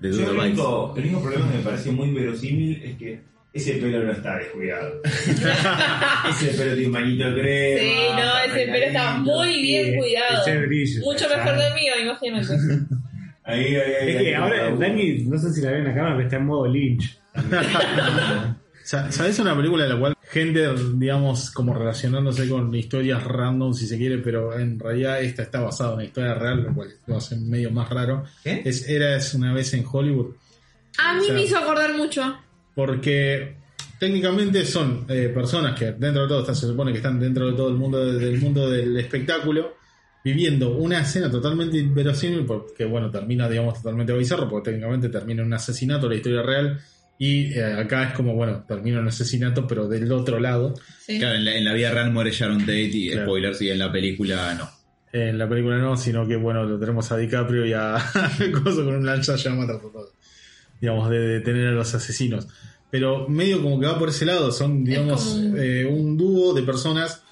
De 0.00 0.12
Yo 0.12 0.30
el 0.30 0.38
único, 0.38 0.94
el 0.96 1.04
único 1.04 1.22
problema 1.22 1.50
que 1.50 1.58
me 1.58 1.64
pareció 1.64 1.92
muy 1.92 2.12
verosímil 2.12 2.80
es 2.82 2.96
que 2.96 3.20
ese 3.52 3.74
pelo 3.74 4.04
no 4.04 4.12
está 4.12 4.36
descuidado. 4.36 5.00
ese 5.04 6.46
pelo 6.56 6.72
tiene 6.74 6.86
un 6.86 6.92
manito 6.92 7.30
de 7.30 7.40
crema. 7.40 7.80
Sí, 7.80 7.92
no, 8.16 8.38
ese 8.52 8.72
pelo 8.72 8.86
está 8.86 9.14
muy 9.18 9.62
bien 9.62 9.96
cuidado. 9.96 10.40
Ese 10.42 10.58
brillo. 10.58 11.00
Mucho 11.02 11.28
mejor 11.28 11.56
del 11.56 11.74
mío, 11.74 11.92
imagínate. 12.02 12.54
Ahí, 13.48 13.64
ahí, 13.74 13.92
ahí, 14.02 14.08
Es 14.16 14.22
que 14.22 14.36
ahora. 14.36 14.70
Dani, 14.76 15.22
no 15.24 15.38
sé 15.38 15.52
si 15.52 15.60
la 15.62 15.70
ven 15.70 15.80
en 15.80 15.86
la 15.88 15.94
cámara, 15.94 16.14
pero 16.16 16.26
está 16.28 16.36
en 16.36 16.46
modo 16.46 16.66
Lynch. 16.68 17.18
Sa- 18.84 19.12
¿Sabes 19.12 19.38
una 19.38 19.54
película 19.56 19.84
de 19.84 19.90
la 19.90 19.98
cual 19.98 20.14
gente, 20.30 20.66
digamos, 20.94 21.50
como 21.50 21.74
relacionándose 21.74 22.48
con 22.48 22.74
historias 22.74 23.22
random, 23.24 23.74
si 23.74 23.86
se 23.86 23.98
quiere, 23.98 24.18
pero 24.18 24.58
en 24.58 24.78
realidad 24.78 25.20
esta 25.22 25.42
está 25.42 25.60
basada 25.60 25.90
en 25.90 25.94
una 25.96 26.04
historia 26.04 26.34
real, 26.34 26.62
lo 26.64 26.74
cual 26.74 26.88
lo 27.06 27.16
hace 27.16 27.36
medio 27.36 27.70
más 27.70 27.88
raro? 27.90 28.24
¿Qué? 28.42 28.62
Es 28.64 28.88
Eras 28.88 29.34
una 29.34 29.52
vez 29.52 29.72
en 29.74 29.84
Hollywood. 29.90 30.34
A 30.98 31.14
mí 31.14 31.20
O 31.20 31.24
sea, 31.24 31.34
me 31.34 31.42
hizo 31.42 31.58
acordar 31.58 31.94
mucho. 31.96 32.38
Porque 32.74 33.56
técnicamente 33.98 34.64
son 34.64 35.04
eh, 35.08 35.30
personas 35.34 35.78
que 35.78 35.92
dentro 35.92 36.22
de 36.22 36.28
todo 36.28 36.40
está- 36.40 36.54
se 36.54 36.66
supone 36.66 36.92
que 36.92 36.98
están 36.98 37.18
dentro 37.20 37.46
de 37.50 37.52
todo 37.56 37.68
el 37.68 37.74
mundo 37.76 38.04
de- 38.04 38.18
del 38.24 38.38
mundo 38.40 38.70
del 38.70 38.96
espectáculo 38.96 39.76
viviendo 40.32 40.76
una 40.76 41.00
escena 41.00 41.30
totalmente 41.30 41.78
inverosímil 41.78 42.44
porque 42.44 42.84
bueno 42.84 43.10
termina 43.10 43.48
digamos 43.48 43.74
totalmente 43.74 44.12
bizarro 44.12 44.48
porque 44.48 44.70
técnicamente 44.70 45.08
termina 45.08 45.40
en 45.42 45.46
un 45.48 45.54
asesinato 45.54 46.08
la 46.08 46.14
historia 46.16 46.42
real 46.42 46.78
y 47.18 47.52
eh, 47.54 47.64
acá 47.64 48.08
es 48.08 48.12
como 48.14 48.34
bueno 48.34 48.64
termina 48.68 49.00
un 49.00 49.08
asesinato 49.08 49.66
pero 49.66 49.88
del 49.88 50.10
otro 50.12 50.38
lado 50.38 50.74
Sí. 51.06 51.18
Claro, 51.18 51.36
en 51.36 51.44
la, 51.46 51.56
en 51.56 51.64
la 51.64 51.72
vida 51.72 51.90
real 51.90 52.12
muere 52.12 52.30
Sharon 52.32 52.60
Tate 52.60 52.82
y 52.92 53.10
Claro. 53.10 53.26
spoilers, 53.26 53.62
y 53.62 53.70
en 53.70 53.78
la 53.78 53.90
película 53.90 54.54
no. 54.54 54.68
en 55.12 55.38
la 55.38 55.48
película 55.48 55.78
no 55.78 55.96
sino 55.96 56.26
que 56.28 56.36
bueno 56.36 56.64
lo 56.64 56.78
tenemos 56.78 57.10
a 57.10 57.16
DiCaprio 57.16 57.64
y 57.64 57.72
a 57.72 57.96
Coso 58.62 58.84
con 58.84 58.94
un 58.96 59.06
lancha 59.06 59.36
llama 59.36 59.64
tratando 59.66 60.12
digamos 60.80 61.08
de 61.10 61.18
detener 61.18 61.68
a 61.68 61.72
los 61.72 61.94
asesinos 61.94 62.46
pero 62.90 63.28
medio 63.28 63.62
como 63.62 63.78
que 63.80 63.86
va 63.86 63.98
por 63.98 64.08
ese 64.10 64.24
lado 64.26 64.52
son 64.52 64.84
digamos 64.84 65.24
como 65.24 65.56
eh, 65.56 65.84
un 65.86 66.16
dúo 66.16 66.54
de 66.54 66.62
personas 66.62 67.22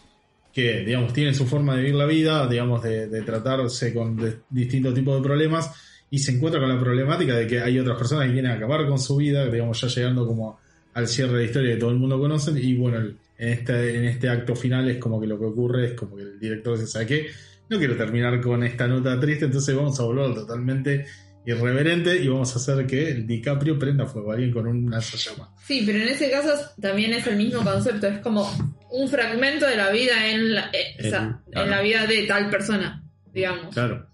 que 0.57 0.81
digamos 0.87 1.13
tienen 1.13 1.35
su 1.35 1.45
forma 1.45 1.75
de 1.77 1.83
vivir 1.83 1.97
la 1.97 2.07
vida 2.07 2.49
digamos 2.49 2.83
de, 2.83 3.09
de 3.09 3.21
tratarse 3.21 3.93
con 3.93 4.19
distintos 4.49 4.95
tipos 4.95 5.15
de 5.19 5.23
problemas 5.23 5.71
y 6.09 6.19
se 6.19 6.33
encuentra 6.33 6.59
con 6.59 6.71
la 6.71 6.81
problemática 6.81 7.37
de 7.37 7.47
que 7.47 7.61
hay 7.61 7.79
otras 7.79 7.99
personas 7.99 8.33
que 8.33 8.41
a 8.41 8.55
acabar 8.55 8.87
con 8.89 8.99
su 8.99 9.17
vida 9.17 9.45
digamos 9.51 9.79
ya 9.79 9.89
llegando 9.89 10.27
como 10.27 10.59
al 10.95 11.09
cierre 11.09 11.33
de 11.33 11.39
la 11.41 11.45
historia 11.45 11.75
que 11.75 11.81
todo 11.81 11.91
el 11.91 11.99
mundo 11.99 12.19
conoce 12.19 12.59
y 12.59 12.75
bueno 12.75 12.97
en 12.97 13.19
este 13.37 13.99
en 13.99 14.05
este 14.07 14.31
acto 14.31 14.57
final 14.57 14.89
es 14.89 14.97
como 14.97 15.21
que 15.21 15.27
lo 15.27 15.39
que 15.39 15.45
ocurre 15.45 15.89
es 15.89 15.93
como 15.93 16.17
que 16.17 16.23
el 16.23 16.41
director 16.41 16.79
¿sabe 16.87 17.05
qué? 17.05 17.27
no 17.69 17.77
quiero 17.77 17.95
terminar 17.95 18.41
con 18.41 18.65
esta 18.65 18.89
nota 18.89 19.21
triste 19.21 19.45
entonces 19.45 19.77
vamos 19.77 20.01
a 20.01 20.05
volverlo 20.05 20.37
totalmente 20.37 21.05
irreverente 21.47 22.20
y 22.20 22.28
vamos 22.28 22.53
a 22.55 22.59
hacer 22.59 22.86
que 22.86 23.09
el 23.09 23.26
DiCaprio 23.26 23.78
prenda 23.78 24.05
fuego 24.07 24.32
a 24.32 24.34
alguien 24.34 24.53
con 24.53 24.66
un 24.66 24.90
llama 24.90 25.55
Sí, 25.64 25.84
pero 25.86 25.99
en 25.99 26.09
ese 26.09 26.30
caso 26.30 26.51
también 26.80 27.12
es 27.12 27.26
el 27.26 27.36
mismo 27.36 27.62
concepto. 27.62 28.09
Es 28.09 28.18
como 28.18 28.47
un 28.90 29.09
fragmento 29.09 29.66
de 29.66 29.76
la 29.76 29.90
vida 29.90 30.28
en 30.28 30.55
la, 30.55 30.70
eh, 30.72 30.97
o 30.99 31.09
sea, 31.09 31.40
en 31.53 31.70
la 31.70 31.80
vida 31.80 32.07
de 32.07 32.24
tal 32.24 32.51
persona, 32.51 33.03
digamos. 33.32 33.72
claro 33.72 34.09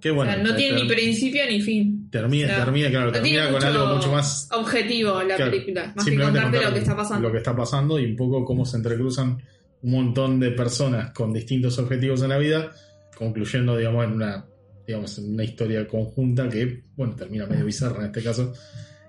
qué 0.00 0.10
o 0.10 0.16
bueno 0.16 0.32
sea, 0.32 0.42
no 0.42 0.54
tiene 0.54 0.82
ni 0.82 0.88
principio 0.88 1.42
ni 1.48 1.62
fin. 1.62 2.10
termina, 2.10 2.44
O 2.44 2.48
sea, 2.48 2.64
termina, 2.64 2.90
claro, 2.90 3.06
no 3.06 3.12
termina 3.12 3.50
con 3.50 3.64
algo 3.64 3.86
mucho 3.86 4.12
más 4.12 4.48
objetivo 4.52 5.22
la 5.22 5.36
Claro, 5.36 5.50
película, 5.50 5.92
más 5.96 6.04
que 6.04 6.10
contarte 6.18 6.40
contar 6.42 6.64
lo 6.64 6.72
que 6.74 6.78
está 6.80 6.96
pasando. 6.96 7.28
Lo 7.28 7.32
que 7.32 7.38
está 7.38 7.56
pasando 7.56 7.98
y 7.98 8.04
un 8.04 8.16
poco 8.16 8.44
cómo 8.44 8.66
se 8.66 8.76
entrecruzan 8.76 9.42
un 9.80 9.90
montón 9.90 10.40
de 10.40 10.50
personas 10.50 11.12
con 11.12 11.32
distintos 11.32 11.78
objetivos 11.78 12.22
en 12.22 12.28
la 12.30 12.38
vida, 12.38 12.70
concluyendo, 13.16 13.76
digamos, 13.78 14.04
en 14.04 14.12
una, 14.12 14.44
digamos, 14.86 15.18
en 15.18 15.34
una 15.34 15.44
historia 15.44 15.86
conjunta 15.86 16.48
que, 16.48 16.84
bueno, 16.96 17.14
termina 17.14 17.46
medio 17.46 17.64
bizarra 17.64 18.00
en 18.00 18.06
este 18.06 18.22
caso. 18.22 18.52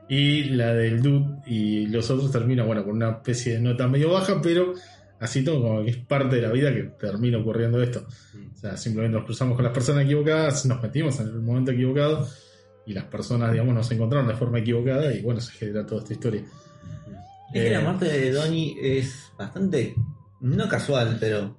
Y 0.08 0.46
la 0.46 0.74
del 0.74 1.02
Dude 1.02 1.42
y 1.48 1.88
los 1.88 2.10
otros 2.12 2.32
termina, 2.32 2.64
bueno, 2.64 2.84
con 2.84 2.96
una 2.96 3.10
especie 3.10 3.54
de 3.54 3.60
nota 3.62 3.88
medio 3.88 4.12
baja, 4.12 4.40
pero 4.42 4.74
así 5.20 5.44
todo 5.44 5.62
como 5.62 5.84
que 5.84 5.92
es 5.92 5.98
parte 5.98 6.36
de 6.36 6.42
la 6.44 6.52
vida 6.52 6.74
que 6.74 6.84
termina 6.84 7.38
ocurriendo 7.40 7.82
esto. 7.82 8.06
O 8.54 8.58
sea, 8.58 8.78
simplemente 8.78 9.18
nos 9.18 9.26
cruzamos 9.26 9.56
con 9.56 9.66
las 9.66 9.74
personas 9.74 10.06
equivocadas, 10.06 10.66
nos 10.66 10.82
metimos 10.82 11.20
en 11.20 11.28
el 11.28 11.42
momento 11.42 11.72
equivocado 11.72 12.28
y 12.86 12.94
las 12.94 13.06
personas, 13.06 13.52
digamos, 13.52 13.74
nos 13.74 13.92
encontraron 13.92 14.28
de 14.28 14.36
forma 14.36 14.60
equivocada 14.60 15.12
y 15.14 15.22
bueno, 15.22 15.42
se 15.42 15.54
genera 15.54 15.86
toda 15.86 16.02
esta 16.02 16.14
historia. 16.14 16.44
Es 17.54 17.62
que 17.62 17.68
Eh, 17.68 17.72
la 17.72 17.82
muerte 17.82 18.06
de 18.06 18.32
Donnie 18.32 18.76
es 18.80 19.32
bastante, 19.38 19.96
no 20.42 20.70
casual, 20.70 21.18
pero 21.20 21.58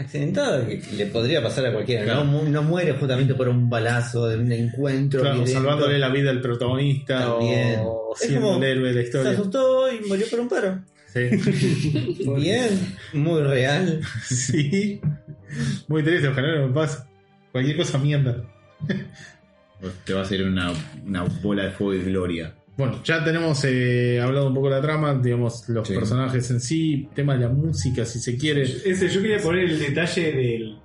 accidentada, 0.00 0.66
que 0.66 0.82
le 0.96 1.06
podría 1.06 1.42
pasar 1.42 1.66
a 1.66 1.72
cualquiera. 1.72 2.04
Claro. 2.04 2.24
No, 2.24 2.30
Mu- 2.32 2.48
no 2.48 2.62
muere 2.62 2.92
justamente 2.94 3.34
por 3.34 3.48
un 3.48 3.68
balazo 3.70 4.26
de 4.28 4.38
un 4.38 4.50
encuentro. 4.52 5.20
Claro, 5.20 5.46
salvándole 5.46 5.98
la 5.98 6.08
vida 6.08 6.30
al 6.30 6.40
protagonista 6.40 7.20
También. 7.20 7.80
o 7.84 8.12
Es 8.14 8.20
siendo 8.28 8.46
como- 8.48 8.56
el 8.58 8.64
héroe 8.64 8.88
de 8.88 8.94
la 8.94 9.00
Se 9.00 9.06
historia. 9.06 9.30
asustó 9.32 9.92
y 9.92 10.00
murió 10.08 10.26
por 10.30 10.40
un 10.40 10.48
paro. 10.48 10.78
Sí. 11.12 11.20
Bien, 12.36 12.68
muy 13.14 13.42
real. 13.42 14.00
sí. 14.24 15.00
Muy 15.88 16.02
triste, 16.04 16.28
ojalá 16.28 16.56
no 16.60 16.68
me 16.68 16.74
pase. 16.74 16.98
Cualquier 17.52 17.76
cosa 17.76 17.98
mierda. 17.98 18.44
Te 20.04 20.12
va 20.14 20.22
a 20.22 20.24
salir 20.24 20.46
una, 20.46 20.72
una 21.06 21.24
bola 21.42 21.64
de 21.64 21.70
fuego 21.70 21.94
y 21.94 22.04
gloria. 22.04 22.54
Bueno, 22.76 23.02
ya 23.04 23.22
tenemos 23.24 23.62
eh, 23.64 24.20
hablado 24.22 24.46
un 24.48 24.54
poco 24.54 24.68
de 24.70 24.76
la 24.76 24.80
trama, 24.82 25.14
digamos, 25.22 25.68
los 25.68 25.86
Sí. 25.86 25.94
personajes 25.94 26.50
en 26.50 26.60
sí, 26.60 27.08
tema 27.14 27.34
de 27.34 27.40
la 27.40 27.48
música, 27.50 28.04
si 28.06 28.18
se 28.20 28.36
quiere. 28.38 28.62
Ese, 28.62 29.08
yo 29.08 29.20
quería 29.20 29.38
poner 29.38 29.64
el 29.64 29.78
detalle 29.78 30.32
del, 30.32 30.76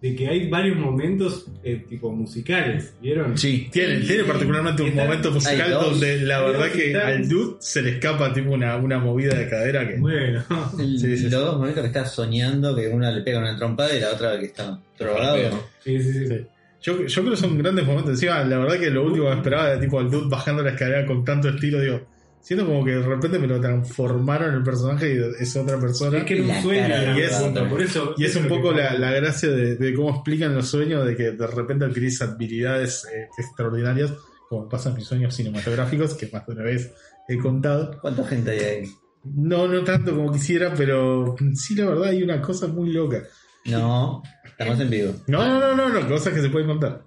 de 0.00 0.16
que 0.16 0.28
hay 0.28 0.48
varios 0.48 0.78
momentos 0.78 1.46
eh, 1.62 1.84
tipo 1.86 2.10
musicales, 2.12 2.94
¿vieron? 3.02 3.36
Sí, 3.36 3.68
Tiene, 3.70 4.00
tiene 4.00 4.24
particularmente 4.24 4.82
un 4.82 4.88
Está- 4.90 5.04
momento 5.04 5.30
musical 5.32 5.70
donde 5.70 6.20
la 6.20 6.40
verdad 6.42 6.70
que 6.72 6.86
están- 6.92 7.06
al 7.08 7.28
dude 7.28 7.56
se 7.60 7.82
le 7.82 7.90
escapa 7.90 8.32
tipo 8.32 8.50
una, 8.52 8.76
una 8.76 8.98
movida 8.98 9.34
de 9.34 9.48
cadera 9.48 9.86
que... 9.86 9.96
Bueno, 9.96 10.44
El- 10.78 10.98
Sí, 10.98 11.08
sí, 11.08 11.16
sí. 11.18 11.22
los 11.30 11.32
dos 11.44 11.56
momentos 11.58 11.82
que 11.82 11.86
está 11.88 12.06
soñando 12.06 12.74
que 12.74 12.88
una 12.88 13.10
le 13.10 13.20
pega 13.22 13.38
una 13.38 13.54
trompada 13.56 13.94
y 13.94 14.00
la 14.00 14.10
otra 14.12 14.38
que 14.38 14.46
está 14.46 14.78
drogado. 14.98 15.68
sí, 15.84 16.02
sí, 16.02 16.26
sí. 16.26 16.46
Yo, 16.84 17.06
yo 17.06 17.22
creo 17.22 17.34
que 17.34 17.40
son 17.40 17.56
grandes 17.56 17.86
momentos. 17.86 18.10
Encima, 18.10 18.44
la 18.44 18.58
verdad 18.58 18.78
que 18.78 18.90
lo 18.90 19.04
último 19.06 19.26
que 19.30 19.36
esperaba 19.36 19.70
era 19.70 19.80
tipo 19.80 19.98
al 19.98 20.10
dude 20.10 20.28
bajando 20.28 20.62
la 20.62 20.70
escalera 20.70 21.06
con 21.06 21.24
tanto 21.24 21.48
estilo, 21.48 21.80
digo, 21.80 22.02
siento 22.42 22.66
como 22.66 22.84
que 22.84 22.90
de 22.90 23.02
repente 23.02 23.38
me 23.38 23.46
lo 23.46 23.58
transformaron 23.58 24.50
en 24.50 24.54
el 24.56 24.62
personaje 24.62 25.14
y 25.14 25.42
es 25.42 25.56
otra 25.56 25.80
persona. 25.80 26.18
Es 26.18 26.24
que 26.24 26.34
era 26.34 26.44
un 26.44 26.62
sueño, 26.62 26.88
Rafa. 26.88 27.40
punto, 27.42 27.68
por 27.70 27.80
eso. 27.80 28.14
Y 28.18 28.24
es 28.26 28.36
un 28.36 28.48
poco 28.48 28.70
la, 28.72 28.98
la 28.98 29.12
gracia 29.12 29.48
de, 29.48 29.76
de 29.76 29.94
cómo 29.94 30.10
explican 30.10 30.54
los 30.54 30.68
sueños, 30.68 31.06
de 31.06 31.16
que 31.16 31.30
de 31.32 31.46
repente 31.46 31.86
adquirís 31.86 32.20
habilidades 32.20 33.06
eh, 33.06 33.28
extraordinarias, 33.38 34.12
como 34.50 34.68
pasa 34.68 34.90
en 34.90 34.96
mis 34.96 35.06
sueños 35.06 35.34
cinematográficos, 35.34 36.12
que 36.12 36.28
más 36.30 36.46
de 36.46 36.52
una 36.52 36.64
vez 36.64 36.92
he 37.26 37.38
contado. 37.38 37.98
¿Cuánta 38.02 38.26
gente 38.26 38.50
hay 38.50 38.58
ahí? 38.58 38.90
No, 39.24 39.66
no 39.66 39.82
tanto 39.84 40.14
como 40.14 40.30
quisiera, 40.30 40.74
pero 40.74 41.34
sí, 41.54 41.74
la 41.76 41.86
verdad 41.86 42.10
hay 42.10 42.22
una 42.22 42.42
cosa 42.42 42.66
muy 42.66 42.92
loca. 42.92 43.22
No, 43.66 44.22
estamos 44.44 44.78
en 44.80 44.90
vivo. 44.90 45.14
No, 45.26 45.44
no, 45.46 45.60
no, 45.60 45.74
no, 45.74 45.88
no, 45.88 46.08
cosas 46.08 46.32
que 46.32 46.40
se 46.40 46.50
pueden 46.50 46.68
contar. 46.68 47.02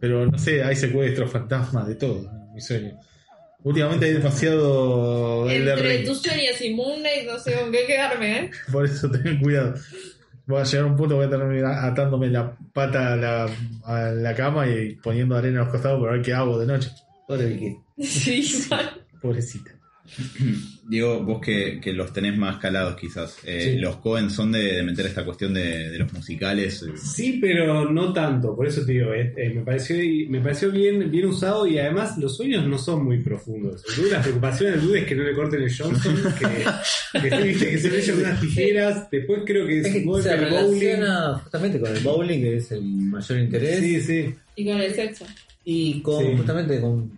Pero 0.00 0.26
no 0.26 0.38
sé, 0.38 0.62
hay 0.62 0.76
secuestros, 0.76 1.30
fantasmas, 1.30 1.88
de 1.88 1.96
todo 1.96 2.30
en 2.30 2.54
mi 2.54 2.60
sueño. 2.60 2.98
Últimamente 3.64 4.06
hay 4.06 4.12
demasiado 4.14 5.50
Entre 5.50 6.04
tus 6.04 6.22
sueños 6.22 6.60
y 6.60 6.72
Moon 6.74 7.00
Knight 7.00 7.26
no 7.26 7.38
sé 7.38 7.54
con 7.54 7.72
qué 7.72 7.86
quedarme, 7.86 8.38
¿eh? 8.38 8.50
por 8.70 8.84
eso 8.84 9.10
ten 9.10 9.40
cuidado. 9.40 9.74
voy 10.46 10.60
a 10.60 10.64
llegar 10.64 10.86
a 10.86 10.90
un 10.90 10.96
punto, 10.96 11.16
voy 11.16 11.26
a 11.26 11.30
terminar 11.30 11.84
atándome 11.84 12.28
la 12.28 12.56
pata 12.72 13.14
a 13.14 13.16
la, 13.16 13.50
a 13.84 14.00
la 14.12 14.34
cama 14.34 14.68
y 14.68 14.94
poniendo 14.94 15.36
arena 15.36 15.60
a 15.60 15.64
los 15.64 15.72
costados 15.72 16.00
para 16.00 16.12
ver 16.12 16.22
qué 16.22 16.32
hago 16.32 16.58
de 16.58 16.66
noche. 16.66 16.90
Pobre 17.26 17.46
Vicky. 17.46 17.76
Sí. 17.98 18.68
Pobrecita. 19.20 19.72
Diego, 20.88 21.22
vos 21.22 21.40
que, 21.40 21.80
que 21.80 21.92
los 21.92 22.12
tenés 22.12 22.36
más 22.38 22.56
calados 22.58 22.96
quizás, 22.96 23.36
eh, 23.44 23.72
Sí. 23.74 23.78
los 23.78 23.96
Cohen 23.96 24.30
son 24.30 24.52
de, 24.52 24.62
de 24.76 24.82
meter 24.82 25.06
esta 25.06 25.24
cuestión 25.24 25.52
de, 25.52 25.90
de 25.90 25.98
los 25.98 26.12
musicales. 26.12 26.82
eh, 26.82 26.92
Sí, 26.96 27.38
pero 27.40 27.90
no 27.90 28.12
tanto, 28.12 28.56
por 28.56 28.66
eso 28.66 28.84
te 28.86 28.92
digo, 28.92 29.12
eh, 29.12 29.32
eh, 29.36 29.50
me 29.54 29.60
pareció, 29.62 29.96
me 30.30 30.40
pareció 30.40 30.70
bien, 30.70 31.10
bien 31.10 31.26
usado 31.26 31.66
y 31.66 31.78
además 31.78 32.16
los 32.18 32.36
sueños 32.36 32.66
no 32.66 32.78
son 32.78 33.04
muy 33.04 33.18
profundos. 33.18 33.84
El 33.88 33.96
Dude, 33.96 34.10
la 34.12 34.22
preocupación 34.22 34.70
del 34.72 34.80
Dude 34.80 34.98
es 35.00 35.06
que 35.06 35.14
no 35.14 35.24
le 35.24 35.34
corten 35.34 35.62
el 35.62 35.76
Johnson, 35.76 36.16
que, 36.38 37.20
que, 37.20 37.30
sí, 37.30 37.42
viste, 37.48 37.70
que 37.70 37.78
se 37.78 37.90
le 37.90 37.98
echen 37.98 38.18
unas 38.18 38.40
tijeras, 38.40 39.10
después 39.10 39.40
creo 39.44 39.66
que 39.66 39.80
Es 39.80 39.86
se 39.86 39.92
que 39.92 40.00
mueve 40.06 40.22
se 40.22 40.34
el 40.34 40.50
bowling. 40.50 41.38
justamente 41.42 41.80
con 41.80 41.96
el 41.96 42.02
bowling, 42.02 42.40
que 42.40 42.56
es 42.56 42.72
el 42.72 42.82
mayor 42.82 43.38
interés, 43.38 43.80
Sí, 43.80 44.00
sí. 44.00 44.34
Y 44.56 44.64
con 44.66 44.80
el 44.80 44.94
sexo. 44.94 45.26
y 45.64 46.00
con 46.00 46.24
Sí. 46.24 46.32
justamente 46.36 46.80
con 46.80 47.10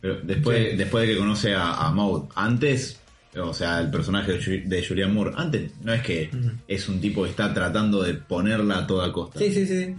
Pero 0.00 0.20
después, 0.22 0.70
Sí. 0.70 0.76
después 0.76 1.06
de 1.06 1.12
que 1.14 1.18
conoce 1.18 1.54
a, 1.54 1.86
a 1.86 1.90
Maud, 1.92 2.24
antes, 2.34 3.00
o 3.36 3.52
sea, 3.52 3.80
el 3.80 3.90
personaje 3.90 4.32
de, 4.32 4.40
Ju- 4.40 4.64
de 4.64 4.86
Julian 4.86 5.12
Moore, 5.12 5.32
antes 5.36 5.72
no 5.82 5.92
es 5.92 6.02
que 6.02 6.30
es 6.68 6.88
un 6.88 7.00
tipo 7.00 7.24
que 7.24 7.30
está 7.30 7.52
tratando 7.52 8.02
de 8.02 8.14
ponerla 8.14 8.78
a 8.78 8.86
toda 8.86 9.12
costa. 9.12 9.38
Sí, 9.38 9.52
sí, 9.52 9.66
sí. 9.66 9.94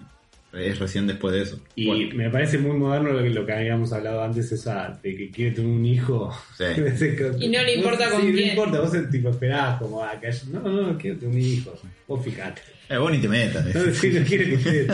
Es 0.51 0.79
recién 0.79 1.05
después 1.05 1.31
de 1.35 1.43
eso. 1.43 1.59
Y 1.75 1.85
Bueno, 1.85 2.15
me 2.15 2.29
parece 2.31 2.57
muy 2.57 2.75
moderno 2.75 3.11
lo 3.11 3.21
que, 3.21 3.29
lo 3.29 3.45
que 3.45 3.53
habíamos 3.53 3.93
hablado 3.93 4.23
antes, 4.23 4.51
esa 4.51 4.99
de 5.03 5.15
que 5.15 5.29
quiere 5.29 5.51
tener 5.51 5.69
un 5.69 5.85
hijo. 5.85 6.33
Sí. 6.57 6.63
Y 7.39 7.49
no 7.49 7.61
le 7.61 7.75
importa 7.75 8.05
Vos- 8.05 8.13
con 8.15 8.21
sí, 8.25 8.31
quién. 8.33 8.47
No 8.47 8.53
importa, 8.63 8.79
vos 8.81 8.93
el 8.95 9.09
tipo 9.11 9.29
esperás 9.29 9.77
como 9.79 10.03
a 10.03 10.19
que 10.19 10.25
haya- 10.27 10.41
No, 10.51 10.61
no, 10.61 10.97
quiero 10.97 11.19
tener 11.19 11.35
un 11.35 11.39
hijo. 11.41 11.73
Vos 12.07 12.25
fijate. 12.25 12.61
eh, 12.89 12.97
vos 12.97 13.11
ni 13.11 13.19
te 13.19 13.27
metas. 13.29 13.63
No, 13.75 13.81
sí, 13.93 14.09
no 14.09 14.25
quiere 14.25 14.57
que. 14.57 14.89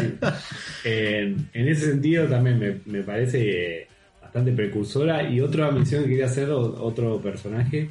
En, 0.84 1.50
en 1.54 1.68
ese 1.70 1.86
sentido 1.92 2.26
también 2.28 2.60
me, 2.60 2.76
me 2.86 3.02
parece 3.04 3.78
eh, 3.84 3.88
bastante 4.36 4.52
precursora. 4.52 5.30
Y 5.30 5.40
otra 5.40 5.72
mención 5.72 6.04
que 6.04 6.10
quería 6.10 6.26
hacer, 6.26 6.50
otro 6.52 7.22
personaje, 7.22 7.90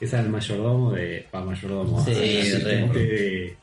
es 0.00 0.12
al 0.12 0.28
mayordomo 0.28 0.92
de. 0.92 1.24
Pa, 1.30 1.44
mayordomo. 1.44 2.04
Sí, 2.04 2.12
de, 2.12 3.54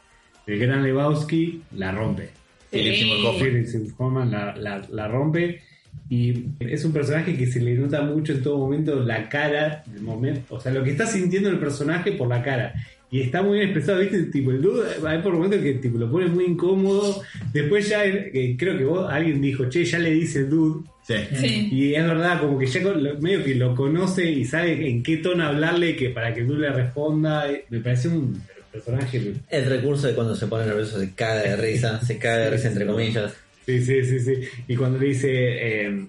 de 0.47 0.57
Gran 0.57 0.83
Lebowski, 0.83 1.61
la 1.75 1.91
rompe. 1.91 2.29
Philip 2.71 3.65
Seymour 3.65 4.25
la, 4.27 4.55
la, 4.55 4.87
la 4.89 5.07
rompe. 5.09 5.61
Y 6.09 6.45
es 6.59 6.85
un 6.85 6.93
personaje 6.93 7.35
que 7.35 7.47
se 7.47 7.59
le 7.59 7.75
nota 7.75 8.01
mucho 8.01 8.31
en 8.31 8.41
todo 8.41 8.57
momento 8.57 9.03
la 9.03 9.27
cara, 9.27 9.83
el 9.93 10.01
momento, 10.01 10.55
o 10.55 10.59
sea, 10.59 10.71
lo 10.71 10.83
que 10.83 10.91
está 10.91 11.05
sintiendo 11.05 11.49
el 11.49 11.59
personaje 11.59 12.13
por 12.13 12.29
la 12.29 12.41
cara. 12.41 12.73
Y 13.09 13.19
está 13.19 13.41
muy 13.41 13.57
bien 13.57 13.69
expresado, 13.69 13.99
¿viste? 13.99 14.23
Tipo, 14.23 14.51
el 14.51 14.61
dude, 14.61 14.87
hay 15.05 15.21
por 15.21 15.33
momentos 15.33 15.59
que 15.59 15.73
tipo, 15.75 15.97
lo 15.97 16.09
pone 16.09 16.27
muy 16.27 16.45
incómodo. 16.45 17.21
Después 17.51 17.89
ya, 17.89 18.05
eh, 18.05 18.55
creo 18.57 18.77
que 18.77 18.85
vos, 18.85 19.11
alguien 19.11 19.41
dijo, 19.41 19.65
che, 19.67 19.83
ya 19.83 19.99
le 19.99 20.11
dice 20.11 20.39
el 20.39 20.49
dude. 20.49 20.89
Sí. 21.07 21.15
Sí. 21.35 21.69
Y 21.71 21.95
es 21.95 22.03
verdad, 22.05 22.39
como 22.39 22.57
que 22.59 22.65
ya 22.67 22.81
con- 22.83 23.01
medio 23.21 23.43
que 23.43 23.55
lo 23.55 23.75
conoce 23.75 24.29
y 24.31 24.45
sabe 24.45 24.87
en 24.89 25.01
qué 25.03 25.17
tono 25.17 25.43
hablarle 25.45 25.95
que 25.95 26.09
para 26.09 26.33
que 26.33 26.43
dude 26.43 26.61
le 26.61 26.71
responda. 26.73 27.51
Eh, 27.51 27.65
Me 27.69 27.79
parece 27.79 28.07
un 28.07 28.41
personaje 28.71 29.33
El 29.49 29.65
recurso 29.65 30.07
de 30.07 30.13
cuando 30.13 30.35
se 30.35 30.47
pone 30.47 30.65
nervioso 30.65 30.99
se 30.99 31.13
caga 31.13 31.41
de 31.41 31.55
risa, 31.57 31.99
se 32.05 32.17
caga 32.17 32.37
de 32.45 32.49
risa 32.51 32.67
entre 32.69 32.85
comillas. 32.85 33.33
Sí, 33.65 33.81
sí, 33.83 34.03
sí, 34.05 34.19
sí. 34.19 34.33
Y 34.67 34.75
cuando 34.75 34.97
le 34.99 35.07
dice 35.07 35.27
eh, 35.31 36.05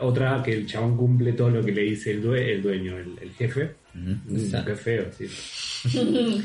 otra 0.00 0.42
que 0.42 0.52
el 0.52 0.66
chabón 0.66 0.96
cumple 0.96 1.32
todo 1.32 1.50
lo 1.50 1.64
que 1.64 1.72
le 1.72 1.82
dice 1.82 2.12
el, 2.12 2.22
due- 2.22 2.52
el 2.52 2.62
dueño, 2.62 2.96
el, 2.98 3.14
el 3.20 3.30
jefe. 3.32 3.70
Qué 4.66 4.74
feo, 4.76 5.06
sí. 5.16 5.26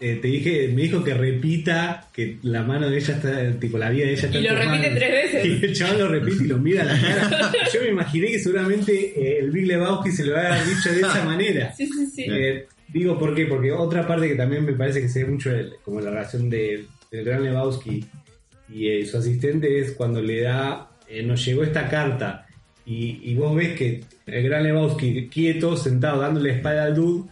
Eh, 0.00 0.20
te 0.22 0.28
dije, 0.28 0.70
me 0.72 0.82
dijo 0.82 1.02
que 1.02 1.12
repita 1.12 2.08
que 2.12 2.38
la 2.42 2.62
mano 2.62 2.88
de 2.88 2.98
ella 2.98 3.14
está, 3.14 3.58
tipo 3.58 3.78
la 3.78 3.90
vida 3.90 4.06
de 4.06 4.12
ella 4.12 4.26
está 4.26 4.38
Y 4.38 4.42
lo 4.42 4.54
repite 4.54 4.90
tres 4.90 5.10
veces. 5.10 5.44
Y 5.44 5.64
el 5.66 5.72
chabón 5.74 5.98
lo 5.98 6.08
repite 6.08 6.44
y 6.44 6.46
lo 6.46 6.58
mira 6.58 6.82
a 6.82 6.84
la 6.84 7.00
cara. 7.00 7.52
Yo 7.74 7.80
me 7.82 7.88
imaginé 7.88 8.28
que 8.28 8.38
seguramente 8.38 8.92
eh, 9.20 9.38
el 9.40 9.50
Big 9.50 9.66
Lebowski 9.66 10.12
se 10.12 10.24
lo 10.24 10.36
había 10.36 10.62
dicho 10.64 10.92
de 10.92 11.00
esa 11.00 11.24
manera. 11.24 11.72
Sí, 11.76 11.86
sí, 11.88 12.06
sí. 12.14 12.24
Eh, 12.30 12.66
digo, 12.86 13.18
¿por 13.18 13.34
qué? 13.34 13.46
Porque 13.46 13.72
otra 13.72 14.06
parte 14.06 14.28
que 14.28 14.36
también 14.36 14.64
me 14.64 14.72
parece 14.74 15.00
que 15.00 15.08
se 15.08 15.24
ve 15.24 15.30
mucho 15.30 15.50
el- 15.50 15.72
como 15.84 16.00
la 16.00 16.10
relación 16.10 16.48
de, 16.48 16.84
del 17.10 17.24
gran 17.24 17.42
Lebowski 17.42 18.04
y 18.72 19.04
su 19.04 19.16
asistente 19.18 19.80
es 19.80 19.92
cuando 19.92 20.22
le 20.22 20.42
da, 20.42 20.90
nos 21.24 21.44
llegó 21.44 21.64
esta 21.64 21.88
carta 21.88 22.46
y, 22.86 23.18
y 23.24 23.34
vos 23.34 23.56
ves 23.56 23.72
que 23.76 24.04
el 24.26 24.44
gran 24.44 24.62
Lebowski 24.62 25.26
quieto, 25.28 25.76
sentado, 25.76 26.20
dándole 26.20 26.50
espalda 26.52 26.84
al 26.84 26.94
dude 26.94 27.28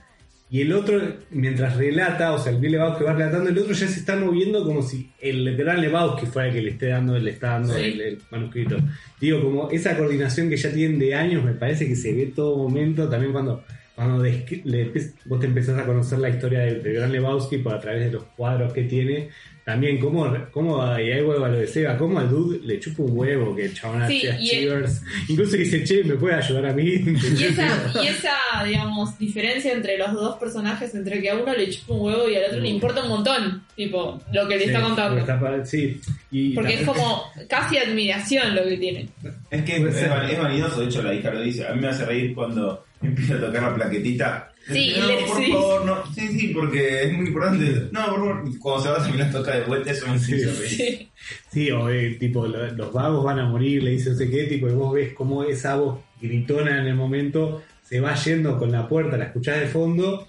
y 0.48 0.60
el 0.60 0.72
otro, 0.72 1.00
mientras 1.30 1.76
relata, 1.76 2.32
o 2.32 2.38
sea, 2.38 2.52
el 2.52 2.58
Bill 2.58 2.72
Lebowski 2.72 3.02
va 3.04 3.14
relatando, 3.14 3.50
el 3.50 3.58
otro 3.58 3.72
ya 3.74 3.88
se 3.88 3.98
está 3.98 4.14
moviendo 4.16 4.64
como 4.64 4.80
si 4.82 5.10
el 5.20 5.56
gran 5.56 5.80
Lebowski 5.80 6.26
fuera 6.26 6.48
el 6.48 6.54
que 6.54 6.62
le 6.62 6.70
esté 6.70 6.86
dando, 6.86 7.18
le 7.18 7.30
está 7.30 7.50
dando 7.52 7.74
Sí. 7.74 7.80
el, 7.82 8.00
el 8.00 8.18
manuscrito. 8.30 8.76
Digo, 9.20 9.42
como 9.42 9.70
esa 9.70 9.96
coordinación 9.96 10.48
que 10.48 10.56
ya 10.56 10.72
tienen 10.72 10.98
de 11.00 11.14
años, 11.16 11.42
me 11.44 11.52
parece 11.52 11.88
que 11.88 11.96
se 11.96 12.12
ve 12.12 12.32
todo 12.34 12.56
momento, 12.56 13.08
también 13.08 13.32
cuando, 13.32 13.64
cuando 13.96 14.22
descri- 14.22 14.62
le 14.64 14.92
vos 15.24 15.40
te 15.40 15.46
empezás 15.46 15.78
a 15.80 15.84
conocer 15.86 16.18
la 16.20 16.28
historia 16.28 16.60
del, 16.60 16.82
del 16.82 16.94
gran 16.94 17.10
Lebowski 17.10 17.58
por 17.58 17.74
a 17.74 17.80
través 17.80 18.04
de 18.04 18.12
los 18.12 18.24
cuadros 18.36 18.72
que 18.72 18.82
tiene, 18.84 19.30
también 19.64 19.98
cómo, 19.98 20.32
cómo 20.52 20.84
y 20.96 21.10
ahí 21.10 21.22
vuelvo 21.22 21.46
a 21.46 21.48
lo 21.48 21.58
de 21.58 21.66
Seba, 21.66 21.96
cómo 21.96 22.20
al 22.20 22.28
dude 22.30 22.60
le 22.64 22.78
chupa 22.78 23.02
un 23.02 23.18
huevo 23.18 23.56
que 23.56 23.64
el 23.64 23.74
chabón 23.74 24.06
Sí, 24.06 24.24
hacía 24.28 24.38
y 24.40 24.66
el- 24.68 24.84
incluso 25.28 25.56
dice, 25.56 25.82
che, 25.82 26.04
¿me 26.04 26.14
puede 26.14 26.34
ayudar 26.36 26.66
a 26.66 26.72
mí? 26.72 26.84
Y 26.84 27.42
esa, 27.44 27.92
y 28.00 28.06
esa, 28.06 28.64
digamos, 28.64 29.18
diferencia 29.18 29.72
entre 29.72 29.98
los 29.98 30.12
dos 30.12 30.36
personajes, 30.36 30.94
entre 30.94 31.20
que 31.20 31.30
a 31.30 31.34
uno 31.36 31.52
le 31.52 31.68
chupa 31.70 31.94
un 31.94 32.00
huevo 32.02 32.28
y 32.28 32.36
al 32.36 32.44
otro 32.44 32.60
le 32.60 32.68
importa 32.68 33.02
un 33.02 33.08
montón, 33.08 33.64
tipo, 33.74 34.20
lo 34.32 34.46
que 34.46 34.56
le 34.56 34.64
Sí, 34.64 34.68
está 34.68 34.82
contando. 34.82 35.18
está 35.20 35.40
para- 35.40 35.66
sí, 35.66 36.00
y 36.30 36.54
Porque 36.54 36.74
es 36.74 36.82
como 36.86 37.22
casi 37.48 37.78
admiración 37.78 38.54
lo 38.54 38.62
que 38.62 38.76
tiene. 38.76 39.08
Es 39.50 39.62
que 39.64 39.76
es, 39.78 39.96
es 39.96 40.38
vanidoso, 40.38 40.80
de 40.80 40.86
hecho 40.86 41.02
la 41.02 41.12
hija 41.14 41.30
lo 41.32 41.40
dice. 41.40 41.66
A 41.66 41.72
mí 41.74 41.80
me 41.80 41.88
hace 41.88 42.04
reír 42.04 42.34
cuando 42.36 42.84
empieza 43.02 43.34
a 43.36 43.40
tocar 43.40 43.62
la 43.62 43.74
plaquetita. 43.74 44.52
Sí, 44.68 44.94
no, 44.98 45.06
le- 45.06 45.24
por 45.26 45.36
sí. 45.44 45.52
favor, 45.52 45.84
no. 45.86 46.14
Sí, 46.14 46.26
sí, 46.28 46.48
porque 46.48 47.02
es 47.04 47.12
muy 47.12 47.28
importante. 47.28 47.88
No, 47.92 48.06
por 48.06 48.18
favor. 48.18 48.58
Cuando 48.58 48.82
se 48.82 48.88
va 48.90 48.96
también 48.98 49.18
la 49.26 49.30
toca 49.30 49.54
de 49.56 49.64
vuelta, 49.64 49.90
eso 49.92 50.08
me 50.08 50.18
Sí. 50.18 50.40
Sí. 50.68 51.08
Sí, 51.52 51.70
o 51.70 51.88
eh, 51.88 52.16
tipo, 52.18 52.46
lo- 52.48 52.72
los 52.72 52.92
vagos 52.92 53.24
van 53.24 53.38
a 53.38 53.44
morir, 53.48 53.82
le 53.84 53.90
dice 53.92 54.10
no 54.10 54.16
sé 54.16 54.28
qué, 54.28 54.44
tipo, 54.44 54.68
y 54.68 54.72
vos 54.72 54.92
ves 54.92 55.12
cómo 55.12 55.44
esa 55.44 55.76
voz 55.76 56.00
gritona 56.20 56.80
en 56.80 56.86
el 56.88 56.94
momento 56.96 57.62
se 57.82 58.00
va 58.00 58.14
yendo 58.16 58.58
con 58.58 58.72
la 58.72 58.88
puerta, 58.88 59.16
la 59.16 59.26
escuchás 59.26 59.60
de 59.60 59.66
fondo, 59.68 60.26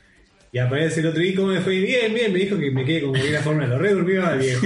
y 0.51 0.59
aparece 0.59 0.99
el 1.01 1.07
otro 1.07 1.23
y 1.23 1.33
cómo 1.33 1.47
me 1.47 1.59
fue 1.61 1.79
bien, 1.79 2.13
bien, 2.13 2.31
me 2.31 2.39
dijo 2.39 2.57
que 2.59 2.69
me 2.71 2.85
quede 2.85 3.01
como 3.01 3.13
bien 3.13 3.33
la 3.33 3.41
forma 3.41 3.63
de 3.63 3.69
lo 3.69 3.79
re 3.79 3.93
durmió 3.93 4.25
al 4.25 4.37
viejo. 4.39 4.65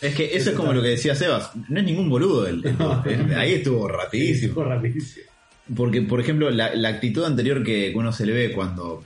Es 0.00 0.14
que 0.14 0.34
eso 0.36 0.50
es 0.50 0.56
como 0.56 0.72
lo 0.72 0.80
que 0.82 0.88
decía 0.88 1.14
Sebas. 1.14 1.50
No 1.68 1.78
es 1.80 1.84
ningún 1.84 2.08
boludo. 2.08 2.48
No. 2.78 3.04
el- 3.06 3.34
ahí 3.36 3.54
estuvo 3.54 3.86
rapidísimo. 3.88 4.54
fue 4.54 4.64
rapidísimo. 4.64 5.26
Porque, 5.76 6.02
por 6.02 6.20
ejemplo, 6.20 6.50
la, 6.50 6.74
la 6.74 6.88
actitud 6.88 7.24
anterior 7.24 7.62
que 7.62 7.92
uno 7.94 8.12
se 8.12 8.24
le 8.26 8.32
ve 8.32 8.52
cuando 8.52 9.04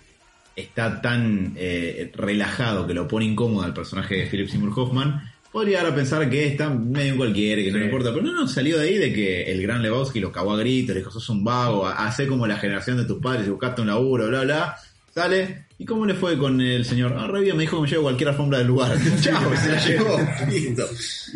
está 0.54 1.00
tan 1.00 1.54
eh, 1.56 2.12
relajado 2.14 2.86
que 2.86 2.94
lo 2.94 3.08
pone 3.08 3.24
incómodo 3.24 3.64
al 3.64 3.72
personaje 3.74 4.16
de 4.16 4.26
Philip 4.26 4.48
Seymour 4.48 4.72
Hoffman, 4.78 5.22
podría 5.50 5.82
dar 5.82 5.92
a 5.92 5.94
pensar 5.94 6.28
que 6.30 6.46
está 6.46 6.70
medio 6.70 7.16
cualquiera, 7.16 7.62
que 7.62 7.68
no 7.70 7.74
Sí. 7.74 7.78
le 7.80 7.84
importa. 7.86 8.10
Pero 8.12 8.24
no, 8.24 8.32
no, 8.32 8.46
salió 8.48 8.78
de 8.78 8.88
ahí 8.88 8.98
de 8.98 9.12
que 9.12 9.50
el 9.50 9.60
gran 9.62 9.82
Lebowski 9.82 10.20
lo 10.20 10.30
cagó 10.30 10.52
a 10.52 10.58
gritos, 10.58 10.94
le 10.94 11.00
dijo, 11.00 11.10
sos 11.10 11.28
un 11.30 11.42
vago, 11.42 11.86
hace 11.86 12.26
como 12.26 12.46
la 12.46 12.56
generación 12.58 12.96
de 12.98 13.04
tus 13.04 13.20
padres 13.20 13.48
buscaste 13.48 13.80
un 13.82 13.88
laburo, 13.88 14.28
bla, 14.28 14.42
bla. 14.42 14.76
Sale. 15.14 15.66
¿Y 15.78 15.84
cómo 15.84 16.06
le 16.06 16.14
fue 16.14 16.38
con 16.38 16.60
el 16.60 16.84
señor? 16.86 17.14
Ah, 17.18 17.26
re 17.26 17.40
bien, 17.42 17.56
me 17.56 17.62
dijo 17.64 17.76
que 17.76 17.82
me 17.82 17.88
lleve 17.88 18.02
cualquier 18.02 18.28
alfombra 18.30 18.58
del 18.58 18.68
lugar. 18.68 18.96
Chao, 19.20 19.42
se 19.56 19.68
la 19.72 19.86
llevó. 19.86 20.18
Listo. 20.48 20.86
Sí, 20.86 21.32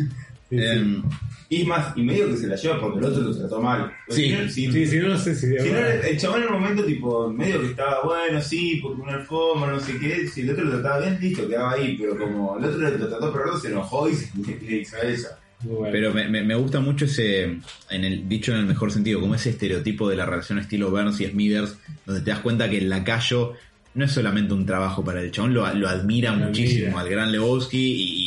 sí. 0.49 0.57
Em, 0.57 1.03
Y 1.49 1.63
más, 1.63 1.95
y 1.95 2.01
medio 2.01 2.27
que 2.29 2.35
se 2.35 2.47
la 2.47 2.55
lleva 2.57 2.79
porque 2.81 2.99
el 2.99 3.05
otro 3.05 3.21
lo 3.21 3.35
trató 3.37 3.61
mal. 3.61 3.89
Sí. 4.09 4.23
Si 4.23 4.29
no- 4.31 4.49
si- 4.49 4.71
Sí, 4.71 4.85
si 4.85 4.97
no, 4.99 5.07
no 5.09 5.17
sé 5.17 5.33
si 5.33 5.47
de 5.47 5.61
Si 5.61 5.69
no, 5.69 5.77
el 5.79 6.17
chabón 6.19 6.43
en 6.43 6.47
un 6.49 6.53
momento, 6.61 6.83
tipo, 6.83 7.29
medio 7.31 7.61
que 7.61 7.67
estaba 7.67 8.03
bueno, 8.03 8.41
sí, 8.41 8.79
porque 8.83 9.01
una 9.01 9.13
alfombra, 9.13 9.71
no 9.71 9.79
sé 9.79 9.97
qué. 9.97 10.27
Si 10.27 10.41
el 10.41 10.49
otro 10.49 10.65
lo 10.65 10.71
trataba 10.71 10.99
bien, 10.99 11.17
listo, 11.21 11.47
quedaba 11.47 11.71
ahí. 11.73 11.95
Pero 11.97 12.17
como 12.17 12.57
el 12.59 12.65
otro 12.65 12.77
lo 12.79 13.07
trató 13.07 13.31
peor, 13.31 13.61
se 13.61 13.67
enojó 13.69 14.09
y 14.09 14.13
se 14.15 14.29
le 14.69 14.77
hizo 14.77 14.97
esa. 14.97 15.39
Muy 15.61 15.73
bueno. 15.75 15.91
Pero 15.93 16.13
me, 16.13 16.27
me- 16.27 16.43
me 16.43 16.55
gusta 16.55 16.81
mucho 16.81 17.05
ese, 17.05 17.43
en 17.43 18.03
el 18.03 18.27
dicho 18.27 18.51
en 18.51 18.59
el 18.59 18.65
mejor 18.65 18.91
sentido, 18.91 19.19
como 19.21 19.33
ese 19.35 19.49
estereotipo 19.51 20.09
de 20.09 20.15
la 20.17 20.25
relación 20.25 20.59
estilo 20.59 20.91
Burns 20.91 21.19
y 21.21 21.27
Smithers, 21.27 21.77
donde 22.05 22.21
te 22.21 22.29
das 22.29 22.39
cuenta 22.41 22.69
que 22.69 22.77
el 22.79 22.89
lacayo 22.89 23.53
no 23.95 24.05
es 24.05 24.11
solamente 24.11 24.53
un 24.53 24.65
trabajo 24.67 25.03
para 25.03 25.21
el 25.21 25.31
chabón, 25.31 25.55
lo, 25.55 25.73
lo 25.73 25.87
admira 25.87 26.35
Lo 26.35 26.45
muchísimo 26.47 26.87
admira. 26.87 27.01
al 27.01 27.09
gran 27.09 27.31
Lebowski 27.31 27.79
y, 27.79 28.26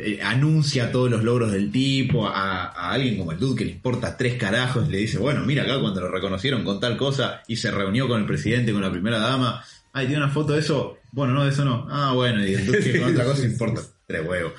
eh, 0.00 0.20
anuncia 0.22 0.92
todos 0.92 1.10
los 1.10 1.24
logros 1.24 1.50
del 1.50 1.72
tipo 1.72 2.28
a, 2.28 2.66
a 2.66 2.92
alguien 2.92 3.18
como 3.18 3.32
el 3.32 3.38
dude 3.38 3.58
que 3.58 3.64
le 3.64 3.72
importa 3.72 4.16
tres 4.16 4.34
carajos, 4.34 4.88
le 4.88 4.98
dice, 4.98 5.18
bueno, 5.18 5.44
mira 5.44 5.64
acá 5.64 5.80
cuando 5.80 6.00
lo 6.00 6.08
reconocieron 6.08 6.62
con 6.62 6.78
tal 6.78 6.96
cosa 6.96 7.42
y 7.48 7.56
se 7.56 7.72
reunió 7.72 8.06
con 8.06 8.20
el 8.20 8.26
presidente, 8.26 8.72
con 8.72 8.82
la 8.82 8.92
primera 8.92 9.18
dama, 9.18 9.64
ay, 9.92 10.06
tiene 10.06 10.22
una 10.22 10.32
foto 10.32 10.52
de 10.52 10.60
eso, 10.60 10.98
bueno, 11.10 11.34
no, 11.34 11.44
de 11.44 11.50
eso 11.50 11.64
no, 11.64 11.88
ah, 11.90 12.12
bueno, 12.14 12.46
y 12.46 12.54
entonces 12.54 13.00
con 13.00 13.10
otra 13.10 13.24
cosa 13.24 13.44
importa. 13.44 13.82
Tres 14.08 14.26
huevos. 14.26 14.52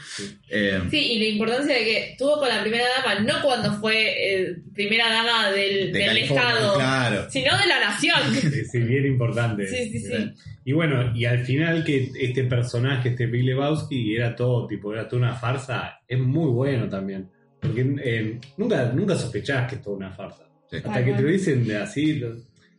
Eh, 0.48 0.80
Sí, 0.92 1.14
y 1.14 1.20
la 1.20 1.26
importancia 1.30 1.74
de 1.76 1.84
que 1.84 2.16
tuvo 2.20 2.38
con 2.38 2.50
la 2.50 2.62
primera 2.62 2.84
dama, 3.04 3.20
no 3.22 3.42
cuando 3.42 3.74
fue 3.80 3.96
eh, 4.44 4.56
primera 4.76 5.12
dama 5.12 5.50
del, 5.50 5.92
de 5.92 6.06
Estado, 6.22 6.76
Claro. 6.76 7.26
sino 7.32 7.58
de 7.58 7.66
la 7.66 7.80
nación. 7.80 8.20
Sí, 8.36 8.66
sí, 8.66 8.78
bien 8.78 9.08
importante. 9.08 9.66
Sí, 9.68 9.90
sí, 9.90 10.00
sí. 10.02 10.34
Y 10.66 10.72
bueno, 10.74 11.12
y 11.16 11.26
al 11.26 11.40
final 11.46 11.84
que 11.84 12.12
este 12.20 12.44
personaje, 12.44 13.10
este 13.10 13.26
Big 13.26 13.44
Lebowski, 13.44 14.16
era 14.16 14.36
todo 14.36 14.68
tipo, 14.68 14.94
era 14.94 15.08
toda 15.08 15.24
una 15.24 15.34
farsa, 15.36 16.00
es 16.08 16.20
muy 16.20 16.52
bueno 16.52 16.88
también. 16.88 17.28
Porque 17.60 17.82
eh, 18.04 18.40
nunca, 18.56 18.92
nunca 18.94 19.16
sospechás 19.16 19.68
que 19.68 19.78
es 19.78 19.82
toda 19.82 19.98
una 19.98 20.12
farsa. 20.12 20.48
Sí. 20.70 20.78
Hasta 20.78 21.04
que 21.04 21.14
te 21.14 21.22
lo 21.24 21.28
dicen 21.28 21.66
de 21.66 21.76
así, 21.76 22.20
no 22.20 22.28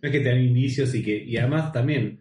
es 0.02 0.10
que 0.12 0.20
te 0.20 0.28
dan 0.28 0.40
indicios 0.40 0.94
y 0.94 1.02
que, 1.02 1.16
y 1.16 1.36
además 1.36 1.72
también 1.72 2.19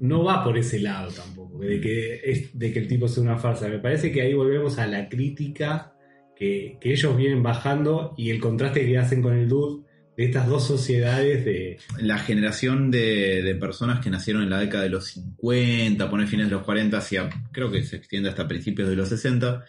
no 0.00 0.24
va 0.24 0.44
por 0.44 0.58
ese 0.58 0.80
lado 0.80 1.10
tampoco, 1.12 1.58
de 1.58 1.80
que, 1.80 2.50
de 2.52 2.72
que 2.72 2.78
el 2.78 2.88
tipo 2.88 3.08
sea 3.08 3.22
una 3.22 3.38
farsa. 3.38 3.68
Me 3.68 3.78
parece 3.78 4.12
que 4.12 4.22
ahí 4.22 4.34
volvemos 4.34 4.78
a 4.78 4.86
la 4.86 5.08
crítica 5.08 5.94
que, 6.36 6.78
que 6.80 6.92
ellos 6.92 7.16
vienen 7.16 7.42
bajando 7.42 8.14
y 8.16 8.30
el 8.30 8.40
contraste 8.40 8.86
que 8.86 8.98
hacen 8.98 9.22
con 9.22 9.34
el 9.36 9.48
dude 9.48 9.84
de 10.16 10.24
estas 10.26 10.46
dos 10.46 10.66
sociedades 10.66 11.44
de, 11.44 11.78
la 11.98 12.18
generación 12.18 12.90
de, 12.90 13.42
de 13.42 13.54
personas 13.56 14.00
que 14.00 14.10
nacieron 14.10 14.42
en 14.42 14.50
la 14.50 14.60
década 14.60 14.84
de 14.84 14.90
los 14.90 15.06
50, 15.06 16.08
poner 16.08 16.28
fines 16.28 16.46
de 16.46 16.52
los 16.52 16.62
40, 16.62 16.96
hacia, 16.96 17.28
creo 17.50 17.70
que 17.70 17.82
se 17.82 17.96
extiende 17.96 18.28
hasta 18.28 18.46
principios 18.46 18.88
de 18.88 18.96
los 18.96 19.08
60, 19.08 19.64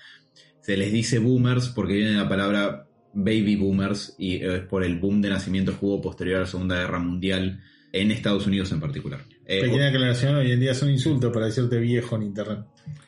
se 0.61 0.77
les 0.77 0.91
dice 0.91 1.19
boomers 1.19 1.69
porque 1.69 1.93
viene 1.93 2.13
la 2.13 2.29
palabra 2.29 2.87
baby 3.13 3.55
boomers 3.55 4.15
y 4.19 4.43
es 4.43 4.61
por 4.61 4.83
el 4.83 4.99
boom 4.99 5.21
de 5.21 5.29
nacimientos 5.29 5.77
que 5.77 5.85
hubo 5.85 6.01
posterior 6.01 6.37
a 6.37 6.39
la 6.41 6.45
Segunda 6.45 6.75
Guerra 6.75 6.99
Mundial 6.99 7.61
en 7.91 8.11
Estados 8.11 8.45
Unidos 8.45 8.71
en 8.71 8.79
particular. 8.79 9.21
Eh, 9.47 9.61
Pequeña 9.61 9.89
aclaración, 9.89 10.35
hoy 10.35 10.51
en 10.51 10.59
día 10.59 10.71
es 10.71 10.81
un 10.81 10.89
insulto 10.89 11.31
para 11.31 11.45
decirte 11.45 11.77
viejo 11.77 12.15
en 12.15 12.23
internet. 12.23 12.59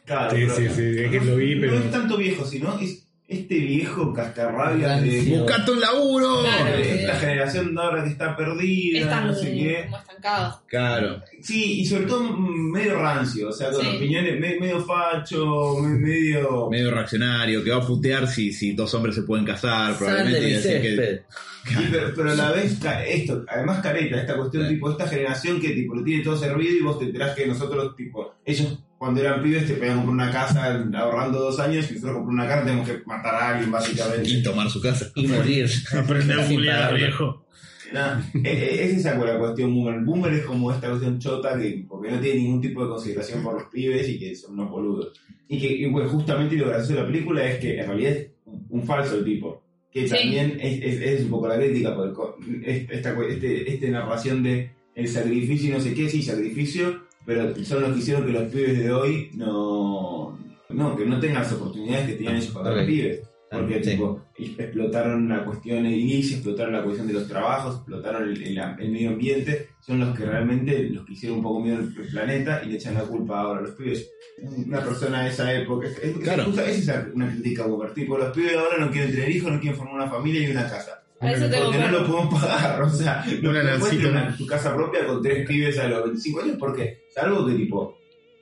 Claro, 0.05 0.29
Sí, 0.35 0.43
pero- 0.43 0.55
sí, 0.55 0.61
sí, 0.75 0.99
es 0.99 1.11
que 1.11 1.21
lo 1.21 1.35
vi, 1.35 1.55
no, 1.55 1.61
pero- 1.61 1.73
No 1.73 1.79
es 1.85 1.91
tanto 1.91 2.17
viejo, 2.17 2.45
sino 2.45 2.79
es 2.79 3.06
este 3.27 3.55
viejo 3.59 4.13
cascarrabia 4.13 5.01
de. 5.01 5.37
¡Buscate 5.37 5.71
un 5.71 5.79
laburo! 5.81 6.43
Claro. 6.43 6.77
esta 6.77 7.15
generación 7.15 7.75
de 7.75 7.81
ahora 7.81 8.03
que 8.03 8.09
está 8.11 8.35
perdida, 8.37 8.99
Están 8.99 9.27
no 9.27 9.33
sé 9.33 9.53
qué. 9.53 9.81
como 9.85 9.97
estancados. 9.97 10.55
Claro. 10.67 11.21
Sí, 11.41 11.81
y 11.81 11.85
sobre 11.85 12.05
todo 12.05 12.37
medio 12.37 12.97
rancio, 12.99 13.49
o 13.49 13.51
sea, 13.51 13.69
con 13.71 13.81
Sí. 13.81 13.95
opiniones 13.97 14.39
me- 14.39 14.57
medio 14.59 14.79
facho, 14.81 15.75
me- 15.81 15.99
medio. 15.99 16.69
Medio 16.69 16.91
reaccionario, 16.91 17.63
que 17.63 17.71
va 17.71 17.77
a 17.77 17.85
putear 17.85 18.27
si, 18.27 18.53
si 18.53 18.71
dos 18.73 18.93
hombres 18.93 19.15
se 19.15 19.23
pueden 19.23 19.45
casar, 19.45 19.97
probablemente. 19.97 20.39
mi 20.41 20.47
y 20.47 20.53
decir 20.53 20.81
que- 20.81 20.87
césped. 20.95 21.21
Sí, 21.67 21.87
pero, 21.91 22.13
pero 22.15 22.31
a 22.31 22.35
la 22.35 22.51
vez, 22.53 22.77
esto, 23.09 23.43
además 23.49 23.81
careta, 23.81 24.21
esta 24.21 24.37
cuestión, 24.37 24.63
Sí. 24.69 24.75
tipo, 24.75 24.89
esta 24.89 25.05
generación 25.05 25.59
que 25.59 25.71
tipo 25.71 25.95
lo 25.95 26.01
tiene 26.03 26.23
todo 26.23 26.37
servido 26.37 26.77
y 26.77 26.81
vos 26.81 26.97
te 26.97 27.03
enterás 27.05 27.35
que 27.35 27.45
nosotros, 27.45 27.93
tipo, 27.97 28.35
ellos 28.45 28.79
cuando 28.97 29.21
eran 29.21 29.41
pibes 29.43 29.67
te 29.67 29.73
pedían 29.75 29.97
comprar 30.03 30.13
una 30.27 30.31
casa 30.31 30.83
ahorrando 30.95 31.39
dos 31.39 31.59
años 31.59 31.89
y 31.89 31.95
nosotros 31.95 32.17
comprar 32.17 32.33
una 32.33 32.47
casa 32.47 32.65
tenemos 32.65 32.87
que 32.89 32.97
matar 33.05 33.35
a 33.35 33.49
alguien, 33.49 33.71
básicamente. 33.71 34.29
y 34.29 34.41
tomar 34.43 34.69
su 34.69 34.81
casa. 34.81 35.11
Y 35.15 35.27
morir. 35.27 35.69
Aprende 35.97 36.33
a 36.33 36.37
parar. 36.47 36.95
viejo. 36.95 37.45
Nah, 37.93 38.19
e- 38.43 38.49
e- 38.49 38.83
es 38.85 38.97
esa 38.97 39.15
la 39.17 39.37
cuestión 39.39 39.73
boomer. 39.73 39.95
El 39.95 40.03
boomer 40.03 40.33
es 40.33 40.45
como 40.45 40.71
esta 40.73 40.89
cuestión 40.89 41.19
chota 41.19 41.57
que 41.57 41.85
porque 41.87 42.11
no 42.11 42.19
tiene 42.19 42.41
ningún 42.41 42.59
tipo 42.61 42.83
de 42.83 42.89
consideración 42.89 43.41
por 43.43 43.53
los 43.53 43.63
pibes 43.71 44.09
y 44.09 44.19
que 44.19 44.35
son 44.35 44.53
unos 44.55 44.69
boludos. 44.69 45.13
Y 45.47 45.57
que 45.59 45.67
y, 45.73 45.85
bueno, 45.89 46.09
justamente 46.09 46.55
lo 46.57 46.67
gracioso 46.67 46.95
de 46.95 46.99
la 47.01 47.07
película 47.07 47.45
es 47.49 47.59
que 47.59 47.79
en 47.79 47.87
realidad 47.87 48.11
es 48.11 48.27
un, 48.45 48.83
falso 48.85 49.15
el 49.17 49.23
tipo. 49.23 49.63
Que 49.89 50.05
Sí. 50.07 50.15
también 50.17 50.57
es, 50.61 50.81
es- 50.83 51.01
es 51.01 51.21
un 51.23 51.29
poco 51.29 51.47
la 51.47 51.55
crítica, 51.55 51.95
co- 51.95 52.37
es- 52.65 52.89
esta, 52.89 53.15
este, 53.29 53.71
este 53.73 53.89
narración 53.89 54.43
de 54.43 54.69
el 54.93 55.07
sacrificio 55.07 55.69
y 55.69 55.71
no 55.73 55.79
sé 55.79 55.93
qué, 55.93 56.09
sí, 56.09 56.21
sacrificio, 56.21 57.03
pero 57.27 57.53
son 57.63 57.81
los 57.83 57.93
que 57.93 57.99
hicieron 57.99 58.25
que 58.25 58.31
los 58.31 58.43
pibes 58.51 58.77
de 58.79 58.91
hoy 58.91 59.29
no, 59.35 60.39
no 60.69 60.95
que 60.95 61.05
no 61.05 61.19
tengan 61.19 61.43
las 61.43 61.51
oportunidades 61.53 62.07
que 62.07 62.13
tenían 62.13 62.37
ellos 62.37 62.49
cuando 62.51 62.71
eran 62.71 62.87
pibes. 62.87 63.21
Porque 63.49 63.81
Sí. 63.81 63.91
tipo, 63.91 64.21
explotaron 64.37 65.29
la 65.29 65.45
cuestión 65.45 65.85
edilicia, 65.85 66.35
explotaron 66.35 66.73
la 66.73 66.83
cuestión 66.83 67.07
de 67.07 67.13
los 67.13 67.27
trabajos, 67.29 67.75
explotaron 67.77 68.23
el, 68.29 68.43
el- 68.43 68.57
el 68.79 68.91
medio 68.91 69.09
ambiente, 69.11 69.69
son 69.79 70.01
los 70.01 70.17
que 70.17 70.25
realmente 70.25 70.89
los 70.89 71.05
que 71.05 71.13
hicieron 71.13 71.37
un 71.37 71.43
poco 71.43 71.61
miedo 71.61 71.77
al 71.77 71.87
planeta 71.93 72.61
y 72.65 72.69
le 72.69 72.75
echan 72.75 72.95
la 72.95 73.03
culpa 73.03 73.39
ahora 73.39 73.59
a 73.59 73.63
los 73.63 73.71
pibes. 73.71 74.09
Una 74.41 74.81
persona 74.81 75.23
de 75.23 75.29
esa 75.29 75.53
época, 75.53 75.87
es, 75.87 75.97
es- 76.03 76.17
Claro. 76.17 76.43
es- 76.49 76.57
es 76.57 76.77
esa 76.79 77.07
una 77.13 77.29
crítica 77.31 77.65
Boomer, 77.65 77.93
tipo, 77.93 78.17
los 78.17 78.35
pibes 78.35 78.57
ahora 78.57 78.77
no 78.85 78.91
quieren 78.91 79.11
tener 79.11 79.29
hijos, 79.31 79.49
no 79.51 79.59
quieren 79.61 79.77
formar 79.77 79.95
una 79.95 80.09
familia 80.09 80.41
y 80.45 80.51
una 80.51 80.67
casa. 80.69 80.96
A 81.19 81.31
eso 81.31 81.49
tengo 81.49 81.65
Porque 81.65 81.79
no 81.79 81.91
lo 81.91 82.05
podemos 82.05 82.41
pagar, 82.41 82.81
o 82.83 82.89
sea, 82.89 83.25
no 83.41 83.49
Una 83.49 83.63
¿no? 83.63 84.37
tu 84.37 84.45
casa 84.45 84.75
propia 84.75 85.05
con 85.05 85.21
tres 85.21 85.47
pibes 85.47 85.79
a 85.79 85.87
los 85.87 86.03
25 86.03 86.41
años, 86.41 86.55
porque 86.59 87.05
salvo 87.13 87.45
que 87.45 87.53
tipo 87.53 87.97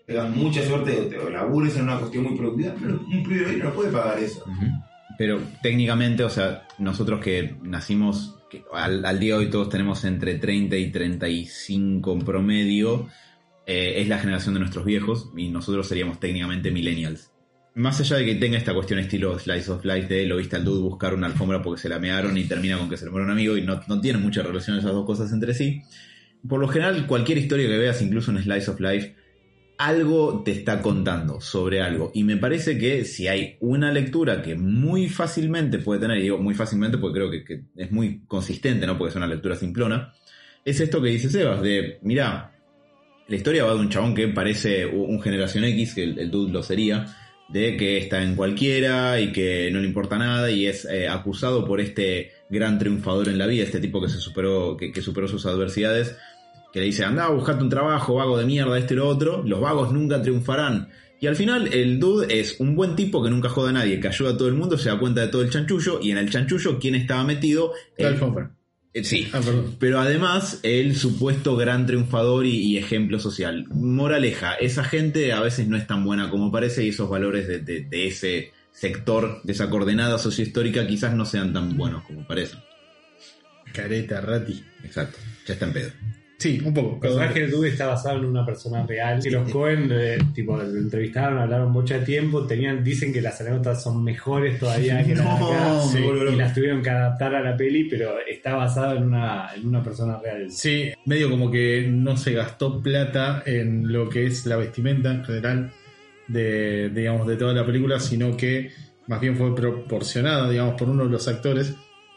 tengas 0.06 0.30
mucha 0.36 0.64
suerte 0.64 1.00
o 1.00 1.08
te 1.08 1.18
o 1.18 1.30
labures 1.30 1.76
en 1.78 1.84
una 1.84 2.00
cuestión 2.00 2.26
muy 2.26 2.38
productiva, 2.38 2.74
pero 2.80 3.00
un 3.00 3.24
pibe 3.24 3.46
hoy 3.46 3.56
no 3.58 3.72
puede 3.74 3.92
pagar 3.92 4.20
eso. 4.20 4.44
Pero 5.18 5.40
técnicamente, 5.64 6.24
o 6.24 6.30
sea, 6.30 6.68
nosotros 6.78 7.22
que 7.22 7.56
nacimos, 7.64 8.38
que 8.50 8.64
al, 8.74 9.06
al 9.06 9.20
día 9.20 9.36
de 9.36 9.40
hoy 9.40 9.50
todos 9.50 9.70
tenemos 9.70 10.04
entre 10.04 10.36
30 10.36 10.76
y 10.76 10.92
35 10.92 12.14
en 12.14 12.20
promedio, 12.20 13.08
eh, 13.66 14.02
es 14.02 14.08
la 14.08 14.20
generación 14.20 14.54
de 14.54 14.60
nuestros 14.60 14.86
viejos 14.86 15.32
y 15.36 15.48
nosotros 15.48 15.88
seríamos 15.88 16.20
técnicamente 16.20 16.72
millennials. 16.72 17.32
Más 17.76 18.00
allá 18.00 18.16
de 18.16 18.26
que 18.26 18.36
tenga 18.36 18.58
esta 18.58 18.74
cuestión 18.74 19.00
estilo 19.00 19.38
Slice 19.38 19.70
of 19.70 19.84
Life 19.84 20.08
de 20.08 20.26
lo 20.26 20.38
viste 20.38 20.56
al 20.56 20.64
dude 20.64 20.82
buscar 20.82 21.14
una 21.14 21.28
alfombra 21.28 21.62
porque 21.62 21.82
se 21.82 21.90
la 21.90 22.00
mearon 22.00 22.38
y 22.38 22.46
termina 22.46 22.78
con 22.78 22.90
que 22.90 22.96
se 22.96 23.04
le 23.04 23.12
muere 23.12 23.26
un 23.26 23.32
amigo 23.32 23.58
y 23.58 23.64
no, 23.64 23.82
no 23.88 24.00
tienen 24.00 24.22
mucha 24.22 24.42
relación 24.42 24.78
esas 24.78 24.94
dos 24.94 25.06
cosas 25.06 25.34
entre 25.34 25.54
sí, 25.54 25.82
por 26.48 26.62
lo 26.62 26.70
general 26.70 27.06
cualquier 27.06 27.38
historia 27.38 27.68
que 27.68 27.78
veas, 27.78 28.02
incluso 28.02 28.32
un 28.32 28.42
Slice 28.42 28.72
of 28.72 28.80
Life, 28.80 29.16
algo 29.78 30.42
te 30.44 30.52
está 30.52 30.82
contando 30.82 31.42
sobre 31.42 31.82
algo. 31.82 32.12
Y 32.14 32.24
me 32.24 32.38
parece 32.38 32.78
que 32.78 33.04
si 33.04 33.28
hay 33.28 33.58
una 33.60 33.92
lectura 33.92 34.42
que 34.42 34.56
muy 34.56 35.10
fácilmente 35.10 35.80
puede 35.80 36.00
tener, 36.00 36.20
y 36.20 36.24
digo 36.24 36.38
muy 36.38 36.54
fácilmente 36.54 36.98
porque 36.98 37.20
creo 37.20 37.30
que, 37.30 37.64
es 37.76 37.92
muy 37.92 38.22
consistente, 38.26 38.88
¿no? 38.88 38.98
Porque 38.98 39.10
es 39.10 39.16
una 39.18 39.28
lectura 39.28 39.58
simplona, 39.58 40.14
es 40.64 40.80
esto 40.80 41.02
que 41.02 41.10
dice 41.10 41.30
Sebas, 41.30 41.62
de, 41.62 42.00
mira, 42.04 42.54
la 43.28 43.36
historia 43.36 43.66
va 43.66 43.74
de 43.74 43.80
un 43.80 43.90
chabón 43.90 44.16
que 44.16 44.30
parece 44.30 44.86
un 44.86 45.22
generación 45.22 45.66
X, 45.66 45.96
que 45.96 46.04
el, 46.04 46.20
el 46.20 46.32
dude 46.32 46.54
lo 46.54 46.64
sería, 46.64 47.06
de 47.48 47.78
que 47.78 47.98
está 47.98 48.24
en 48.24 48.36
cualquiera 48.36 49.20
y 49.22 49.32
que 49.32 49.70
no 49.72 49.80
le 49.80 49.88
importa 49.88 50.18
nada 50.18 50.50
y 50.52 50.66
es 50.66 50.86
eh, 50.86 51.08
acusado 51.08 51.66
por 51.66 51.80
este 51.80 52.32
gran 52.50 52.80
triunfador 52.80 53.30
en 53.30 53.38
la 53.38 53.48
vida, 53.48 53.64
este 53.64 53.80
tipo 53.80 54.02
que 54.02 54.10
se 54.10 54.18
superó, 54.18 54.76
que, 54.78 54.92
que 54.92 55.02
superó 55.02 55.28
sus 55.28 55.46
adversidades, 55.46 56.16
que 56.74 56.80
le 56.80 56.88
dice, 56.88 57.06
anda, 57.06 57.30
buscate 57.30 57.64
un 57.64 57.70
trabajo, 57.70 58.16
vago 58.16 58.38
de 58.38 58.46
mierda, 58.46 58.78
este 58.78 58.94
y 58.96 58.98
lo 58.98 59.08
otro, 59.08 59.44
los 59.46 59.62
vagos 59.62 59.92
nunca 59.94 60.22
triunfarán. 60.22 60.90
Y 61.22 61.28
al 61.28 61.36
final 61.38 61.74
el 61.74 62.00
dude 62.00 62.40
es 62.40 62.60
un 62.60 62.76
buen 62.76 62.96
tipo 62.96 63.24
que 63.24 63.30
nunca 63.30 63.48
joda 63.50 63.70
a 63.70 63.74
nadie, 63.74 64.00
que 64.00 64.08
ayuda 64.10 64.32
a 64.32 64.38
todo 64.38 64.48
el 64.50 64.54
mundo, 64.56 64.78
se 64.78 64.90
da 64.90 65.00
cuenta 65.00 65.22
de 65.22 65.28
todo 65.30 65.42
el 65.44 65.50
chanchullo, 65.50 66.00
y 66.02 66.12
en 66.12 66.18
el 66.18 66.30
chanchullo, 66.30 66.78
¿quién 66.80 66.96
estaba 66.96 67.24
metido? 67.24 67.72
El- 67.98 68.16
sí, 69.04 69.28
Ah, 69.34 69.42
pero 69.80 70.00
además 70.00 70.60
el 70.64 70.96
supuesto 70.96 71.56
gran 71.58 71.86
triunfador 71.86 72.46
y, 72.46 72.58
y 72.62 72.78
ejemplo 72.78 73.20
social. 73.20 73.66
Moraleja, 73.70 74.54
esa 74.56 74.84
gente 74.84 75.34
a 75.34 75.42
veces 75.42 75.68
no 75.68 75.76
es 75.78 75.86
tan 75.88 76.06
buena 76.06 76.30
como 76.30 76.52
parece 76.52 76.84
y 76.86 76.90
esos 76.90 77.10
valores 77.10 77.48
de, 77.48 77.60
de- 77.60 77.82
de 77.82 78.08
ese 78.08 78.52
sector, 78.72 79.42
de 79.44 79.54
esa 79.54 79.70
coordenada 79.70 80.18
sociohistórica 80.18 80.86
quizás 80.88 81.14
no 81.14 81.26
sean 81.26 81.52
tan 81.54 81.76
buenos 81.78 82.04
como 82.06 82.26
parecen. 82.26 82.60
Careta, 83.74 84.22
rati. 84.22 84.64
Exacto, 84.84 85.18
ya 85.48 85.54
está 85.54 85.66
en 85.66 85.74
pedo. 85.74 85.90
Sí, 86.38 86.62
un 86.64 86.74
poco. 86.74 86.96
El 86.96 87.00
personaje 87.00 87.42
del 87.42 87.52
Dude 87.52 87.70
está 87.70 87.88
basado 87.88 88.20
en 88.20 88.26
una 88.26 88.46
persona 88.46 88.86
real. 88.86 89.22
Y 89.24 89.30
los 89.30 89.50
Cohen, 89.50 89.90
eh, 89.92 90.18
tipo, 90.34 90.58
lo 90.58 90.64
entrevistaron, 90.64 91.40
hablaron 91.40 91.72
mucho 91.72 91.98
tiempo. 92.02 92.46
Tenían, 92.46 92.84
dicen 92.84 93.14
que 93.14 93.22
las 93.22 93.40
anécdotas 93.40 93.82
son 93.82 94.04
mejores 94.04 94.60
todavía 94.60 95.04
que 95.06 95.16
las 95.16 95.40
de 95.40 95.46
acá. 95.46 95.68
No, 95.70 95.82
Sí, 95.90 96.00
y 96.00 96.36
las 96.36 96.54
tuvieron 96.54 96.82
que 96.82 96.90
adaptar 96.90 97.36
a 97.36 97.42
la 97.42 97.56
peli, 97.56 97.86
pero 97.90 98.16
está 98.28 98.56
basado 98.56 98.98
en 98.98 99.04
una, 99.04 99.50
en 99.56 99.66
una 99.66 99.82
persona 99.82 100.20
real. 100.20 100.52
Sí, 100.52 100.92
medio 101.06 101.30
como 101.30 101.50
que 101.50 101.88
no 101.90 102.18
se 102.18 102.34
gastó 102.34 102.82
plata 102.82 103.44
en 103.46 103.92
lo 103.92 104.10
que 104.10 104.26
es 104.26 104.46
la 104.46 104.58
vestimenta 104.58 105.12
en 105.12 105.24
general 105.24 105.72
de, 106.28 106.90
digamos, 106.90 107.28
de 107.28 107.38
toda 107.38 107.54
la 107.54 107.66
película, 107.66 108.00
sino 108.00 108.36
que 108.36 108.72
más 109.08 109.22
bien 109.22 109.38
fue 109.38 109.56
proporcionada, 109.56 110.50
digamos, 110.50 110.76
por 110.76 110.90
uno 110.90 111.06
de 111.06 111.12
los 111.12 111.28
actores. 111.28 111.76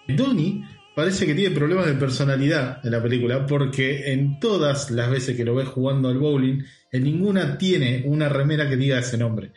Donnie 0.09 0.65
parece 0.99 1.27
que 1.27 1.35
tiene 1.37 1.55
problemas 1.55 1.87
de 1.87 1.93
personalidad 1.93 2.85
en 2.85 2.91
la 2.91 3.01
película, 3.01 3.47
porque 3.47 4.11
en 4.13 4.41
todas 4.41 4.91
las 4.91 5.09
veces 5.09 5.37
que 5.37 5.45
lo 5.45 5.55
ves 5.55 5.69
jugando 5.69 6.09
al 6.09 6.19
bowling, 6.19 6.65
en 6.91 7.05
ninguna 7.05 7.57
tiene 7.57 8.03
una 8.05 8.29
remera 8.29 8.69
que 8.69 8.77
diga 8.77 8.99
ese 8.99 9.17
nombre. 9.17 9.53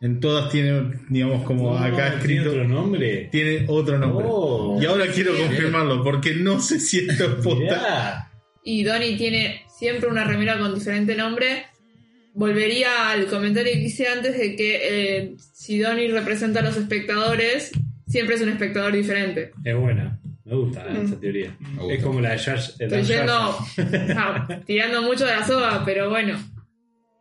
En 0.00 0.20
todas 0.20 0.48
tiene, 0.48 0.92
digamos, 1.08 1.42
como 1.42 1.72
No, 1.72 1.76
acá 1.76 1.96
¿tiene 1.96 2.16
escrito, 2.18 2.50
otro 2.50 2.68
nombre? 2.68 3.28
tiene 3.32 3.64
otro 3.66 3.98
nombre. 3.98 4.26
Oh. 4.30 4.78
y 4.80 4.84
ahora 4.84 5.08
quiero 5.08 5.36
confirmarlo, 5.36 6.04
porque 6.04 6.36
no 6.36 6.60
sé 6.60 6.78
si 6.78 7.00
esto 7.00 7.24
es 7.24 7.44
posta. 7.44 8.30
Y 8.62 8.84
Donnie 8.84 9.16
tiene 9.16 9.62
siempre 9.76 10.08
una 10.08 10.22
remera 10.22 10.56
con 10.56 10.72
diferente 10.72 11.16
nombre. 11.16 11.64
Volvería 12.32 13.10
al 13.10 13.26
comentario 13.26 13.72
que 13.72 13.86
hice 13.86 14.06
antes 14.06 14.38
de 14.38 14.54
que 14.54 14.78
eh, 14.84 15.34
si 15.52 15.80
Donnie 15.80 16.12
representa 16.12 16.60
a 16.60 16.62
los 16.62 16.76
espectadores, 16.76 17.72
siempre 18.06 18.36
es 18.36 18.42
un 18.42 18.50
espectador 18.50 18.92
diferente. 18.92 19.50
Es 19.64 19.74
buena. 19.76 20.20
Me 20.50 20.56
gusta 20.56 20.84
eh, 20.86 20.92
Mm. 20.92 21.04
esa 21.06 21.20
teoría. 21.20 21.56
gusta. 21.78 21.94
Es 21.94 22.02
como 22.02 22.20
la 22.20 22.30
de 22.32 22.38
Josh. 22.38 22.70
Estoy 22.78 23.02
yendo, 23.04 23.32
ah, 24.16 24.60
tirando 24.66 25.02
mucho 25.02 25.24
de 25.24 25.30
la 25.32 25.44
soga, 25.46 25.82
pero 25.84 26.10
bueno. 26.10 26.38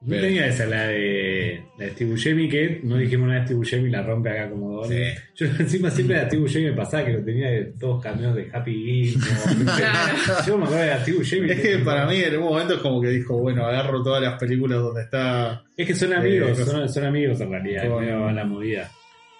No 0.01 0.15
tenía 0.15 0.47
esa, 0.47 0.65
la 0.65 0.87
de, 0.87 1.61
la 1.77 1.85
de 1.85 1.91
Steve 1.91 2.11
Buscemi, 2.11 2.47
que 2.47 2.79
no 2.83 2.95
dijimos 2.95 3.27
nada 3.27 3.41
de 3.41 3.45
Steve 3.47 3.57
Buscemi, 3.57 3.89
la 3.89 4.01
rompe 4.01 4.29
acá 4.29 4.49
como. 4.49 4.85
Sí. 4.85 4.95
Yo 5.35 5.45
encima 5.59 5.91
siempre 5.91 6.15
de 6.17 6.25
Steve 6.27 6.41
Buscemi 6.41 6.65
me 6.67 6.71
pasaba 6.73 7.05
que 7.05 7.11
lo 7.13 7.23
tenía 7.25 7.49
de 7.49 7.65
todos 7.77 8.01
cameos 8.01 8.33
de 8.33 8.49
Happy 8.51 8.73
Gilmore. 8.73 9.73
Yo 10.47 10.57
me 10.57 10.63
acuerdo 10.65 10.83
de 10.85 10.99
Steve 11.01 11.17
Buscemi. 11.17 11.51
Es 11.51 11.59
que 11.59 11.77
para 11.79 12.07
mí 12.07 12.15
en 12.15 12.37
un 12.37 12.43
momento 12.45 12.75
es 12.75 12.79
como 12.79 13.01
que 13.01 13.09
dijo, 13.09 13.37
bueno, 13.39 13.65
agarro 13.65 14.01
todas 14.01 14.21
las 14.23 14.39
películas 14.39 14.79
donde 14.79 15.01
está... 15.01 15.63
Es 15.75 15.85
que 15.85 15.93
son 15.93 16.13
amigos, 16.13 16.57
Eh, 16.57 16.63
son, 16.65 16.87
son 16.89 17.03
amigos 17.03 17.41
en 17.41 17.51
realidad, 17.51 17.89
Con- 17.89 18.01
medio 18.05 18.31
la 18.31 18.45
movida. 18.45 18.89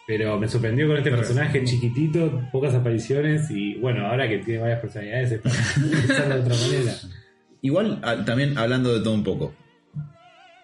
Pero 0.10 0.40
me 0.40 0.48
sorprendió 0.48 0.88
con 0.88 0.98
este 0.98 1.12
personaje 1.12 1.64
chiquitito, 1.64 2.42
pocas 2.52 2.74
apariciones 2.74 3.52
y 3.52 3.76
bueno, 3.76 4.08
ahora 4.08 4.28
que 4.28 4.40
tiene 4.40 4.60
varias 4.60 4.80
personalidades 4.80 5.34
es 5.34 5.42
para 6.08 6.36
de 6.36 6.42
otra 6.42 6.56
manera. 6.56 6.94
Igual, 7.62 8.00
a- 8.02 8.26
también 8.26 8.58
hablando 8.58 8.92
de 8.92 9.02
todo 9.04 9.14
un 9.14 9.24
poco. 9.24 9.54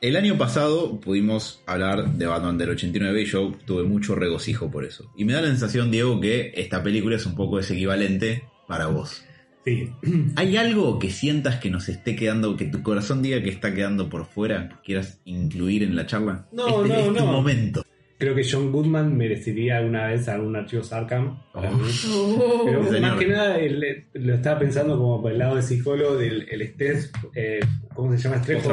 El 0.01 0.15
año 0.15 0.35
pasado 0.39 0.99
pudimos 0.99 1.61
hablar 1.67 2.13
de 2.13 2.25
Batman 2.25 2.57
del 2.57 2.71
89 2.71 3.21
y 3.21 3.25
yo 3.25 3.53
tuve 3.65 3.83
mucho 3.83 4.15
regocijo 4.15 4.71
por 4.71 4.83
eso. 4.83 5.11
Y 5.15 5.25
me 5.25 5.33
da 5.33 5.41
la 5.43 5.49
sensación, 5.49 5.91
Diego, 5.91 6.19
que 6.19 6.51
esta 6.55 6.81
película 6.81 7.15
es 7.15 7.27
un 7.27 7.35
poco 7.35 7.59
ese 7.59 7.75
equivalente 7.75 8.45
para 8.67 8.87
vos. 8.87 9.23
Sí, 9.63 9.91
¿Hay 10.37 10.57
algo 10.57 10.97
que 10.97 11.11
sientas 11.11 11.57
que 11.57 11.69
nos 11.69 11.87
esté 11.87 12.15
quedando, 12.15 12.57
que 12.57 12.65
tu 12.65 12.81
corazón 12.81 13.21
diga 13.21 13.43
que 13.43 13.49
está 13.51 13.75
quedando 13.75 14.09
por 14.09 14.25
fuera, 14.25 14.69
que 14.69 14.75
quieras 14.83 15.19
incluir 15.25 15.83
en 15.83 15.95
la 15.95 16.07
charla? 16.07 16.47
No, 16.51 16.83
este, 16.83 16.87
no, 16.89 16.95
es 16.95 17.05
tu 17.19 17.25
no. 17.25 17.31
momento. 17.31 17.85
Creo 18.17 18.33
que 18.35 18.47
John 18.49 18.71
Goodman 18.71 19.15
merecería 19.17 19.77
alguna 19.77 20.07
vez 20.07 20.27
algún 20.29 20.55
archivo 20.55 20.83
Arkham 20.91 21.37
para 21.51 21.69
Oh. 21.71 21.77
mí. 21.77 21.89
Oh. 22.13 22.63
Pero 22.65 22.83
Señor. 22.85 23.01
más 23.01 23.19
que 23.19 23.27
nada 23.27 23.57
el- 23.59 24.05
lo 24.13 24.33
estaba 24.35 24.59
pensando 24.59 24.97
como 24.97 25.21
por 25.21 25.31
el 25.31 25.37
lado 25.39 25.55
del 25.55 25.63
psicólogo 25.63 26.15
del 26.17 26.47
el 26.49 26.61
estrés, 26.61 27.11
eh, 27.33 27.59
¿cómo 27.93 28.11
se 28.15 28.23
llama? 28.23 28.37
Estrés. 28.37 28.63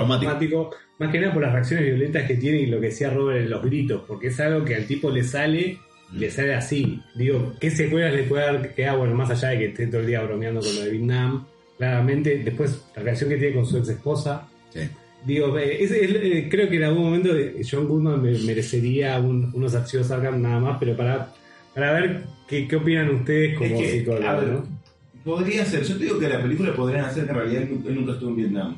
Más 0.98 1.10
que 1.10 1.20
nada 1.20 1.32
por 1.32 1.43
las 1.43 1.52
reacciones 1.52 1.85
violentas 1.86 2.27
que 2.28 2.35
tiene 2.36 2.59
y 2.60 2.66
lo 2.66 2.81
que 2.81 2.86
decía 2.86 3.10
Robert 3.10 3.40
en 3.44 3.51
los 3.51 3.62
gritos, 3.62 4.02
porque 4.06 4.28
es 4.28 4.39
algo 4.40 4.64
que 4.64 4.77
al 4.77 4.85
tipo 4.86 5.10
le 5.10 5.24
sale, 5.24 5.78
y 6.14 6.19
le 6.19 6.31
sale 6.31 6.55
así. 6.55 7.01
Digo, 7.16 7.55
¿qué 7.60 7.70
secuelas 7.70 8.14
le 8.14 8.23
puede 8.24 8.44
dar 8.44 8.74
que 8.74 8.86
ah, 8.86 8.94
bueno, 8.94 9.14
más 9.14 9.31
allá 9.31 9.48
de 9.48 9.59
que 9.59 9.64
esté 9.66 9.86
todo 9.89 10.01
el 10.02 10.06
día 10.06 10.23
bromeando 10.23 10.60
con 10.60 10.74
lo 10.77 10.82
de 10.82 10.90
Vietnam? 10.90 11.47
Claramente, 11.78 12.39
después 12.44 12.85
la 12.94 13.02
relación 13.02 13.31
que 13.31 13.36
tiene 13.39 13.55
con 13.56 13.66
su 13.66 13.78
ex 13.78 13.89
esposa. 13.89 14.47
Sí. 14.70 14.81
Digo, 15.24 15.56
eh, 15.58 15.82
es- 15.84 15.90
es- 15.92 16.10
eh, 16.14 16.48
creo 16.50 16.68
que 16.68 16.76
en 16.76 16.84
algún 16.84 17.04
momento 17.04 17.36
eh, 17.36 17.62
John 17.68 17.86
Goodman 17.86 18.20
me- 18.22 18.38
merecería 18.40 19.18
un- 19.20 19.50
unos 19.54 19.74
archivos 19.74 20.10
Arkham 20.10 20.42
nada 20.42 20.58
más, 20.58 20.76
pero 20.80 20.96
para, 20.96 21.32
para 21.74 21.92
ver 21.92 22.24
qué, 22.48 22.66
qué 22.66 22.76
opinan 22.76 23.08
ustedes 23.14 23.56
como 23.56 23.70
Es 23.74 23.80
que, 23.80 23.88
a 23.88 23.92
psicólogos, 23.92 24.40
ver, 24.44 24.48
¿no? 24.54 24.82
Podría 25.24 25.64
ser, 25.64 25.84
yo 25.84 25.96
te 25.96 26.04
digo 26.04 26.18
que 26.18 26.28
la 26.28 26.42
película 26.42 26.74
podrían 26.74 27.04
hacer 27.04 27.24
que 27.24 27.30
en 27.30 27.36
realidad 27.36 27.62
él, 27.62 27.94
nunca 27.94 28.12
estuvo 28.12 28.30
en 28.30 28.36
Vietnam. 28.36 28.76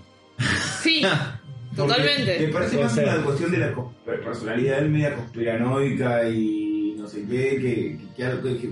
Sí, 0.82 1.00
totalmente. 1.76 2.38
Me 2.40 2.48
parece 2.48 2.76
más 2.78 2.96
una 2.96 3.22
cuestión 3.24 3.50
de 3.50 3.58
la 3.58 3.74
personalidad 4.04 4.76
de 4.78 4.84
él 4.84 4.90
media 4.90 5.14
conspiranoica 5.16 6.28
y 6.28 6.94
no 6.98 7.08
sé 7.08 7.22
qué, 7.28 7.56
que, 7.56 7.58
que, 7.60 7.98
que 8.16 8.24
algo 8.24 8.42
que, 8.42 8.68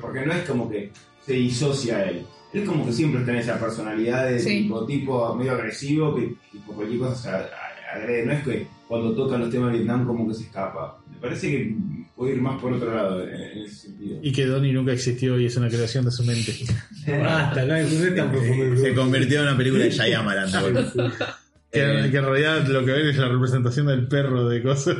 porque 0.00 0.24
no 0.24 0.32
es 0.32 0.44
como 0.48 0.70
que 0.70 0.90
se 1.24 1.32
disocia 1.34 2.04
él. 2.04 2.24
Él 2.52 2.64
como 2.64 2.86
que 2.86 2.92
siempre 2.92 3.20
en 3.22 3.36
esa 3.38 3.58
personalidad 3.60 4.26
de 4.28 4.38
Sí. 4.38 4.62
tipo, 4.62 4.86
tipo 4.86 5.34
medio 5.34 5.52
agresivo 5.52 6.14
que, 6.16 6.28
que 6.50 6.58
por 6.66 6.76
cualquier 6.76 6.98
cosa 7.00 7.14
se 7.16 7.28
a- 7.28 7.36
a- 7.36 7.96
agrede. 7.96 8.24
No 8.26 8.32
es 8.32 8.42
que 8.44 8.66
cuando 8.88 9.14
tocan 9.14 9.40
los 9.40 9.50
temas 9.50 9.70
de 9.72 9.78
Vietnam 9.78 10.06
como 10.06 10.26
que 10.28 10.34
se 10.34 10.44
escapa. 10.44 10.98
Me 11.10 11.18
parece 11.18 11.50
que 11.50 11.74
puede 12.16 12.34
ir 12.36 12.40
más 12.40 12.60
por 12.60 12.72
otro 12.72 12.94
lado 12.94 13.22
en, 13.28 13.34
en 13.34 13.58
ese 13.64 13.74
sentido. 13.88 14.18
Y 14.22 14.32
que 14.32 14.46
Donnie 14.46 14.72
nunca 14.72 14.92
existió 14.92 15.38
y 15.38 15.44
es 15.46 15.56
una 15.56 15.68
creación 15.68 16.04
de 16.06 16.10
su 16.10 16.24
mente. 16.24 16.52
Tan 17.06 18.30
profundo. 18.30 18.76
Se 18.80 18.94
convirtió 18.94 19.40
en 19.42 19.48
una 19.48 19.56
película 19.56 19.84
de 19.84 19.90
Shyamalan. 19.90 20.50
boludo. 20.62 20.92
Que, 21.70 21.80
Eh, 21.80 22.10
que 22.10 22.16
en 22.16 22.24
realidad 22.24 22.66
lo 22.66 22.82
que 22.84 22.92
ven 22.92 23.08
es 23.08 23.18
la 23.18 23.28
representación 23.28 23.86
del 23.88 24.08
perro 24.08 24.48
de 24.48 24.62
cosas. 24.62 24.96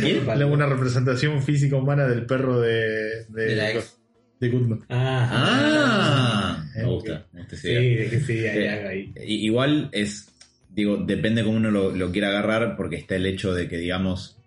¿Quién? 0.00 0.26
una 0.50 0.66
representación 0.66 1.42
física 1.42 1.76
humana 1.76 2.06
del 2.06 2.24
perro 2.24 2.60
de, 2.60 3.26
de, 3.28 3.44
De 3.44 3.56
la 3.56 3.72
ex. 3.72 3.98
De 4.42 4.48
Goodman. 4.50 4.80
Ah, 4.88 5.28
Ah, 5.32 6.64
me 6.76 6.82
Eh, 6.82 6.86
gusta. 6.86 7.26
me 7.32 7.40
gusta 7.40 7.56
sí, 7.56 7.68
que 7.68 8.22
sí, 8.26 8.32
hay 8.46 8.58
Eh, 8.64 8.68
algo 8.70 8.88
ahí. 8.88 9.12
Igual 9.26 9.88
es, 9.92 10.28
digo, 10.70 10.96
depende 10.98 11.44
cómo 11.44 11.56
uno 11.56 11.70
lo, 11.70 11.90
lo 11.94 12.10
quiera 12.12 12.28
agarrar, 12.28 12.76
porque 12.76 12.96
está 12.96 13.16
el 13.16 13.26
hecho 13.26 13.54
de 13.54 13.68
que, 13.68 13.76
digamos, 13.78 14.38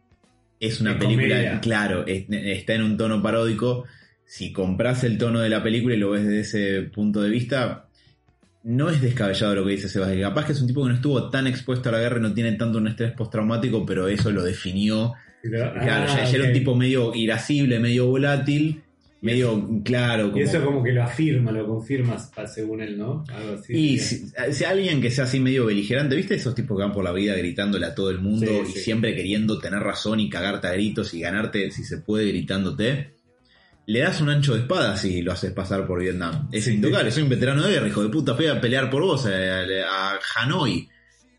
es 0.59 0.81
una 0.81 0.93
De 0.93 0.99
película, 0.99 1.35
comedia. 1.35 1.59
claro, 1.61 2.05
es- 2.07 2.25
está 2.29 2.73
en 2.75 2.83
un 2.83 2.97
tono 2.97 3.21
paródico. 3.21 3.85
Si 4.25 4.51
compras 4.51 5.03
el 5.03 5.17
tono 5.17 5.39
de 5.39 5.49
la 5.49 5.61
película 5.63 5.95
y 5.95 5.99
lo 5.99 6.11
ves 6.11 6.23
desde 6.25 6.39
ese 6.41 6.81
punto 6.89 7.21
de 7.21 7.29
vista, 7.29 7.87
no 8.63 8.89
es 8.89 8.99
descabellado 9.01 9.53
lo 9.55 9.65
que 9.65 9.73
dice 9.73 9.87
Sebastián. 9.89 10.21
Capaz 10.21 10.45
que 10.47 10.53
es 10.53 10.61
un 10.61 10.67
tipo 10.67 10.81
que 10.83 10.89
no 10.89 10.95
estuvo 10.95 11.29
tan 11.29 11.45
expuesto 11.45 11.89
a 11.89 11.91
la 11.91 11.99
guerra 11.99 12.17
y 12.17 12.21
no 12.21 12.33
tiene 12.33 12.53
tanto 12.53 12.79
un 12.79 12.87
estrés 12.87 13.11
postraumático, 13.11 13.85
pero 13.85 14.07
eso 14.07 14.31
lo 14.31 14.43
definió. 14.43 15.13
Pero- 15.43 15.71
Claro, 15.73 16.05
ah, 16.09 16.17
ya, 16.17 16.25
ya 16.25 16.35
era 16.37 16.45
un 16.47 16.53
tipo 16.53 16.75
medio 16.75 17.13
irascible, 17.13 17.79
medio 17.79 18.07
volátil, 18.07 18.81
medio 19.25 19.67
claro. 19.83 20.27
Y 20.27 20.31
como- 20.31 20.43
eso 20.43 20.63
como 20.63 20.83
que 20.83 20.91
lo 20.93 21.03
afirma, 21.03 21.51
lo 21.51 21.67
confirma 21.67 22.17
según 22.47 22.81
él, 22.81 22.97
¿no? 22.97 23.23
Algo 23.33 23.55
así. 23.59 23.73
y 23.73 23.97
si, 23.99 24.27
si 24.51 24.63
alguien 24.63 25.01
que 25.01 25.11
sea 25.11 25.25
así 25.25 25.39
medio 25.39 25.65
beligerante, 25.65 26.15
¿viste 26.15 26.35
esos 26.35 26.55
tipos 26.55 26.77
que 26.77 26.83
van 26.83 26.93
por 26.93 27.03
la 27.03 27.11
vida 27.11 27.35
gritándole 27.35 27.85
a 27.87 27.95
todo 27.95 28.09
el 28.11 28.19
mundo 28.19 28.45
Sí, 28.45 28.69
y 28.69 28.71
sí. 28.73 28.79
siempre 28.79 29.15
queriendo 29.15 29.59
tener 29.59 29.79
razón 29.81 30.19
y 30.19 30.29
cagarte 30.29 30.67
a 30.67 30.71
gritos 30.73 31.13
y 31.13 31.19
ganarte 31.21 31.71
si 31.71 31.83
se 31.83 31.97
puede 31.97 32.27
gritándote? 32.29 33.15
Le 33.87 33.99
das 33.99 34.19
un 34.21 34.29
ancho 34.29 34.53
de 34.55 34.61
espada 34.61 34.97
si 34.97 35.21
lo 35.21 35.31
haces 35.31 35.51
pasar 35.51 35.85
por 35.85 35.99
Vietnam. 36.01 36.47
Es 36.51 36.65
Sí, 36.65 36.73
intocable, 36.73 37.11
soy 37.11 37.23
un 37.23 37.29
veterano 37.29 37.63
de 37.63 37.73
guerra, 37.73 37.87
hijo 37.87 38.01
de 38.01 38.09
puta, 38.09 38.33
fui 38.35 38.47
a 38.47 38.59
pelear 38.59 38.89
por 38.89 39.03
vos 39.03 39.27
eh, 39.31 39.83
a, 39.87 40.17
Hanoi 40.37 40.87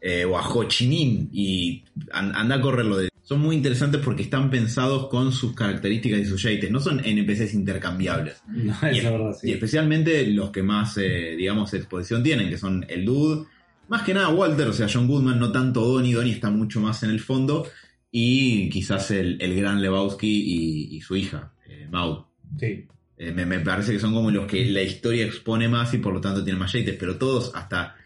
eh, 0.00 0.24
o 0.24 0.38
a 0.38 0.48
Ho 0.48 0.64
Chi 0.68 0.86
Minh 0.86 1.28
y 1.32 1.82
an- 2.12 2.32
anda 2.36 2.54
a 2.56 2.60
correrlo 2.60 2.98
de... 2.98 3.08
Son 3.26 3.40
muy 3.40 3.56
interesantes 3.56 4.00
porque 4.04 4.22
están 4.22 4.50
pensados 4.50 5.08
con 5.08 5.32
sus 5.32 5.52
características 5.52 6.20
y 6.20 6.26
sus 6.26 6.40
yates, 6.44 6.70
no 6.70 6.78
son 6.78 7.00
NPCs 7.04 7.54
intercambiables. 7.54 8.40
No, 8.46 8.72
Y, 8.92 8.98
es 8.98 9.02
verdad, 9.04 9.36
y 9.42 9.46
sí. 9.48 9.52
especialmente 9.52 10.24
los 10.28 10.50
que 10.50 10.62
más, 10.62 10.96
eh, 10.98 11.34
digamos, 11.36 11.74
exposición 11.74 12.22
tienen, 12.22 12.48
que 12.48 12.56
son 12.56 12.86
el 12.88 13.04
Dude, 13.04 13.46
más 13.88 14.04
que 14.04 14.14
nada 14.14 14.28
Walter, 14.28 14.68
o 14.68 14.72
sea, 14.72 14.86
John 14.88 15.08
Goodman, 15.08 15.40
no 15.40 15.50
tanto 15.50 15.80
Donnie, 15.80 16.14
Donnie 16.14 16.34
está 16.34 16.50
mucho 16.50 16.78
más 16.78 17.02
en 17.02 17.10
el 17.10 17.18
fondo, 17.18 17.66
y 18.12 18.68
quizás 18.70 19.10
el, 19.10 19.42
el 19.42 19.56
gran 19.56 19.82
Lebowski 19.82 20.28
y, 20.28 20.96
y 20.96 21.00
su 21.00 21.16
hija, 21.16 21.52
eh, 21.68 21.88
Maud. 21.90 22.26
Sí. 22.60 22.86
Eh, 23.18 23.32
me, 23.32 23.44
me 23.44 23.58
parece 23.58 23.92
que 23.92 23.98
son 23.98 24.14
como 24.14 24.30
los 24.30 24.46
que 24.46 24.64
la 24.66 24.82
historia 24.82 25.26
expone 25.26 25.68
más 25.68 25.92
y 25.94 25.98
por 25.98 26.14
lo 26.14 26.20
tanto 26.20 26.44
tienen 26.44 26.60
más 26.60 26.72
yates, 26.72 26.94
pero 26.96 27.16
todos 27.16 27.50
hasta, 27.56 27.96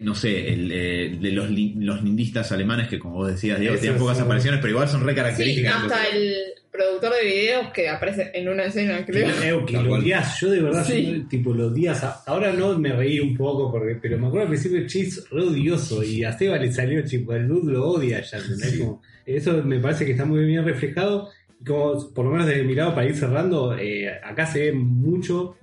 no 0.00 0.14
sé, 0.14 0.52
el, 0.52 0.70
eh, 0.72 1.16
de 1.20 1.30
los, 1.32 1.48
los 1.50 2.02
lindistas 2.02 2.50
alemanes 2.52 2.88
que 2.88 2.98
como 2.98 3.16
vos 3.16 3.28
decías, 3.28 3.58
Diego, 3.60 3.76
tienen 3.76 3.98
pocas 3.98 4.18
un- 4.18 4.24
apariciones, 4.24 4.60
pero 4.60 4.72
igual 4.72 4.88
son 4.88 5.02
re 5.04 5.12
Sí, 5.12 5.16
características. 5.16 5.74
hasta 5.82 6.06
el 6.08 6.34
productor 6.72 7.12
de 7.14 7.24
videos 7.28 7.70
que 7.72 7.88
aparece 7.88 8.30
en 8.34 8.48
una 8.48 8.64
escena, 8.64 9.04
creo. 9.06 9.28
Creo 9.38 9.64
que 9.66 9.72
lo 9.80 9.94
odias, 9.94 10.40
yo 10.40 10.50
de 10.50 10.60
verdad, 10.60 10.84
Sí. 10.84 11.18
yo, 11.22 11.28
tipo, 11.28 11.52
los 11.54 11.72
días, 11.72 12.04
ahora 12.26 12.52
no 12.52 12.76
me 12.78 12.92
reí 12.92 13.20
un 13.20 13.36
poco, 13.36 13.70
porque, 13.70 13.94
pero 14.02 14.18
me 14.18 14.26
acuerdo 14.26 14.42
al 14.46 14.48
principio 14.52 14.80
Chase 14.86 15.22
re 15.30 15.42
odioso 15.42 16.02
y 16.02 16.24
a 16.24 16.32
Seba 16.36 16.56
le 16.58 16.72
salió, 16.72 17.04
tipo, 17.04 17.32
el 17.32 17.46
Luz 17.46 17.64
lo 17.64 17.86
odia 17.88 18.20
ya. 18.22 18.38
Como, 18.78 19.02
eso 19.24 19.62
me 19.62 19.78
parece 19.78 20.04
que 20.04 20.12
está 20.12 20.24
muy 20.24 20.44
bien 20.44 20.64
reflejado, 20.64 21.28
y 21.60 21.64
como, 21.64 22.12
por 22.12 22.24
lo 22.24 22.32
menos 22.32 22.46
desde 22.48 22.64
mi 22.64 22.74
lado, 22.74 22.94
para 22.94 23.06
ir 23.08 23.14
cerrando, 23.14 23.76
eh, 23.78 24.10
acá 24.24 24.44
se 24.46 24.58
ve 24.64 24.72
mucho, 24.72 25.56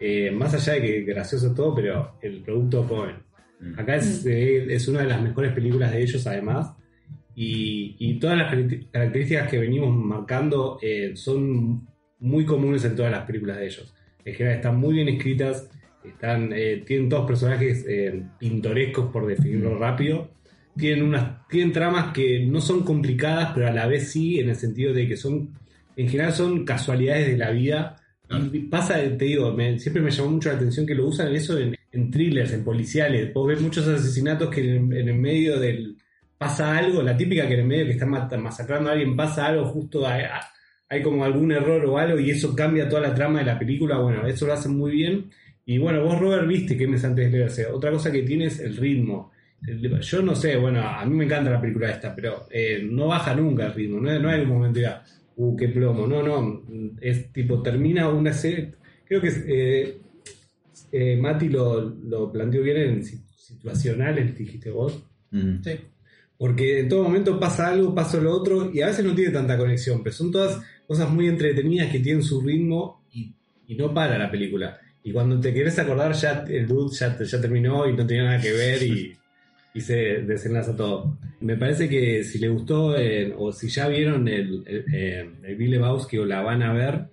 eh, 0.00 0.30
más 0.32 0.54
allá 0.54 0.74
de 0.74 0.82
que 0.82 1.00
gracioso 1.02 1.54
todo, 1.54 1.74
pero 1.74 2.14
el 2.20 2.40
producto 2.42 2.82
joven. 2.84 3.14
Acá 3.76 3.96
es, 3.96 4.24
eh, 4.26 4.72
es 4.72 4.86
una 4.88 5.00
de 5.02 5.08
las 5.08 5.20
mejores 5.22 5.52
películas 5.52 5.92
de 5.92 6.02
ellos, 6.02 6.26
además. 6.26 6.72
Y, 7.34 7.96
y 7.98 8.18
todas 8.18 8.36
las 8.38 8.50
caracter- 8.52 8.86
características 8.90 9.48
que 9.50 9.58
venimos 9.58 9.94
marcando 9.94 10.78
eh, 10.82 11.12
son 11.14 11.86
muy 12.20 12.44
comunes 12.44 12.84
en 12.84 12.96
todas 12.96 13.12
las 13.12 13.24
películas 13.26 13.58
de 13.58 13.66
ellos. 13.66 13.94
En 14.24 14.34
general 14.34 14.56
están 14.56 14.76
muy 14.78 14.94
bien 14.94 15.08
escritas, 15.08 15.70
están, 16.04 16.52
eh, 16.52 16.82
tienen 16.86 17.08
todos 17.08 17.26
personajes 17.26 17.84
eh, 17.88 18.22
pintorescos, 18.38 19.10
por 19.12 19.26
definirlo 19.26 19.78
rápido. 19.78 20.30
Tienen, 20.76 21.04
unas, 21.04 21.46
tienen 21.48 21.72
tramas 21.72 22.12
que 22.12 22.44
no 22.46 22.60
son 22.60 22.82
complicadas, 22.84 23.52
pero 23.54 23.68
a 23.68 23.72
la 23.72 23.86
vez 23.86 24.10
sí, 24.12 24.38
en 24.38 24.48
el 24.50 24.56
sentido 24.56 24.92
de 24.92 25.06
que 25.08 25.16
son, 25.16 25.50
en 25.96 26.08
general 26.08 26.32
son 26.32 26.64
casualidades 26.64 27.26
de 27.28 27.36
la 27.36 27.50
vida. 27.50 27.96
Y 28.52 28.58
pasa, 28.60 28.94
te 29.16 29.24
digo, 29.24 29.52
me- 29.52 29.78
siempre 29.78 30.02
me 30.02 30.10
llamó 30.10 30.30
mucho 30.32 30.50
la 30.50 30.56
atención 30.56 30.86
que 30.86 30.94
lo 30.94 31.06
usan 31.06 31.34
eso 31.34 31.58
en, 31.58 31.74
en 31.92 32.10
thrillers, 32.10 32.52
en 32.52 32.64
policiales. 32.64 33.32
Vos 33.32 33.48
ves 33.48 33.60
muchos 33.60 33.86
asesinatos 33.86 34.50
que 34.50 34.76
en, 34.76 34.92
el 34.92 35.14
medio 35.14 35.58
del 35.58 35.96
pasa 36.36 36.76
algo, 36.76 37.02
la 37.02 37.16
típica 37.16 37.46
que 37.48 37.54
en 37.54 37.60
el 37.60 37.66
medio 37.66 37.86
que 37.86 37.92
están 37.92 38.10
masacrando 38.40 38.90
a 38.90 38.92
alguien 38.92 39.16
pasa 39.16 39.46
algo, 39.46 39.66
justo 39.66 40.06
hay, 40.06 41.02
como 41.02 41.24
algún 41.24 41.52
error 41.52 41.84
o 41.84 41.98
algo 41.98 42.18
y 42.18 42.30
eso 42.30 42.54
cambia 42.54 42.88
toda 42.88 43.02
la 43.02 43.14
trama 43.14 43.40
de 43.40 43.46
la 43.46 43.58
película. 43.58 43.98
Bueno, 43.98 44.26
eso 44.26 44.46
lo 44.46 44.52
hacen 44.52 44.76
muy 44.76 44.92
bien. 44.92 45.30
Y 45.64 45.78
bueno, 45.78 46.02
vos, 46.02 46.18
Robert, 46.18 46.46
viste 46.46 46.76
que 46.76 46.86
mes 46.86 47.04
antes 47.04 47.30
de 47.30 47.38
leerse. 47.38 47.66
Otra 47.66 47.90
cosa 47.90 48.10
que 48.10 48.22
tiene 48.22 48.46
es 48.46 48.60
el 48.60 48.76
ritmo. 48.76 49.32
Yo 50.00 50.22
no 50.22 50.36
sé, 50.36 50.56
bueno, 50.56 50.80
a 50.80 51.04
mí 51.04 51.14
me 51.14 51.24
encanta 51.24 51.50
la 51.50 51.60
película 51.60 51.90
esta, 51.90 52.14
pero 52.14 52.46
eh, 52.50 52.80
no 52.88 53.08
baja 53.08 53.34
nunca 53.34 53.66
el 53.66 53.74
ritmo. 53.74 54.00
No, 54.00 54.18
no 54.18 54.30
hay 54.30 54.42
un 54.42 54.48
momento 54.48 54.80
ya, 54.80 55.02
uh, 55.36 55.56
qué 55.56 55.68
plomo. 55.68 56.06
No, 56.06 56.22
no. 56.22 56.62
Es 57.00 57.32
tipo, 57.32 57.60
termina 57.60 58.08
una 58.08 58.32
serie. 58.32 58.72
Creo 59.04 59.20
que 59.20 59.30
eh, 59.46 59.98
eh, 60.92 61.16
Mati 61.16 61.48
lo, 61.48 61.80
lo 61.80 62.30
planteó 62.32 62.62
bien 62.62 62.76
en 62.76 63.04
si- 63.04 63.20
situacionales, 63.36 64.36
dijiste 64.36 64.70
vos. 64.70 65.02
Mm. 65.30 65.62
Sí. 65.62 65.70
Porque 66.36 66.80
en 66.80 66.88
todo 66.88 67.02
momento 67.02 67.38
pasa 67.40 67.68
algo, 67.68 67.94
pasa 67.94 68.18
lo 68.20 68.32
otro, 68.32 68.70
y 68.72 68.80
a 68.80 68.86
veces 68.86 69.04
no 69.04 69.14
tiene 69.14 69.32
tanta 69.32 69.58
conexión, 69.58 70.02
pero 70.04 70.14
son 70.14 70.30
todas 70.30 70.60
cosas 70.86 71.10
muy 71.10 71.26
entretenidas 71.26 71.90
que 71.90 71.98
tienen 71.98 72.22
su 72.22 72.40
ritmo 72.40 73.04
y, 73.12 73.32
y 73.66 73.74
no 73.74 73.92
para 73.92 74.16
la 74.18 74.30
película. 74.30 74.78
Y 75.02 75.12
cuando 75.12 75.40
te 75.40 75.52
querés 75.52 75.78
acordar, 75.78 76.12
ya 76.12 76.44
el 76.48 76.66
dude 76.66 76.94
ya, 76.96 77.18
ya 77.18 77.40
terminó 77.40 77.88
y 77.88 77.94
no 77.96 78.06
tenía 78.06 78.24
nada 78.24 78.40
que 78.40 78.52
ver 78.52 78.82
y, 78.82 79.16
y 79.74 79.80
se 79.80 79.94
desenlaza 80.22 80.76
todo. 80.76 81.18
Me 81.40 81.56
parece 81.56 81.88
que 81.88 82.22
si 82.22 82.38
le 82.38 82.48
gustó, 82.48 82.96
eh, 82.96 83.34
o 83.36 83.52
si 83.52 83.68
ya 83.68 83.88
vieron 83.88 84.28
el, 84.28 84.62
el, 84.66 84.84
eh, 84.94 85.30
el 85.42 85.56
Big 85.56 85.70
Lebowski 85.70 86.18
o 86.18 86.24
la 86.24 86.42
van 86.42 86.62
a 86.62 86.72
ver, 86.72 87.06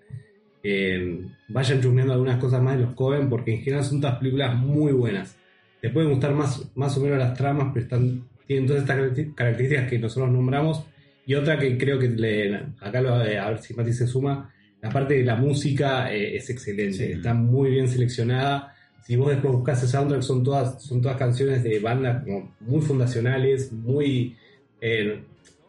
eh, 0.68 1.22
vayan 1.48 1.80
chusmeando 1.80 2.14
algunas 2.14 2.40
cosas 2.40 2.60
más 2.60 2.76
de 2.76 2.86
los 2.86 2.94
Cohen, 2.96 3.30
porque 3.30 3.54
en 3.54 3.62
general 3.62 3.86
son 3.86 4.02
todas 4.02 4.18
películas 4.18 4.56
muy 4.56 4.94
buenas. 4.94 5.38
Te 5.80 5.92
pueden 5.92 6.10
gustar 6.10 6.34
más, 6.34 6.72
más 6.76 6.98
o 6.98 7.02
menos 7.02 7.20
las 7.20 7.38
tramas, 7.38 7.70
pero 7.72 7.84
están, 7.84 8.24
tienen 8.48 8.66
todas 8.66 8.82
estas 8.82 8.98
caracter- 8.98 9.36
características 9.36 9.90
que 9.90 10.00
nosotros 10.00 10.32
nombramos. 10.32 10.84
Y 11.28 11.36
otra 11.36 11.60
que 11.60 11.78
creo 11.78 12.00
que 12.00 12.10
le, 12.10 12.56
acá 12.80 13.00
lo, 13.00 13.24
eh, 13.24 13.38
a 13.38 13.50
ver 13.50 13.60
si 13.60 13.76
Mati 13.76 13.94
se 13.94 14.08
suma, 14.08 14.52
la 14.82 14.90
parte 14.90 15.14
de 15.14 15.24
la 15.24 15.36
música 15.36 16.12
eh, 16.12 16.36
es 16.36 16.50
excelente, 16.50 17.12
está 17.12 17.36
muy 17.36 17.70
bien 17.70 17.88
seleccionada. 17.88 18.74
Si 19.04 19.16
vos 19.16 19.30
después 19.30 19.54
buscas 19.54 19.84
el 19.84 19.90
soundtrack, 19.90 20.24
son 20.24 20.44
todas, 20.44 20.84
son 20.84 21.00
todas 21.00 21.18
canciones 21.18 21.62
de 21.62 21.80
bandas 21.80 22.24
como 22.24 22.56
muy 22.60 22.82
fundacionales, 22.82 23.72
muy 23.72 24.36
eh, 24.82 25.20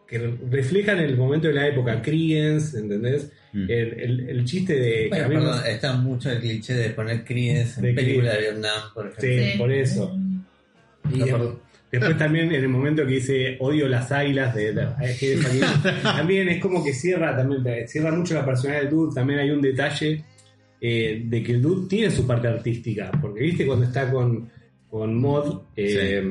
que 0.07 0.17
reflejan 0.49 0.99
el 0.99 1.17
momento 1.17 1.47
de 1.47 1.53
la 1.53 1.67
época, 1.67 2.01
Creedence, 2.01 2.79
¿entendés? 2.79 3.31
Mm. 3.57 3.71
El, 3.71 3.99
el- 3.99 4.29
el 4.29 4.45
chiste 4.45 4.73
de... 4.75 5.07
Bueno, 5.09 5.55
está 5.63 5.93
mucho 5.93 6.29
el 6.31 6.39
cliché 6.39 6.73
de 6.73 6.89
poner 6.91 7.23
Creedence 7.23 7.81
De 7.81 7.89
en 7.89 7.95
película 7.95 8.33
de. 8.33 8.39
Vietnam, 8.39 8.81
por 8.93 9.07
ejemplo. 9.07 9.23
Sí, 9.43 9.51
Sí. 9.51 9.57
por 9.57 9.71
eso. 9.71 10.19
Y 11.13 11.17
No, 11.19 11.25
perdón. 11.25 11.59
después 11.91 12.17
también 12.17 12.47
en 12.53 12.61
el 12.63 12.67
momento 12.69 13.05
que 13.05 13.13
dice 13.13 13.55
odio 13.59 13.87
las 13.87 14.11
águilas 14.11 14.53
de, 14.53 14.73
de- 14.75 14.87
es 15.01 15.45
aquí- 15.45 15.59
también 16.03 16.49
es 16.49 16.61
como 16.61 16.83
que 16.83 16.93
cierra 16.93 17.35
también 17.35 17.87
cierra 17.87 18.11
mucho 18.11 18.33
la 18.33 18.45
personalidad 18.45 18.83
del 18.83 18.91
dude 18.91 19.15
también 19.15 19.39
hay 19.39 19.49
un 19.51 19.61
detalle 19.61 20.23
eh, 20.81 21.23
de 21.25 21.41
que 21.43 21.53
el 21.53 21.61
dude 21.61 21.87
tiene 21.87 22.11
su 22.11 22.27
parte 22.27 22.47
artística 22.49 23.09
porque 23.21 23.39
viste 23.41 23.65
cuando 23.65 23.85
está 23.85 24.11
con 24.11 24.49
con 24.89 25.15
Mod 25.19 25.61
eh, 25.75 26.23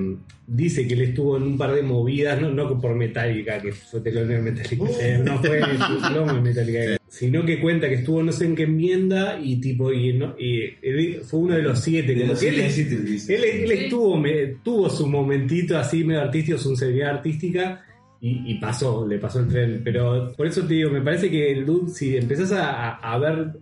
dice 0.47 0.87
que 0.89 0.95
él 0.95 1.03
estuvo 1.03 1.37
en 1.37 1.43
un 1.43 1.59
par 1.59 1.75
de 1.75 1.83
movidas 1.83 2.41
no, 2.41 2.51
no 2.51 2.81
por 2.81 2.95
Metallica 2.95 3.61
que 3.61 3.73
fue 3.73 4.01
telonero 4.01 4.43
de 4.43 4.51
Metallica 4.51 4.85
eh, 5.01 5.21
no 5.23 5.39
fue 5.41 5.59
en 5.61 6.43
Metallica 6.43 6.97
sino 7.09 7.45
que 7.45 7.61
cuenta 7.61 7.89
que 7.89 7.97
estuvo 7.97 8.23
no 8.23 8.33
sé 8.33 8.47
en 8.47 8.55
qué 8.55 8.63
enmienda 8.63 9.39
y 9.43 9.57
tipo 9.61 9.93
y, 9.93 10.15
no- 10.15 10.35
y 10.39 10.63
él 10.83 11.21
fue 11.25 11.41
uno 11.41 11.55
de 11.57 11.63
los 11.63 11.81
siete 11.81 12.15
De 12.15 12.21
como 12.21 12.33
los 12.33 12.41
que 12.41 12.49
él- 12.49 12.71
siete 12.71 12.95
él, 12.95 13.45
él 13.45 13.69
Sí. 13.69 13.85
estuvo, 13.85 14.17
me- 14.17 14.47
tuvo 14.65 14.89
su 14.89 15.07
momentito 15.07 15.77
así 15.77 16.03
medio 16.05 16.23
artístico, 16.23 16.57
su 16.59 16.69
sensibilidad 16.71 17.11
artística 17.17 17.83
y, 18.21 18.53
y 18.53 18.55
pasó, 18.59 19.07
le 19.07 19.19
pasó 19.19 19.41
el 19.41 19.49
tren. 19.49 19.83
Pero 19.85 20.33
por 20.37 20.47
eso 20.47 20.63
te 20.67 20.73
digo, 20.75 20.91
me 20.91 21.03
parece 21.03 21.31
que 21.31 21.53
el 21.53 21.67
dude, 21.67 21.91
si 21.93 22.17
empezás 22.17 22.53
a 22.53 23.19
ver 23.19 23.53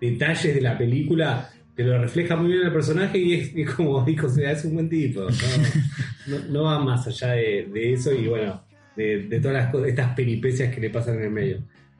detalles 0.00 0.54
de 0.54 0.60
la 0.60 0.76
película, 0.78 1.50
te 1.74 1.82
lo 1.82 1.98
refleja 1.98 2.36
muy 2.36 2.52
bien 2.52 2.66
el 2.66 2.72
personaje 2.72 3.18
y 3.18 3.34
es, 3.34 3.70
como 3.70 4.02
dijo, 4.06 4.26
o 4.26 4.30
sea, 4.30 4.52
es 4.52 4.64
un 4.64 4.74
buen 4.74 4.88
tipo. 4.88 5.26
No, 6.50 6.64
va 6.64 6.78
más 6.78 7.06
allá 7.06 7.32
de, 7.32 7.92
eso 7.92 8.12
y 8.12 8.28
bueno, 8.28 8.62
de, 8.96 9.40
todas 9.40 9.56
las 9.56 9.70
cosas, 9.70 9.88
estas 9.88 10.14
peripecias 10.14 10.74
que 10.74 10.80
le 10.80 10.90
pasan 10.90 11.16
en 11.16 11.24
el 11.24 11.30
medio. 11.30 11.58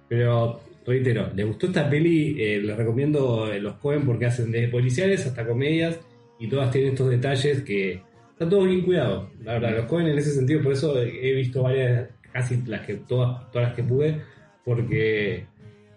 Pero 0.09 0.61
reitero, 0.87 1.31
¿les 1.35 1.47
gustó 1.47 1.67
esta 1.67 1.89
peli? 1.89 2.37
Eh, 2.39 2.61
les 2.63 2.77
recomiendo 2.77 3.53
eh, 3.53 3.61
los 3.61 3.75
Cohen 3.77 4.05
porque 4.05 4.27
hacen 4.27 4.51
desde 4.51 4.69
policiales 4.69 5.27
hasta 5.27 5.47
comedias 5.47 5.99
y 6.39 6.49
todas 6.49 6.71
tienen 6.71 6.93
estos 6.93 7.11
detalles 7.11 7.63
que 7.63 8.01
está 8.33 8.49
todo 8.49 8.65
bien 8.65 8.83
cuidado. 8.83 9.31
La 9.43 9.55
verdad, 9.55 9.77
los 9.77 9.87
Cohen 9.87 10.07
en 10.07 10.19
ese 10.19 10.31
sentido, 10.31 10.63
por 10.63 10.73
eso 10.73 11.01
he 11.01 11.33
visto 11.33 11.63
varias, 11.63 12.09
casi 12.33 12.63
las 12.67 12.87
que 12.87 12.95
todas, 12.95 13.51
todas 13.51 13.69
las 13.69 13.77
que 13.77 13.83
pude, 13.83 14.21
porque 14.65 15.47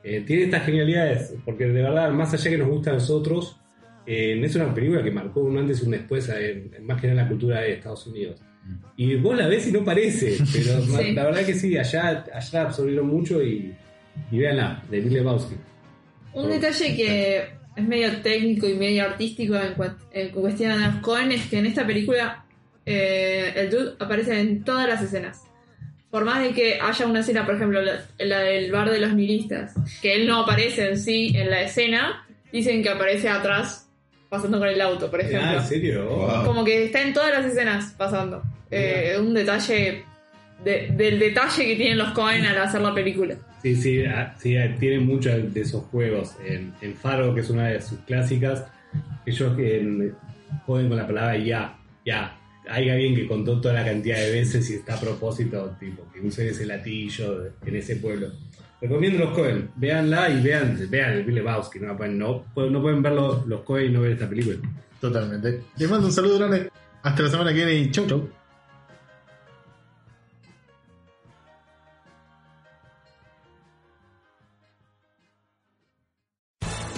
eh, 0.04 0.24
tiene 0.26 0.44
estas 0.44 0.66
genialidades, 0.66 1.36
porque 1.44 1.66
de 1.66 1.82
verdad, 1.82 2.12
más 2.12 2.34
allá 2.34 2.50
que 2.50 2.58
nos 2.58 2.70
gusta 2.70 2.92
a 2.92 2.94
nosotros, 2.94 3.60
eh, 4.08 4.42
es 4.44 4.56
una 4.56 4.74
película 4.74 5.04
que 5.04 5.12
marcó 5.12 5.42
un 5.42 5.58
antes 5.58 5.82
y 5.82 5.86
un 5.86 5.92
después 5.92 6.30
en, 6.30 6.72
en 6.76 6.86
más 6.86 7.00
que 7.00 7.08
nada 7.08 7.20
en 7.22 7.26
la 7.26 7.30
cultura 7.30 7.60
de 7.62 7.74
Estados 7.74 8.08
Unidos. 8.08 8.42
Y 8.98 9.16
vos 9.16 9.38
la 9.38 9.48
ves 9.48 9.68
y 9.68 9.72
no 9.72 9.84
parece, 9.84 10.38
pero 10.52 10.82
Sí. 10.98 11.12
la 11.14 11.26
verdad 11.26 11.46
que 11.46 11.54
sí, 11.54 11.78
allá, 11.78 12.26
allá 12.34 12.62
absorbieron 12.64 13.08
mucho 13.08 13.42
y, 13.44 13.74
y 14.32 14.38
véanla, 14.38 14.84
de 14.90 15.00
Bill 15.02 15.14
Lebowski. 15.14 15.56
Un 16.34 16.50
detalle 16.50 16.96
que 16.96 17.44
es 17.76 17.88
medio 17.88 18.12
técnico 18.22 18.68
y 18.68 18.74
medio 18.76 19.04
artístico 19.04 19.56
en, 19.56 19.74
en 20.12 20.30
cuestión 20.30 20.72
de 20.72 20.88
los 20.88 20.96
Cohen 20.98 21.32
es 21.32 21.46
que 21.48 21.60
en 21.60 21.66
esta 21.68 21.86
película 21.86 22.46
eh, 22.86 23.52
el 23.56 23.70
dude 23.70 23.94
aparece 24.00 24.40
en 24.40 24.64
todas 24.64 24.88
las 24.88 25.02
escenas. 25.02 25.44
Por 26.10 26.24
más 26.24 26.42
de 26.42 26.54
que 26.54 26.80
haya 26.82 27.06
una 27.06 27.20
escena, 27.20 27.46
por 27.46 27.56
ejemplo, 27.56 27.82
la, 27.82 28.06
la 28.20 28.40
del 28.40 28.72
bar 28.72 28.90
de 28.90 29.00
los 29.00 29.14
nihilistas, 29.14 29.74
que 30.02 30.14
él 30.16 30.28
no 30.28 30.42
aparece 30.44 30.90
en 30.90 30.98
sí 30.98 31.34
en 31.36 31.50
la 31.50 31.62
escena, 31.62 32.26
dicen 32.52 32.82
que 32.82 32.90
aparece 32.90 33.28
atrás 33.30 33.87
pasando 34.30 34.60
con 34.60 34.68
el 34.68 34.80
auto, 34.82 35.10
por 35.10 35.22
ejemplo. 35.22 35.48
Ah, 35.50 35.56
¿en 35.56 35.64
serio? 35.66 36.06
Wow. 36.10 36.46
Como 36.46 36.64
que 36.66 36.86
está 36.86 37.02
en 37.02 37.14
todas 37.14 37.32
las 37.32 37.46
escenas 37.46 37.94
pasando. 37.98 38.44
Eh, 38.70 39.16
un 39.20 39.34
detalle 39.34 40.04
de- 40.64 40.88
del 40.96 41.20
detalle 41.20 41.66
que 41.66 41.76
tienen 41.76 41.98
los 41.98 42.12
Cohen 42.12 42.46
al 42.46 42.58
hacer 42.58 42.82
la 42.82 42.94
película. 42.94 43.36
Sí, 43.62 43.76
sí, 43.76 44.04
ah, 44.06 44.36
sí, 44.40 44.58
ah, 44.58 44.76
tiene 44.80 45.00
muchos 45.00 45.54
de 45.54 45.62
esos 45.62 45.84
juegos. 45.86 46.36
En, 46.46 46.74
en 46.82 46.94
Faro, 46.96 47.34
que 47.34 47.42
es 47.42 47.50
una 47.50 47.68
de 47.70 47.82
sus 47.82 48.00
clásicas, 48.00 48.66
ellos 49.26 49.56
que 49.56 50.12
juegan 50.66 50.90
con 50.90 50.98
la 50.98 51.08
palabra 51.08 51.38
ya, 51.38 51.78
ya. 52.06 52.38
Hay 52.70 52.90
alguien 52.90 53.16
que 53.16 53.28
contó 53.28 53.62
toda 53.62 53.76
la 53.76 53.86
cantidad 53.86 54.18
de 54.18 54.30
veces 54.32 54.70
y 54.70 54.74
está 54.76 54.96
a 54.96 55.00
propósito, 55.00 55.76
tipo, 55.80 56.04
que 56.14 56.20
usen 56.20 56.48
ese 56.50 56.66
latillo 56.66 57.46
en 57.66 57.76
ese 57.78 57.96
pueblo. 57.96 58.28
Recomiendo 58.80 59.26
los 59.26 59.34
Cohen, 59.34 59.72
véanla 59.76 60.30
y 60.30 60.42
vean, 60.42 60.80
vean 60.90 61.14
el 61.14 61.24
Bill 61.24 61.36
Lebowski, 61.36 61.80
no, 61.80 61.96
no, 61.96 62.46
no 62.56 62.82
pueden 62.82 63.02
ver 63.02 63.14
los, 63.14 63.46
los 63.48 63.62
Cohen 63.62 63.88
y 63.88 63.90
no 63.90 64.02
ver 64.02 64.12
esta 64.12 64.30
película. 64.30 64.58
Totalmente. 65.02 65.64
Les 65.78 65.90
mando 65.90 66.08
un 66.08 66.14
saludo 66.14 66.38
grande. 66.38 66.70
Hasta 67.02 67.24
la 67.24 67.30
semana 67.30 67.50
que 67.52 67.66
viene 67.66 67.74
y 67.74 67.92
chau 67.92 68.06
chau. 68.08 68.30